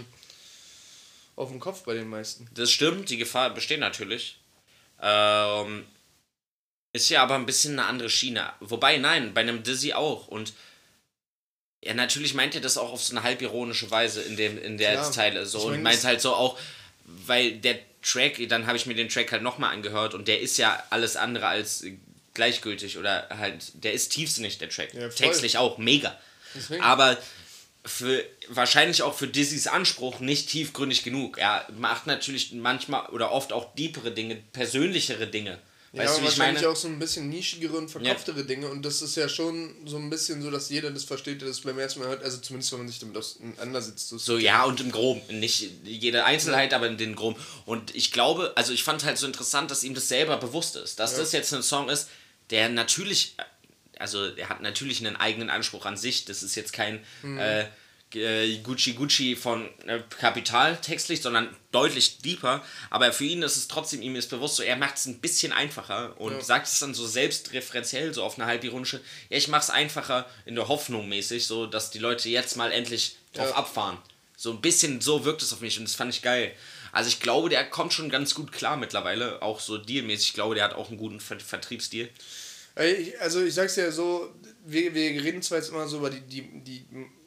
auf 1.37 1.49
den 1.49 1.59
Kopf 1.59 1.83
bei 1.83 1.95
den 1.95 2.09
meisten. 2.09 2.47
Das 2.55 2.71
stimmt, 2.71 3.09
die 3.09 3.17
Gefahr 3.17 3.55
besteht 3.55 3.81
natürlich. 3.81 4.39
Ähm, 5.01 5.87
ist 6.93 7.09
ja 7.09 7.23
aber 7.23 7.35
ein 7.35 7.47
bisschen 7.47 7.79
eine 7.79 7.89
andere 7.89 8.11
Schiene. 8.11 8.53
Wobei, 8.61 8.99
nein, 8.99 9.33
bei 9.33 9.41
einem 9.41 9.63
Dizzy 9.63 9.95
auch. 9.95 10.29
Und 10.29 10.53
ja, 11.83 11.95
natürlich 11.95 12.35
meint 12.35 12.55
er 12.55 12.61
das 12.61 12.79
auch 12.79 12.93
auf 12.93 13.03
so 13.03 13.15
eine 13.15 13.23
halbironische 13.25 13.91
Weise 13.91 14.23
in, 14.23 14.37
dem, 14.37 14.63
in 14.63 14.79
der 14.79 14.93
Klar. 14.93 15.13
Zeile. 15.13 15.47
So, 15.47 15.59
Ich 15.59 15.65
und 15.65 15.71
mein, 15.73 15.83
meint 15.83 15.97
das- 15.99 16.05
halt 16.05 16.21
so 16.21 16.35
auch, 16.35 16.59
weil 17.05 17.53
der 17.53 17.79
Track, 18.03 18.41
dann 18.49 18.67
habe 18.67 18.77
ich 18.77 18.87
mir 18.87 18.95
den 18.95 19.09
Track 19.09 19.31
halt 19.33 19.43
nochmal 19.43 19.73
angehört 19.73 20.15
und 20.15 20.27
der 20.29 20.41
ist 20.41 20.57
ja 20.59 20.83
alles 20.91 21.17
andere 21.17 21.47
als 21.47 21.85
gleichgültig 22.35 22.99
oder 22.99 23.29
halt, 23.31 23.73
der 23.85 23.93
ist 23.93 24.11
tiefsinnig, 24.11 24.59
der 24.59 24.69
Track. 24.71 24.95
Ja. 24.95 25.09
Textlich 25.09 25.59
auch, 25.59 25.79
mega. 25.79 26.19
Deswegen. 26.55 26.83
Aber 26.83 27.17
für 27.85 28.25
wahrscheinlich 28.49 29.03
auch 29.03 29.15
für 29.15 29.27
Dizzy's 29.27 29.67
Anspruch 29.67 30.21
nicht 30.21 30.49
tiefgründig 30.49 31.03
genug. 31.03 31.39
Er 31.39 31.67
macht 31.77 32.07
natürlich 32.07 32.53
manchmal 32.53 33.07
oder 33.07 33.33
oft 33.33 33.53
auch 33.53 33.75
deepere 33.75 34.13
Dinge, 34.13 34.37
persönlichere 34.53 35.27
Dinge. 35.27 35.59
Ja, 35.93 36.05
Weißt 36.05 36.15
und 36.15 36.21
du, 36.21 36.23
wie 36.23 36.33
ich 36.33 36.39
wahrscheinlich 36.39 36.63
meine? 36.63 36.73
auch 36.73 36.77
so 36.77 36.89
ein 36.89 36.99
bisschen 36.99 37.29
nischigere 37.29 37.77
und 37.77 37.91
verkopftere 37.91 38.45
Dinge. 38.45 38.69
Und 38.69 38.83
das 38.83 39.03
ist 39.03 39.15
ja 39.15 39.29
schon 39.29 39.75
so 39.85 39.99
ein 39.99 40.09
bisschen 40.09 40.41
so, 40.41 40.51
dass 40.51 40.71
jeder 40.71 40.91
das 40.91 41.05
versteht, 41.05 41.43
der 41.43 41.49
das 41.49 41.61
beim 41.61 41.79
ersten 41.79 42.01
Mal 42.01 42.09
hört. 42.09 42.23
Also 42.25 42.39
zumindest, 42.39 42.73
wenn 42.73 42.79
man 42.79 42.89
sich 42.89 42.99
damit 42.99 43.17
auseinandersetzt. 43.17 44.09
So, 44.09 44.17
So, 44.17 44.39
ja, 44.39 44.65
und 44.65 44.81
im 44.81 44.91
Groben. 44.91 45.21
Nicht 45.39 45.71
jede 45.85 46.25
Einzelheit, 46.25 46.73
aber 46.73 46.87
in 46.87 46.97
den 46.97 47.15
Groben. 47.15 47.39
Und 47.67 47.95
ich 47.95 48.11
glaube, 48.11 48.53
also 48.57 48.73
ich 48.73 48.85
fand 48.85 49.05
halt 49.05 49.19
so 49.19 49.27
interessant, 49.27 49.71
dass 49.71 49.85
ihm 49.85 49.93
das 49.95 50.09
selber 50.09 50.39
bewusst 50.39 50.77
ist. 50.77 50.99
Dass 50.99 51.17
das 51.17 51.33
jetzt 51.33 51.53
ein 51.53 51.63
Song 51.63 51.91
ist, 51.91 52.09
der 52.49 52.71
natürlich, 52.71 53.37
also 53.99 54.25
er 54.25 54.49
hat 54.49 54.63
natürlich 54.63 55.05
einen 55.05 55.17
eigenen 55.17 55.51
Anspruch 55.51 55.85
an 55.85 55.99
sich. 55.99 56.25
Das 56.25 56.43
ist 56.43 56.55
jetzt 56.55 56.73
kein 56.73 57.01
äh, 57.39 57.67
äh, 58.15 58.59
Gucci 58.59 58.93
Gucci 58.95 59.37
von 59.37 59.69
äh, 59.87 60.01
Kapital 60.19 60.77
textlich, 60.81 61.23
sondern 61.23 61.55
deutlich 61.71 62.19
deeper. 62.19 62.65
Aber 62.91 63.13
für 63.13 63.25
ihn 63.25 63.43
ist 63.43 63.57
es 63.57 63.69
trotzdem, 63.69 64.03
ihm 64.03 64.17
ist 64.17 64.31
bewusst 64.31 64.57
so, 64.57 64.63
er 64.63 64.77
macht 64.77 64.97
es 64.97 65.07
ein 65.07 65.21
bisschen 65.21 65.53
einfacher 65.53 66.19
und 66.21 66.33
Ja. 66.35 66.41
sagt 66.43 66.67
es 66.69 66.79
dann 66.79 66.95
so 66.95 67.07
selbstreferenziell, 67.07 68.13
so 68.15 68.23
auf 68.23 68.39
eine 68.39 68.47
halbironische, 68.47 69.01
ja, 69.31 69.37
ich 69.39 69.49
mach's 69.49 69.71
einfacher 69.71 70.27
in 70.47 70.55
der 70.55 70.69
Hoffnung 70.69 71.09
mäßig, 71.09 71.47
so 71.47 71.67
dass 71.67 71.91
die 71.91 71.99
Leute 71.99 72.29
jetzt 72.29 72.57
mal 72.57 72.73
endlich 72.73 73.17
drauf 73.33 73.49
Ja. 73.51 73.55
abfahren. 73.57 73.99
So 74.37 74.51
ein 74.51 74.61
bisschen 74.61 75.01
so 75.01 75.25
wirkt 75.25 75.43
es 75.43 75.53
auf 75.53 75.61
mich 75.61 75.79
und 75.79 75.85
das 75.85 75.95
fand 75.95 76.13
ich 76.15 76.23
geil. 76.23 76.53
Also 76.91 77.09
ich 77.09 77.21
glaube, 77.21 77.49
der 77.49 77.65
kommt 77.71 77.93
schon 77.93 78.11
ganz 78.11 78.35
gut 78.35 78.53
klar 78.53 78.77
mittlerweile, 78.77 79.41
auch 79.41 79.61
so 79.61 79.79
dealmäßig. 79.79 80.29
Ich 80.29 80.35
glaube, 80.35 80.55
der 80.57 80.65
hat 80.65 80.75
auch 80.75 80.89
einen 80.89 80.99
guten 80.99 81.21
Ver 81.21 81.39
Vertriebsdeal. 81.41 82.09
Also 83.21 83.43
ich 83.43 83.55
sag's 83.55 83.77
ja 83.77 83.91
so, 83.91 84.35
wir, 84.65 84.95
wir 84.95 85.23
reden 85.23 85.43
zwar 85.43 85.59
jetzt 85.59 85.69
immer 85.69 85.87
so 85.89 85.99
über 85.99 86.11
die, 86.11 86.21
die, 86.21 86.43
die 86.65 86.85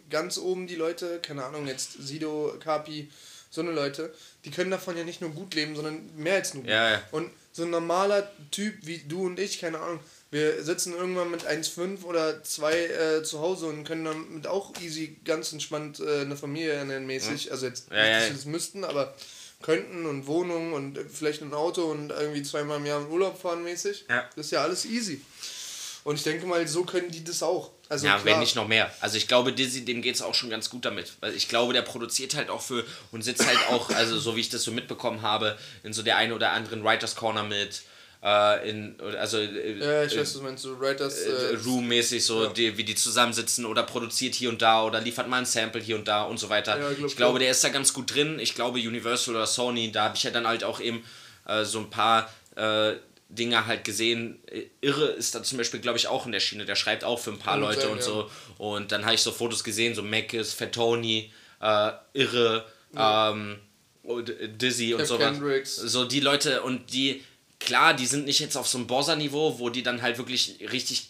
ganz 0.10 0.38
oben 0.38 0.68
die 0.68 0.76
Leute, 0.76 1.20
keine 1.22 1.46
Ahnung, 1.46 1.68
jetzt 1.68 1.94
Sido, 2.00 2.54
Kapi, 2.60 3.10
so 3.50 3.62
eine 3.62 3.72
Leute, 3.72 4.14
die 4.44 4.52
können 4.52 4.72
davon 4.72 4.98
ja 4.98 5.04
nicht 5.04 5.22
nur 5.22 5.32
gut 5.32 5.54
leben, 5.54 5.76
sondern 5.76 6.10
mehr 6.16 6.36
als 6.36 6.54
nur 6.54 6.64
gut. 6.64 6.72
Ja, 6.72 6.92
ja. 6.92 7.04
Und 7.12 7.32
so 7.52 7.64
ein 7.64 7.70
normaler 7.70 8.30
Typ 8.52 8.76
wie 8.82 9.00
du 9.00 9.26
und 9.26 9.40
ich, 9.40 9.60
keine 9.60 9.80
Ahnung, 9.80 10.00
wir 10.30 10.62
sitzen 10.64 10.94
irgendwann 10.94 11.32
mit 11.32 11.48
1,5 11.48 12.04
oder 12.04 12.44
2 12.44 12.74
äh, 12.76 13.24
zu 13.24 13.40
Hause 13.40 13.68
und 13.68 13.86
können 13.86 14.04
damit 14.04 14.48
auch 14.48 14.74
easy 14.82 15.16
ganz 15.24 15.54
entspannt 15.54 16.02
äh, 16.02 16.22
eine 16.22 16.36
Familie 16.36 16.74
ernähren 16.74 17.06
mäßig. 17.06 17.52
Also 17.52 17.68
jetzt 17.68 17.90
Ja, 17.90 17.96
nicht, 17.96 18.08
ja, 18.08 18.14
dass 18.16 18.24
ja. 18.24 18.30
wir 18.30 18.36
das 18.36 18.46
müssten, 18.46 18.84
aber 18.84 19.16
könnten 19.62 20.06
und 20.06 20.28
Wohnung 20.28 20.74
und 20.74 21.00
vielleicht 21.10 21.42
ein 21.42 21.54
Auto 21.54 21.86
und 21.86 22.10
irgendwie 22.10 22.44
zweimal 22.44 22.78
im 22.78 22.86
Jahr 22.86 23.02
in 23.02 23.08
Urlaub 23.08 23.42
fahren 23.42 23.64
mäßig. 23.64 24.06
Ja. 24.10 24.30
Das 24.36 24.48
ist 24.48 24.52
ja 24.52 24.62
alles 24.62 24.86
easy. 24.86 25.22
Und 26.04 26.16
ich 26.16 26.24
denke 26.24 26.46
mal, 26.46 26.68
so 26.68 26.84
können 26.84 27.10
die 27.10 27.24
das 27.24 27.42
auch. 27.42 27.72
Also 27.90 28.08
ja, 28.08 28.14
klar, 28.14 28.26
wenn 28.26 28.40
nicht 28.40 28.56
noch 28.56 28.68
mehr. 28.68 28.92
Also 29.00 29.18
ich 29.18 29.28
glaube, 29.28 29.54
Dizzy, 29.54 29.86
dem 29.86 30.02
geht's 30.02 30.22
auch 30.22 30.34
schon 30.34 30.50
ganz 30.50 30.70
gut 30.70 30.86
damit. 30.86 31.14
Weil 31.22 31.34
ich 31.36 31.48
glaube, 31.50 31.74
der 31.74 31.84
produziert 31.84 32.36
halt 32.36 32.50
auch 32.50 32.62
für 32.62 32.84
und 33.12 33.22
sitzt 33.24 33.46
halt 33.46 33.60
auch, 33.70 33.90
also 33.92 34.18
so 34.18 34.36
wie 34.36 34.42
ich 34.42 34.50
das 34.50 34.64
so 34.64 34.72
mitbekommen 34.72 35.22
habe, 35.22 35.58
in 35.84 35.94
so 35.94 36.02
der 36.02 36.18
einen 36.18 36.34
oder 36.34 36.52
anderen 36.52 36.84
Writers 36.84 37.16
Corner 37.16 37.44
mit. 37.44 37.84
äh, 38.24 38.70
in, 38.70 38.96
also 39.20 39.38
äh, 39.38 39.78
Ja, 39.78 40.04
ich 40.04 40.14
weiß, 40.14 40.22
was 40.22 40.34
du 40.34 40.42
meinst, 40.42 40.64
so 40.64 40.80
Writers. 40.80 41.22
äh, 41.22 41.30
Äh, 41.54 41.58
Room-mäßig, 41.64 42.26
so 42.26 42.46
ja. 42.46 42.50
die, 42.50 42.76
wie 42.78 42.84
die 42.84 42.96
zusammensitzen 42.96 43.66
oder 43.66 43.84
produziert 43.84 44.34
hier 44.34 44.50
und 44.50 44.62
da 44.64 44.84
oder 44.84 45.00
liefert 45.00 45.28
mal 45.28 45.38
ein 45.38 45.46
Sample 45.46 45.82
hier 45.82 45.96
und 45.96 46.08
da 46.08 46.24
und 46.24 46.40
so 46.40 46.50
weiter. 46.50 46.80
Ja, 46.80 46.90
ich, 46.90 46.98
glaub, 46.98 47.16
glaube, 47.16 47.32
glaub. 47.34 47.40
der 47.40 47.52
ist 47.52 47.64
da 47.64 47.70
ganz 47.70 47.94
gut 47.94 48.16
drin. 48.16 48.40
Ich 48.40 48.56
glaube, 48.56 48.80
Universal 48.80 49.36
oder 49.36 49.46
Sony, 49.46 49.92
da 49.92 50.06
habe 50.06 50.16
ich 50.18 50.24
ja 50.24 50.32
dann 50.32 50.48
halt 50.48 50.64
auch 50.64 50.80
eben 50.80 51.04
äh, 51.48 51.64
so 51.66 51.78
ein 51.80 51.90
paar 51.92 52.34
äh, 52.56 52.94
Dinge 53.30 53.66
halt 53.66 53.84
gesehen. 53.84 54.40
Äh, 54.48 54.64
Irre 54.82 55.06
ist 55.08 55.36
da 55.36 55.44
zum 55.44 55.58
Beispiel, 55.58 55.80
glaube 55.80 55.98
ich, 55.98 56.08
auch 56.08 56.26
in 56.26 56.32
der 56.32 56.40
Schiene. 56.40 56.66
Der 56.66 56.76
schreibt 56.76 57.04
auch 57.04 57.20
für 57.20 57.32
ein 57.32 57.40
paar 57.40 57.54
Kann 57.54 57.62
Leute 57.62 57.82
sein, 57.82 57.92
und 57.92 57.98
ja. 57.98 58.04
so. 58.04 58.30
Und 58.58 58.92
dann 58.92 59.04
habe 59.06 59.16
ich 59.16 59.22
so 59.22 59.32
Fotos 59.32 59.64
gesehen, 59.64 59.96
so 59.96 60.04
Mackes, 60.04 60.54
Fatoni, 60.54 61.32
äh, 61.62 61.92
Irre, 62.14 62.66
ähm, 62.98 63.60
und 64.04 64.30
äh, 64.30 64.50
Dizzy 64.50 64.94
und 64.94 65.06
sowas. 65.06 65.34
Kendricks. 65.34 65.76
So 65.76 66.06
die 66.06 66.20
Leute 66.20 66.62
und 66.62 66.94
die, 66.94 67.24
klar, 67.60 67.94
die 67.94 68.06
sind 68.06 68.26
nicht 68.26 68.40
jetzt 68.40 68.56
auf 68.56 68.68
so 68.68 68.78
einem 68.78 68.88
Borsa-Niveau, 68.88 69.60
wo 69.60 69.70
die 69.70 69.84
dann 69.84 70.02
halt 70.02 70.18
wirklich 70.18 70.58
richtig 70.72 71.10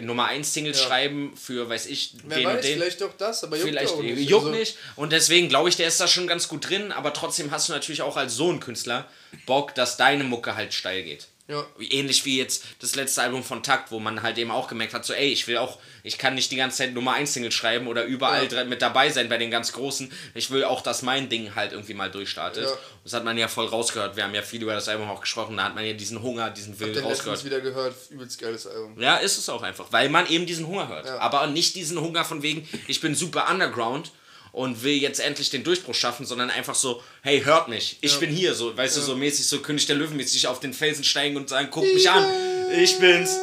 Nummer 0.00 0.26
1 0.26 0.54
Singles 0.54 0.78
Ja. 0.80 0.86
schreiben 0.86 1.36
für, 1.36 1.68
weiß 1.68 1.86
ich, 1.86 2.14
wer 2.28 2.36
den 2.38 2.46
weiß, 2.46 2.56
und 2.56 2.64
den. 2.64 2.74
vielleicht 2.74 3.02
auch 3.02 3.12
das, 3.18 3.42
aber 3.42 3.56
juckt 3.56 3.68
Vielleicht 3.68 3.92
auch 3.94 4.00
nicht. 4.00 4.30
juckt 4.30 4.46
Also, 4.46 4.56
nicht. 4.56 4.76
Und 4.94 5.10
deswegen 5.12 5.48
glaube 5.48 5.68
ich, 5.68 5.76
der 5.76 5.88
ist 5.88 6.00
da 6.00 6.06
schon 6.06 6.28
ganz 6.28 6.46
gut 6.46 6.68
drin, 6.70 6.92
aber 6.92 7.12
trotzdem 7.12 7.50
hast 7.50 7.68
du 7.68 7.72
natürlich 7.72 8.02
auch 8.02 8.16
als 8.16 8.34
Sohn-Künstler 8.36 9.10
Bock, 9.44 9.74
dass 9.74 9.96
deine 9.96 10.22
Mucke 10.22 10.54
halt 10.54 10.72
steil 10.72 11.02
geht. 11.02 11.26
Ja. 11.48 11.64
Ähnlich 11.78 12.24
wie 12.24 12.38
jetzt 12.38 12.64
das 12.80 12.96
letzte 12.96 13.22
Album 13.22 13.44
von 13.44 13.62
Takt, 13.62 13.92
wo 13.92 14.00
man 14.00 14.22
halt 14.22 14.36
eben 14.36 14.50
auch 14.50 14.66
gemerkt 14.66 14.94
hat, 14.94 15.04
so 15.04 15.12
ey, 15.12 15.28
ich 15.28 15.46
will 15.46 15.58
auch, 15.58 15.78
ich 16.02 16.18
kann 16.18 16.34
nicht 16.34 16.50
die 16.50 16.56
ganze 16.56 16.78
Zeit 16.78 16.92
Nummer 16.92 17.12
1 17.12 17.32
Single 17.32 17.52
schreiben 17.52 17.86
oder 17.86 18.04
überall 18.04 18.52
Ja. 18.52 18.64
mit 18.64 18.82
dabei 18.82 19.10
sein 19.10 19.28
bei 19.28 19.38
den 19.38 19.50
ganz 19.52 19.72
Großen. 19.72 20.10
Ich 20.34 20.50
will 20.50 20.64
auch, 20.64 20.80
dass 20.80 21.02
mein 21.02 21.28
Ding 21.28 21.54
halt 21.54 21.70
irgendwie 21.70 21.94
mal 21.94 22.10
durchstartet. 22.10 22.64
Ja. 22.64 22.76
Das 23.04 23.12
hat 23.12 23.24
man 23.24 23.38
ja 23.38 23.46
voll 23.46 23.66
rausgehört. 23.66 24.16
Wir 24.16 24.24
haben 24.24 24.34
ja 24.34 24.42
viel 24.42 24.60
über 24.62 24.74
das 24.74 24.88
Album 24.88 25.08
auch 25.08 25.20
gesprochen. 25.20 25.56
Da 25.56 25.64
hat 25.64 25.76
man 25.76 25.84
ja 25.84 25.92
diesen 25.92 26.20
Hunger, 26.20 26.50
diesen 26.50 26.80
Willen 26.80 26.98
rausgehört. 26.98 27.44
wieder 27.44 27.60
gehört, 27.60 27.94
übelst 28.10 28.40
geiles 28.40 28.66
Album. 28.66 29.00
Ja, 29.00 29.16
ist 29.16 29.38
es 29.38 29.48
auch 29.48 29.62
einfach, 29.62 29.86
weil 29.92 30.08
man 30.08 30.26
eben 30.28 30.46
diesen 30.46 30.66
Hunger 30.66 30.88
hört. 30.88 31.06
Ja. 31.06 31.18
Aber 31.18 31.46
nicht 31.46 31.76
diesen 31.76 32.00
Hunger 32.00 32.24
von 32.24 32.42
wegen, 32.42 32.68
ich 32.88 33.00
bin 33.00 33.14
super 33.14 33.48
underground 33.48 34.10
und 34.56 34.82
will 34.82 34.94
jetzt 34.96 35.20
endlich 35.20 35.50
den 35.50 35.64
Durchbruch 35.64 35.94
schaffen, 35.94 36.24
sondern 36.24 36.48
einfach 36.48 36.74
so, 36.74 37.02
hey, 37.20 37.42
hört 37.42 37.68
mich, 37.68 37.98
ich 38.00 38.14
Ja. 38.14 38.18
bin 38.20 38.30
hier, 38.30 38.54
so, 38.54 38.74
weißt 38.74 38.96
du, 38.96 39.02
so 39.02 39.14
mäßig, 39.14 39.46
so 39.46 39.60
König 39.60 39.84
der 39.84 39.96
Löwen 39.96 40.16
mäßig 40.16 40.48
auf 40.48 40.60
den 40.60 40.72
Felsen 40.72 41.04
steigen 41.04 41.36
und 41.36 41.50
sagen, 41.50 41.68
guck 41.70 41.84
mich 41.84 42.08
an, 42.10 42.26
ich 42.74 42.98
bin's. 42.98 43.36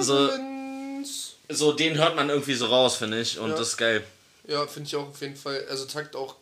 So- 0.00 0.30
So, 1.48 1.72
den 1.72 1.96
hört 1.96 2.14
man 2.16 2.28
irgendwie 2.28 2.54
so 2.54 2.66
raus, 2.66 2.96
finde 2.96 3.20
ich, 3.20 3.38
und 3.38 3.50
Ja. 3.50 3.56
das 3.56 3.68
ist 3.70 3.76
geil. 3.76 4.04
Ja, 4.48 4.66
finde 4.66 4.86
ich 4.88 4.96
auch 4.96 5.08
auf 5.08 5.20
jeden 5.20 5.36
Fall. 5.36 5.64
Also 5.70 5.84
Takt 5.84 6.14
auch, 6.16 6.34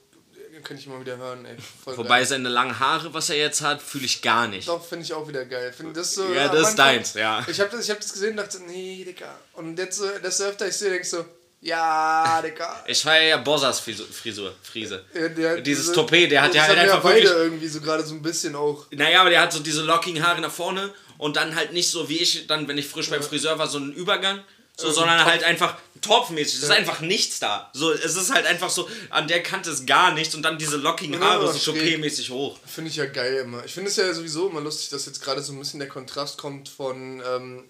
kann 0.62 0.76
ich 0.78 0.86
immer 0.86 0.98
wieder 1.00 1.16
hören, 1.18 1.44
ey. 1.46 1.56
Voll 1.84 1.96
Wobei 1.98 2.18
geil. 2.18 2.26
seine 2.26 2.48
langen 2.48 2.78
Haare, 2.78 3.12
was 3.12 3.28
er 3.30 3.36
jetzt 3.36 3.60
hat, 3.62 3.82
fühle 3.82 4.04
ich 4.06 4.22
gar 4.22 4.48
nicht. 4.48 4.66
Doch, 4.68 4.82
finde 4.84 5.04
ich 5.04 5.12
auch 5.14 5.26
wieder 5.28 5.44
geil. 5.44 5.72
Find 5.74 5.94
das 5.96 6.14
so, 6.14 6.32
Ja, 6.32 6.48
das 6.48 6.70
ist 6.70 6.78
deins, 6.78 7.14
ja. 7.14 7.44
Ich 7.48 7.60
habe 7.60 7.70
das, 7.70 7.84
ich 7.84 7.90
hab 7.90 8.00
das 8.00 8.12
gesehen 8.12 8.30
und 8.32 8.36
dachte, 8.38 8.60
nee, 8.66 9.04
Digga. 9.04 9.34
Und 9.54 9.78
jetzt 9.78 9.96
so, 9.98 10.06
desto 10.22 10.44
öfter 10.44 10.68
ich 10.68 10.74
sehe, 10.74 10.90
denk 10.90 11.02
ich 11.04 11.10
so, 11.10 11.24
ja, 11.64 12.42
Digga. 12.42 12.84
Ich 12.86 13.00
feiere 13.02 13.28
ja 13.28 13.36
Bossas 13.38 13.80
Frisur, 13.80 14.52
Frise. 14.62 15.04
Ja, 15.14 15.28
der- 15.28 15.60
Dieses 15.60 15.84
diese- 15.86 15.94
Toupet, 15.94 16.30
der 16.30 16.42
hat 16.42 16.54
ja 16.54 16.62
halt 16.66 16.78
einfach 16.78 17.02
beide 17.02 17.22
wirklich- 17.24 17.30
irgendwie 17.44 17.68
so 17.68 17.80
gerade 17.80 18.04
so 18.04 18.14
ein 18.14 18.22
bisschen 18.22 18.54
auch. 18.54 18.86
Naja, 18.90 19.20
aber 19.22 19.30
der 19.30 19.40
hat 19.42 19.52
so 19.52 19.60
diese 19.60 19.82
lockigen 19.82 20.22
Haare 20.26 20.40
nach 20.40 20.52
vorne 20.52 20.92
und 21.18 21.36
dann 21.36 21.54
halt 21.54 21.72
nicht 21.72 21.88
so 21.90 22.08
wie 22.08 22.18
ich, 22.18 22.46
dann, 22.46 22.68
wenn 22.68 22.78
ich 22.78 22.86
frisch 22.86 23.08
beim 23.10 23.22
Friseur 23.22 23.58
war, 23.58 23.66
so 23.66 23.78
einen 23.78 23.92
Übergang, 23.92 24.40
so, 24.76 24.90
sondern 24.90 25.24
halt 25.24 25.44
einfach 25.44 25.76
topfmäßig. 26.00 26.56
Es 26.58 26.62
ist 26.64 26.70
einfach 26.70 27.00
nichts 27.00 27.38
da. 27.38 27.70
So, 27.74 27.92
es 27.92 28.16
ist 28.16 28.34
halt 28.34 28.44
einfach 28.44 28.68
so, 28.68 28.88
an 29.08 29.28
der 29.28 29.40
Kante 29.42 29.70
ist 29.70 29.86
gar 29.86 30.12
nichts 30.12 30.34
und 30.34 30.42
dann 30.42 30.58
diese 30.58 30.76
lockigen 30.78 31.14
Ja, 31.14 31.20
Haare 31.20 31.52
so. 31.52 31.70
Chopé-mäßig 31.72 32.28
hoch. 32.30 32.58
Finde 32.66 32.90
ich 32.90 32.96
ja 32.96 33.06
geil 33.06 33.36
immer. 33.44 33.64
Ich 33.64 33.72
finde 33.72 33.88
es 33.88 33.96
ja 33.96 34.12
sowieso 34.12 34.48
immer 34.50 34.60
lustig, 34.60 34.88
dass 34.90 35.06
jetzt 35.06 35.22
gerade 35.22 35.40
so 35.42 35.52
ein 35.52 35.60
bisschen 35.60 35.78
der 35.78 35.88
Kontrast 35.88 36.36
kommt 36.38 36.68
von, 36.68 37.22
ähm, 37.24 37.64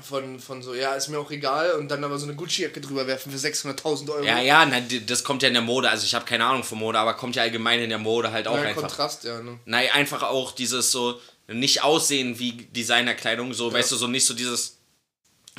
von, 0.00 0.38
von 0.40 0.62
so, 0.62 0.74
ja, 0.74 0.94
ist 0.94 1.08
mir 1.08 1.18
auch 1.18 1.30
egal 1.30 1.72
und 1.72 1.88
dann 1.88 2.04
aber 2.04 2.18
so 2.18 2.26
eine 2.26 2.34
Gucci-Jacke 2.34 2.80
drüber 2.80 3.06
werfen 3.06 3.32
für 3.32 3.38
600.000 3.38 4.10
Euro. 4.10 4.24
Ja, 4.24 4.40
ja, 4.40 4.64
na, 4.66 4.80
das 4.80 5.24
kommt 5.24 5.42
ja 5.42 5.48
in 5.48 5.54
der 5.54 5.62
Mode. 5.62 5.90
Also 5.90 6.04
ich 6.04 6.14
habe 6.14 6.24
keine 6.24 6.44
Ahnung 6.44 6.64
von 6.64 6.78
Mode, 6.78 6.98
aber 6.98 7.14
kommt 7.14 7.36
ja 7.36 7.42
allgemein 7.42 7.80
in 7.80 7.88
der 7.88 7.98
Mode 7.98 8.30
halt 8.30 8.48
auch 8.48 8.56
Ja, 8.56 8.62
einfach. 8.62 8.82
Kontrast, 8.82 9.24
ja, 9.24 9.40
ne? 9.40 9.58
Nein, 9.64 9.88
einfach 9.92 10.22
auch 10.22 10.52
dieses 10.52 10.90
so, 10.90 11.20
nicht 11.48 11.82
aussehen 11.82 12.38
wie 12.38 12.52
Designerkleidung, 12.52 13.54
so, 13.54 13.72
weißt 13.72 13.92
du, 13.92 13.96
so 13.96 14.06
nicht 14.06 14.26
so 14.26 14.34
dieses, 14.34 14.78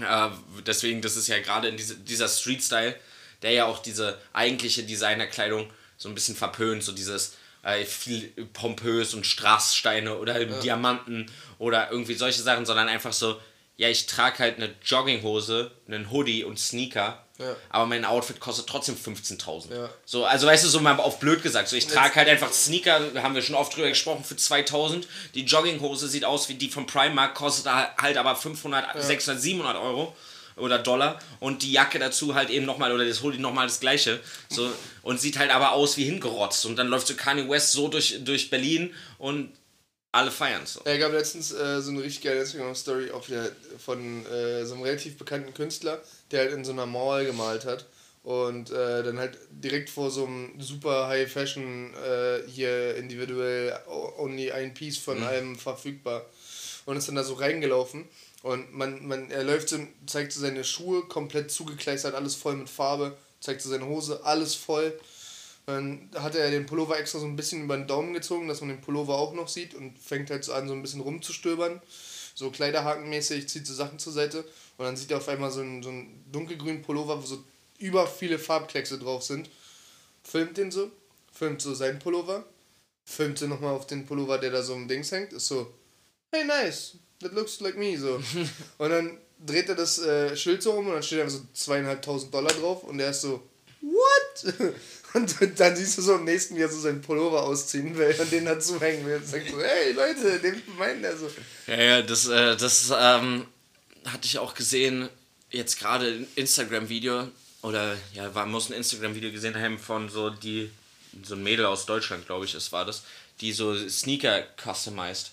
äh, 0.01 0.29
deswegen, 0.65 1.01
das 1.01 1.15
ist 1.15 1.27
ja 1.27 1.39
gerade 1.39 1.69
in 1.69 1.77
diese, 1.77 1.95
dieser 1.95 2.27
Street-Style, 2.27 2.95
der 3.41 3.51
ja 3.51 3.65
auch 3.65 3.79
diese 3.79 4.17
eigentliche 4.33 4.83
Designerkleidung 4.83 5.69
so 5.97 6.09
ein 6.09 6.15
bisschen 6.15 6.35
verpönt, 6.35 6.83
so 6.83 6.91
dieses 6.91 7.33
äh, 7.63 7.85
viel 7.85 8.31
pompös 8.53 9.13
und 9.13 9.25
Straßsteine 9.25 10.17
oder 10.17 10.43
Diamanten 10.45 11.29
oder 11.59 11.91
irgendwie 11.91 12.13
solche 12.13 12.41
Sachen, 12.41 12.65
sondern 12.65 12.87
einfach 12.87 13.13
so, 13.13 13.39
ja, 13.77 13.87
ich 13.89 14.07
trage 14.07 14.39
halt 14.39 14.57
eine 14.57 14.73
Jogginghose, 14.83 15.71
einen 15.87 16.11
Hoodie 16.11 16.43
und 16.43 16.59
Sneaker, 16.59 17.23
Ja. 17.39 17.55
aber 17.69 17.85
mein 17.85 18.03
Outfit 18.05 18.39
kostet 18.39 18.67
trotzdem 18.67 18.95
15.000. 18.95 19.71
Ja. 19.71 19.89
So, 20.05 20.25
also 20.25 20.47
weißt 20.47 20.63
du, 20.65 20.69
so 20.69 20.79
mal 20.79 20.99
auf 20.99 21.19
blöd 21.19 21.43
gesagt, 21.43 21.67
so 21.69 21.75
ich 21.75 21.85
trage 21.87 22.15
halt 22.15 22.27
einfach 22.27 22.51
Sneaker, 22.51 22.99
haben 23.21 23.35
wir 23.35 23.41
schon 23.43 23.55
oft 23.55 23.75
drüber 23.75 23.89
gesprochen, 23.89 24.23
für 24.23 24.35
2000. 24.35 25.07
Die 25.35 25.43
Jogginghose 25.43 26.07
sieht 26.07 26.25
aus 26.25 26.49
wie 26.49 26.55
die 26.55 26.69
von 26.69 26.85
Primark, 26.87 27.35
kostet 27.35 27.67
halt 27.71 28.17
aber 28.17 28.35
500, 28.35 29.01
600, 29.01 29.39
700 29.41 29.77
Euro 29.77 30.15
oder 30.55 30.79
Dollar 30.79 31.19
und 31.39 31.61
die 31.61 31.71
Jacke 31.71 31.99
dazu 31.99 32.33
halt 32.33 32.49
eben 32.49 32.65
nochmal 32.65 32.91
oder 32.91 33.05
das 33.05 33.21
Hoodie 33.21 33.37
nochmal 33.37 33.67
das 33.67 33.79
gleiche 33.79 34.19
so 34.49 34.67
und 35.03 35.21
sieht 35.21 35.37
halt 35.37 35.51
aber 35.51 35.73
aus 35.73 35.97
wie 35.97 36.05
hingerotzt 36.05 36.65
und 36.65 36.77
dann 36.77 36.87
läuft 36.87 37.05
so 37.05 37.13
Kanye 37.13 37.47
West 37.47 37.73
so 37.73 37.89
durch, 37.89 38.15
durch 38.25 38.49
Berlin 38.49 38.91
und 39.19 39.51
alle 40.17 40.31
feiern 40.31 40.65
so. 40.65 40.81
Ja, 40.85 40.97
gab 40.97 41.11
letztens 41.11 41.51
äh, 41.51 41.79
so 41.79 41.91
eine 41.91 42.01
richtig 42.01 42.23
geile 42.23 42.39
Instagram-Story 42.39 43.11
auch 43.11 43.27
wieder 43.27 43.51
von 43.77 44.25
äh, 44.25 44.65
so 44.65 44.73
einem 44.73 44.83
relativ 44.83 45.17
bekannten 45.17 45.53
Künstler, 45.53 46.01
der 46.31 46.41
halt 46.41 46.53
in 46.53 46.65
so 46.65 46.71
einer 46.71 46.87
Mall 46.87 47.25
gemalt 47.25 47.65
hat 47.65 47.85
und 48.23 48.71
äh, 48.71 49.03
dann 49.03 49.19
halt 49.19 49.37
direkt 49.51 49.91
vor 49.91 50.09
so 50.09 50.25
einem 50.25 50.59
super 50.59 51.07
High 51.07 51.31
Fashion 51.31 51.93
äh, 51.93 52.49
hier 52.49 52.95
individuell 52.95 53.79
only 54.17 54.51
ein 54.51 54.73
Piece 54.73 54.97
von 54.97 55.21
allem 55.21 55.55
verfügbar 55.55 56.25
und 56.85 56.97
ist 56.97 57.07
dann 57.07 57.15
da 57.15 57.23
so 57.23 57.35
reingelaufen 57.35 58.05
und 58.41 58.73
man, 58.73 59.05
man 59.07 59.29
er 59.29 59.43
läuft 59.43 59.69
so, 59.69 59.77
zeigt 60.07 60.31
so 60.33 60.41
seine 60.41 60.63
Schuhe 60.63 61.03
komplett 61.03 61.51
zugekleistert, 61.51 62.15
alles 62.15 62.35
voll 62.35 62.55
mit 62.55 62.69
Farbe, 62.69 63.15
zeigt 63.39 63.61
so 63.61 63.69
seine 63.69 63.85
Hose, 63.85 64.21
alles 64.23 64.55
voll 64.55 64.99
dann 65.67 66.09
hat 66.15 66.33
er 66.33 66.49
den 66.49 66.65
Pullover 66.65 66.97
extra 66.97 67.19
so 67.19 67.25
ein 67.25 67.35
bisschen 67.35 67.65
über 67.65 67.75
den 67.75 67.87
Daumen 67.87 68.13
gezogen, 68.13 68.47
dass 68.47 68.61
man 68.61 68.69
den 68.69 68.79
Pullover 68.79 69.15
auch 69.15 69.33
noch 69.33 69.49
sieht 69.49 69.75
und 69.75 69.99
fängt 69.99 70.29
halt 70.29 70.45
so 70.45 70.53
an, 70.53 70.67
so 70.67 70.73
ein 70.73 70.81
bisschen 70.81 71.01
rumzustöbern. 71.01 71.81
So 72.35 72.51
Kleiderhakenmäßig, 72.51 73.49
zieht 73.49 73.67
so 73.67 73.73
Sachen 73.73 73.99
zur 73.99 74.13
Seite 74.13 74.45
und 74.77 74.85
dann 74.85 74.95
sieht 74.95 75.11
er 75.11 75.17
auf 75.17 75.27
einmal 75.27 75.51
so 75.51 75.59
einen, 75.59 75.83
so 75.83 75.89
einen 75.89 76.23
dunkelgrünen 76.31 76.83
Pullover, 76.83 77.21
wo 77.21 77.25
so 77.25 77.43
über 77.79 78.07
viele 78.07 78.39
Farbkleckse 78.39 78.97
drauf 78.97 79.23
sind. 79.23 79.49
Filmt 80.23 80.55
den 80.55 80.71
so, 80.71 80.89
filmt 81.33 81.61
so 81.61 81.73
seinen 81.73 81.99
Pullover, 81.99 82.45
filmt 83.03 83.37
so 83.37 83.47
nochmal 83.47 83.73
auf 83.73 83.87
den 83.87 84.05
Pullover, 84.05 84.37
der 84.37 84.51
da 84.51 84.63
so 84.63 84.73
im 84.73 84.87
Dings 84.87 85.11
hängt, 85.11 85.33
ist 85.33 85.47
so, 85.47 85.73
hey 86.31 86.45
nice, 86.45 86.93
that 87.21 87.33
looks 87.33 87.59
like 87.59 87.75
me, 87.75 87.97
so. 87.97 88.21
und 88.77 88.89
dann 88.89 89.17
dreht 89.45 89.67
er 89.67 89.75
das 89.75 89.99
äh, 89.99 90.37
Schild 90.37 90.63
so 90.63 90.71
um 90.71 90.87
und 90.87 90.93
dann 90.93 91.03
steht 91.03 91.19
einfach 91.19 91.33
so 91.33 91.41
zweieinhalbtausend 91.53 92.33
Dollar 92.33 92.53
drauf 92.53 92.83
und 92.83 93.01
er 93.01 93.09
ist 93.09 93.21
so, 93.21 93.43
what? 93.81 94.53
Und 95.13 95.59
dann 95.59 95.75
siehst 95.75 95.97
du 95.97 96.01
so 96.01 96.15
im 96.15 96.25
nächsten, 96.25 96.55
wie 96.55 96.61
er 96.61 96.69
so 96.69 96.79
seinen 96.79 97.01
Pullover 97.01 97.43
ausziehen 97.43 97.97
will 97.97 98.15
und 98.19 98.31
den 98.31 98.45
dazu 98.45 98.79
hängen 98.79 99.05
will. 99.05 99.17
Und 99.17 99.27
sagt 99.27 99.49
so, 99.49 99.61
hey 99.61 99.93
Leute, 99.93 100.39
den 100.39 100.61
meint 100.77 101.03
er 101.03 101.17
so. 101.17 101.29
Ja, 101.67 101.81
ja, 101.81 102.01
das, 102.01 102.27
äh, 102.27 102.55
das 102.55 102.91
ähm, 102.97 103.45
hatte 104.05 104.25
ich 104.25 104.37
auch 104.37 104.53
gesehen, 104.53 105.09
jetzt 105.49 105.79
gerade 105.79 106.07
ein 106.07 106.27
Instagram-Video, 106.35 107.29
oder 107.61 107.97
ja, 108.13 108.33
war, 108.35 108.45
muss 108.45 108.69
ein 108.69 108.73
Instagram-Video 108.73 109.31
gesehen 109.31 109.55
haben 109.55 109.79
von 109.79 110.09
so 110.09 110.29
die, 110.29 110.69
so 111.23 111.35
ein 111.35 111.43
Mädel 111.43 111.65
aus 111.65 111.85
Deutschland, 111.85 112.25
glaube 112.25 112.45
ich, 112.45 112.53
es 112.53 112.71
war 112.71 112.85
das, 112.85 113.03
die 113.41 113.51
so 113.51 113.75
Sneaker 113.87 114.43
customized. 114.61 115.31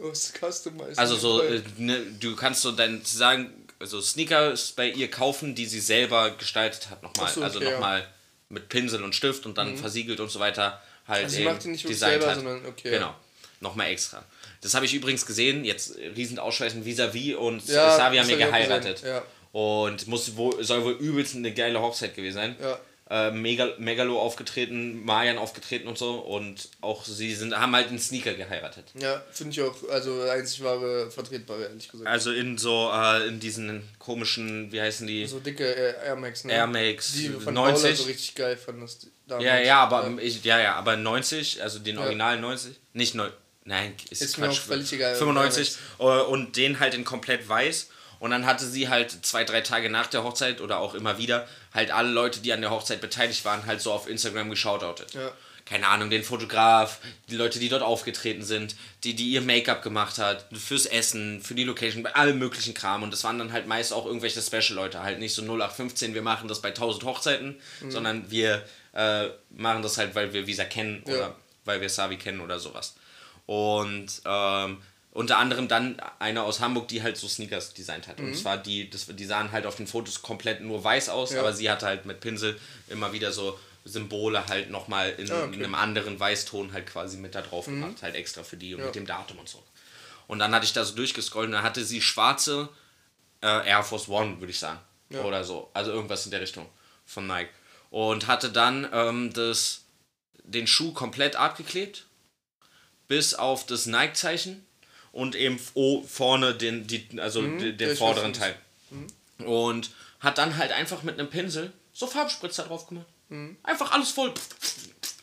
Was 0.00 0.32
customized. 0.32 0.98
Also 0.98 1.16
so, 1.16 1.42
äh, 1.42 1.62
ne, 1.76 2.00
du 2.20 2.36
kannst 2.36 2.62
so 2.62 2.72
dann 2.72 3.02
sagen, 3.04 3.52
also 3.78 4.00
Sneakers 4.00 4.72
bei 4.72 4.90
ihr 4.90 5.10
kaufen, 5.10 5.54
die 5.54 5.66
sie 5.66 5.80
selber 5.80 6.30
gestaltet 6.32 6.90
hat, 6.90 7.02
nochmal. 7.02 7.32
So, 7.32 7.42
also 7.42 7.58
okay, 7.58 7.70
ja. 7.70 8.06
Mit 8.48 8.68
Pinsel 8.68 9.02
und 9.02 9.14
Stift 9.14 9.46
und 9.46 9.58
dann 9.58 9.76
versiegelt 9.76 10.20
und 10.20 10.30
so 10.30 10.40
weiter 10.40 10.80
halt 11.06 11.24
Also 11.24 11.40
macht 11.40 11.64
die 11.64 11.68
nicht 11.68 11.84
wirklich 11.84 11.98
designt 11.98 12.22
selber, 12.22 12.26
hat. 12.28 12.34
sondern 12.36 12.66
okay. 12.66 12.90
Genau. 12.90 13.14
Nochmal 13.60 13.88
extra. 13.90 14.24
Das 14.60 14.74
habe 14.74 14.86
ich 14.86 14.94
übrigens 14.94 15.26
gesehen, 15.26 15.64
jetzt 15.64 15.96
riesen 16.16 16.38
Ausschweißen 16.38 16.84
vis-à-vis 16.84 17.34
und 17.34 17.66
Ja, 17.66 17.96
Savi 17.96 18.16
das 18.16 18.26
haben 18.28 18.36
mir 18.38 18.46
geheiratet. 18.46 19.02
ja. 19.04 19.22
Und 19.52 20.06
muss 20.06 20.36
wohl, 20.36 20.62
soll 20.62 20.84
wohl 20.84 20.92
übelst 20.92 21.34
eine 21.34 21.52
geile 21.54 21.80
Hochzeit 21.80 22.14
gewesen 22.14 22.34
sein. 22.34 22.56
Ja. 22.60 22.78
Äh, 23.10 23.30
Megal 23.30 23.74
Megalo 23.78 24.20
aufgetreten, 24.20 25.02
Marian 25.04 25.38
aufgetreten 25.38 25.88
und 25.88 25.96
so. 25.96 26.16
Und 26.16 26.68
auch 26.82 27.04
sie 27.06 27.34
sind, 27.34 27.58
haben 27.58 27.74
halt 27.74 27.88
einen 27.88 27.98
Sneaker 27.98 28.34
geheiratet. 28.34 28.84
Ja, 29.00 29.22
finde 29.32 29.52
ich 29.52 29.62
auch, 29.62 29.76
also 29.88 30.22
einzig 30.22 30.62
wahre 30.62 31.10
vertretbare, 31.10 31.62
ehrlich 31.64 31.88
gesagt. 31.88 32.06
Also 32.08 32.32
in 32.32 32.58
so, 32.58 32.90
äh, 32.92 33.26
in 33.28 33.40
diesen 33.40 33.82
komischen, 33.98 34.70
wie 34.72 34.80
heißen 34.80 35.06
die? 35.06 35.26
so 35.26 35.40
dicke 35.40 35.64
Air 36.04 36.16
Max, 36.16 36.44
ne? 36.44 36.52
Air 36.52 36.66
Max 36.66 37.12
Die 37.14 37.28
von 37.30 37.54
90. 37.54 37.82
Paula 37.82 37.96
so 37.96 38.02
richtig 38.04 38.34
geil 38.34 38.56
fandest. 38.58 39.06
damals. 39.26 39.44
Ja, 39.46 39.58
ja, 39.58 39.80
aber 39.80 40.10
ich, 40.20 40.44
ja, 40.44 40.60
ja, 40.60 40.74
aber 40.74 40.96
90, 40.98 41.62
also 41.62 41.78
den 41.78 41.96
Ja. 41.96 42.02
Original 42.02 42.38
90, 42.38 42.76
nicht 42.92 43.14
neu, 43.14 43.30
Nein, 43.64 43.94
ist, 44.10 44.22
Ist 44.22 44.38
mir 44.38 44.46
Quatsch. 44.46 44.60
auch 44.60 44.62
völlig 44.62 44.90
egal. 44.94 45.14
95 45.14 45.76
äh, 45.98 46.02
und 46.04 46.56
den 46.56 46.80
halt 46.80 46.94
in 46.94 47.04
komplett 47.04 47.46
weiß. 47.48 47.88
Und 48.20 48.30
dann 48.32 48.46
hatte 48.46 48.66
sie 48.66 48.88
halt 48.88 49.24
zwei, 49.24 49.44
drei 49.44 49.60
Tage 49.60 49.90
nach 49.90 50.06
der 50.08 50.24
Hochzeit 50.24 50.60
oder 50.60 50.78
auch 50.78 50.94
immer 50.94 51.18
wieder 51.18 51.46
halt 51.72 51.90
alle 51.92 52.10
Leute, 52.10 52.40
die 52.40 52.52
an 52.52 52.60
der 52.60 52.70
Hochzeit 52.70 53.00
beteiligt 53.00 53.44
waren, 53.44 53.66
halt 53.66 53.80
so 53.80 53.92
auf 53.92 54.08
Instagram 54.08 54.50
geschautoutet. 54.50 55.14
Ja. 55.14 55.30
Keine 55.64 55.86
Ahnung, 55.88 56.08
den 56.08 56.24
Fotograf, 56.24 56.98
die 57.28 57.36
Leute, 57.36 57.58
die 57.58 57.68
dort 57.68 57.82
aufgetreten 57.82 58.42
sind, 58.42 58.74
die, 59.04 59.12
die 59.14 59.28
ihr 59.28 59.42
Make-up 59.42 59.82
gemacht 59.82 60.16
hat, 60.16 60.46
fürs 60.52 60.86
Essen, 60.86 61.42
für 61.42 61.54
die 61.54 61.64
Location, 61.64 62.02
bei 62.02 62.14
allem 62.14 62.38
möglichen 62.38 62.72
Kram. 62.72 63.02
Und 63.02 63.12
das 63.12 63.22
waren 63.22 63.38
dann 63.38 63.52
halt 63.52 63.66
meist 63.66 63.92
auch 63.92 64.06
irgendwelche 64.06 64.40
Special-Leute, 64.40 65.02
halt 65.02 65.18
nicht 65.18 65.34
so 65.34 65.42
0815, 65.42 66.14
wir 66.14 66.22
machen 66.22 66.48
das 66.48 66.62
bei 66.62 66.68
1000 66.70 67.04
Hochzeiten, 67.04 67.60
Mhm. 67.82 67.90
sondern 67.90 68.30
wir 68.30 68.64
äh, 68.94 69.28
machen 69.50 69.82
das 69.82 69.98
halt, 69.98 70.14
weil 70.14 70.32
wir 70.32 70.46
Visa 70.46 70.64
kennen 70.64 71.02
oder 71.04 71.18
Ja. 71.18 71.34
weil 71.66 71.80
wir 71.82 71.90
Savi 71.90 72.16
kennen 72.16 72.40
oder 72.40 72.58
sowas. 72.58 72.94
Und 73.46 74.06
ähm, 74.24 74.78
unter 75.18 75.38
anderem 75.38 75.66
dann 75.68 76.00
eine 76.20 76.42
aus 76.44 76.60
Hamburg, 76.60 76.86
die 76.88 77.02
halt 77.02 77.16
so 77.16 77.26
Sneakers 77.28 77.74
designt 77.74 78.06
hat. 78.06 78.20
Und 78.20 78.36
zwar 78.36 78.56
die, 78.56 78.88
das, 78.88 79.06
die 79.06 79.24
sahen 79.24 79.50
halt 79.52 79.66
auf 79.66 79.74
den 79.76 79.86
Fotos 79.88 80.22
komplett 80.22 80.60
nur 80.60 80.82
weiß 80.84 81.08
aus, 81.08 81.30
Mhm. 81.30 81.36
Ja. 81.36 81.42
aber 81.42 81.52
sie 81.52 81.68
hatte 81.70 81.86
halt 81.86 82.06
mit 82.06 82.20
Pinsel 82.20 82.58
immer 82.88 83.12
wieder 83.12 83.32
so 83.32 83.58
Symbole 83.84 84.46
halt 84.48 84.70
nochmal 84.70 85.10
in, 85.18 85.30
Ah, 85.30 85.38
okay. 85.38 85.46
Mhm. 85.48 85.52
in 85.54 85.64
einem 85.64 85.74
anderen 85.74 86.20
Weißton 86.20 86.72
halt 86.72 86.86
quasi 86.86 87.16
mit 87.16 87.34
da 87.34 87.42
drauf 87.42 87.64
gemacht, 87.66 88.02
halt 88.02 88.14
extra 88.14 88.42
für 88.44 88.56
die 88.56 88.74
und 88.74 88.80
Ja. 88.80 88.86
mit 88.86 88.94
dem 88.94 89.06
Datum 89.06 89.38
und 89.38 89.48
so. 89.48 89.62
Und 90.28 90.38
dann 90.40 90.54
hatte 90.54 90.64
ich 90.66 90.72
da 90.74 90.84
so 90.84 90.94
durchgescrollt 90.94 91.46
und 91.46 91.52
dann 91.52 91.62
hatte 91.64 91.84
sie 91.84 92.00
schwarze 92.02 92.68
äh, 93.42 93.68
Air 93.68 93.82
Force 93.82 94.08
One, 94.08 94.38
würde 94.40 94.50
ich 94.52 94.58
sagen. 94.58 94.78
Ja. 95.10 95.22
Oder 95.22 95.42
so. 95.42 95.70
Also 95.74 95.90
irgendwas 95.90 96.24
in 96.26 96.30
der 96.32 96.40
Richtung 96.42 96.66
von 97.06 97.26
Nike. 97.26 97.50
Und 97.90 98.26
hatte 98.26 98.50
dann 98.52 98.86
ähm, 98.92 99.32
das, 99.32 99.82
den 100.44 100.66
Schuh 100.66 100.92
komplett 100.92 101.34
abgeklebt, 101.36 102.04
bis 103.08 103.32
auf 103.34 103.64
das 103.66 103.86
Nike-Zeichen 103.86 104.64
und 105.12 105.34
eben 105.34 105.58
o- 105.74 106.02
vorne 106.02 106.54
den, 106.54 106.86
die, 106.86 107.06
also 107.20 107.40
den, 107.42 107.56
Mhm. 107.56 107.76
den 107.76 107.96
vorderen 107.96 108.32
Teil. 108.32 108.54
Und 109.44 109.90
hat 110.20 110.38
dann 110.38 110.56
halt 110.56 110.72
einfach 110.72 111.02
mit 111.02 111.18
einem 111.18 111.30
Pinsel 111.30 111.72
so 111.92 112.06
Farbspritzer 112.06 112.64
drauf 112.64 112.86
gemacht. 112.86 113.06
Mhm. 113.28 113.56
Einfach 113.62 113.92
alles 113.92 114.10
voll 114.10 114.32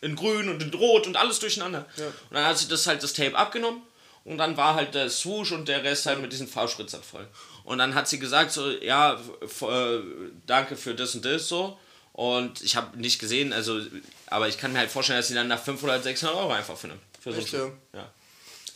in 0.02 0.16
grün 0.16 0.50
und 0.50 0.62
in 0.62 0.74
rot 0.74 1.08
und 1.08 1.18
alles 1.18 1.40
durcheinander. 1.40 1.86
Ja. 1.98 2.06
Und 2.08 2.14
dann 2.32 2.46
hat 2.46 2.58
sie 2.58 2.68
das 2.68 2.86
halt 2.88 3.02
das 3.04 3.14
Tape 3.14 3.36
abgenommen 3.36 3.82
und 4.24 4.38
dann 4.38 4.56
war 4.58 4.76
halt 4.76 4.94
der 4.94 5.10
Swoosh 5.10 5.52
und 5.52 5.68
der 5.68 5.84
Rest 5.84 6.06
halt 6.06 6.22
mit 6.22 6.32
diesen 6.32 6.48
Farbspritzern 6.48 7.02
voll. 7.04 7.28
Und 7.64 7.80
dann 7.80 7.96
hat 7.96 8.08
sie 8.08 8.20
gesagt 8.20 8.52
so, 8.52 8.70
ja, 8.70 9.14
äh, 9.42 10.00
danke 10.46 10.76
für 10.78 10.94
das 10.96 11.16
und 11.16 11.26
das 11.26 11.48
so. 11.48 11.78
Und 12.14 12.62
ich 12.62 12.76
habe 12.78 12.98
nicht 12.98 13.20
gesehen, 13.20 13.52
also, 13.52 13.82
aber 14.28 14.48
ich 14.48 14.58
kann 14.58 14.72
mir 14.72 14.80
halt 14.80 14.92
vorstellen, 14.92 15.20
dass 15.20 15.28
sie 15.28 15.34
dann 15.34 15.48
nach 15.50 15.62
500, 15.62 16.02
600 16.04 16.38
Euro 16.38 16.54
einfach 16.54 16.78
findet. 16.78 17.00
Für 17.20 17.34
so 17.34 17.40
Echt, 17.40 17.52
ja. 17.54 18.10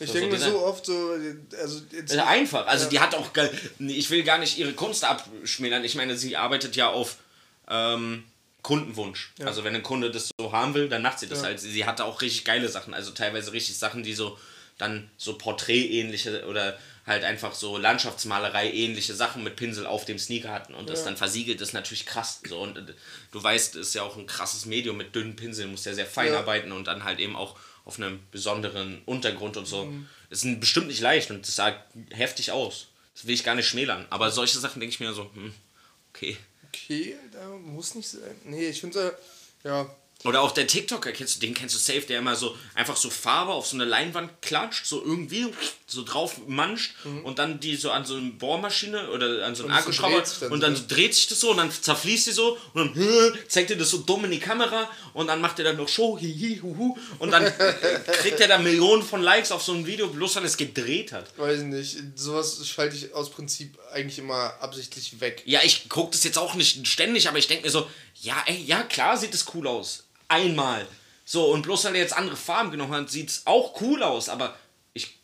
Ich 0.00 0.10
denke 0.12 0.30
mir 0.30 0.38
so 0.38 0.58
oft 0.64 0.86
so, 0.86 1.10
also 1.60 1.82
jetzt, 1.92 2.12
ist 2.12 2.18
einfach. 2.18 2.66
Also 2.66 2.84
Ja. 2.84 2.90
die 2.90 3.00
hat 3.00 3.14
auch, 3.14 3.30
ich 3.78 4.10
will 4.10 4.22
gar 4.22 4.38
nicht 4.38 4.58
ihre 4.58 4.72
Kunst 4.72 5.04
abschmälern. 5.04 5.84
Ich 5.84 5.94
meine, 5.94 6.16
sie 6.16 6.36
arbeitet 6.36 6.74
ja 6.74 6.88
auf 6.88 7.16
ähm, 7.68 8.24
Kundenwunsch. 8.62 9.32
Also 9.44 9.62
wenn 9.62 9.74
ein 9.74 9.82
Kunde 9.82 10.10
das 10.10 10.30
so 10.38 10.52
haben 10.52 10.74
will, 10.74 10.88
dann 10.88 11.02
macht 11.02 11.18
sie 11.18 11.28
das 11.28 11.38
Ja. 11.42 11.44
halt. 11.48 11.60
Sie 11.60 11.84
hatte 11.84 12.04
auch 12.04 12.20
richtig 12.22 12.44
geile 12.44 12.68
Sachen. 12.68 12.94
Also 12.94 13.10
teilweise 13.12 13.52
richtig 13.52 13.78
Sachen, 13.78 14.02
die 14.02 14.14
so 14.14 14.38
dann 14.78 15.10
so 15.18 15.36
Porträtähnliche 15.36 16.46
oder 16.46 16.78
halt 17.06 17.24
einfach 17.24 17.54
so 17.54 17.76
Landschaftsmalerei 17.76 18.70
ähnliche 18.72 19.14
Sachen 19.14 19.42
mit 19.44 19.56
Pinsel 19.56 19.86
auf 19.86 20.04
dem 20.04 20.18
Sneaker 20.18 20.50
hatten 20.50 20.74
und 20.74 20.88
das 20.88 21.00
Ja. 21.00 21.04
dann 21.06 21.16
versiegelt 21.16 21.60
ist 21.60 21.72
natürlich 21.72 22.06
krass 22.06 22.40
so 22.48 22.60
und 22.60 22.76
äh, 22.76 22.82
du 23.32 23.42
weißt 23.42 23.76
es 23.76 23.88
ist 23.88 23.94
ja 23.94 24.02
auch 24.02 24.16
ein 24.16 24.26
krasses 24.26 24.66
Medium 24.66 24.96
mit 24.96 25.14
dünnen 25.14 25.34
Pinseln 25.36 25.70
muss 25.70 25.84
ja 25.84 25.92
sehr 25.94 26.06
fein 26.06 26.32
Ja. 26.32 26.38
arbeiten 26.38 26.72
und 26.72 26.86
dann 26.86 27.04
halt 27.04 27.18
eben 27.18 27.36
auch 27.36 27.56
auf 27.84 27.98
einem 27.98 28.20
besonderen 28.30 29.02
Untergrund 29.06 29.56
und 29.56 29.66
so 29.66 29.84
Mhm. 29.86 30.08
ist 30.30 30.60
bestimmt 30.60 30.86
nicht 30.88 31.00
leicht 31.00 31.30
und 31.30 31.46
das 31.46 31.56
sah 31.56 31.74
heftig 32.10 32.52
aus 32.52 32.88
das 33.14 33.26
will 33.26 33.34
ich 33.34 33.44
gar 33.44 33.54
nicht 33.54 33.68
schmälern 33.68 34.06
aber 34.10 34.30
solche 34.30 34.58
Sachen 34.58 34.80
denke 34.80 34.94
ich 34.94 35.00
mir 35.00 35.12
so 35.12 35.30
hm, 35.34 35.52
okay 36.12 36.36
okay, 36.68 37.16
da 37.32 37.48
muss 37.48 37.96
nicht 37.96 38.08
sein. 38.08 38.36
Nee, 38.44 38.68
ich 38.68 38.80
finde, 38.80 39.18
ja, 39.64 39.92
Oder 40.22 40.42
auch 40.42 40.50
der 40.52 40.66
TikToker, 40.66 41.12
kennst 41.12 41.36
du 41.36 41.40
den, 41.40 41.54
kennst 41.54 41.74
du 41.74 41.78
safe, 41.78 42.02
der 42.02 42.18
immer 42.18 42.36
so 42.36 42.54
einfach 42.74 42.96
so 42.96 43.08
Farbe 43.08 43.52
auf 43.52 43.66
so 43.66 43.74
eine 43.76 43.86
Leinwand 43.86 44.42
klatscht, 44.42 44.84
so 44.84 45.02
irgendwie 45.02 45.46
so 45.86 46.04
drauf 46.04 46.46
manscht 46.46 46.92
und 47.24 47.38
dann 47.38 47.58
die 47.58 47.74
so 47.74 47.90
an 47.90 48.04
so 48.04 48.16
eine 48.16 48.30
Bohrmaschine 48.32 49.10
oder 49.10 49.46
an 49.46 49.54
so 49.54 49.62
einen 49.64 49.72
Mhm. 49.72 49.78
Akkuschrauber 49.78 50.22
dann 50.40 50.52
und 50.52 50.60
so, 50.60 50.66
dann 50.66 50.76
so 50.76 50.82
dreht 50.86 51.14
sich 51.14 51.26
das 51.28 51.40
so 51.40 51.50
und 51.52 51.56
dann 51.56 51.70
zerfließt 51.72 52.26
die 52.26 52.32
so 52.32 52.58
und 52.74 52.94
dann 52.96 53.38
zeigt 53.48 53.70
er 53.70 53.76
das 53.78 53.88
so 53.90 53.98
dumm 53.98 54.26
in 54.26 54.30
die 54.32 54.38
Kamera 54.40 54.90
und 55.14 55.26
dann 55.28 55.40
macht 55.40 55.58
er 55.58 55.64
dann 55.64 55.78
noch 55.78 55.88
Show, 55.88 56.18
hihi, 56.18 56.60
huhu 56.62 56.98
und 57.18 57.30
dann 57.30 57.44
kriegt 58.20 58.40
er 58.40 58.48
da 58.48 58.58
Millionen 58.58 59.02
von 59.02 59.22
Likes 59.22 59.50
auf 59.52 59.62
so 59.62 59.72
ein 59.72 59.86
Video, 59.86 60.08
bloß 60.08 60.36
weil 60.36 60.42
er 60.42 60.48
es 60.48 60.56
gedreht 60.58 61.12
hat. 61.12 61.26
weiß 61.38 61.60
ich 61.60 61.64
nicht. 61.66 61.96
Sowas 62.16 62.60
schalte 62.68 62.94
ich 62.94 63.14
aus 63.14 63.30
Prinzip 63.30 63.78
eigentlich 63.92 64.18
immer 64.18 64.52
absichtlich 64.60 65.18
weg. 65.20 65.42
Ja, 65.46 65.60
ich 65.64 65.88
gucke 65.88 66.10
das 66.12 66.24
jetzt 66.24 66.36
auch 66.36 66.54
nicht 66.54 66.86
ständig, 66.86 67.26
aber 67.26 67.38
ich 67.38 67.46
denke 67.48 67.64
mir 67.64 67.70
so, 67.70 67.88
ja, 68.20 68.36
ey, 68.46 68.62
ja, 68.66 68.82
klar 68.82 69.16
sieht 69.16 69.32
es 69.34 69.46
cool 69.54 69.66
aus. 69.66 70.04
Einmal. 70.30 70.86
So, 71.24 71.46
und 71.52 71.62
bloß 71.62 71.84
weil 71.84 71.94
er 71.96 72.00
jetzt 72.02 72.16
andere 72.16 72.36
Farben 72.36 72.70
genommen 72.70 72.92
hat, 72.92 73.10
sieht 73.10 73.30
es 73.30 73.42
auch 73.46 73.80
cool 73.80 74.02
aus, 74.02 74.28
aber 74.28 74.56
ich. 74.94 75.18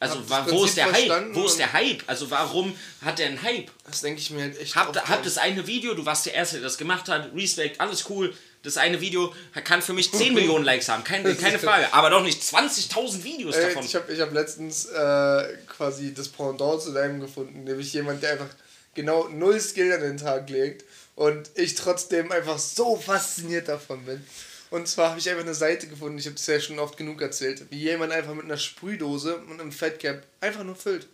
Also, 0.00 0.16
Hab 0.16 0.22
das 0.28 0.30
wa- 0.30 0.46
wo 0.50 0.64
ist 0.64 0.76
der 0.76 0.90
Hype? 0.92 1.34
Wo 1.34 1.44
ist 1.46 1.58
der 1.58 1.72
Hype? 1.72 2.02
Also, 2.06 2.30
warum 2.30 2.74
hat 3.04 3.20
er 3.20 3.26
einen 3.26 3.42
Hype? 3.42 3.70
Das 3.86 4.00
denke 4.00 4.20
ich 4.20 4.30
mir 4.30 4.42
halt 4.42 4.58
echt 4.60 4.74
habt 4.74 4.96
an. 4.96 5.22
das 5.22 5.38
eine 5.38 5.66
Video, 5.66 5.94
du 5.94 6.04
warst 6.04 6.26
der 6.26 6.34
Erste, 6.34 6.56
der 6.56 6.64
das 6.64 6.76
gemacht 6.78 7.08
hat, 7.08 7.30
Respect, 7.34 7.80
alles 7.80 8.08
cool. 8.10 8.34
Das 8.62 8.76
eine 8.78 9.00
Video 9.00 9.32
kann 9.64 9.82
für 9.82 9.92
mich 9.92 10.10
10 10.10 10.32
Millionen 10.34 10.64
Likes 10.64 10.88
haben, 10.88 11.04
keine, 11.04 11.34
keine 11.34 11.58
Frage. 11.58 11.92
Aber 11.92 12.10
doch 12.10 12.22
nicht 12.22 12.42
20.000 12.42 13.22
Videos 13.22 13.54
Ey, 13.56 13.66
davon. 13.68 13.84
ich 13.84 13.94
habe 13.94 14.12
ich 14.12 14.20
hab 14.20 14.32
letztens 14.32 14.86
äh, 14.86 15.56
quasi 15.68 16.14
das 16.14 16.28
Pendant 16.28 16.80
zu 16.82 16.92
deinem 16.92 17.20
gefunden, 17.20 17.64
nämlich 17.64 17.92
jemand, 17.92 18.22
der 18.22 18.32
einfach 18.32 18.48
genau 18.94 19.28
null 19.28 19.60
Skill 19.60 19.92
an 19.92 20.00
den 20.00 20.16
Tag 20.16 20.48
legt 20.48 20.84
und 21.14 21.50
ich 21.54 21.74
trotzdem 21.74 22.32
einfach 22.32 22.58
so 22.58 22.96
fasziniert 22.96 23.68
davon 23.68 24.04
bin. 24.04 24.24
Und 24.70 24.88
zwar 24.88 25.10
habe 25.10 25.20
ich 25.20 25.28
einfach 25.28 25.44
eine 25.44 25.54
Seite 25.54 25.86
gefunden, 25.86 26.18
ich 26.18 26.26
habe 26.26 26.36
es 26.36 26.46
ja 26.46 26.58
schon 26.58 26.78
oft 26.78 26.96
genug 26.96 27.22
erzählt, 27.22 27.70
wie 27.70 27.78
jemand 27.78 28.12
einfach 28.12 28.34
mit 28.34 28.44
einer 28.44 28.56
Sprühdose 28.56 29.36
und 29.36 29.60
einem 29.60 29.72
Fatcap 29.72 30.26
einfach 30.40 30.64
nur 30.64 30.74
füllt. 30.74 31.06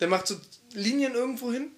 Der 0.00 0.08
macht 0.08 0.28
so 0.28 0.36
Linien 0.74 1.14
irgendwo 1.14 1.50
hin 1.50 1.72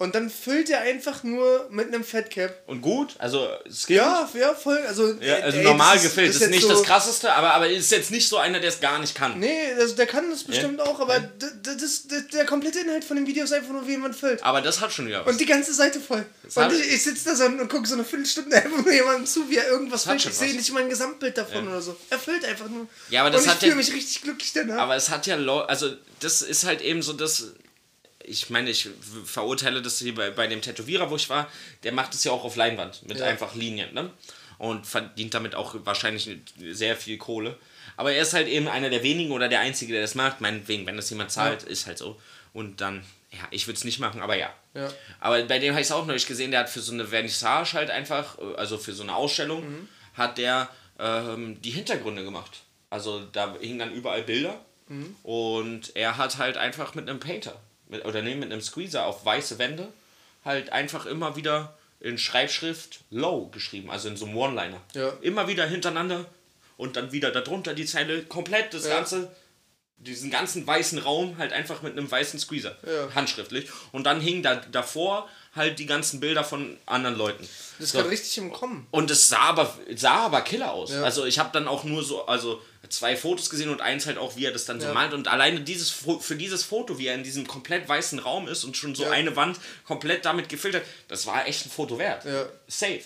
und 0.00 0.14
dann 0.14 0.30
füllt 0.30 0.70
er 0.70 0.80
einfach 0.82 1.24
nur 1.24 1.66
mit 1.70 1.88
einem 1.88 2.04
Fatcap. 2.04 2.54
Und 2.68 2.82
gut, 2.82 3.16
also 3.18 3.48
Skill. 3.70 3.96
Ja, 3.96 4.28
ja, 4.34 4.54
voll. 4.54 4.78
Also, 4.86 5.12
Ja, 5.20 5.36
also 5.36 5.58
ey, 5.58 5.64
normal 5.64 5.94
das 5.96 6.04
ist- 6.04 6.10
gefällt, 6.10 6.28
das 6.34 6.40
ist 6.42 6.50
nicht 6.50 6.62
so- 6.62 6.68
das 6.68 6.84
krasseste, 6.84 7.32
aber, 7.32 7.52
aber 7.54 7.68
ist 7.68 7.90
jetzt 7.90 8.10
nicht 8.12 8.28
so 8.28 8.36
einer, 8.38 8.60
der 8.60 8.68
es 8.68 8.78
gar 8.80 8.98
nicht 9.00 9.14
kann. 9.16 9.38
Nee, 9.40 9.72
also 9.76 9.96
der 9.96 10.06
kann 10.06 10.30
das 10.30 10.44
bestimmt 10.44 10.80
auch, 10.80 11.00
aber 11.00 11.18
d- 11.18 11.46
das, 11.62 12.06
d- 12.06 12.22
der 12.32 12.46
komplette 12.46 12.78
Inhalt 12.80 13.02
von 13.04 13.16
dem 13.16 13.26
Video 13.26 13.42
ist 13.42 13.52
einfach 13.52 13.72
nur, 13.72 13.86
wie 13.88 13.92
jemand 13.92 14.14
füllt. 14.14 14.42
Aber 14.44 14.60
das 14.60 14.80
hat 14.80 14.92
schon 14.92 15.08
wieder 15.08 15.26
was. 15.26 15.32
Und 15.32 15.40
die 15.40 15.46
ganze 15.46 15.74
Seite 15.74 16.00
voll. 16.00 16.24
hat- 16.54 16.72
Und 16.72 16.78
ich, 16.80 16.92
ich 16.94 17.02
sitze 17.02 17.24
da 17.30 17.34
so 17.34 17.44
und 17.46 17.68
gucke 17.68 17.86
so 17.88 17.94
eine 17.94 18.04
Viertelstunde 18.04 18.54
einfach 18.64 18.84
nur 18.84 18.92
jemandem 18.92 19.26
zu, 19.26 19.50
wie 19.50 19.56
er 19.56 19.66
irgendwas 19.68 20.04
füllt. 20.04 20.24
Ich 20.24 20.32
sehe 20.32 20.54
nicht 20.54 20.72
mal 20.72 20.84
ein 20.84 20.88
Gesamtbild 20.90 21.36
davon 21.36 21.64
Ja. 21.64 21.70
oder 21.72 21.82
so. 21.82 21.96
Er 22.08 22.18
füllt 22.20 22.44
einfach 22.44 22.68
nur. 22.68 22.86
Ja, 23.10 23.22
aber 23.22 23.30
das 23.30 23.42
und 23.44 23.48
ich 23.52 23.58
fühle 23.58 23.70
ja- 23.72 23.76
mich 23.76 23.92
richtig 23.92 24.22
glücklich 24.22 24.52
danach. 24.52 24.78
Aber 24.78 24.94
es 24.94 25.10
hat 25.10 25.26
ja, 25.26 25.36
also 25.66 25.90
das 26.20 26.42
ist 26.42 26.64
halt 26.64 26.82
eben 26.82 27.02
so 27.02 27.12
das, 27.14 27.46
ich 28.28 28.50
meine, 28.50 28.70
ich 28.70 28.88
verurteile 29.24 29.82
das 29.82 29.98
hier 29.98 30.14
bei, 30.14 30.30
bei 30.30 30.46
dem 30.46 30.60
Tätowierer, 30.62 31.10
wo 31.10 31.16
ich 31.16 31.28
war, 31.30 31.50
der 31.82 31.92
macht 31.92 32.14
es 32.14 32.24
ja 32.24 32.32
auch 32.32 32.44
auf 32.44 32.56
Leinwand 32.56 33.06
mit 33.08 33.18
Ja. 33.18 33.26
einfach 33.26 33.54
Linien, 33.54 33.92
ne? 33.94 34.10
Und 34.58 34.86
verdient 34.86 35.34
damit 35.34 35.54
auch 35.54 35.74
wahrscheinlich 35.84 36.28
sehr 36.72 36.96
viel 36.96 37.16
Kohle. 37.18 37.56
Aber 37.96 38.12
er 38.12 38.22
ist 38.22 38.32
halt 38.34 38.48
eben 38.48 38.66
einer 38.68 38.90
der 38.90 39.02
wenigen 39.02 39.32
oder 39.32 39.48
der 39.48 39.60
Einzige, 39.60 39.92
der 39.92 40.02
das 40.02 40.14
macht. 40.16 40.40
Meinetwegen, 40.40 40.84
wenn 40.86 40.96
das 40.96 41.10
jemand 41.10 41.30
zahlt, 41.30 41.62
ist 41.62 41.86
halt 41.86 41.98
so. 41.98 42.20
Und 42.52 42.80
dann, 42.80 43.04
ja, 43.30 43.38
ich 43.50 43.66
würde 43.68 43.76
es 43.78 43.84
nicht 43.84 44.00
machen, 44.00 44.20
aber 44.20 44.36
ja. 44.36 44.52
Ja. 44.74 44.88
Aber 45.20 45.40
bei 45.44 45.58
dem 45.60 45.72
habe 45.74 45.80
ich 45.80 45.86
es 45.88 45.92
auch 45.92 46.06
neulich 46.06 46.26
gesehen, 46.26 46.50
der 46.50 46.60
hat 46.60 46.70
für 46.70 46.80
so 46.80 46.92
eine 46.92 47.06
Vernissage 47.06 47.74
halt 47.74 47.90
einfach, 47.90 48.36
äh, 48.38 48.54
also 48.56 48.78
für 48.78 48.92
so 48.92 49.02
eine 49.04 49.14
Ausstellung, 49.14 49.62
Mhm. 49.68 49.88
hat 50.14 50.38
der 50.38 50.68
ähm, 51.00 51.60
die 51.62 51.70
Hintergründe 51.70 52.24
gemacht. 52.24 52.62
Also 52.90 53.20
da 53.32 53.54
hingen 53.60 53.78
dann 53.78 53.92
überall 53.92 54.22
Bilder 54.24 54.60
Mhm. 54.88 55.14
und 55.22 55.94
er 55.94 56.16
hat 56.16 56.38
halt 56.38 56.56
einfach 56.56 56.94
mit 56.96 57.08
einem 57.08 57.20
Painter 57.20 57.60
mit, 57.88 58.04
oder 58.04 58.22
nee, 58.22 58.34
mit 58.34 58.50
einem 58.52 58.60
Squeezer 58.60 59.06
auf 59.06 59.24
weiße 59.24 59.58
Wände 59.58 59.88
halt 60.44 60.70
einfach 60.70 61.06
immer 61.06 61.36
wieder 61.36 61.76
in 62.00 62.16
Schreibschrift 62.18 63.00
Low 63.10 63.48
geschrieben, 63.48 63.90
also 63.90 64.08
in 64.08 64.16
so 64.16 64.26
einem 64.26 64.36
One-Liner. 64.36 64.80
Ja. 64.94 65.12
Immer 65.20 65.48
wieder 65.48 65.66
hintereinander 65.66 66.26
und 66.76 66.96
dann 66.96 67.10
wieder 67.12 67.30
darunter 67.32 67.74
die 67.74 67.86
Zeile, 67.86 68.22
komplett 68.22 68.72
das 68.72 68.84
Ja. 68.86 68.94
Ganze, 68.94 69.30
diesen 69.96 70.30
ganzen 70.30 70.64
weißen 70.64 71.00
Raum 71.00 71.38
halt 71.38 71.52
einfach 71.52 71.82
mit 71.82 71.92
einem 71.98 72.08
weißen 72.08 72.38
Squeezer, 72.38 72.76
Ja. 72.86 73.14
handschriftlich. 73.16 73.68
Und 73.90 74.04
dann 74.04 74.20
hingen 74.20 74.44
da 74.44 74.54
davor 74.56 75.28
halt 75.56 75.80
die 75.80 75.86
ganzen 75.86 76.20
Bilder 76.20 76.44
von 76.44 76.76
anderen 76.86 77.16
Leuten. 77.16 77.48
das 77.80 77.90
So. 77.90 77.98
kann 77.98 78.06
richtig 78.08 78.38
im 78.38 78.52
Kommen. 78.52 78.86
Und 78.92 79.10
es 79.10 79.26
sah 79.26 79.40
aber, 79.40 79.76
sah 79.96 80.26
aber 80.26 80.42
killer 80.42 80.72
aus. 80.72 80.92
Also 80.92 81.24
ich 81.26 81.40
habe 81.40 81.50
dann 81.52 81.66
auch 81.66 81.82
nur 81.82 82.04
so, 82.04 82.26
also 82.26 82.62
zwei 82.88 83.16
Fotos 83.16 83.50
gesehen 83.50 83.68
und 83.70 83.80
eins 83.80 84.06
halt 84.06 84.18
auch, 84.18 84.36
wie 84.36 84.44
er 84.44 84.52
das 84.52 84.64
dann 84.64 84.80
so 84.80 84.86
Ja. 84.88 84.92
malt. 84.94 85.12
Und 85.12 85.28
alleine 85.28 85.60
dieses 85.60 85.90
für 85.90 86.36
dieses 86.36 86.64
Foto, 86.64 86.98
wie 86.98 87.06
er 87.06 87.14
in 87.14 87.22
diesem 87.24 87.46
komplett 87.46 87.88
weißen 87.88 88.18
Raum 88.18 88.48
ist 88.48 88.64
und 88.64 88.76
schon 88.76 88.94
so 88.94 89.04
Ja. 89.04 89.10
eine 89.10 89.36
Wand 89.36 89.58
komplett 89.86 90.24
damit 90.24 90.48
gefiltert, 90.48 90.84
das 91.08 91.26
war 91.26 91.46
echt 91.46 91.66
ein 91.66 91.70
Foto 91.70 91.98
wert. 91.98 92.24
Ja. 92.24 92.46
Safe. 92.66 93.00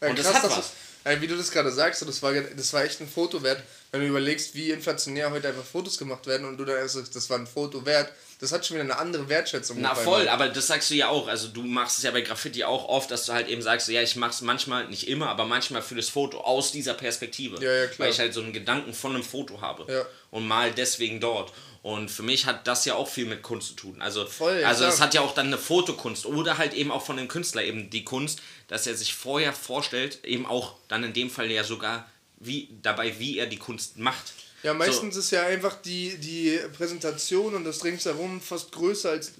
Und 0.00 0.18
das 0.18 0.26
krass, 0.26 0.34
hat 0.36 0.44
dass, 0.44 0.58
was. 0.58 0.72
Äh, 1.04 1.20
wie 1.20 1.26
du 1.26 1.36
das 1.36 1.50
gerade 1.50 1.70
sagst, 1.72 2.02
das 2.02 2.22
war, 2.22 2.32
das 2.32 2.72
war 2.72 2.84
echt 2.84 3.00
ein 3.00 3.08
Foto 3.08 3.42
wert. 3.42 3.62
Wenn 3.92 4.00
du 4.00 4.06
überlegst, 4.06 4.54
wie 4.54 4.70
inflationär 4.70 5.30
heute 5.30 5.48
einfach 5.48 5.64
Fotos 5.64 5.98
gemacht 5.98 6.26
werden 6.26 6.46
und 6.46 6.56
du 6.56 6.64
dann 6.64 6.78
erst 6.78 6.94
sagst, 6.94 7.14
das 7.14 7.28
war 7.28 7.38
ein 7.38 7.46
Foto 7.46 7.84
wert, 7.84 8.10
das 8.40 8.50
hat 8.50 8.64
schon 8.64 8.76
wieder 8.76 8.84
eine 8.84 8.96
andere 8.96 9.28
Wertschätzung. 9.28 9.76
Na 9.82 9.94
voll, 9.94 10.28
aber 10.28 10.48
das 10.48 10.66
sagst 10.66 10.90
du 10.90 10.94
ja 10.94 11.08
auch. 11.08 11.28
Also 11.28 11.48
du 11.48 11.62
machst 11.62 11.98
es 11.98 12.04
ja 12.04 12.10
bei 12.10 12.22
Graffiti 12.22 12.64
auch 12.64 12.88
oft, 12.88 13.10
dass 13.10 13.26
du 13.26 13.34
halt 13.34 13.48
eben 13.48 13.60
sagst, 13.60 13.88
ja, 13.88 14.00
ich 14.00 14.16
mach's 14.16 14.40
manchmal, 14.40 14.88
nicht 14.88 15.08
immer, 15.08 15.28
aber 15.28 15.44
manchmal 15.44 15.82
für 15.82 15.94
das 15.94 16.08
Foto 16.08 16.40
aus 16.40 16.72
dieser 16.72 16.94
Perspektive. 16.94 17.62
Ja, 17.62 17.70
ja, 17.70 17.86
klar. 17.86 18.06
Weil 18.06 18.14
ich 18.14 18.18
halt 18.18 18.32
so 18.32 18.40
einen 18.40 18.54
Gedanken 18.54 18.94
von 18.94 19.14
einem 19.14 19.22
Foto 19.22 19.60
habe. 19.60 19.84
Ja. 19.92 20.06
Und 20.30 20.48
mal 20.48 20.72
deswegen 20.72 21.20
dort. 21.20 21.52
Und 21.82 22.10
für 22.10 22.22
mich 22.22 22.46
hat 22.46 22.66
das 22.66 22.86
ja 22.86 22.94
auch 22.94 23.08
viel 23.08 23.26
mit 23.26 23.42
Kunst 23.42 23.68
zu 23.68 23.74
tun. 23.74 24.00
Also, 24.00 24.24
Voll, 24.24 24.64
also 24.64 24.84
klar. 24.84 24.94
es 24.94 25.00
hat 25.02 25.12
ja 25.12 25.20
auch 25.20 25.34
dann 25.34 25.48
eine 25.48 25.58
Fotokunst 25.58 26.24
oder 26.24 26.56
halt 26.56 26.72
eben 26.72 26.90
auch 26.90 27.04
von 27.04 27.18
dem 27.18 27.28
Künstler 27.28 27.62
eben 27.62 27.90
die 27.90 28.04
Kunst, 28.04 28.40
dass 28.68 28.86
er 28.86 28.94
sich 28.94 29.14
vorher 29.14 29.52
vorstellt, 29.52 30.24
eben 30.24 30.46
auch 30.46 30.76
dann 30.88 31.04
in 31.04 31.12
dem 31.12 31.28
Fall 31.28 31.50
ja 31.50 31.62
sogar 31.62 32.08
wie 32.42 32.68
dabei, 32.82 33.18
wie 33.18 33.38
er 33.38 33.46
die 33.46 33.58
Kunst 33.58 33.98
macht. 33.98 34.32
Ja, 34.62 34.74
meistens 34.74 35.16
ist 35.16 35.30
ja 35.30 35.44
einfach 35.44 35.80
die, 35.82 36.16
die 36.18 36.58
Präsentation 36.76 37.54
und 37.54 37.64
das 37.64 37.84
Ringsherum 37.84 38.40
fast 38.40 38.70
größer 38.72 39.10
als, 39.10 39.32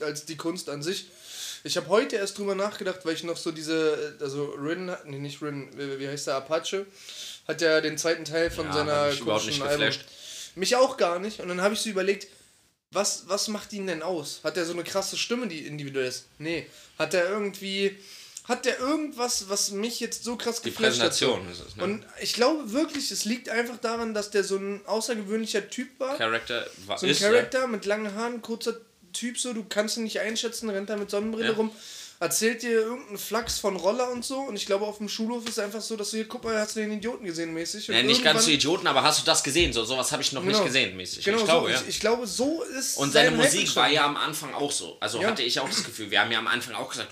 als 0.00 0.24
die 0.24 0.36
Kunst 0.36 0.68
an 0.70 0.82
sich. 0.82 1.06
Ich 1.62 1.76
habe 1.76 1.88
heute 1.88 2.16
erst 2.16 2.38
drüber 2.38 2.54
nachgedacht, 2.54 3.00
weil 3.04 3.14
ich 3.14 3.22
noch 3.22 3.36
so 3.36 3.52
diese, 3.52 4.16
also 4.20 4.46
Rin, 4.52 4.94
nee, 5.04 5.18
nicht 5.18 5.42
Rin, 5.42 5.68
wie, 5.76 6.08
heißt 6.08 6.28
der, 6.28 6.36
Apache, 6.36 6.86
hat 7.46 7.60
ja 7.60 7.82
den 7.82 7.98
zweiten 7.98 8.24
Teil 8.24 8.50
von 8.50 8.66
Ja, 8.66 8.72
seiner 8.72 9.06
mich 9.08 9.20
überhaupt 9.20 9.46
nicht 9.46 9.62
geflasht. 9.62 10.04
Mich 10.54 10.76
auch 10.76 10.96
gar 10.96 11.18
nicht. 11.18 11.40
Und 11.40 11.48
dann 11.48 11.60
habe 11.60 11.74
ich 11.74 11.80
so 11.80 11.90
überlegt, 11.90 12.28
was, 12.90 13.24
was 13.28 13.48
macht 13.48 13.72
ihn 13.72 13.86
denn 13.86 14.02
aus? 14.02 14.40
Hat 14.42 14.56
er 14.56 14.64
so 14.64 14.72
eine 14.72 14.82
krasse 14.82 15.16
Stimme, 15.16 15.46
die 15.46 15.66
individuell 15.66 16.08
ist? 16.08 16.26
Nee. 16.38 16.66
Hat 16.98 17.14
er 17.14 17.28
irgendwie, 17.28 17.96
hat 18.44 18.64
der 18.64 18.78
irgendwas, 18.80 19.48
was 19.48 19.70
mich 19.70 20.00
jetzt 20.00 20.24
so 20.24 20.36
krass 20.36 20.60
Die 20.62 20.70
geflasht 20.70 21.00
hat? 21.00 21.14
so? 21.14 21.26
Präsentation 21.34 21.52
ist 21.52 21.60
es, 21.68 21.76
ne? 21.76 21.84
Und 21.84 22.04
ich 22.20 22.32
glaube 22.34 22.72
wirklich, 22.72 23.10
es 23.10 23.24
liegt 23.24 23.48
einfach 23.48 23.76
daran, 23.78 24.12
dass 24.14 24.30
der 24.30 24.42
so 24.44 24.56
ein 24.56 24.80
außergewöhnlicher 24.86 25.70
Typ 25.70 25.88
war. 26.00 26.16
Charakter 26.16 26.66
war 26.86 26.98
So 26.98 27.06
ein 27.06 27.12
ist, 27.12 27.20
Charakter 27.20 27.66
mit 27.66 27.84
langen 27.86 28.14
Haaren, 28.14 28.42
kurzer 28.42 28.76
Typ 29.12 29.38
so, 29.38 29.52
du 29.52 29.64
kannst 29.68 29.96
ihn 29.96 30.04
nicht 30.04 30.20
einschätzen, 30.20 30.70
rennt 30.70 30.88
da 30.90 30.96
mit 30.96 31.10
Sonnenbrille 31.10 31.48
Ja. 31.50 31.54
rum, 31.54 31.70
erzählt 32.20 32.62
dir 32.62 32.70
irgendeinen 32.82 33.18
Flachs 33.18 33.58
von 33.58 33.76
Roller 33.76 34.10
und 34.10 34.24
so. 34.24 34.38
Und 34.40 34.54
ich 34.56 34.66
glaube, 34.66 34.84
auf 34.84 34.98
dem 34.98 35.08
Schulhof 35.08 35.48
ist 35.48 35.58
einfach 35.58 35.80
so, 35.80 35.96
dass 35.96 36.10
du 36.10 36.18
hier, 36.18 36.28
guck 36.28 36.44
mal, 36.44 36.58
hast 36.58 36.76
du 36.76 36.80
den 36.80 36.92
Idioten 36.92 37.24
gesehen 37.24 37.52
mäßig. 37.54 37.88
Und 37.88 37.96
Ja, 37.96 38.02
nicht 38.02 38.22
ganz 38.22 38.44
so 38.44 38.50
Idioten, 38.50 38.86
aber 38.86 39.02
hast 39.02 39.20
du 39.20 39.24
das 39.24 39.42
gesehen? 39.42 39.72
So 39.72 39.84
sowas 39.84 40.12
habe 40.12 40.22
ich 40.22 40.32
noch 40.32 40.42
Genau. 40.42 40.52
nicht 40.58 40.64
gesehen, 40.64 40.96
mäßig. 40.96 41.24
Genau 41.24 41.36
ich 41.38 41.40
so. 41.42 41.46
glaube, 41.46 41.70
ja. 41.72 41.80
ich, 41.80 41.88
ich 41.88 42.00
glaube, 42.00 42.26
so 42.26 42.62
ist 42.62 42.98
Und 42.98 43.12
seine 43.12 43.30
sein 43.30 43.36
Musik 43.38 43.74
war 43.74 43.88
ja 43.88 44.04
am 44.04 44.16
Anfang 44.16 44.54
auch 44.54 44.70
so. 44.70 44.96
Also 45.00 45.20
Ja. 45.20 45.28
hatte 45.28 45.42
ich 45.42 45.58
auch 45.60 45.68
das 45.68 45.82
Gefühl. 45.82 46.10
Wir 46.10 46.20
haben 46.20 46.30
ja 46.30 46.38
am 46.38 46.46
Anfang 46.46 46.74
auch 46.74 46.90
gesagt, 46.90 47.08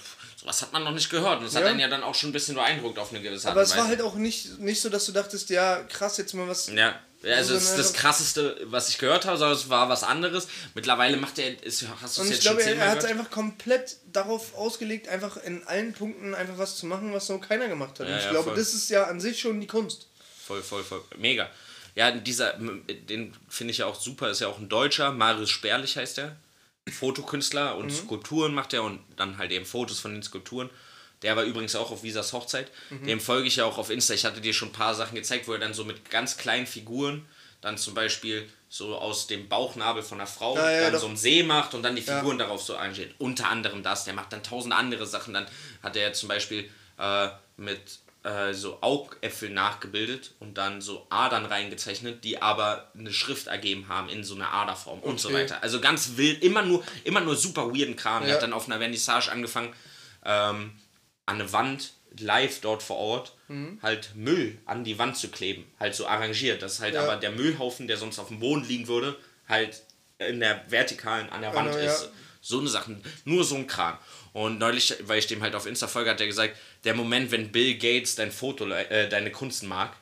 sowas 0.48 0.62
hat 0.62 0.72
man 0.72 0.84
noch 0.84 0.92
nicht 0.92 1.10
gehört. 1.10 1.38
Und 1.38 1.44
das 1.46 1.54
hat 1.54 1.62
Ja. 1.62 1.68
einen 1.68 1.80
ja 1.80 1.88
dann 1.88 2.02
auch 2.02 2.14
schon 2.14 2.30
ein 2.30 2.32
bisschen 2.32 2.54
beeindruckt 2.54 2.98
auf 2.98 3.10
eine 3.10 3.20
gewisse 3.20 3.48
Art 3.48 3.52
Aber 3.52 3.62
es 3.62 3.76
war 3.76 3.86
halt 3.86 4.00
auch 4.02 4.14
nicht, 4.14 4.58
nicht 4.58 4.80
so, 4.80 4.88
dass 4.88 5.06
du 5.06 5.12
dachtest, 5.12 5.50
ja, 5.50 5.82
krass, 5.84 6.16
jetzt 6.16 6.34
mal 6.34 6.48
was. 6.48 6.68
Ja, 6.68 6.98
ja, 7.22 7.34
also 7.36 7.54
es 7.54 7.62
ist 7.62 7.68
sondern 7.70 7.86
das 7.86 7.92
krasseste, 7.94 8.60
was 8.64 8.88
ich 8.88 8.98
gehört 8.98 9.26
habe, 9.26 9.36
sondern 9.36 9.56
es 9.56 9.68
war 9.68 9.88
was 9.88 10.04
anderes. 10.04 10.48
Mittlerweile 10.74 11.16
macht 11.16 11.38
er, 11.38 11.62
ist, 11.62 11.84
hast 12.00 12.18
du 12.18 12.22
es 12.22 12.30
jetzt 12.30 12.44
schon 12.44 12.52
glaube, 12.56 12.62
er, 12.62 12.68
zehnmal 12.68 12.86
er 12.86 12.92
hat 12.92 12.98
es 12.98 13.04
einfach 13.04 13.30
komplett 13.30 13.96
darauf 14.12 14.54
ausgelegt, 14.54 15.08
einfach 15.08 15.36
in 15.38 15.66
allen 15.66 15.92
Punkten 15.92 16.34
einfach 16.34 16.58
was 16.58 16.76
zu 16.76 16.86
machen, 16.86 17.12
was 17.12 17.26
so 17.26 17.38
keiner 17.38 17.68
gemacht 17.68 17.98
hat. 17.98 18.06
Ja, 18.06 18.12
Und 18.12 18.18
ich 18.18 18.24
ja, 18.24 18.30
glaube, 18.30 18.50
voll. 18.50 18.56
das 18.56 18.72
ist 18.72 18.88
ja 18.90 19.04
an 19.04 19.20
sich 19.20 19.40
schon 19.40 19.60
die 19.60 19.66
Kunst. 19.66 20.06
Voll, 20.46 20.62
voll, 20.62 20.84
voll. 20.84 21.02
Mega. 21.16 21.50
Ja, 21.94 22.12
dieser, 22.12 22.52
den 22.52 23.36
finde 23.48 23.72
ich 23.72 23.78
ja 23.78 23.86
auch 23.86 24.00
super, 24.00 24.30
ist 24.30 24.40
ja 24.40 24.46
auch 24.46 24.58
ein 24.58 24.68
Deutscher, 24.68 25.10
Marius 25.10 25.50
Sperlich 25.50 25.96
heißt 25.96 26.18
er. 26.18 26.36
Fotokünstler 26.90 27.76
und 27.76 27.90
Skulpturen 27.90 28.54
macht 28.54 28.72
er 28.74 28.82
und 28.82 29.00
dann 29.16 29.38
halt 29.38 29.50
eben 29.52 29.64
Fotos 29.64 30.00
von 30.00 30.12
den 30.12 30.22
Skulpturen. 30.22 30.70
Der 31.22 31.34
war 31.36 31.42
übrigens 31.42 31.74
auch 31.74 31.90
auf 31.90 32.02
Visas 32.04 32.32
Hochzeit. 32.32 32.70
Dem 32.90 33.18
folge 33.20 33.48
ich 33.48 33.56
ja 33.56 33.64
auch 33.64 33.76
auf 33.78 33.90
Insta. 33.90 34.14
Ich 34.14 34.24
hatte 34.24 34.40
dir 34.40 34.52
schon 34.54 34.68
ein 34.68 34.72
paar 34.72 34.94
Sachen 34.94 35.16
gezeigt, 35.16 35.48
wo 35.48 35.52
er 35.52 35.58
dann 35.58 35.74
so 35.74 35.84
mit 35.84 36.10
ganz 36.10 36.36
kleinen 36.36 36.66
Figuren 36.66 37.26
dann 37.60 37.76
zum 37.76 37.94
Beispiel 37.94 38.48
so 38.68 38.94
aus 38.96 39.26
dem 39.26 39.48
Bauchnabel 39.48 40.02
von 40.04 40.20
einer 40.20 40.28
Frau 40.28 40.54
Ja, 40.56 40.70
ja, 40.70 40.80
dann 40.82 40.92
doch. 40.92 41.00
so 41.00 41.06
einen 41.08 41.16
See 41.16 41.42
macht 41.42 41.74
und 41.74 41.82
dann 41.82 41.96
die 41.96 42.02
Figuren 42.02 42.38
darauf 42.38 42.62
so 42.62 42.76
einsteht. 42.76 43.14
Unter 43.18 43.48
anderem 43.48 43.82
das. 43.82 44.04
Der 44.04 44.14
macht 44.14 44.32
dann 44.32 44.44
tausend 44.44 44.72
andere 44.74 45.06
Sachen. 45.06 45.34
Dann 45.34 45.46
hat 45.82 45.96
er 45.96 46.12
zum 46.12 46.28
Beispiel 46.28 46.70
äh, 46.98 47.28
mit 47.56 47.80
äh, 48.24 48.52
so 48.52 48.78
Augäpfel 48.82 49.50
nachgebildet 49.50 50.34
und 50.40 50.58
dann 50.58 50.80
so 50.80 51.06
Adern 51.10 51.46
reingezeichnet, 51.46 52.24
die 52.24 52.42
aber 52.42 52.90
eine 52.98 53.12
Schrift 53.12 53.46
ergeben 53.46 53.88
haben 53.88 54.08
in 54.08 54.24
so 54.24 54.34
einer 54.34 54.52
Aderform 54.52 55.00
und 55.00 55.20
so 55.20 55.28
Okay. 55.28 55.38
weiter. 55.42 55.62
Also 55.62 55.80
ganz 55.80 56.16
wild, 56.16 56.42
immer 56.42 56.62
nur, 56.62 56.82
immer 57.04 57.20
nur 57.20 57.36
super 57.36 57.68
weirden 57.72 57.96
Kram. 57.96 58.22
Er 58.22 58.28
Ja. 58.30 58.34
hat 58.34 58.42
dann 58.42 58.52
auf 58.52 58.66
einer 58.66 58.78
Vernissage 58.78 59.30
angefangen, 59.30 59.72
ähm, 60.24 60.72
an 61.26 61.40
eine 61.40 61.52
Wand 61.52 61.92
live 62.18 62.60
dort 62.60 62.82
vor 62.82 62.96
Ort 62.96 63.34
Mhm. 63.48 63.78
halt 63.82 64.14
Müll 64.14 64.58
an 64.66 64.82
die 64.84 64.98
Wand 64.98 65.16
zu 65.16 65.28
kleben. 65.28 65.64
Halt 65.78 65.94
so 65.94 66.06
arrangiert, 66.06 66.60
dass 66.62 66.80
halt 66.80 66.94
Ja. 66.94 67.02
aber 67.04 67.16
der 67.16 67.30
Müllhaufen, 67.30 67.86
der 67.86 67.96
sonst 67.96 68.18
auf 68.18 68.28
dem 68.28 68.40
Boden 68.40 68.64
liegen 68.66 68.88
würde, 68.88 69.16
halt 69.48 69.82
in 70.18 70.40
der 70.40 70.64
vertikalen 70.70 71.30
an 71.30 71.40
der 71.42 71.54
Wand 71.54 71.70
Genau, 71.72 71.84
ja. 71.84 71.92
ist. 71.92 72.10
So 72.40 72.58
eine 72.60 72.68
Sachen, 72.68 73.02
nur 73.24 73.44
so 73.44 73.54
ein 73.56 73.66
Kram. 73.66 73.96
Und 74.38 74.60
neulich, 74.60 74.94
weil 75.02 75.18
ich 75.18 75.26
dem 75.26 75.42
halt 75.42 75.56
auf 75.56 75.66
Insta 75.66 75.88
folge, 75.88 76.10
hat 76.10 76.20
er 76.20 76.28
gesagt, 76.28 76.56
der 76.84 76.94
Moment, 76.94 77.32
wenn 77.32 77.50
Bill 77.50 77.74
Gates 77.74 78.14
dein 78.14 78.30
Foto, 78.30 78.68
äh, 78.70 79.08
deine 79.08 79.32
Kunst 79.32 79.64
mag, 79.64 79.96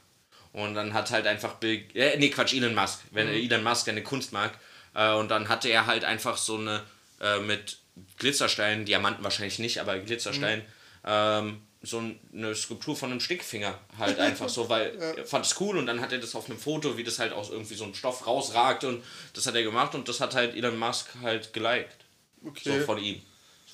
und 0.52 0.74
dann 0.74 0.92
hat 0.92 1.10
halt 1.10 1.26
einfach 1.26 1.54
Bill, 1.54 1.86
äh, 1.94 2.18
nee, 2.18 2.28
Quatsch, 2.28 2.52
Elon 2.52 2.74
Musk, 2.74 3.00
wenn 3.12 3.28
Elon 3.28 3.64
Musk 3.64 3.86
deine 3.86 4.02
Kunst 4.02 4.34
mag, 4.34 4.52
äh, 4.94 5.14
und 5.14 5.30
dann 5.30 5.48
hatte 5.48 5.70
er 5.70 5.86
halt 5.86 6.04
einfach 6.04 6.36
so 6.36 6.58
eine, 6.58 6.82
äh, 7.18 7.38
mit 7.38 7.78
Glitzersteinen, 8.18 8.84
Diamanten 8.84 9.24
wahrscheinlich 9.24 9.58
nicht, 9.58 9.80
aber 9.80 9.98
Glitzerstein, 10.00 10.60
ähm, 11.06 11.62
so 11.80 12.02
eine 12.34 12.54
Skulptur 12.54 12.94
von 12.94 13.12
einem 13.12 13.20
Stickfinger 13.20 13.78
halt 13.96 14.18
einfach 14.18 14.50
so, 14.50 14.68
weil 14.68 14.94
er 15.16 15.24
fand 15.24 15.46
es 15.46 15.58
cool 15.60 15.78
und 15.78 15.86
dann 15.86 16.02
hat 16.02 16.12
er 16.12 16.18
das 16.18 16.34
auf 16.34 16.50
einem 16.50 16.58
Foto, 16.58 16.98
wie 16.98 17.04
das 17.04 17.18
halt 17.18 17.32
aus 17.32 17.48
irgendwie 17.48 17.74
so 17.74 17.84
einem 17.84 17.94
Stoff 17.94 18.26
rausragt 18.26 18.84
und 18.84 19.02
das 19.32 19.46
hat 19.46 19.54
er 19.54 19.62
gemacht 19.62 19.94
und 19.94 20.06
das 20.10 20.20
hat 20.20 20.34
halt 20.34 20.54
Elon 20.54 20.78
Musk 20.78 21.08
halt 21.22 21.54
geliked. 21.54 22.04
Okay. 22.44 22.80
So 22.80 22.84
von 22.84 23.02
ihm. 23.02 23.22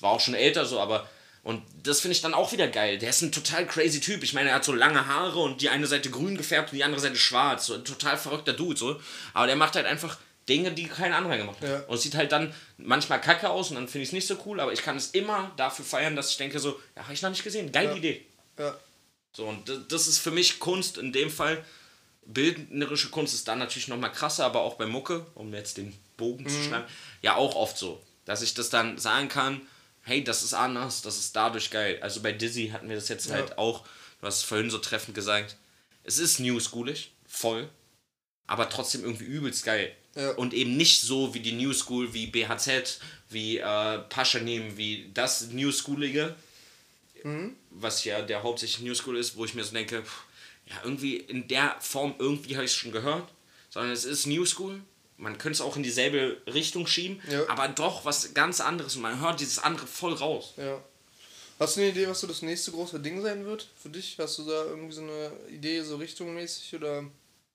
War 0.03 0.11
auch 0.11 0.19
schon 0.19 0.33
älter 0.35 0.65
so, 0.65 0.79
aber 0.79 1.09
und 1.43 1.61
das 1.83 1.99
finde 2.01 2.13
ich 2.15 2.21
dann 2.21 2.33
auch 2.33 2.51
wieder 2.51 2.67
geil. 2.67 2.97
Der 2.99 3.09
ist 3.09 3.21
ein 3.21 3.31
total 3.31 3.65
crazy 3.65 3.99
Typ. 3.99 4.23
Ich 4.23 4.33
meine, 4.33 4.49
er 4.49 4.55
hat 4.55 4.63
so 4.65 4.71
lange 4.73 5.07
Haare 5.07 5.39
und 5.39 5.61
die 5.61 5.69
eine 5.69 5.87
Seite 5.87 6.09
grün 6.09 6.37
gefärbt 6.37 6.71
und 6.71 6.77
die 6.77 6.83
andere 6.85 7.01
Seite 7.01 7.15
schwarz. 7.17 7.65
So 7.65 7.73
ein 7.73 7.83
total 7.83 8.17
verrückter 8.17 8.53
Dude 8.53 8.77
so. 8.79 8.99
Aber 9.33 9.47
der 9.47 9.55
macht 9.57 9.75
halt 9.75 9.85
einfach 9.85 10.17
Dinge, 10.47 10.71
die 10.71 10.87
kein 10.87 11.11
anderer 11.13 11.37
gemacht 11.37 11.57
hat. 11.61 11.69
Ja. 11.69 11.79
Und 11.87 11.95
es 11.95 12.03
sieht 12.03 12.15
halt 12.15 12.31
dann 12.31 12.53
manchmal 12.77 13.19
kacke 13.19 13.49
aus 13.49 13.69
und 13.69 13.75
dann 13.75 13.87
finde 13.89 14.03
ich 14.03 14.09
es 14.09 14.13
nicht 14.13 14.27
so 14.27 14.37
cool, 14.45 14.59
aber 14.61 14.71
ich 14.73 14.81
kann 14.83 14.95
es 14.97 15.07
immer 15.11 15.51
dafür 15.57 15.83
feiern, 15.85 16.15
dass 16.15 16.29
ich 16.31 16.37
denke 16.37 16.59
so, 16.59 16.79
ja, 16.95 17.03
habe 17.03 17.13
ich 17.13 17.21
noch 17.21 17.29
nicht 17.29 17.43
gesehen. 17.43 17.71
Geile 17.71 17.91
Ja. 17.91 17.95
Idee. 17.95 18.25
Ja. 18.59 18.77
So, 19.33 19.45
und 19.45 19.69
das- 19.89 20.07
ist 20.07 20.19
für 20.19 20.31
mich 20.31 20.59
Kunst 20.59 20.97
in 20.97 21.11
dem 21.11 21.29
Fall. 21.29 21.63
Bildnerische 22.25 23.09
Kunst 23.09 23.33
ist 23.33 23.47
dann 23.49 23.59
natürlich 23.59 23.87
nochmal 23.89 24.11
krasser, 24.11 24.45
aber 24.45 24.61
auch 24.61 24.75
bei 24.75 24.85
Mucke, 24.85 25.25
um 25.35 25.53
jetzt 25.53 25.75
den 25.77 25.93
Bogen 26.15 26.47
zu 26.47 26.61
schlagen, 26.63 26.85
ja 27.21 27.35
auch 27.35 27.55
oft 27.55 27.77
so, 27.77 28.01
dass 28.25 28.41
ich 28.41 28.53
das 28.53 28.69
dann 28.69 28.97
sagen 28.97 29.27
kann, 29.27 29.61
hey, 30.03 30.23
das 30.23 30.43
ist 30.43 30.53
anders, 30.53 31.01
das 31.01 31.17
ist 31.17 31.35
dadurch 31.35 31.71
geil. 31.71 31.97
Also 32.01 32.21
bei 32.21 32.31
Dizzy 32.31 32.69
hatten 32.71 32.89
wir 32.89 32.95
das 32.95 33.09
jetzt 33.09 33.31
halt 33.31 33.57
auch, 33.57 33.85
du 34.19 34.27
hast 34.27 34.37
es 34.39 34.43
vorhin 34.43 34.69
so 34.69 34.77
treffend 34.77 35.15
gesagt, 35.15 35.57
es 36.03 36.17
ist 36.19 36.39
newschoolig, 36.39 37.11
voll, 37.27 37.69
aber 38.47 38.69
trotzdem 38.69 39.03
irgendwie 39.03 39.25
übelst 39.25 39.63
geil. 39.63 39.95
Ja. 40.15 40.31
Und 40.31 40.53
eben 40.53 40.77
nicht 40.77 41.01
so 41.01 41.33
wie 41.33 41.39
die 41.39 41.53
New 41.53 41.73
School, 41.73 42.13
wie 42.13 42.27
BHZ, 42.27 42.99
wie 43.29 43.57
äh, 43.57 43.99
Paschanim, 44.09 44.77
wie 44.77 45.09
das 45.13 45.47
Newschoolige, 45.47 46.35
was 47.71 48.03
ja 48.03 48.21
der 48.21 48.43
hauptsächlich 48.43 48.85
New 48.85 48.93
School 48.93 49.17
ist, 49.17 49.35
wo 49.37 49.45
ich 49.45 49.53
mir 49.53 49.63
so 49.63 49.73
denke, 49.73 50.03
pff, 50.03 50.23
ja, 50.65 50.75
irgendwie 50.83 51.17
in 51.17 51.47
der 51.47 51.75
Form, 51.79 52.15
irgendwie 52.19 52.55
habe 52.55 52.65
ich 52.65 52.71
es 52.71 52.77
schon 52.77 52.91
gehört, 52.91 53.29
sondern 53.69 53.91
es 53.91 54.05
ist 54.05 54.27
New 54.27 54.45
School. 54.45 54.81
Man 55.23 55.37
könnte 55.37 55.55
es 55.55 55.61
auch 55.61 55.77
in 55.77 55.83
dieselbe 55.83 56.41
Richtung 56.47 56.85
schieben, 56.85 57.21
Ja. 57.29 57.47
aber 57.49 57.69
doch 57.69 58.03
was 58.05 58.33
ganz 58.33 58.59
anderes 58.59 58.95
und 58.97 59.01
man 59.03 59.19
hört 59.21 59.39
dieses 59.39 59.57
andere 59.59 59.87
voll 59.87 60.13
raus. 60.13 60.53
Ja. 60.57 60.83
Hast 61.59 61.77
du 61.77 61.81
eine 61.81 61.91
Idee, 61.91 62.07
was 62.07 62.19
so 62.19 62.27
das 62.27 62.41
nächste 62.41 62.71
große 62.71 62.99
Ding 62.99 63.21
sein 63.21 63.45
wird 63.45 63.67
für 63.81 63.89
dich? 63.89 64.17
Hast 64.19 64.37
du 64.39 64.43
da 64.43 64.65
irgendwie 64.65 64.93
so 64.93 65.01
eine 65.01 65.31
Idee, 65.49 65.81
so 65.81 65.95
richtungmäßig 65.95 66.75
oder? 66.75 67.05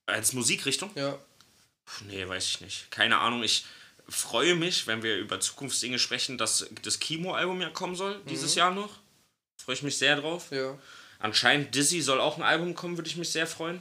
Als 0.07 0.33
Musikrichtung? 0.33 0.89
Ja. 0.95 1.11
Puh, 1.85 2.05
nee, 2.07 2.27
weiß 2.27 2.45
ich 2.45 2.61
nicht. 2.61 2.89
Keine 2.91 3.19
Ahnung. 3.19 3.43
Ich 3.43 3.65
freue 4.07 4.55
mich, 4.55 4.87
wenn 4.87 5.03
wir 5.03 5.17
über 5.17 5.39
Zukunftsdinge 5.39 5.99
sprechen, 5.99 6.39
dass 6.39 6.65
das 6.81 6.99
Kimo-Album 6.99 7.61
ja 7.61 7.69
kommen 7.69 7.95
soll, 7.95 8.19
dieses 8.29 8.55
Jahr 8.55 8.71
noch. 8.71 8.89
Freue 9.63 9.75
ich 9.75 9.83
mich 9.83 9.97
sehr 9.97 10.15
drauf. 10.19 10.47
Ja. 10.49 10.75
Anscheinend 11.19 11.75
Dizzy 11.75 12.01
soll 12.01 12.19
auch 12.19 12.37
ein 12.37 12.43
Album 12.43 12.73
kommen, 12.73 12.97
würde 12.97 13.09
ich 13.09 13.17
mich 13.17 13.29
sehr 13.29 13.45
freuen. 13.45 13.79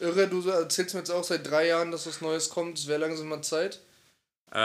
Irre, 0.00 0.28
du 0.28 0.48
erzählst 0.48 0.94
mir 0.94 1.00
jetzt 1.00 1.10
auch 1.10 1.24
seit 1.24 1.46
drei 1.48 1.68
Jahren, 1.68 1.90
dass 1.90 2.06
was 2.06 2.20
Neues 2.20 2.48
kommt. 2.48 2.78
Es 2.78 2.86
wäre 2.86 3.00
langsam 3.00 3.28
mal 3.28 3.42
Zeit. 3.42 3.80
Äh, 4.52 4.58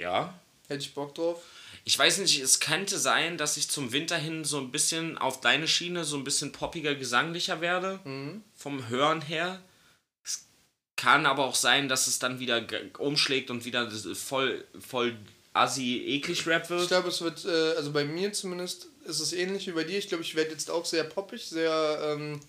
ja. 0.00 0.34
Hätte 0.68 0.80
ich 0.82 0.94
Bock 0.94 1.14
drauf. 1.14 1.42
Ich 1.84 1.98
weiß 1.98 2.18
nicht, 2.18 2.40
es 2.40 2.60
könnte 2.60 2.98
sein, 2.98 3.38
dass 3.38 3.56
ich 3.56 3.70
zum 3.70 3.92
Winter 3.92 4.16
hin 4.16 4.44
so 4.44 4.58
ein 4.58 4.70
bisschen 4.70 5.18
auf 5.18 5.40
deine 5.40 5.66
Schiene 5.66 6.04
so 6.04 6.16
ein 6.16 6.24
bisschen 6.24 6.52
poppiger, 6.52 6.94
gesanglicher 6.94 7.60
werde. 7.60 8.00
Vom 8.54 8.88
Hören 8.88 9.22
her. 9.22 9.60
Es 10.24 10.46
kann 10.96 11.26
aber 11.26 11.44
auch 11.44 11.54
sein, 11.54 11.88
dass 11.88 12.06
es 12.06 12.18
dann 12.18 12.38
wieder 12.38 12.64
umschlägt 12.98 13.50
und 13.50 13.64
wieder 13.64 13.90
voll, 14.14 14.64
voll 14.78 15.16
assi 15.52 16.04
eklig 16.06 16.46
Rap 16.46 16.64
Ich 16.64 16.70
wird. 16.70 16.88
glaube, 16.88 17.08
es 17.08 17.22
wird, 17.22 17.44
äh, 17.44 17.76
also 17.76 17.90
bei 17.92 18.04
mir 18.04 18.32
zumindest 18.32 18.86
ist 19.06 19.20
es 19.20 19.32
ähnlich 19.32 19.66
wie 19.66 19.72
bei 19.72 19.84
dir. 19.84 19.98
Ich 19.98 20.08
glaube, 20.08 20.22
ich 20.22 20.34
werde 20.36 20.50
jetzt 20.50 20.70
auch 20.70 20.84
sehr 20.84 21.04
poppig, 21.04 21.44
sehr, 21.46 21.98
ähm, 22.04 22.40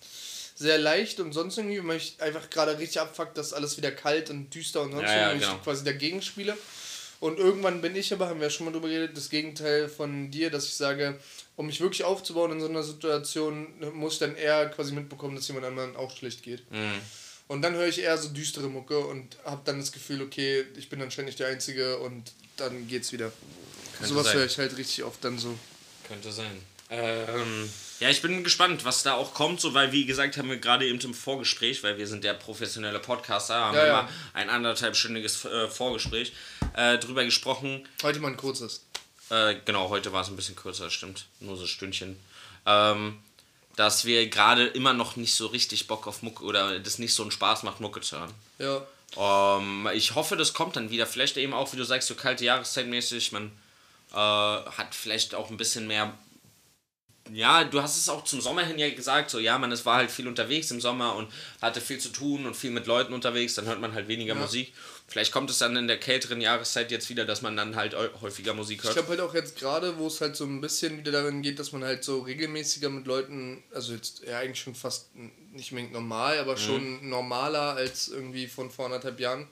sehr 0.62 0.78
leicht 0.78 1.20
und 1.20 1.32
sonst 1.32 1.58
irgendwie, 1.58 1.86
weil 1.86 1.98
ich 1.98 2.16
einfach 2.20 2.48
gerade 2.48 2.78
richtig 2.78 3.00
abfuckt, 3.00 3.36
dass 3.36 3.52
alles 3.52 3.76
wieder 3.76 3.90
kalt 3.90 4.30
und 4.30 4.54
düster 4.54 4.80
und 4.80 4.92
sonst 4.92 5.04
Ja, 5.04 5.16
ja, 5.16 5.28
irgendwie 5.28 5.44
genau. 5.44 5.56
ich 5.58 5.64
quasi 5.64 5.84
dagegen 5.84 6.22
spiele. 6.22 6.56
Und 7.20 7.38
irgendwann 7.38 7.80
bin 7.80 7.94
ich 7.94 8.12
aber, 8.12 8.28
haben 8.28 8.40
wir 8.40 8.46
ja 8.46 8.50
schon 8.50 8.66
mal 8.66 8.72
drüber 8.72 8.88
geredet, 8.88 9.16
das 9.16 9.28
Gegenteil 9.28 9.88
von 9.88 10.30
dir, 10.30 10.50
dass 10.50 10.66
ich 10.66 10.74
sage, 10.74 11.18
um 11.54 11.66
mich 11.66 11.80
wirklich 11.80 12.02
aufzubauen 12.02 12.50
in 12.52 12.60
so 12.60 12.66
einer 12.66 12.82
Situation, 12.82 13.68
muss 13.92 14.14
ich 14.14 14.18
dann 14.18 14.34
eher 14.34 14.68
quasi 14.70 14.92
mitbekommen, 14.92 15.36
dass 15.36 15.46
jemand 15.46 15.66
anderen 15.66 15.94
auch 15.94 16.16
schlecht 16.16 16.42
geht. 16.42 16.68
Mhm. 16.72 17.00
Und 17.46 17.62
dann 17.62 17.74
höre 17.74 17.86
ich 17.86 18.00
eher 18.00 18.16
so 18.18 18.28
düstere 18.30 18.68
Mucke 18.68 18.98
und 18.98 19.36
habe 19.44 19.60
dann 19.64 19.78
das 19.78 19.92
Gefühl, 19.92 20.22
okay, 20.22 20.64
ich 20.76 20.88
bin 20.88 21.00
anscheinend 21.02 21.28
nicht 21.28 21.38
der 21.38 21.48
Einzige 21.48 21.98
und 21.98 22.32
dann 22.56 22.88
geht's 22.88 23.12
wieder. 23.12 23.30
Könnte 23.98 24.14
Sowas 24.14 24.32
höre 24.32 24.46
ich 24.46 24.58
halt 24.58 24.76
richtig 24.76 25.04
oft 25.04 25.22
dann 25.24 25.38
so. 25.38 25.56
Könnte 26.08 26.32
sein. 26.32 26.71
Ähm, 26.92 27.70
ja, 28.00 28.10
ich 28.10 28.20
bin 28.20 28.44
gespannt, 28.44 28.84
was 28.84 29.02
da 29.02 29.14
auch 29.14 29.32
kommt, 29.32 29.60
so 29.60 29.72
weil, 29.74 29.92
wie 29.92 30.04
gesagt, 30.04 30.36
haben 30.36 30.50
wir 30.50 30.58
gerade 30.58 30.86
eben 30.86 31.00
im 31.00 31.14
Vorgespräch, 31.14 31.82
weil 31.82 31.96
wir 31.96 32.06
sind 32.06 32.22
der 32.22 32.34
professionelle 32.34 32.98
Podcaster, 32.98 33.54
haben 33.54 33.76
Ja, 33.76 33.82
wir 33.82 33.88
ja. 33.88 34.02
mal 34.02 34.08
ein 34.34 34.50
anderthalbstündiges 34.50 35.44
äh, 35.46 35.68
Vorgespräch 35.68 36.32
äh, 36.76 36.98
drüber 36.98 37.24
gesprochen. 37.24 37.88
Heute 38.02 38.20
mal 38.20 38.28
ein 38.28 38.36
kurzes. 38.36 38.84
Äh, 39.30 39.54
genau, 39.64 39.88
heute 39.88 40.12
war 40.12 40.20
es 40.22 40.28
ein 40.28 40.36
bisschen 40.36 40.56
kürzer, 40.56 40.90
stimmt. 40.90 41.26
Nur 41.40 41.56
so 41.56 41.62
ein 41.62 41.68
Stündchen. 41.68 42.18
Ähm, 42.66 43.18
dass 43.76 44.04
wir 44.04 44.28
gerade 44.28 44.66
immer 44.66 44.92
noch 44.92 45.16
nicht 45.16 45.34
so 45.34 45.46
richtig 45.46 45.86
Bock 45.86 46.06
auf 46.06 46.20
Mucke 46.22 46.44
oder 46.44 46.78
das 46.78 46.98
nicht 46.98 47.14
so 47.14 47.22
einen 47.22 47.30
Spaß 47.30 47.62
macht, 47.62 47.80
Mucke 47.80 48.02
zu 48.02 48.18
hören. 48.18 48.34
Ja. 48.58 48.82
Ähm, 49.16 49.88
ich 49.94 50.14
hoffe, 50.14 50.36
das 50.36 50.52
kommt 50.52 50.76
dann 50.76 50.90
wieder. 50.90 51.06
Vielleicht 51.06 51.38
eben 51.38 51.54
auch, 51.54 51.72
wie 51.72 51.78
du 51.78 51.84
sagst, 51.84 52.08
so 52.08 52.14
kalte 52.14 52.44
Jahreszeitmäßig. 52.44 53.32
Man 53.32 53.50
äh, 54.12 54.16
hat 54.16 54.94
vielleicht 54.94 55.34
auch 55.34 55.50
ein 55.50 55.56
bisschen 55.56 55.86
mehr. 55.86 56.12
Ja, 57.32 57.62
du 57.64 57.80
hast 57.80 57.96
es 57.96 58.08
auch 58.08 58.24
zum 58.24 58.40
Sommer 58.40 58.64
hin 58.64 58.78
ja 58.78 58.90
gesagt, 58.90 59.30
so 59.30 59.38
ja, 59.38 59.56
man 59.56 59.70
es 59.70 59.86
war 59.86 59.96
halt 59.96 60.10
viel 60.10 60.26
unterwegs 60.26 60.70
im 60.72 60.80
Sommer 60.80 61.14
und 61.14 61.28
hatte 61.62 61.80
viel 61.80 61.98
zu 61.98 62.08
tun 62.08 62.46
und 62.46 62.56
viel 62.56 62.70
mit 62.72 62.86
Leuten 62.86 63.12
unterwegs, 63.14 63.54
dann 63.54 63.64
hört 63.66 63.80
man 63.80 63.94
halt 63.94 64.08
weniger 64.08 64.34
Ja. 64.34 64.40
Musik. 64.40 64.72
Vielleicht 65.06 65.30
kommt 65.30 65.48
es 65.50 65.58
dann 65.58 65.76
in 65.76 65.86
der 65.88 65.98
kälteren 66.00 66.40
Jahreszeit 66.40 66.90
jetzt 66.90 67.10
wieder, 67.10 67.24
dass 67.24 67.40
man 67.42 67.56
dann 67.56 67.76
halt 67.76 67.94
häufiger 68.20 68.54
Musik 68.54 68.78
Ich 68.80 68.84
hört. 68.84 68.94
glaube 68.94 69.08
halt 69.10 69.20
auch 69.20 69.34
jetzt 69.34 69.56
gerade, 69.56 69.98
wo 69.98 70.06
es 70.08 70.20
halt 70.20 70.34
so 70.36 70.44
ein 70.44 70.60
bisschen 70.60 70.98
wieder 70.98 71.12
darin 71.12 71.42
geht, 71.42 71.58
dass 71.58 71.70
man 71.72 71.84
halt 71.84 72.02
so 72.02 72.20
regelmäßiger 72.20 72.90
mit 72.90 73.06
Leuten, 73.06 73.62
also 73.72 73.92
jetzt 73.92 74.22
ja 74.26 74.38
eigentlich 74.38 74.60
schon 74.60 74.74
fast 74.74 75.10
nicht 75.52 75.70
mehr 75.72 75.84
normal, 75.90 76.34
Mhm. 76.36 76.40
aber 76.40 76.56
schon 76.56 77.08
normaler 77.08 77.74
als 77.76 78.08
irgendwie 78.08 78.46
von 78.48 78.70
vor 78.70 78.86
anderthalb 78.86 79.20
Jahren, 79.20 79.46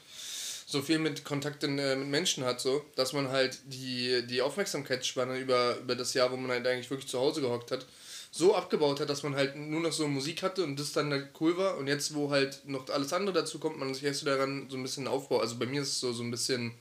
so 0.70 0.82
viel 0.82 0.98
mit 0.98 1.24
Kontakt 1.24 1.64
in, 1.64 1.78
äh, 1.78 1.96
mit 1.96 2.08
Menschen 2.08 2.44
hat, 2.44 2.60
so, 2.60 2.84
dass 2.94 3.12
man 3.12 3.28
halt 3.28 3.58
die, 3.64 4.24
die 4.26 4.40
Aufmerksamkeitsspanne 4.40 5.38
über, 5.38 5.76
über 5.78 5.96
das 5.96 6.14
Jahr, 6.14 6.30
wo 6.30 6.36
man 6.36 6.50
halt 6.52 6.66
eigentlich 6.66 6.90
wirklich 6.90 7.08
zu 7.08 7.18
Hause 7.18 7.40
gehockt 7.40 7.72
hat, 7.72 7.86
so 8.30 8.54
abgebaut 8.54 9.00
hat, 9.00 9.10
dass 9.10 9.24
man 9.24 9.34
halt 9.34 9.56
nur 9.56 9.80
noch 9.80 9.90
so 9.90 10.06
Musik 10.06 10.44
hatte 10.44 10.62
und 10.62 10.78
das 10.78 10.92
dann 10.92 11.10
halt 11.10 11.30
cool 11.40 11.56
war. 11.56 11.76
Und 11.76 11.88
jetzt, 11.88 12.14
wo 12.14 12.30
halt 12.30 12.60
noch 12.68 12.88
alles 12.88 13.12
andere 13.12 13.34
dazu 13.34 13.58
kommt, 13.58 13.78
man 13.78 13.92
sich 13.92 14.04
erst 14.04 14.24
daran 14.24 14.68
so 14.70 14.76
ein 14.76 14.82
bisschen 14.84 15.08
aufbaut. 15.08 15.40
Also 15.40 15.56
bei 15.56 15.66
mir 15.66 15.82
ist 15.82 15.88
es 15.88 16.00
so, 16.00 16.12
so 16.12 16.22
ein 16.22 16.30
bisschen. 16.30 16.72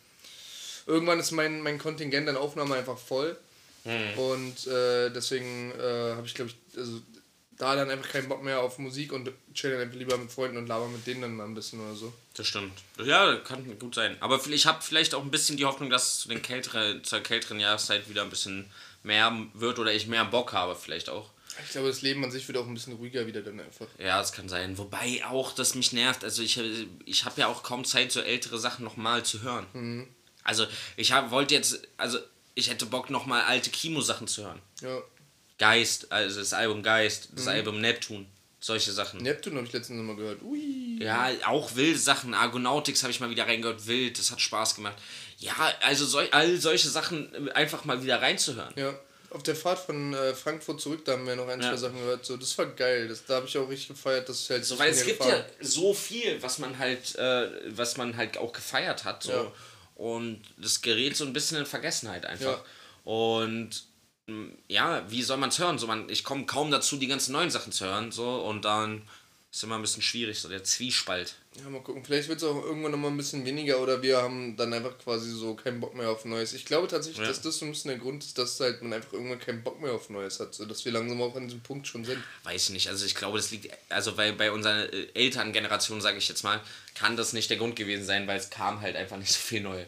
Irgendwann 0.85 1.19
ist 1.19 1.31
mein, 1.31 1.61
mein 1.61 1.79
Kontingent 1.79 2.29
an 2.29 2.37
Aufnahme 2.37 2.75
einfach 2.75 2.97
voll. 2.97 3.35
Und 4.17 4.67
äh, 4.67 5.09
deswegen 5.09 5.71
äh, 5.71 6.13
habe 6.15 6.27
ich, 6.27 6.35
glaube 6.35 6.51
ich, 6.51 6.77
also 6.77 7.01
da 7.59 7.75
dann 7.75 7.91
einfach 7.91 8.09
keinen 8.09 8.29
Bock 8.29 8.41
mehr 8.41 8.61
auf 8.61 8.79
Musik 8.79 9.11
und 9.11 9.29
chill 9.53 9.71
dann 9.71 9.81
einfach 9.81 9.97
lieber 9.97 10.17
mit 10.17 10.31
Freunden 10.31 10.57
und 10.57 10.67
laber 10.67 10.87
mit 10.87 11.05
denen 11.05 11.21
dann 11.21 11.35
mal 11.35 11.43
ein 11.43 11.53
bisschen 11.53 11.81
oder 11.81 11.93
so. 11.93 12.11
Das 12.33 12.47
stimmt. 12.47 12.71
Ja, 13.03 13.35
kann 13.35 13.77
gut 13.77 13.93
sein. 13.93 14.15
Aber 14.21 14.39
ich 14.47 14.65
habe 14.65 14.81
vielleicht 14.81 15.13
auch 15.13 15.21
ein 15.21 15.29
bisschen 15.29 15.57
die 15.57 15.65
Hoffnung, 15.65 15.89
dass 15.89 16.07
es 16.07 16.19
zu 16.21 16.29
den 16.29 16.41
kälteren, 16.41 17.03
zur 17.03 17.19
kälteren 17.19 17.59
Jahreszeit 17.59 18.09
wieder 18.09 18.23
ein 18.23 18.29
bisschen 18.29 18.65
mehr 19.03 19.37
wird 19.53 19.77
oder 19.77 19.93
ich 19.93 20.07
mehr 20.07 20.23
Bock 20.23 20.53
habe, 20.53 20.73
vielleicht 20.73 21.09
auch. 21.09 21.29
Ich 21.61 21.71
glaube, 21.71 21.89
das 21.89 22.01
Leben 22.01 22.23
an 22.23 22.31
sich 22.31 22.47
wird 22.47 22.57
auch 22.57 22.65
ein 22.65 22.73
bisschen 22.73 22.93
ruhiger 22.93 23.27
wieder 23.27 23.41
dann 23.41 23.59
einfach. 23.59 23.87
Ja, 23.97 24.19
das 24.19 24.31
kann 24.31 24.47
sein. 24.47 24.77
Wobei 24.77 25.25
auch 25.25 25.51
das 25.51 25.75
mich 25.75 25.91
nervt. 25.91 26.23
Also 26.23 26.41
ich, 26.41 26.57
ich 27.03 27.25
habe 27.25 27.41
ja 27.41 27.47
auch 27.47 27.63
kaum 27.63 27.83
Zeit, 27.83 28.13
so 28.13 28.21
ältere 28.21 28.57
Sachen 28.57 28.85
nochmal 28.85 29.25
zu 29.25 29.41
hören. 29.41 30.07
Also 30.45 30.65
ich 30.95 31.11
hab, 31.11 31.31
wollte 31.31 31.55
jetzt, 31.55 31.85
also 31.97 32.19
ich 32.55 32.69
hätte 32.69 32.85
Bock 32.85 33.09
nochmal 33.09 33.41
alte 33.41 33.69
Kimo-Sachen 33.69 34.29
zu 34.29 34.45
hören. 34.45 34.61
Ja. 34.81 35.01
Geist, 35.59 36.11
also 36.11 36.39
das 36.39 36.53
Album 36.53 36.81
Geist, 36.81 37.29
das 37.35 37.47
Album 37.47 37.79
Neptun, 37.81 38.25
solche 38.59 38.91
Sachen. 38.91 39.21
Neptun 39.21 39.55
habe 39.55 39.67
ich 39.67 39.73
letztens 39.73 40.01
mal 40.01 40.15
gehört. 40.15 40.41
Ui. 40.41 40.97
Ja, 41.01 41.29
auch 41.45 41.75
wilde 41.75 41.99
Sachen. 41.99 42.33
Argonautics 42.33 43.03
habe 43.03 43.11
ich 43.11 43.19
mal 43.19 43.29
wieder 43.29 43.45
reingehört. 43.45 43.85
Wild, 43.85 44.17
das 44.17 44.31
hat 44.31 44.41
Spaß 44.41 44.75
gemacht. 44.75 44.95
Ja, 45.37 45.53
also 45.81 46.05
sol 46.05 46.27
all 46.31 46.57
solche 46.57 46.89
Sachen 46.89 47.49
einfach 47.51 47.85
mal 47.85 48.01
wieder 48.03 48.21
reinzuhören. 48.21 48.73
Ja. 48.75 48.97
Auf 49.31 49.43
der 49.43 49.55
Fahrt 49.55 49.77
von 49.85 50.13
äh, 50.15 50.33
Frankfurt 50.33 50.81
zurück, 50.81 51.05
da 51.05 51.11
haben 51.11 51.27
wir 51.27 51.35
noch 51.35 51.47
ein, 51.47 51.61
Ja. 51.61 51.69
zwei 51.69 51.77
Sachen 51.77 51.97
gehört. 51.99 52.25
So, 52.25 52.35
das 52.35 52.57
war 52.57 52.65
geil. 52.65 53.07
Das, 53.07 53.25
da 53.25 53.35
habe 53.35 53.45
ich 53.45 53.55
auch 53.57 53.69
richtig 53.69 53.89
gefeiert, 53.89 54.27
dass 54.27 54.41
ich 54.41 54.49
halt 54.49 54.65
So, 54.65 54.79
weil 54.79 54.89
es 54.91 55.05
gibt 55.05 55.19
gefahren. 55.19 55.43
ja 55.59 55.65
so 55.65 55.93
viel, 55.93 56.41
was 56.41 56.57
man 56.57 56.77
halt, 56.79 57.15
äh, 57.15 57.49
was 57.77 57.95
man 57.97 58.17
halt 58.17 58.37
auch 58.37 58.51
gefeiert 58.51 59.03
hat. 59.05 59.21
So. 59.23 59.31
Ja. 59.31 59.51
Und 59.95 60.41
das 60.57 60.81
gerät 60.81 61.15
so 61.15 61.25
ein 61.25 61.33
bisschen 61.33 61.57
in 61.59 61.65
Vergessenheit 61.67 62.25
einfach. 62.25 62.63
Ja. 63.05 63.11
Und 63.11 63.83
ja, 64.67 65.03
wie 65.09 65.23
soll 65.23 65.37
man 65.37 65.49
es 65.49 65.59
hören? 65.59 65.77
So, 65.79 65.87
man, 65.87 66.09
ich 66.09 66.23
komme 66.23 66.45
kaum 66.45 66.71
dazu, 66.71 66.97
die 66.97 67.07
ganzen 67.07 67.31
neuen 67.33 67.49
Sachen 67.51 67.71
zu 67.71 67.85
hören. 67.85 68.11
So, 68.11 68.41
und 68.45 68.65
dann 68.65 69.01
ist 69.51 69.63
immer 69.63 69.75
ein 69.75 69.81
bisschen 69.81 70.03
schwierig, 70.03 70.39
so 70.39 70.47
der 70.47 70.63
Zwiespalt. 70.63 71.33
Ja, 71.57 71.67
mal 71.69 71.81
gucken. 71.81 72.05
Vielleicht 72.05 72.29
wird 72.29 72.37
es 72.37 72.43
auch 72.47 72.63
irgendwann 72.63 72.91
nochmal 72.91 73.09
ein 73.09 73.17
bisschen 73.17 73.43
weniger 73.45 73.79
oder 73.79 74.01
wir 74.03 74.17
haben 74.21 74.55
dann 74.55 74.71
einfach 74.71 74.95
quasi 74.99 75.31
so 75.31 75.55
keinen 75.55 75.79
Bock 75.79 75.95
mehr 75.95 76.09
auf 76.11 76.23
Neues. 76.23 76.53
Ich 76.53 76.65
glaube 76.65 76.87
tatsächlich, 76.87 77.23
Ja. 77.23 77.27
dass 77.29 77.41
das 77.41 77.57
so 77.57 77.65
ein 77.65 77.71
bisschen 77.71 77.89
der 77.89 77.97
Grund 77.97 78.23
ist, 78.23 78.37
dass 78.37 78.59
halt 78.59 78.83
man 78.83 78.93
einfach 78.93 79.11
irgendwann 79.13 79.39
keinen 79.39 79.63
Bock 79.63 79.81
mehr 79.81 79.91
auf 79.91 80.11
Neues 80.11 80.39
hat. 80.39 80.53
So 80.53 80.65
dass 80.65 80.85
wir 80.85 80.91
langsam 80.91 81.19
auch 81.21 81.35
an 81.35 81.45
diesem 81.47 81.61
Punkt 81.61 81.87
schon 81.87 82.05
sind. 82.05 82.23
Weiß 82.43 82.65
ich 82.65 82.69
nicht. 82.69 82.89
Also 82.89 83.05
ich 83.07 83.15
glaube, 83.15 83.37
das 83.39 83.49
liegt, 83.49 83.75
also 83.89 84.15
weil 84.17 84.33
bei 84.33 84.51
unserer 84.51 84.93
äh, 84.93 85.07
Elterngeneration, 85.15 85.99
sage 85.99 86.19
ich 86.19 86.29
jetzt 86.29 86.43
mal, 86.43 86.61
kann 86.93 87.17
das 87.17 87.33
nicht 87.33 87.49
der 87.49 87.57
Grund 87.57 87.75
gewesen 87.75 88.05
sein, 88.05 88.27
weil 88.27 88.37
es 88.37 88.51
kam 88.51 88.81
halt 88.81 88.95
einfach 88.95 89.17
nicht 89.17 89.31
so 89.33 89.39
viel 89.39 89.61
neu. 89.61 89.83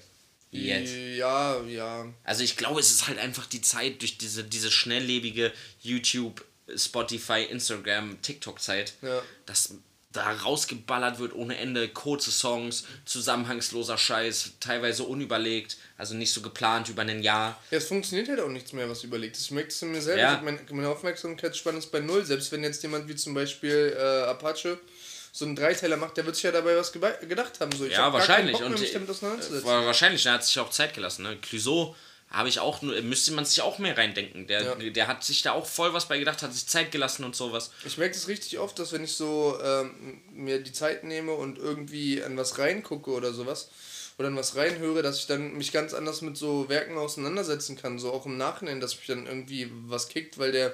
Wie 0.52 0.68
jetzt. 0.68 0.94
Ja, 1.18 1.61
ja. 1.64 2.06
Also 2.23 2.44
ich 2.44 2.57
glaube, 2.57 2.80
es 2.80 2.91
ist 2.91 3.07
halt 3.07 3.18
einfach 3.19 3.45
die 3.45 3.61
Zeit 3.61 4.02
durch 4.02 4.18
diese, 4.18 4.44
diese 4.44 4.69
schnelllebige 4.72 5.52
YouTube, 5.82 6.44
Spotify, 6.76 7.44
Instagram, 7.49 8.22
TikTok-Zeit, 8.22 8.94
Ja. 9.02 9.22
dass 9.45 9.73
da 10.14 10.30
rausgeballert 10.30 11.19
wird 11.19 11.34
ohne 11.34 11.56
Ende, 11.57 11.88
kurze 11.88 12.32
Songs, 12.32 12.84
zusammenhangsloser 13.06 13.98
Scheiß, 13.98 14.52
teilweise 14.60 15.03
unüberlegt, 15.03 15.78
also 15.98 16.15
nicht 16.15 16.34
so 16.34 16.41
geplant 16.41 16.90
über 16.90 17.03
ein 17.03 17.23
Jahr. 17.23 17.57
Ja, 17.72 17.78
es 17.78 17.88
funktioniert 17.88 18.28
halt 18.28 18.41
auch 18.41 18.49
nichts 18.49 18.73
mehr, 18.73 18.90
was 18.90 19.06
überlegt 19.06 19.38
ist. 19.38 19.45
Ich 19.45 19.52
merke 19.52 19.69
es 19.69 19.82
mir 19.84 20.02
selber. 20.02 20.22
Ja. 20.22 20.32
Ich 20.32 20.38
hab 20.40 20.44
Mein, 20.44 20.60
meine 20.72 20.90
Aufmerksamkeitsspanne 20.90 21.78
ist 21.78 21.94
bei 21.94 22.02
null. 22.02 22.26
Selbst 22.26 22.52
wenn 22.52 22.61
jetzt 22.61 22.84
jemand 22.84 23.07
wie 23.07 23.15
zum 23.15 23.34
Beispiel 23.34 23.95
äh, 23.98 24.02
Apache 24.30 24.80
so 25.32 25.45
einen 25.45 25.56
Dreiteiler 25.56 25.98
macht, 25.98 26.18
der 26.18 26.26
wird 26.26 26.36
sich 26.36 26.44
ja 26.44 26.52
dabei 26.52 26.76
was 26.76 26.91
gedacht 26.91 27.60
haben. 27.60 27.72
So, 27.72 27.86
ich 27.86 27.94
ja, 27.94 28.03
hab 28.03 28.14
wahrscheinlich. 28.14 28.58
Bock 28.58 28.66
Und 28.66 28.80
mich 28.80 28.91
damit 28.91 29.08
äh, 29.08 29.12
auseinanderzusetzen. 29.12 29.66
war 29.68 29.86
wahrscheinlich, 29.86 30.26
er 30.26 30.34
hat 30.34 30.45
sich 30.45 30.60
auch 30.60 30.70
Zeit 30.70 30.94
gelassen. 30.94 31.24
Ne? 31.24 31.38
Clouseau 31.41 31.95
habe 32.30 32.48
ich 32.48 32.60
auch 32.60 32.82
nur, 32.82 32.99
müsste 33.02 33.34
man 33.34 33.44
sich 33.45 33.62
auch 33.62 33.78
mehr 33.78 33.98
reindenken. 33.98 34.48
Der, 34.48 34.62
Ja. 34.64 34.76
der 34.76 35.08
hat 35.08 35.24
sich 35.24 35.41
da 35.41 35.52
auch 35.52 35.66
voll 35.66 35.94
was 35.94 36.08
bei 36.08 36.18
gedacht, 36.18 36.41
hat 36.41 36.53
sich 36.53 36.66
Zeit 36.68 36.91
gelassen 36.91 37.24
und 37.26 37.36
sowas. 37.36 37.72
Ich 37.86 37.98
merke 37.98 38.14
das 38.14 38.28
richtig 38.28 38.58
oft, 38.60 38.80
dass 38.80 38.94
wenn 38.94 39.03
ich 39.03 39.14
so 39.14 39.58
ähm, 39.62 40.22
mir 40.32 40.60
die 40.62 40.72
Zeit 40.72 41.03
nehme 41.03 41.34
und 41.34 41.58
irgendwie 41.58 42.24
an 42.24 42.38
was 42.38 42.58
reingucke 42.58 43.12
oder 43.12 43.34
sowas 43.34 43.70
oder 44.18 44.30
an 44.30 44.38
was 44.38 44.56
reinhöre, 44.56 45.02
dass 45.02 45.18
ich 45.20 45.28
dann 45.28 45.53
mich 45.58 45.72
ganz 45.74 45.94
anders 45.94 46.22
mit 46.22 46.38
so 46.38 46.70
Werken 46.70 46.98
auseinandersetzen 46.98 47.76
kann, 47.78 47.99
so 47.99 48.14
auch 48.14 48.26
im 48.26 48.38
Nachhinein, 48.38 48.80
dass 48.80 48.95
mich 48.95 49.08
dann 49.08 49.28
irgendwie 49.28 49.70
was 49.88 50.08
kickt, 50.08 50.38
weil 50.38 50.53
der 50.53 50.74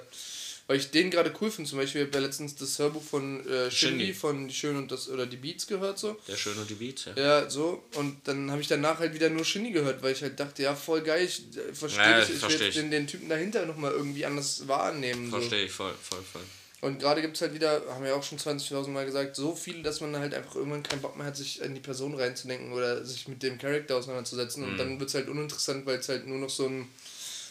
weil 0.68 0.78
ich 0.78 0.92
den 0.92 1.10
gerade 1.10 1.34
cool 1.42 1.50
finde, 1.50 1.70
zum 1.70 1.80
Beispiel, 1.80 2.02
ich 2.02 2.08
habe 2.08 2.18
ja 2.20 2.26
letztens 2.26 2.56
das 2.56 2.78
Hörbuch 2.78 3.02
von 3.02 3.48
äh, 3.48 3.72
Shindy 3.72 4.14
von 4.14 4.48
Die 4.48 4.54
Schön 4.54 4.76
und 4.76 4.92
das 4.92 5.10
oder 5.10 5.26
die 5.26 5.38
Beats 5.38 5.66
gehört 5.66 5.98
so. 5.98 6.18
Der 6.28 6.36
schöne 6.36 6.66
die 6.68 6.74
Beats, 6.76 7.06
ja. 7.06 7.14
Ja, 7.16 7.50
so. 7.50 7.84
Und 7.96 8.18
dann 8.28 8.52
habe 8.52 8.62
ich 8.62 8.68
danach 8.68 9.00
halt 9.00 9.14
wieder 9.14 9.30
nur 9.30 9.46
Shindy 9.46 9.72
gehört, 9.72 10.04
weil 10.04 10.12
ich 10.14 10.22
halt 10.22 10.40
dachte, 10.40 10.64
ja, 10.64 10.76
voll 10.76 11.02
geil, 11.02 11.26
ich 11.26 11.44
äh, 11.58 11.74
verstehe 11.74 12.04
Ja, 12.04 12.20
das, 12.20 12.30
ich 12.30 12.38
versteh 12.38 12.60
will 12.60 12.68
ich. 12.68 12.76
den, 12.76 12.92
den 12.92 13.08
Typen 13.08 13.30
dahinter 13.30 13.66
nochmal 13.66 13.92
irgendwie 13.94 14.26
anders 14.26 14.68
wahrnehmen. 14.68 15.32
So. 15.32 15.38
Verstehe 15.38 15.66
ich 15.66 15.72
voll, 15.72 15.94
voll, 16.02 16.22
voll. 16.34 16.42
Und 16.80 17.00
gerade 17.00 17.22
gibt 17.22 17.36
es 17.36 17.42
halt 17.42 17.56
wieder, 17.56 17.82
haben 17.90 18.04
wir 18.04 18.16
auch 18.16 18.22
schon 18.22 18.38
20.000 18.38 18.90
Mal 18.90 19.06
gesagt, 19.06 19.36
so 19.36 19.56
viele, 19.56 19.82
dass 19.82 20.00
man 20.00 20.16
halt 20.16 20.36
einfach 20.36 20.56
irgendwann 20.56 20.84
keinen 20.84 21.02
Bock 21.02 21.18
mehr 21.18 21.26
hat, 21.26 21.36
sich 21.36 21.60
in 21.62 21.74
die 21.74 21.82
Person 21.82 22.14
reinzudenken 22.14 22.72
oder 22.72 23.04
sich 23.04 23.28
mit 23.28 23.42
dem 23.42 23.58
Charakter 23.58 23.96
auseinanderzusetzen. 23.96 24.64
Und 24.64 24.78
dann 24.78 25.00
wird 25.00 25.10
es 25.10 25.16
halt 25.16 25.28
uninteressant, 25.28 25.88
weil 25.88 25.98
es 25.98 26.08
halt 26.08 26.28
nur 26.28 26.38
noch 26.38 26.52
so 26.52 26.68
ein 26.68 26.88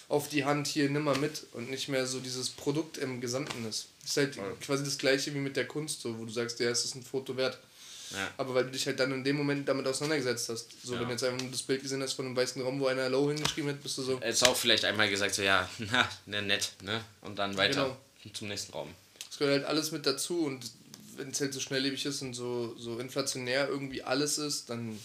auf 0.08 0.28
die 0.28 0.44
Hand 0.44 0.66
hier 0.68 0.88
nimmer 0.88 1.16
mit 1.18 1.44
und 1.52 1.68
nicht 1.70 1.88
mehr 1.88 2.06
so 2.06 2.20
dieses 2.20 2.50
Produkt 2.50 2.96
im 2.98 3.20
Gesamten 3.20 3.66
ist. 3.68 3.86
ist 4.04 4.16
halt 4.16 4.38
quasi 4.60 4.84
das 4.84 4.98
gleiche 4.98 5.34
wie 5.34 5.38
mit 5.38 5.56
der 5.56 5.66
Kunst, 5.66 6.00
so, 6.02 6.18
wo 6.18 6.24
du 6.24 6.32
sagst, 6.32 6.60
ja, 6.60 6.70
es 6.70 6.84
ist 6.84 6.94
ein 6.94 7.02
Foto 7.02 7.36
wert. 7.36 7.58
Ja. 8.12 8.30
Aber 8.36 8.54
weil 8.54 8.64
du 8.66 8.70
dich 8.70 8.86
halt 8.86 9.00
dann 9.00 9.10
in 9.10 9.24
dem 9.24 9.34
Moment 9.36 9.68
damit 9.68 9.84
auseinandergesetzt 9.86 10.48
hast. 10.48 10.68
So, 10.84 10.94
Ja. 10.94 11.00
wenn 11.00 11.06
du 11.08 11.12
jetzt 11.14 11.24
einfach 11.24 11.40
nur 11.42 11.50
das 11.50 11.62
Bild 11.64 11.82
gesehen 11.82 12.00
hast 12.02 12.12
von 12.12 12.24
einem 12.26 12.36
weißen 12.36 12.62
Raum, 12.62 12.78
wo 12.78 12.86
einer 12.86 13.08
Low 13.08 13.28
hingeschrieben 13.28 13.70
hat, 13.70 13.82
bist 13.82 13.98
du 13.98 14.02
so. 14.02 14.20
Jetzt 14.20 14.46
auch 14.46 14.54
vielleicht 14.56 14.84
einmal 14.84 15.10
gesagt, 15.10 15.34
so 15.34 15.42
ja, 15.42 15.68
na, 15.78 16.08
ne, 16.26 16.40
nett, 16.42 16.70
ne? 16.82 17.02
Und 17.22 17.36
dann 17.40 17.56
weiter 17.56 17.96
Genau. 18.22 18.32
zum 18.32 18.46
nächsten 18.46 18.72
Raum. 18.72 18.94
Es 19.28 19.38
gehört 19.38 19.56
halt 19.58 19.66
alles 19.68 19.90
mit 19.90 20.06
dazu 20.06 20.44
und 20.46 20.70
wenn 21.16 21.30
es 21.30 21.40
halt 21.40 21.52
so 21.52 21.58
schnelllebig 21.58 22.06
ist 22.06 22.22
und 22.22 22.34
so, 22.34 22.76
so 22.78 23.00
inflationär 23.00 23.68
irgendwie 23.68 24.02
alles 24.04 24.38
ist, 24.38 24.70
dann 24.70 24.96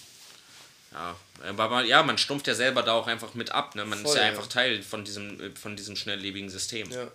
Ja, 0.91 1.15
aber 1.47 1.69
man, 1.69 1.85
ja, 1.87 2.03
man 2.03 2.17
stumpft 2.17 2.47
ja 2.47 2.55
selber 2.55 2.83
da 2.83 2.93
auch 2.93 3.07
einfach 3.07 3.33
mit 3.33 3.51
ab, 3.51 3.75
ne? 3.75 3.85
Man 3.85 3.99
ist 3.99 4.07
Voll, 4.07 4.17
ja 4.17 4.23
ja. 4.23 4.29
einfach 4.29 4.47
Teil 4.47 4.81
von 4.83 5.03
diesem, 5.05 5.55
von 5.55 5.75
diesem 5.75 5.95
schnelllebigen 5.95 6.49
System. 6.49 6.89
ja. 6.91 7.11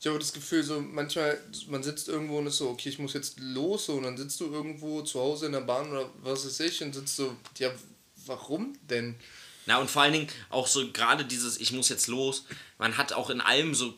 Ich 0.00 0.06
habe 0.06 0.16
das 0.20 0.32
Gefühl, 0.32 0.62
so 0.62 0.80
manchmal, 0.80 1.40
man 1.66 1.82
sitzt 1.82 2.06
irgendwo 2.08 2.38
und 2.38 2.46
ist 2.46 2.58
so, 2.58 2.70
okay, 2.70 2.88
ich 2.88 3.00
muss 3.00 3.14
jetzt 3.14 3.40
los, 3.40 3.86
so, 3.86 3.94
und 3.94 4.04
dann 4.04 4.16
sitzt 4.16 4.38
du 4.38 4.44
irgendwo 4.46 5.02
zu 5.02 5.18
Hause 5.18 5.46
in 5.46 5.52
der 5.52 5.62
Bahn 5.62 5.90
oder 5.90 6.08
was 6.22 6.46
weiß 6.46 6.60
ich 6.60 6.80
und 6.84 6.94
sitzt 6.94 7.16
so, 7.16 7.36
ja, 7.58 7.72
warum 8.26 8.78
denn? 8.88 9.16
Na, 9.66 9.78
und 9.78 9.90
vor 9.90 10.02
allen 10.02 10.12
Dingen 10.12 10.28
auch 10.50 10.68
so 10.68 10.88
gerade 10.92 11.24
dieses, 11.24 11.58
ich 11.58 11.72
muss 11.72 11.88
jetzt 11.88 12.06
los, 12.06 12.44
man 12.78 12.96
hat 12.96 13.12
auch 13.12 13.28
in 13.28 13.40
allem 13.40 13.74
so 13.74 13.92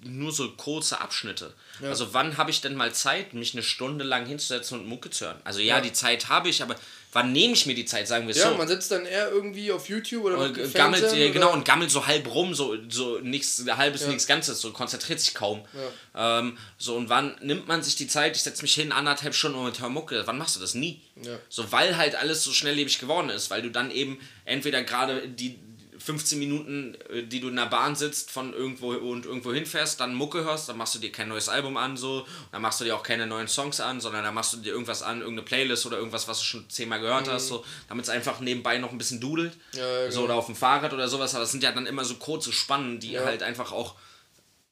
nur 0.00 0.32
so 0.32 0.52
kurze 0.52 1.00
Abschnitte. 1.02 1.52
Ja. 1.82 1.88
Also 1.90 2.14
wann 2.14 2.38
habe 2.38 2.50
ich 2.50 2.60
denn 2.62 2.74
mal 2.74 2.94
Zeit, 2.94 3.34
mich 3.34 3.52
eine 3.52 3.62
Stunde 3.62 4.04
lang 4.04 4.24
hinzusetzen 4.24 4.80
und 4.80 4.86
Mucke 4.86 5.10
zu 5.10 5.26
hören? 5.26 5.40
Also 5.44 5.60
ja, 5.60 5.76
Ja. 5.76 5.80
die 5.82 5.92
Zeit 5.92 6.28
habe 6.30 6.48
ich, 6.48 6.62
aber 6.62 6.76
wann 7.16 7.32
nehme 7.32 7.54
ich 7.54 7.64
mir 7.64 7.74
die 7.74 7.86
Zeit, 7.86 8.06
sagen 8.06 8.28
wir 8.28 8.34
Ja, 8.34 8.50
so. 8.50 8.56
man 8.58 8.68
sitzt 8.68 8.90
dann 8.90 9.06
eher 9.06 9.30
irgendwie 9.30 9.72
auf 9.72 9.88
YouTube 9.88 10.22
oder 10.24 10.38
Und 10.38 10.56
mit 10.56 10.74
gammelt, 10.74 11.02
äh, 11.14 11.30
genau, 11.30 11.46
oder- 11.46 11.54
und 11.54 11.64
gammelt 11.64 11.90
so 11.90 12.06
halb 12.06 12.32
rum, 12.32 12.54
so, 12.54 12.76
so 12.90 13.18
nichts 13.20 13.64
halbes, 13.66 14.02
Ja. 14.02 14.08
nichts 14.08 14.26
Ganzes, 14.26 14.60
so 14.60 14.70
konzentriert 14.72 15.18
sich 15.18 15.34
kaum. 15.34 15.64
Ähm, 16.14 16.58
so, 16.76 16.94
und 16.94 17.08
wann 17.08 17.34
nimmt 17.40 17.66
man 17.68 17.82
sich 17.82 17.96
die 17.96 18.06
Zeit, 18.06 18.36
ich 18.36 18.42
setze 18.42 18.60
mich 18.62 18.74
hin, 18.74 18.92
anderthalb 18.92 19.34
Stunden 19.34 19.58
und 19.58 19.80
höre 19.80 19.88
Mucke, 19.88 20.22
wann 20.26 20.36
machst 20.36 20.56
du 20.56 20.60
das? 20.60 20.74
Nie. 20.74 21.00
Ja. 21.22 21.38
So, 21.48 21.72
weil 21.72 21.96
halt 21.96 22.14
alles 22.16 22.44
so 22.44 22.52
schnelllebig 22.52 22.98
geworden 22.98 23.30
ist, 23.30 23.48
weil 23.50 23.62
du 23.62 23.70
dann 23.70 23.90
eben 23.90 24.20
entweder 24.44 24.82
gerade 24.82 25.26
die 25.26 25.58
15 26.06 26.38
Minuten, 26.38 26.96
äh, 27.10 27.24
die 27.24 27.40
du 27.40 27.48
in 27.48 27.56
der 27.56 27.66
Bahn 27.66 27.96
sitzt, 27.96 28.30
von 28.30 28.54
irgendwo 28.54 28.92
und 28.92 29.26
irgendwo 29.26 29.52
hinfährst, 29.52 29.98
dann 29.98 30.14
Mucke 30.14 30.44
hörst, 30.44 30.68
dann 30.68 30.76
machst 30.78 30.94
du 30.94 31.00
dir 31.00 31.10
kein 31.10 31.28
neues 31.28 31.48
Album 31.48 31.76
an, 31.76 31.96
so, 31.96 32.24
dann 32.52 32.62
machst 32.62 32.80
du 32.80 32.84
dir 32.84 32.94
auch 32.96 33.02
keine 33.02 33.26
neuen 33.26 33.48
Songs 33.48 33.80
an, 33.80 34.00
sondern 34.00 34.22
dann 34.22 34.32
machst 34.32 34.52
du 34.52 34.58
dir 34.58 34.72
irgendwas 34.72 35.02
an, 35.02 35.18
irgendeine 35.20 35.44
Playlist 35.44 35.84
oder 35.84 35.98
irgendwas, 35.98 36.28
was 36.28 36.38
du 36.38 36.44
schon 36.44 36.70
zehnmal 36.70 37.00
gehört 37.00 37.28
hast, 37.28 37.48
so, 37.48 37.64
damit 37.88 38.04
es 38.04 38.08
einfach 38.08 38.38
nebenbei 38.40 38.78
noch 38.78 38.92
ein 38.92 38.98
bisschen 38.98 39.20
dudelt. 39.20 39.54
Mhm. 39.72 39.78
Ja, 39.80 40.02
ja, 40.04 40.10
So, 40.10 40.20
genau. 40.20 40.24
oder 40.26 40.34
auf 40.36 40.46
dem 40.46 40.54
Fahrrad 40.54 40.92
oder 40.92 41.08
sowas, 41.08 41.34
aber 41.34 41.42
das 41.42 41.50
sind 41.50 41.64
ja 41.64 41.72
dann 41.72 41.86
immer 41.86 42.04
so 42.04 42.14
kurze 42.14 42.52
Spannen, 42.52 43.00
die 43.00 43.12
Ja. 43.12 43.24
halt 43.24 43.42
einfach 43.42 43.72
auch 43.72 43.96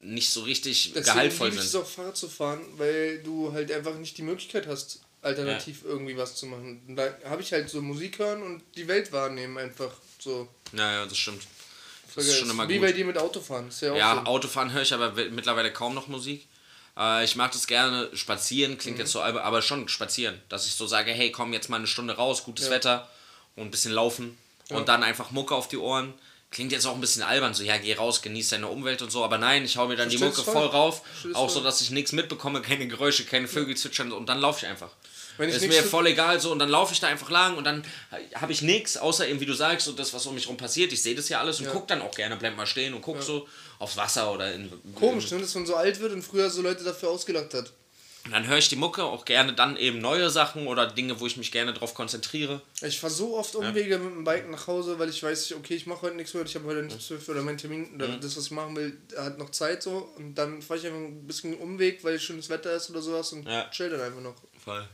nicht 0.00 0.30
so 0.30 0.42
richtig 0.42 0.92
Deswegen 0.94 1.04
gehaltvoll 1.06 1.48
liebe 1.48 1.58
ich 1.60 1.64
es 1.66 1.72
sind. 1.72 1.80
auch 1.82 1.86
Fahrrad 1.86 2.16
zu 2.16 2.28
fahren, 2.28 2.60
weil 2.76 3.22
du 3.22 3.52
halt 3.52 3.72
einfach 3.72 3.94
nicht 3.96 4.16
die 4.18 4.22
Möglichkeit 4.22 4.66
hast, 4.66 5.00
alternativ 5.22 5.82
irgendwie 5.84 6.16
was 6.18 6.36
zu 6.36 6.44
machen. 6.46 6.94
Da 6.94 7.08
habe 7.24 7.40
ich 7.42 7.52
halt 7.52 7.70
so 7.70 7.80
Musik 7.80 8.18
hören 8.18 8.42
und 8.42 8.62
die 8.76 8.86
Welt 8.86 9.10
wahrnehmen 9.12 9.56
einfach 9.56 9.90
so. 10.24 10.48
Naja, 10.72 11.06
das 11.06 11.16
stimmt. 11.16 11.42
Das 12.14 12.26
ist 12.26 12.38
schon 12.38 12.50
immer 12.50 12.68
Wie 12.68 12.74
gut. 12.78 12.82
bei 12.86 12.92
dir 12.92 13.04
mit 13.04 13.18
Autofahren. 13.18 13.68
Ist 13.68 13.80
ja 13.82 13.94
Ja, 13.94 14.14
so. 14.16 14.20
Autofahren 14.30 14.72
höre 14.72 14.82
ich 14.82 14.92
aber 14.94 15.16
we- 15.16 15.30
mittlerweile 15.30 15.72
kaum 15.72 15.94
noch 15.94 16.06
Musik. 16.08 16.46
Äh, 16.96 17.24
ich 17.24 17.34
mag 17.34 17.50
das 17.52 17.66
gerne 17.66 18.08
spazieren, 18.14 18.78
klingt 18.78 18.96
Mhm. 18.98 19.02
jetzt 19.02 19.12
so, 19.12 19.20
albern, 19.20 19.42
aber 19.42 19.62
schon 19.62 19.88
spazieren. 19.88 20.40
Dass 20.48 20.66
ich 20.66 20.74
so 20.74 20.86
sage, 20.86 21.10
hey, 21.12 21.32
komm 21.32 21.52
jetzt 21.52 21.68
mal 21.68 21.76
eine 21.78 21.86
Stunde 21.88 22.14
raus, 22.16 22.44
gutes 22.44 22.70
Wetter 22.70 23.08
und 23.56 23.64
ein 23.64 23.70
bisschen 23.70 23.92
laufen 23.92 24.38
und 24.70 24.88
dann 24.88 25.02
einfach 25.02 25.30
Mucke 25.32 25.54
auf 25.54 25.66
die 25.68 25.76
Ohren. 25.78 26.14
Klingt 26.52 26.70
jetzt 26.70 26.86
auch 26.86 26.94
ein 26.94 27.00
bisschen 27.00 27.22
albern, 27.24 27.52
so 27.52 27.64
ja, 27.64 27.76
geh 27.78 27.94
raus, 27.94 28.22
genieß 28.22 28.50
deine 28.50 28.68
Umwelt 28.68 29.02
und 29.02 29.10
so, 29.10 29.24
aber 29.24 29.38
nein, 29.38 29.64
ich 29.64 29.76
hau 29.76 29.88
mir 29.88 29.96
dann 29.96 30.08
die 30.08 30.18
Versteh's 30.18 30.38
Mucke 30.46 30.52
voll. 30.52 30.68
voll 30.68 30.70
rauf, 30.70 31.02
Versteh's 31.04 31.34
auch 31.34 31.48
so, 31.48 31.54
voll. 31.56 31.64
dass 31.64 31.80
ich 31.80 31.90
nichts 31.90 32.12
mitbekomme, 32.12 32.62
keine 32.62 32.86
Geräusche, 32.86 33.24
keine 33.24 33.48
Vögel 33.48 33.76
zwitschern 33.76 34.12
und 34.12 34.26
dann 34.28 34.38
laufe 34.40 34.64
ich 34.64 34.70
einfach. 34.70 34.90
Ist 35.38 35.66
mir 35.66 35.82
voll 35.82 36.06
egal 36.06 36.40
so 36.40 36.52
und 36.52 36.58
dann 36.58 36.68
laufe 36.68 36.92
ich 36.92 37.00
da 37.00 37.08
einfach 37.08 37.30
lang 37.30 37.56
und 37.56 37.64
dann 37.64 37.84
habe 38.34 38.52
ich 38.52 38.62
nichts, 38.62 38.96
außer 38.96 39.26
eben 39.28 39.40
wie 39.40 39.46
du 39.46 39.54
sagst, 39.54 39.86
so 39.86 39.92
das, 39.92 40.12
was 40.14 40.24
um 40.26 40.34
mich 40.34 40.48
rum 40.48 40.56
passiert. 40.56 40.92
Ich 40.92 41.02
sehe 41.02 41.14
das 41.14 41.28
ja 41.28 41.40
alles 41.40 41.58
und 41.60 41.66
Ja. 41.66 41.72
guck 41.72 41.88
dann 41.88 42.02
auch 42.02 42.14
gerne, 42.14 42.36
bleib 42.36 42.56
mal 42.56 42.66
stehen 42.66 42.94
und 42.94 43.02
guck 43.02 43.22
so 43.22 43.48
aufs 43.78 43.96
Wasser 43.96 44.32
oder 44.32 44.52
in. 44.54 44.70
Komisch, 44.94 45.30
ne? 45.30 45.40
dass 45.40 45.54
man 45.54 45.66
so 45.66 45.74
alt 45.76 45.98
wird 46.00 46.12
und 46.12 46.22
früher 46.22 46.48
so 46.50 46.62
Leute 46.62 46.84
dafür 46.84 47.10
ausgelacht 47.10 47.52
hat. 47.54 47.72
Und 48.26 48.32
dann 48.32 48.46
höre 48.46 48.56
ich 48.56 48.70
die 48.70 48.76
Mucke, 48.76 49.04
auch 49.04 49.26
gerne 49.26 49.52
dann 49.52 49.76
eben 49.76 49.98
neue 49.98 50.30
Sachen 50.30 50.66
oder 50.66 50.86
Dinge, 50.86 51.20
wo 51.20 51.26
ich 51.26 51.36
mich 51.36 51.52
gerne 51.52 51.74
drauf 51.74 51.92
konzentriere. 51.92 52.62
Ich 52.80 52.98
fahre 52.98 53.12
so 53.12 53.36
oft 53.36 53.54
Umwege 53.54 53.98
mit 53.98 54.14
dem 54.14 54.24
Bike 54.24 54.48
nach 54.50 54.66
Hause, 54.66 54.98
weil 54.98 55.10
ich 55.10 55.22
weiß, 55.22 55.52
okay, 55.58 55.74
ich 55.74 55.84
mache 55.84 56.00
heute 56.02 56.16
nichts 56.16 56.32
mehr, 56.32 56.42
ich 56.42 56.54
habe 56.54 56.64
heute 56.66 56.82
nichts 56.84 57.10
mehr 57.10 57.18
oder 57.28 57.42
mein 57.42 57.58
Termin, 57.58 57.94
oder 57.94 58.08
das, 58.16 58.34
was 58.38 58.46
ich 58.46 58.50
machen 58.52 58.74
will, 58.76 58.96
hat 59.18 59.36
noch 59.36 59.50
Zeit 59.50 59.82
so. 59.82 60.08
Und 60.16 60.36
dann 60.36 60.62
fahre 60.62 60.80
ich 60.80 60.86
einfach 60.86 61.00
ein 61.00 61.26
bisschen 61.26 61.54
Umweg, 61.58 62.02
weil 62.02 62.18
schönes 62.18 62.48
Wetter 62.48 62.72
ist 62.74 62.88
oder 62.88 63.02
sowas 63.02 63.30
und 63.34 63.46
Ja. 63.46 63.68
chill 63.70 63.90
dann 63.90 64.00
einfach 64.00 64.22
noch. 64.22 64.36
Voll. 64.64 64.88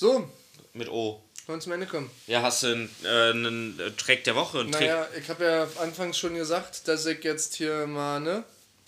So, 0.00 0.30
Mit 0.74 0.88
O. 0.88 1.20
wollen 1.48 1.58
wir 1.58 1.60
zum 1.60 1.72
Ende 1.72 1.86
kommen. 1.86 2.08
Ja, 2.28 2.40
hast 2.40 2.62
du 2.62 2.68
einen, 2.68 2.88
äh, 3.02 3.30
einen 3.30 3.96
Track 3.96 4.22
der 4.22 4.36
Woche? 4.36 4.60
Einen? 4.60 4.70
Naja, 4.70 5.08
ich 5.20 5.28
habe 5.28 5.42
ja 5.44 5.68
anfangs 5.82 6.16
schon 6.16 6.36
gesagt, 6.36 6.86
dass 6.86 7.04
ich 7.04 7.24
jetzt 7.24 7.56
hier 7.56 7.84
mal, 7.88 8.20
ne, 8.20 8.44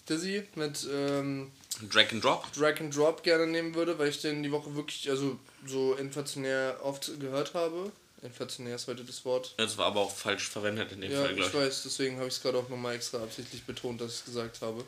Dizzy 0.09 0.45
mit 0.55 0.87
ähm, 0.89 1.51
Drag 1.91 2.12
and 2.12 2.23
Drop? 2.23 2.53
Drag 2.53 2.78
and 2.78 2.97
Drop 2.97 3.24
gerne 3.24 3.49
nehmen 3.49 3.74
würde, 3.74 3.99
weil 3.99 4.07
ich 4.11 4.20
den 4.20 4.45
die 4.45 4.53
Woche 4.53 4.77
wirklich, 4.77 5.11
also 5.11 5.37
so 5.66 5.95
inflationär 5.95 6.78
oft 6.85 7.11
gehört 7.19 7.55
habe. 7.55 7.91
Inflationär 8.23 8.77
ist 8.77 8.87
heute 8.87 9.03
das 9.03 9.24
Wort. 9.24 9.55
Das 9.57 9.77
war 9.78 9.87
aber 9.87 10.03
auch 10.03 10.15
falsch 10.15 10.49
verwendet 10.49 10.93
in 10.93 11.01
dem 11.01 11.11
Ja, 11.11 11.23
Fall, 11.23 11.31
ich 11.31 11.37
glaube 11.39 11.49
ich. 11.49 11.55
weiß, 11.70 11.82
deswegen 11.82 12.19
habe 12.19 12.28
ich 12.28 12.35
es 12.35 12.41
gerade 12.41 12.57
auch 12.57 12.69
nochmal 12.69 12.95
extra 12.95 13.19
absichtlich 13.19 13.65
betont, 13.65 14.01
dass 14.01 14.12
ich 14.12 14.19
es 14.20 14.24
gesagt 14.27 14.61
habe. 14.62 14.85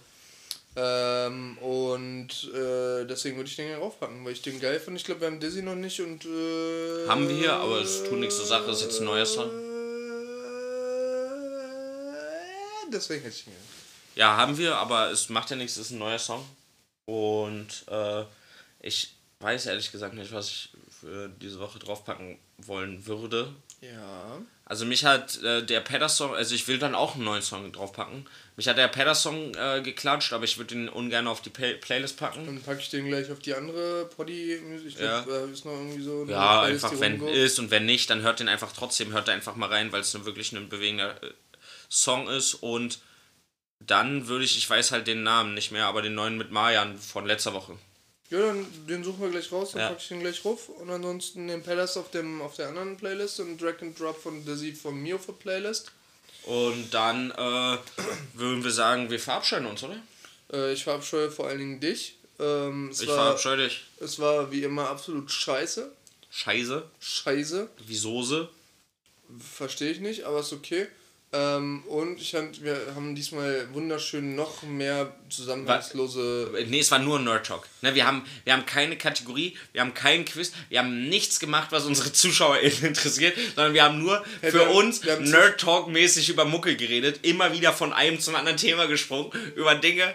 Ähm, 0.74 1.58
und 1.58 2.28
äh, 2.54 3.04
deswegen 3.04 3.36
würde 3.36 3.50
ich 3.50 3.56
den 3.56 3.66
hier 3.66 3.76
raufpacken, 3.76 4.24
weil 4.24 4.32
ich 4.32 4.40
den 4.40 4.58
geil 4.58 4.80
finde. 4.80 4.98
Ich 4.98 5.04
glaube, 5.04 5.20
wir 5.20 5.28
haben 5.28 5.38
Dizzy 5.38 5.62
noch 5.62 5.74
nicht 5.74 6.00
und. 6.00 6.24
Äh, 6.24 7.06
Haben 7.08 7.28
wir 7.28 7.36
hier, 7.36 7.52
aber 7.52 7.80
es 7.82 8.04
tut 8.04 8.18
nichts 8.18 8.36
zur 8.36 8.46
Sache, 8.46 8.70
ist 8.70 8.82
jetzt 8.82 9.00
ein 9.00 9.04
neuer 9.04 9.26
Song. 9.26 9.50
Äh, 9.50 9.52
deswegen 12.90 13.22
hätte 13.22 13.34
ich 13.36 13.46
ihn. 13.46 13.52
Ja, 14.14 14.36
haben 14.36 14.56
wir, 14.56 14.76
aber 14.76 15.10
es 15.10 15.28
macht 15.28 15.50
ja 15.50 15.56
nichts, 15.56 15.76
es 15.76 15.86
ist 15.86 15.92
ein 15.92 15.98
neuer 15.98 16.18
Song. 16.18 16.44
Und 17.04 17.84
äh, 17.88 18.24
ich 18.80 19.14
weiß 19.42 19.66
ehrlich 19.66 19.90
gesagt 19.92 20.14
nicht, 20.14 20.32
was 20.32 20.48
ich 20.48 20.70
für 21.00 21.28
diese 21.28 21.58
Woche 21.60 21.78
draufpacken 21.78 22.38
wollen 22.58 23.06
würde. 23.06 23.52
Ja. 23.80 24.38
Also 24.64 24.86
mich 24.86 25.04
hat 25.04 25.42
äh, 25.42 25.62
der 25.66 25.80
Pedder-Song, 25.80 26.34
also 26.34 26.54
ich 26.54 26.66
will 26.68 26.78
dann 26.78 26.94
auch 26.94 27.16
einen 27.16 27.24
neuen 27.24 27.42
Song 27.42 27.70
draufpacken. 27.72 28.26
Mich 28.56 28.68
hat 28.68 28.78
der 28.78 28.88
Pedder-Song 28.88 29.54
äh, 29.54 29.82
geklatscht, 29.82 30.32
aber 30.32 30.44
ich 30.44 30.56
würde 30.56 30.74
ihn 30.74 30.88
ungern 30.88 31.26
auf 31.26 31.42
die 31.42 31.50
Play 31.50 31.74
Playlist 31.74 32.16
packen. 32.16 32.46
Dann 32.46 32.62
packe 32.62 32.80
ich 32.80 32.88
den 32.88 33.06
gleich 33.08 33.30
auf 33.30 33.40
die 33.40 33.54
andere 33.54 34.06
Poddy-Musik. 34.16 34.86
Ich 34.86 34.98
Ja. 34.98 35.22
glaub, 35.22 35.48
äh, 35.48 35.52
ist 35.52 35.64
noch 35.64 35.72
irgendwie 35.72 36.02
so. 36.02 36.24
Ja, 36.26 36.60
Playlist, 36.62 36.84
einfach 36.84 37.00
wenn 37.00 37.20
rumgeht. 37.20 37.36
ist 37.36 37.58
und 37.58 37.70
wenn 37.70 37.84
nicht, 37.84 38.08
dann 38.08 38.22
hört 38.22 38.38
den 38.40 38.48
einfach 38.48 38.72
trotzdem, 38.72 39.12
hört 39.12 39.26
da 39.28 39.32
einfach 39.32 39.56
mal 39.56 39.68
rein, 39.68 39.90
weil 39.92 40.00
es 40.02 40.24
wirklich 40.24 40.52
ein 40.52 40.68
bewegender 40.68 41.20
äh, 41.22 41.32
Song 41.90 42.28
ist. 42.28 42.54
Und 42.54 43.00
dann 43.80 44.28
würde 44.28 44.44
ich, 44.44 44.56
ich 44.56 44.70
weiß 44.70 44.92
halt 44.92 45.08
den 45.08 45.24
Namen 45.24 45.54
nicht 45.54 45.72
mehr, 45.72 45.86
aber 45.86 46.00
den 46.02 46.14
neuen 46.14 46.38
mit 46.38 46.52
Marjan 46.52 46.96
von 46.96 47.26
letzter 47.26 47.52
Woche. 47.52 47.76
Ja, 48.30 48.38
dann 48.40 48.66
den 48.88 49.04
suchen 49.04 49.20
wir 49.20 49.28
gleich 49.30 49.52
raus, 49.52 49.72
dann 49.72 49.82
Ja. 49.82 49.88
packe 49.88 50.00
ich 50.00 50.08
den 50.08 50.20
gleich 50.20 50.42
ruf. 50.44 50.68
Und 50.70 50.88
ansonsten 50.90 51.48
den 51.48 51.62
Palace 51.62 51.96
auf, 51.98 52.10
dem, 52.10 52.40
auf 52.40 52.56
der 52.56 52.68
anderen 52.68 52.96
Playlist 52.96 53.40
und 53.40 53.60
Drag 53.60 53.80
and 53.82 53.98
Drop 53.98 54.20
von 54.22 54.44
Dizzy 54.44 54.72
von 54.72 55.00
mir 55.02 55.16
auf 55.16 55.26
der 55.26 55.34
Playlist. 55.34 55.92
Und 56.44 56.90
dann 56.92 57.30
äh, 57.30 57.78
würden 58.34 58.64
wir 58.64 58.70
sagen, 58.72 59.10
wir 59.10 59.20
verabscheuen 59.20 59.66
uns, 59.66 59.82
oder? 59.82 59.96
Äh, 60.52 60.72
ich 60.72 60.82
verabscheue 60.84 61.30
vor 61.30 61.46
allen 61.48 61.58
Dingen 61.58 61.80
dich. 61.80 62.16
Ähm, 62.40 62.90
Ich 62.92 63.06
war, 63.06 63.14
verabscheue 63.16 63.58
dich. 63.68 63.84
es 64.00 64.18
war 64.18 64.50
wie 64.50 64.62
immer 64.64 64.88
absolut 64.88 65.30
scheiße. 65.30 65.92
Scheiße, 66.30 66.88
Scheiße. 67.00 67.68
wie 67.86 67.94
Soße. 67.96 68.48
Verstehe 69.54 69.92
ich 69.92 70.00
nicht, 70.00 70.24
aber 70.24 70.40
ist 70.40 70.52
okay. 70.52 70.86
Ähm, 71.34 71.82
und 71.86 72.20
ich 72.20 72.34
hab, 72.34 72.44
wir 72.62 72.78
haben 72.94 73.14
diesmal 73.14 73.66
wunderschön 73.72 74.34
noch 74.36 74.62
mehr 74.64 75.14
zusammenhangslose. 75.30 76.50
Nee, 76.68 76.80
es 76.80 76.90
war 76.90 76.98
nur 76.98 77.18
Nerd 77.18 77.46
Talk. 77.46 77.66
Ne, 77.80 77.94
wir, 77.94 78.06
haben, 78.06 78.22
wir 78.44 78.52
haben 78.52 78.66
keine 78.66 78.98
Kategorie, 78.98 79.56
wir 79.72 79.80
haben 79.80 79.94
keinen 79.94 80.24
Quiz, 80.26 80.52
wir 80.68 80.78
haben 80.80 81.08
nichts 81.08 81.40
gemacht, 81.40 81.68
was 81.70 81.84
unsere 81.86 82.12
ZuschauerInnen 82.12 82.84
interessiert, 82.84 83.36
sondern 83.54 83.72
wir 83.72 83.82
haben 83.84 83.98
nur 84.02 84.22
Hey, 84.42 84.50
für 84.50 84.66
haben- 84.66 84.74
uns 84.76 85.02
Nerd 85.04 85.58
Talk 85.60 85.88
mäßig 85.88 86.28
über 86.28 86.44
Mucke 86.44 86.76
geredet, 86.76 87.20
immer 87.22 87.52
wieder 87.54 87.72
von 87.72 87.92
einem 87.94 88.20
zum 88.20 88.34
anderen 88.34 88.58
Thema 88.58 88.86
gesprungen, 88.86 89.30
über 89.56 89.74
Dinge, 89.74 90.14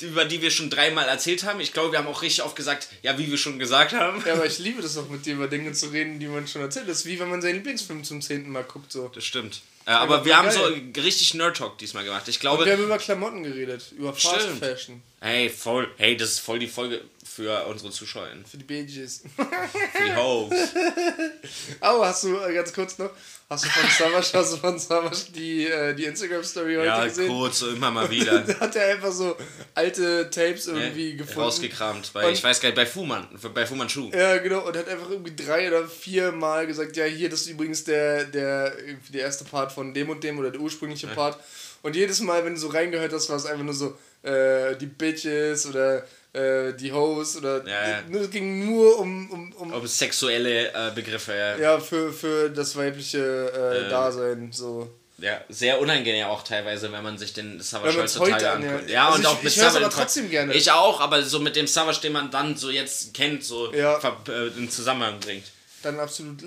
über 0.00 0.24
die 0.24 0.40
wir 0.40 0.50
schon 0.50 0.70
dreimal 0.70 1.06
erzählt 1.06 1.44
haben. 1.44 1.60
Ich 1.60 1.72
glaube, 1.74 1.92
wir 1.92 1.98
haben 1.98 2.08
auch 2.08 2.22
richtig 2.22 2.44
oft 2.44 2.56
gesagt, 2.56 2.88
ja, 3.02 3.18
wie 3.18 3.30
wir 3.30 3.36
schon 3.38 3.58
gesagt 3.58 3.92
haben. 3.92 4.22
Ja, 4.26 4.32
aber 4.34 4.46
ich 4.46 4.58
liebe 4.58 4.80
das 4.80 4.96
auch 4.96 5.08
mit 5.10 5.26
dir 5.26 5.34
über 5.34 5.48
Dinge 5.48 5.72
zu 5.72 5.88
reden, 5.88 6.18
die 6.18 6.26
man 6.28 6.46
schon 6.48 6.62
erzählt. 6.62 6.88
Das 6.88 6.98
ist 7.00 7.06
wie 7.06 7.20
wenn 7.20 7.28
man 7.28 7.42
seinen 7.42 7.56
Lieblingsfilm 7.56 8.04
zum 8.04 8.22
zehnten 8.22 8.50
Mal 8.50 8.64
guckt. 8.64 8.90
So. 8.90 9.08
Das 9.14 9.24
stimmt. 9.24 9.60
Äh, 9.90 9.94
aber 9.94 10.24
wir 10.24 10.36
haben 10.36 10.48
geil. 10.48 10.54
so 10.94 11.00
richtig 11.02 11.34
Nerd 11.34 11.56
Talk 11.56 11.76
diesmal 11.78 12.04
gemacht. 12.04 12.28
Ich 12.28 12.36
Und 12.36 12.40
glaube, 12.42 12.64
wir 12.64 12.74
haben 12.74 12.84
über 12.84 12.96
Klamotten 12.98 13.42
geredet, 13.42 13.90
über 13.98 14.12
Fast 14.14 14.42
Stimmt. 14.42 14.64
Fashion. 14.64 15.02
hey, 15.20 15.50
voll, 15.50 15.88
hey, 15.96 16.16
das 16.16 16.30
ist 16.30 16.38
voll 16.38 16.60
die 16.60 16.68
Folge 16.68 17.00
für 17.24 17.66
unsere 17.66 17.90
ZuschauerInnen, 17.90 18.44
Für 18.44 18.56
die 18.56 18.64
Badges. 18.64 19.22
für 19.36 20.04
die 20.04 20.14
Hoes. 20.14 20.52
Aber 21.80 22.06
hast 22.06 22.22
du, 22.24 22.36
äh, 22.38 22.54
ganz 22.54 22.72
kurz 22.72 22.98
noch, 22.98 23.10
hast 23.50 23.64
du 23.64 23.68
von 23.68 23.90
Savage, 23.90 24.28
hast 24.32 24.52
du 24.52 24.56
von 24.58 24.78
Savage 24.78 25.32
die, 25.34 25.66
äh, 25.66 25.92
die 25.94 26.04
Instagram-Story 26.04 26.76
heute 26.76 26.86
Ja, 26.86 27.04
gesehen? 27.04 27.28
kurz, 27.28 27.58
so 27.58 27.68
immer 27.70 27.90
mal 27.90 28.08
wieder. 28.10 28.38
Da 28.40 28.60
hat 28.60 28.76
er 28.76 28.92
einfach 28.94 29.10
so 29.12 29.36
alte 29.74 30.30
Tapes 30.30 30.68
irgendwie 30.68 31.10
Ne, 31.10 31.16
gefunden. 31.16 31.40
Rausgekramt, 31.40 32.12
bei, 32.12 32.26
Und- 32.26 32.32
ich 32.32 32.44
weiß 32.44 32.60
gar 32.60 32.68
nicht, 32.68 32.76
bei 32.76 32.86
Fuman, 32.86 33.26
bei 33.52 33.66
Fuman 33.66 33.88
Schuh. 33.88 34.10
Ja, 34.14 34.38
genau, 34.38 34.60
und 34.66 34.76
hat 34.76 34.88
einfach 34.88 35.10
irgendwie 35.10 35.34
drei 35.34 35.68
oder 35.68 35.86
vier 35.88 36.30
Mal 36.32 36.66
gesagt, 36.66 36.96
ja, 36.96 37.04
hier, 37.04 37.28
das 37.28 37.42
ist 37.42 37.48
übrigens 37.48 37.82
der, 37.84 38.24
der, 38.24 38.72
der 39.12 39.20
erste 39.22 39.44
Part 39.44 39.72
von 39.72 39.92
dem 39.92 40.08
und 40.10 40.22
dem 40.22 40.38
oder 40.38 40.50
der 40.50 40.60
ursprüngliche 40.60 41.08
Part. 41.08 41.38
Und 41.82 41.96
jedes 41.96 42.20
Mal, 42.20 42.44
wenn 42.44 42.54
du 42.54 42.60
so 42.60 42.68
reingehört 42.68 43.12
hast, 43.12 43.28
war 43.30 43.36
es 43.36 43.46
einfach 43.46 43.64
nur 43.64 43.74
so, 43.74 43.98
äh, 44.22 44.76
die 44.76 44.86
Bitches 44.86 45.66
oder 45.66 46.04
äh, 46.32 46.72
die 46.74 46.92
Hoes 46.92 47.36
oder 47.36 47.66
Ja, 47.66 47.88
ja. 48.10 48.18
es 48.20 48.30
ging 48.30 48.66
nur 48.70 48.98
um, 48.98 49.30
um, 49.30 49.52
um 49.52 49.72
Ob 49.72 49.86
sexuelle 49.88 50.68
äh, 50.72 50.90
Begriffe, 50.94 51.34
ja. 51.34 51.56
ja, 51.56 51.80
für, 51.80 52.12
für 52.12 52.50
das 52.50 52.76
weibliche 52.76 53.18
äh, 53.18 53.84
Ähm. 53.84 53.90
Dasein, 53.90 54.52
so. 54.52 54.88
ja, 55.18 55.40
sehr 55.48 55.80
unangenehm 55.80 56.26
auch 56.26 56.42
teilweise, 56.44 56.90
wenn 56.92 57.02
man 57.02 57.18
sich 57.18 57.32
den 57.32 57.60
Savage 57.60 57.98
heutzutage 57.98 58.32
heute 58.34 58.50
anguckt. 58.50 58.72
anhört. 58.72 58.90
Ja, 58.90 59.06
Also 59.06 59.14
und 59.16 59.20
ich- 59.22 59.26
auch 59.28 59.42
mit 59.42 59.52
ich 59.52 59.58
Savage. 59.58 59.84
aber 59.84 59.94
trotzdem 59.94 60.30
gerne. 60.30 60.54
Ich 60.54 60.70
auch, 60.70 61.00
aber 61.00 61.22
so 61.22 61.40
mit 61.40 61.56
dem 61.56 61.66
Savage, 61.66 62.00
den 62.00 62.12
man 62.12 62.30
dann 62.30 62.56
so 62.56 62.70
jetzt 62.70 63.12
kennt, 63.14 63.42
so 63.44 63.72
Ja. 63.74 63.98
äh, 64.28 64.46
in 64.56 64.70
Zusammenhang 64.70 65.18
bringt. 65.20 65.44
Dann 65.82 65.98
absolut. 65.98 66.42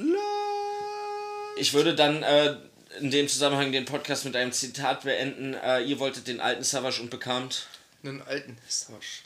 Ich 1.57 1.73
würde 1.73 1.93
dann 1.95 2.23
äh, 2.23 2.55
in 2.99 3.11
dem 3.11 3.27
Zusammenhang 3.27 3.71
den 3.71 3.85
Podcast 3.85 4.25
mit 4.25 4.35
einem 4.35 4.51
Zitat 4.51 5.03
beenden. 5.03 5.53
Äh, 5.55 5.81
ihr 5.81 5.99
wolltet 5.99 6.27
den 6.27 6.39
alten 6.39 6.63
Savage 6.63 7.01
und 7.01 7.09
bekamt. 7.09 7.67
Einen 8.03 8.21
alten 8.23 8.57
Savage. 8.67 9.23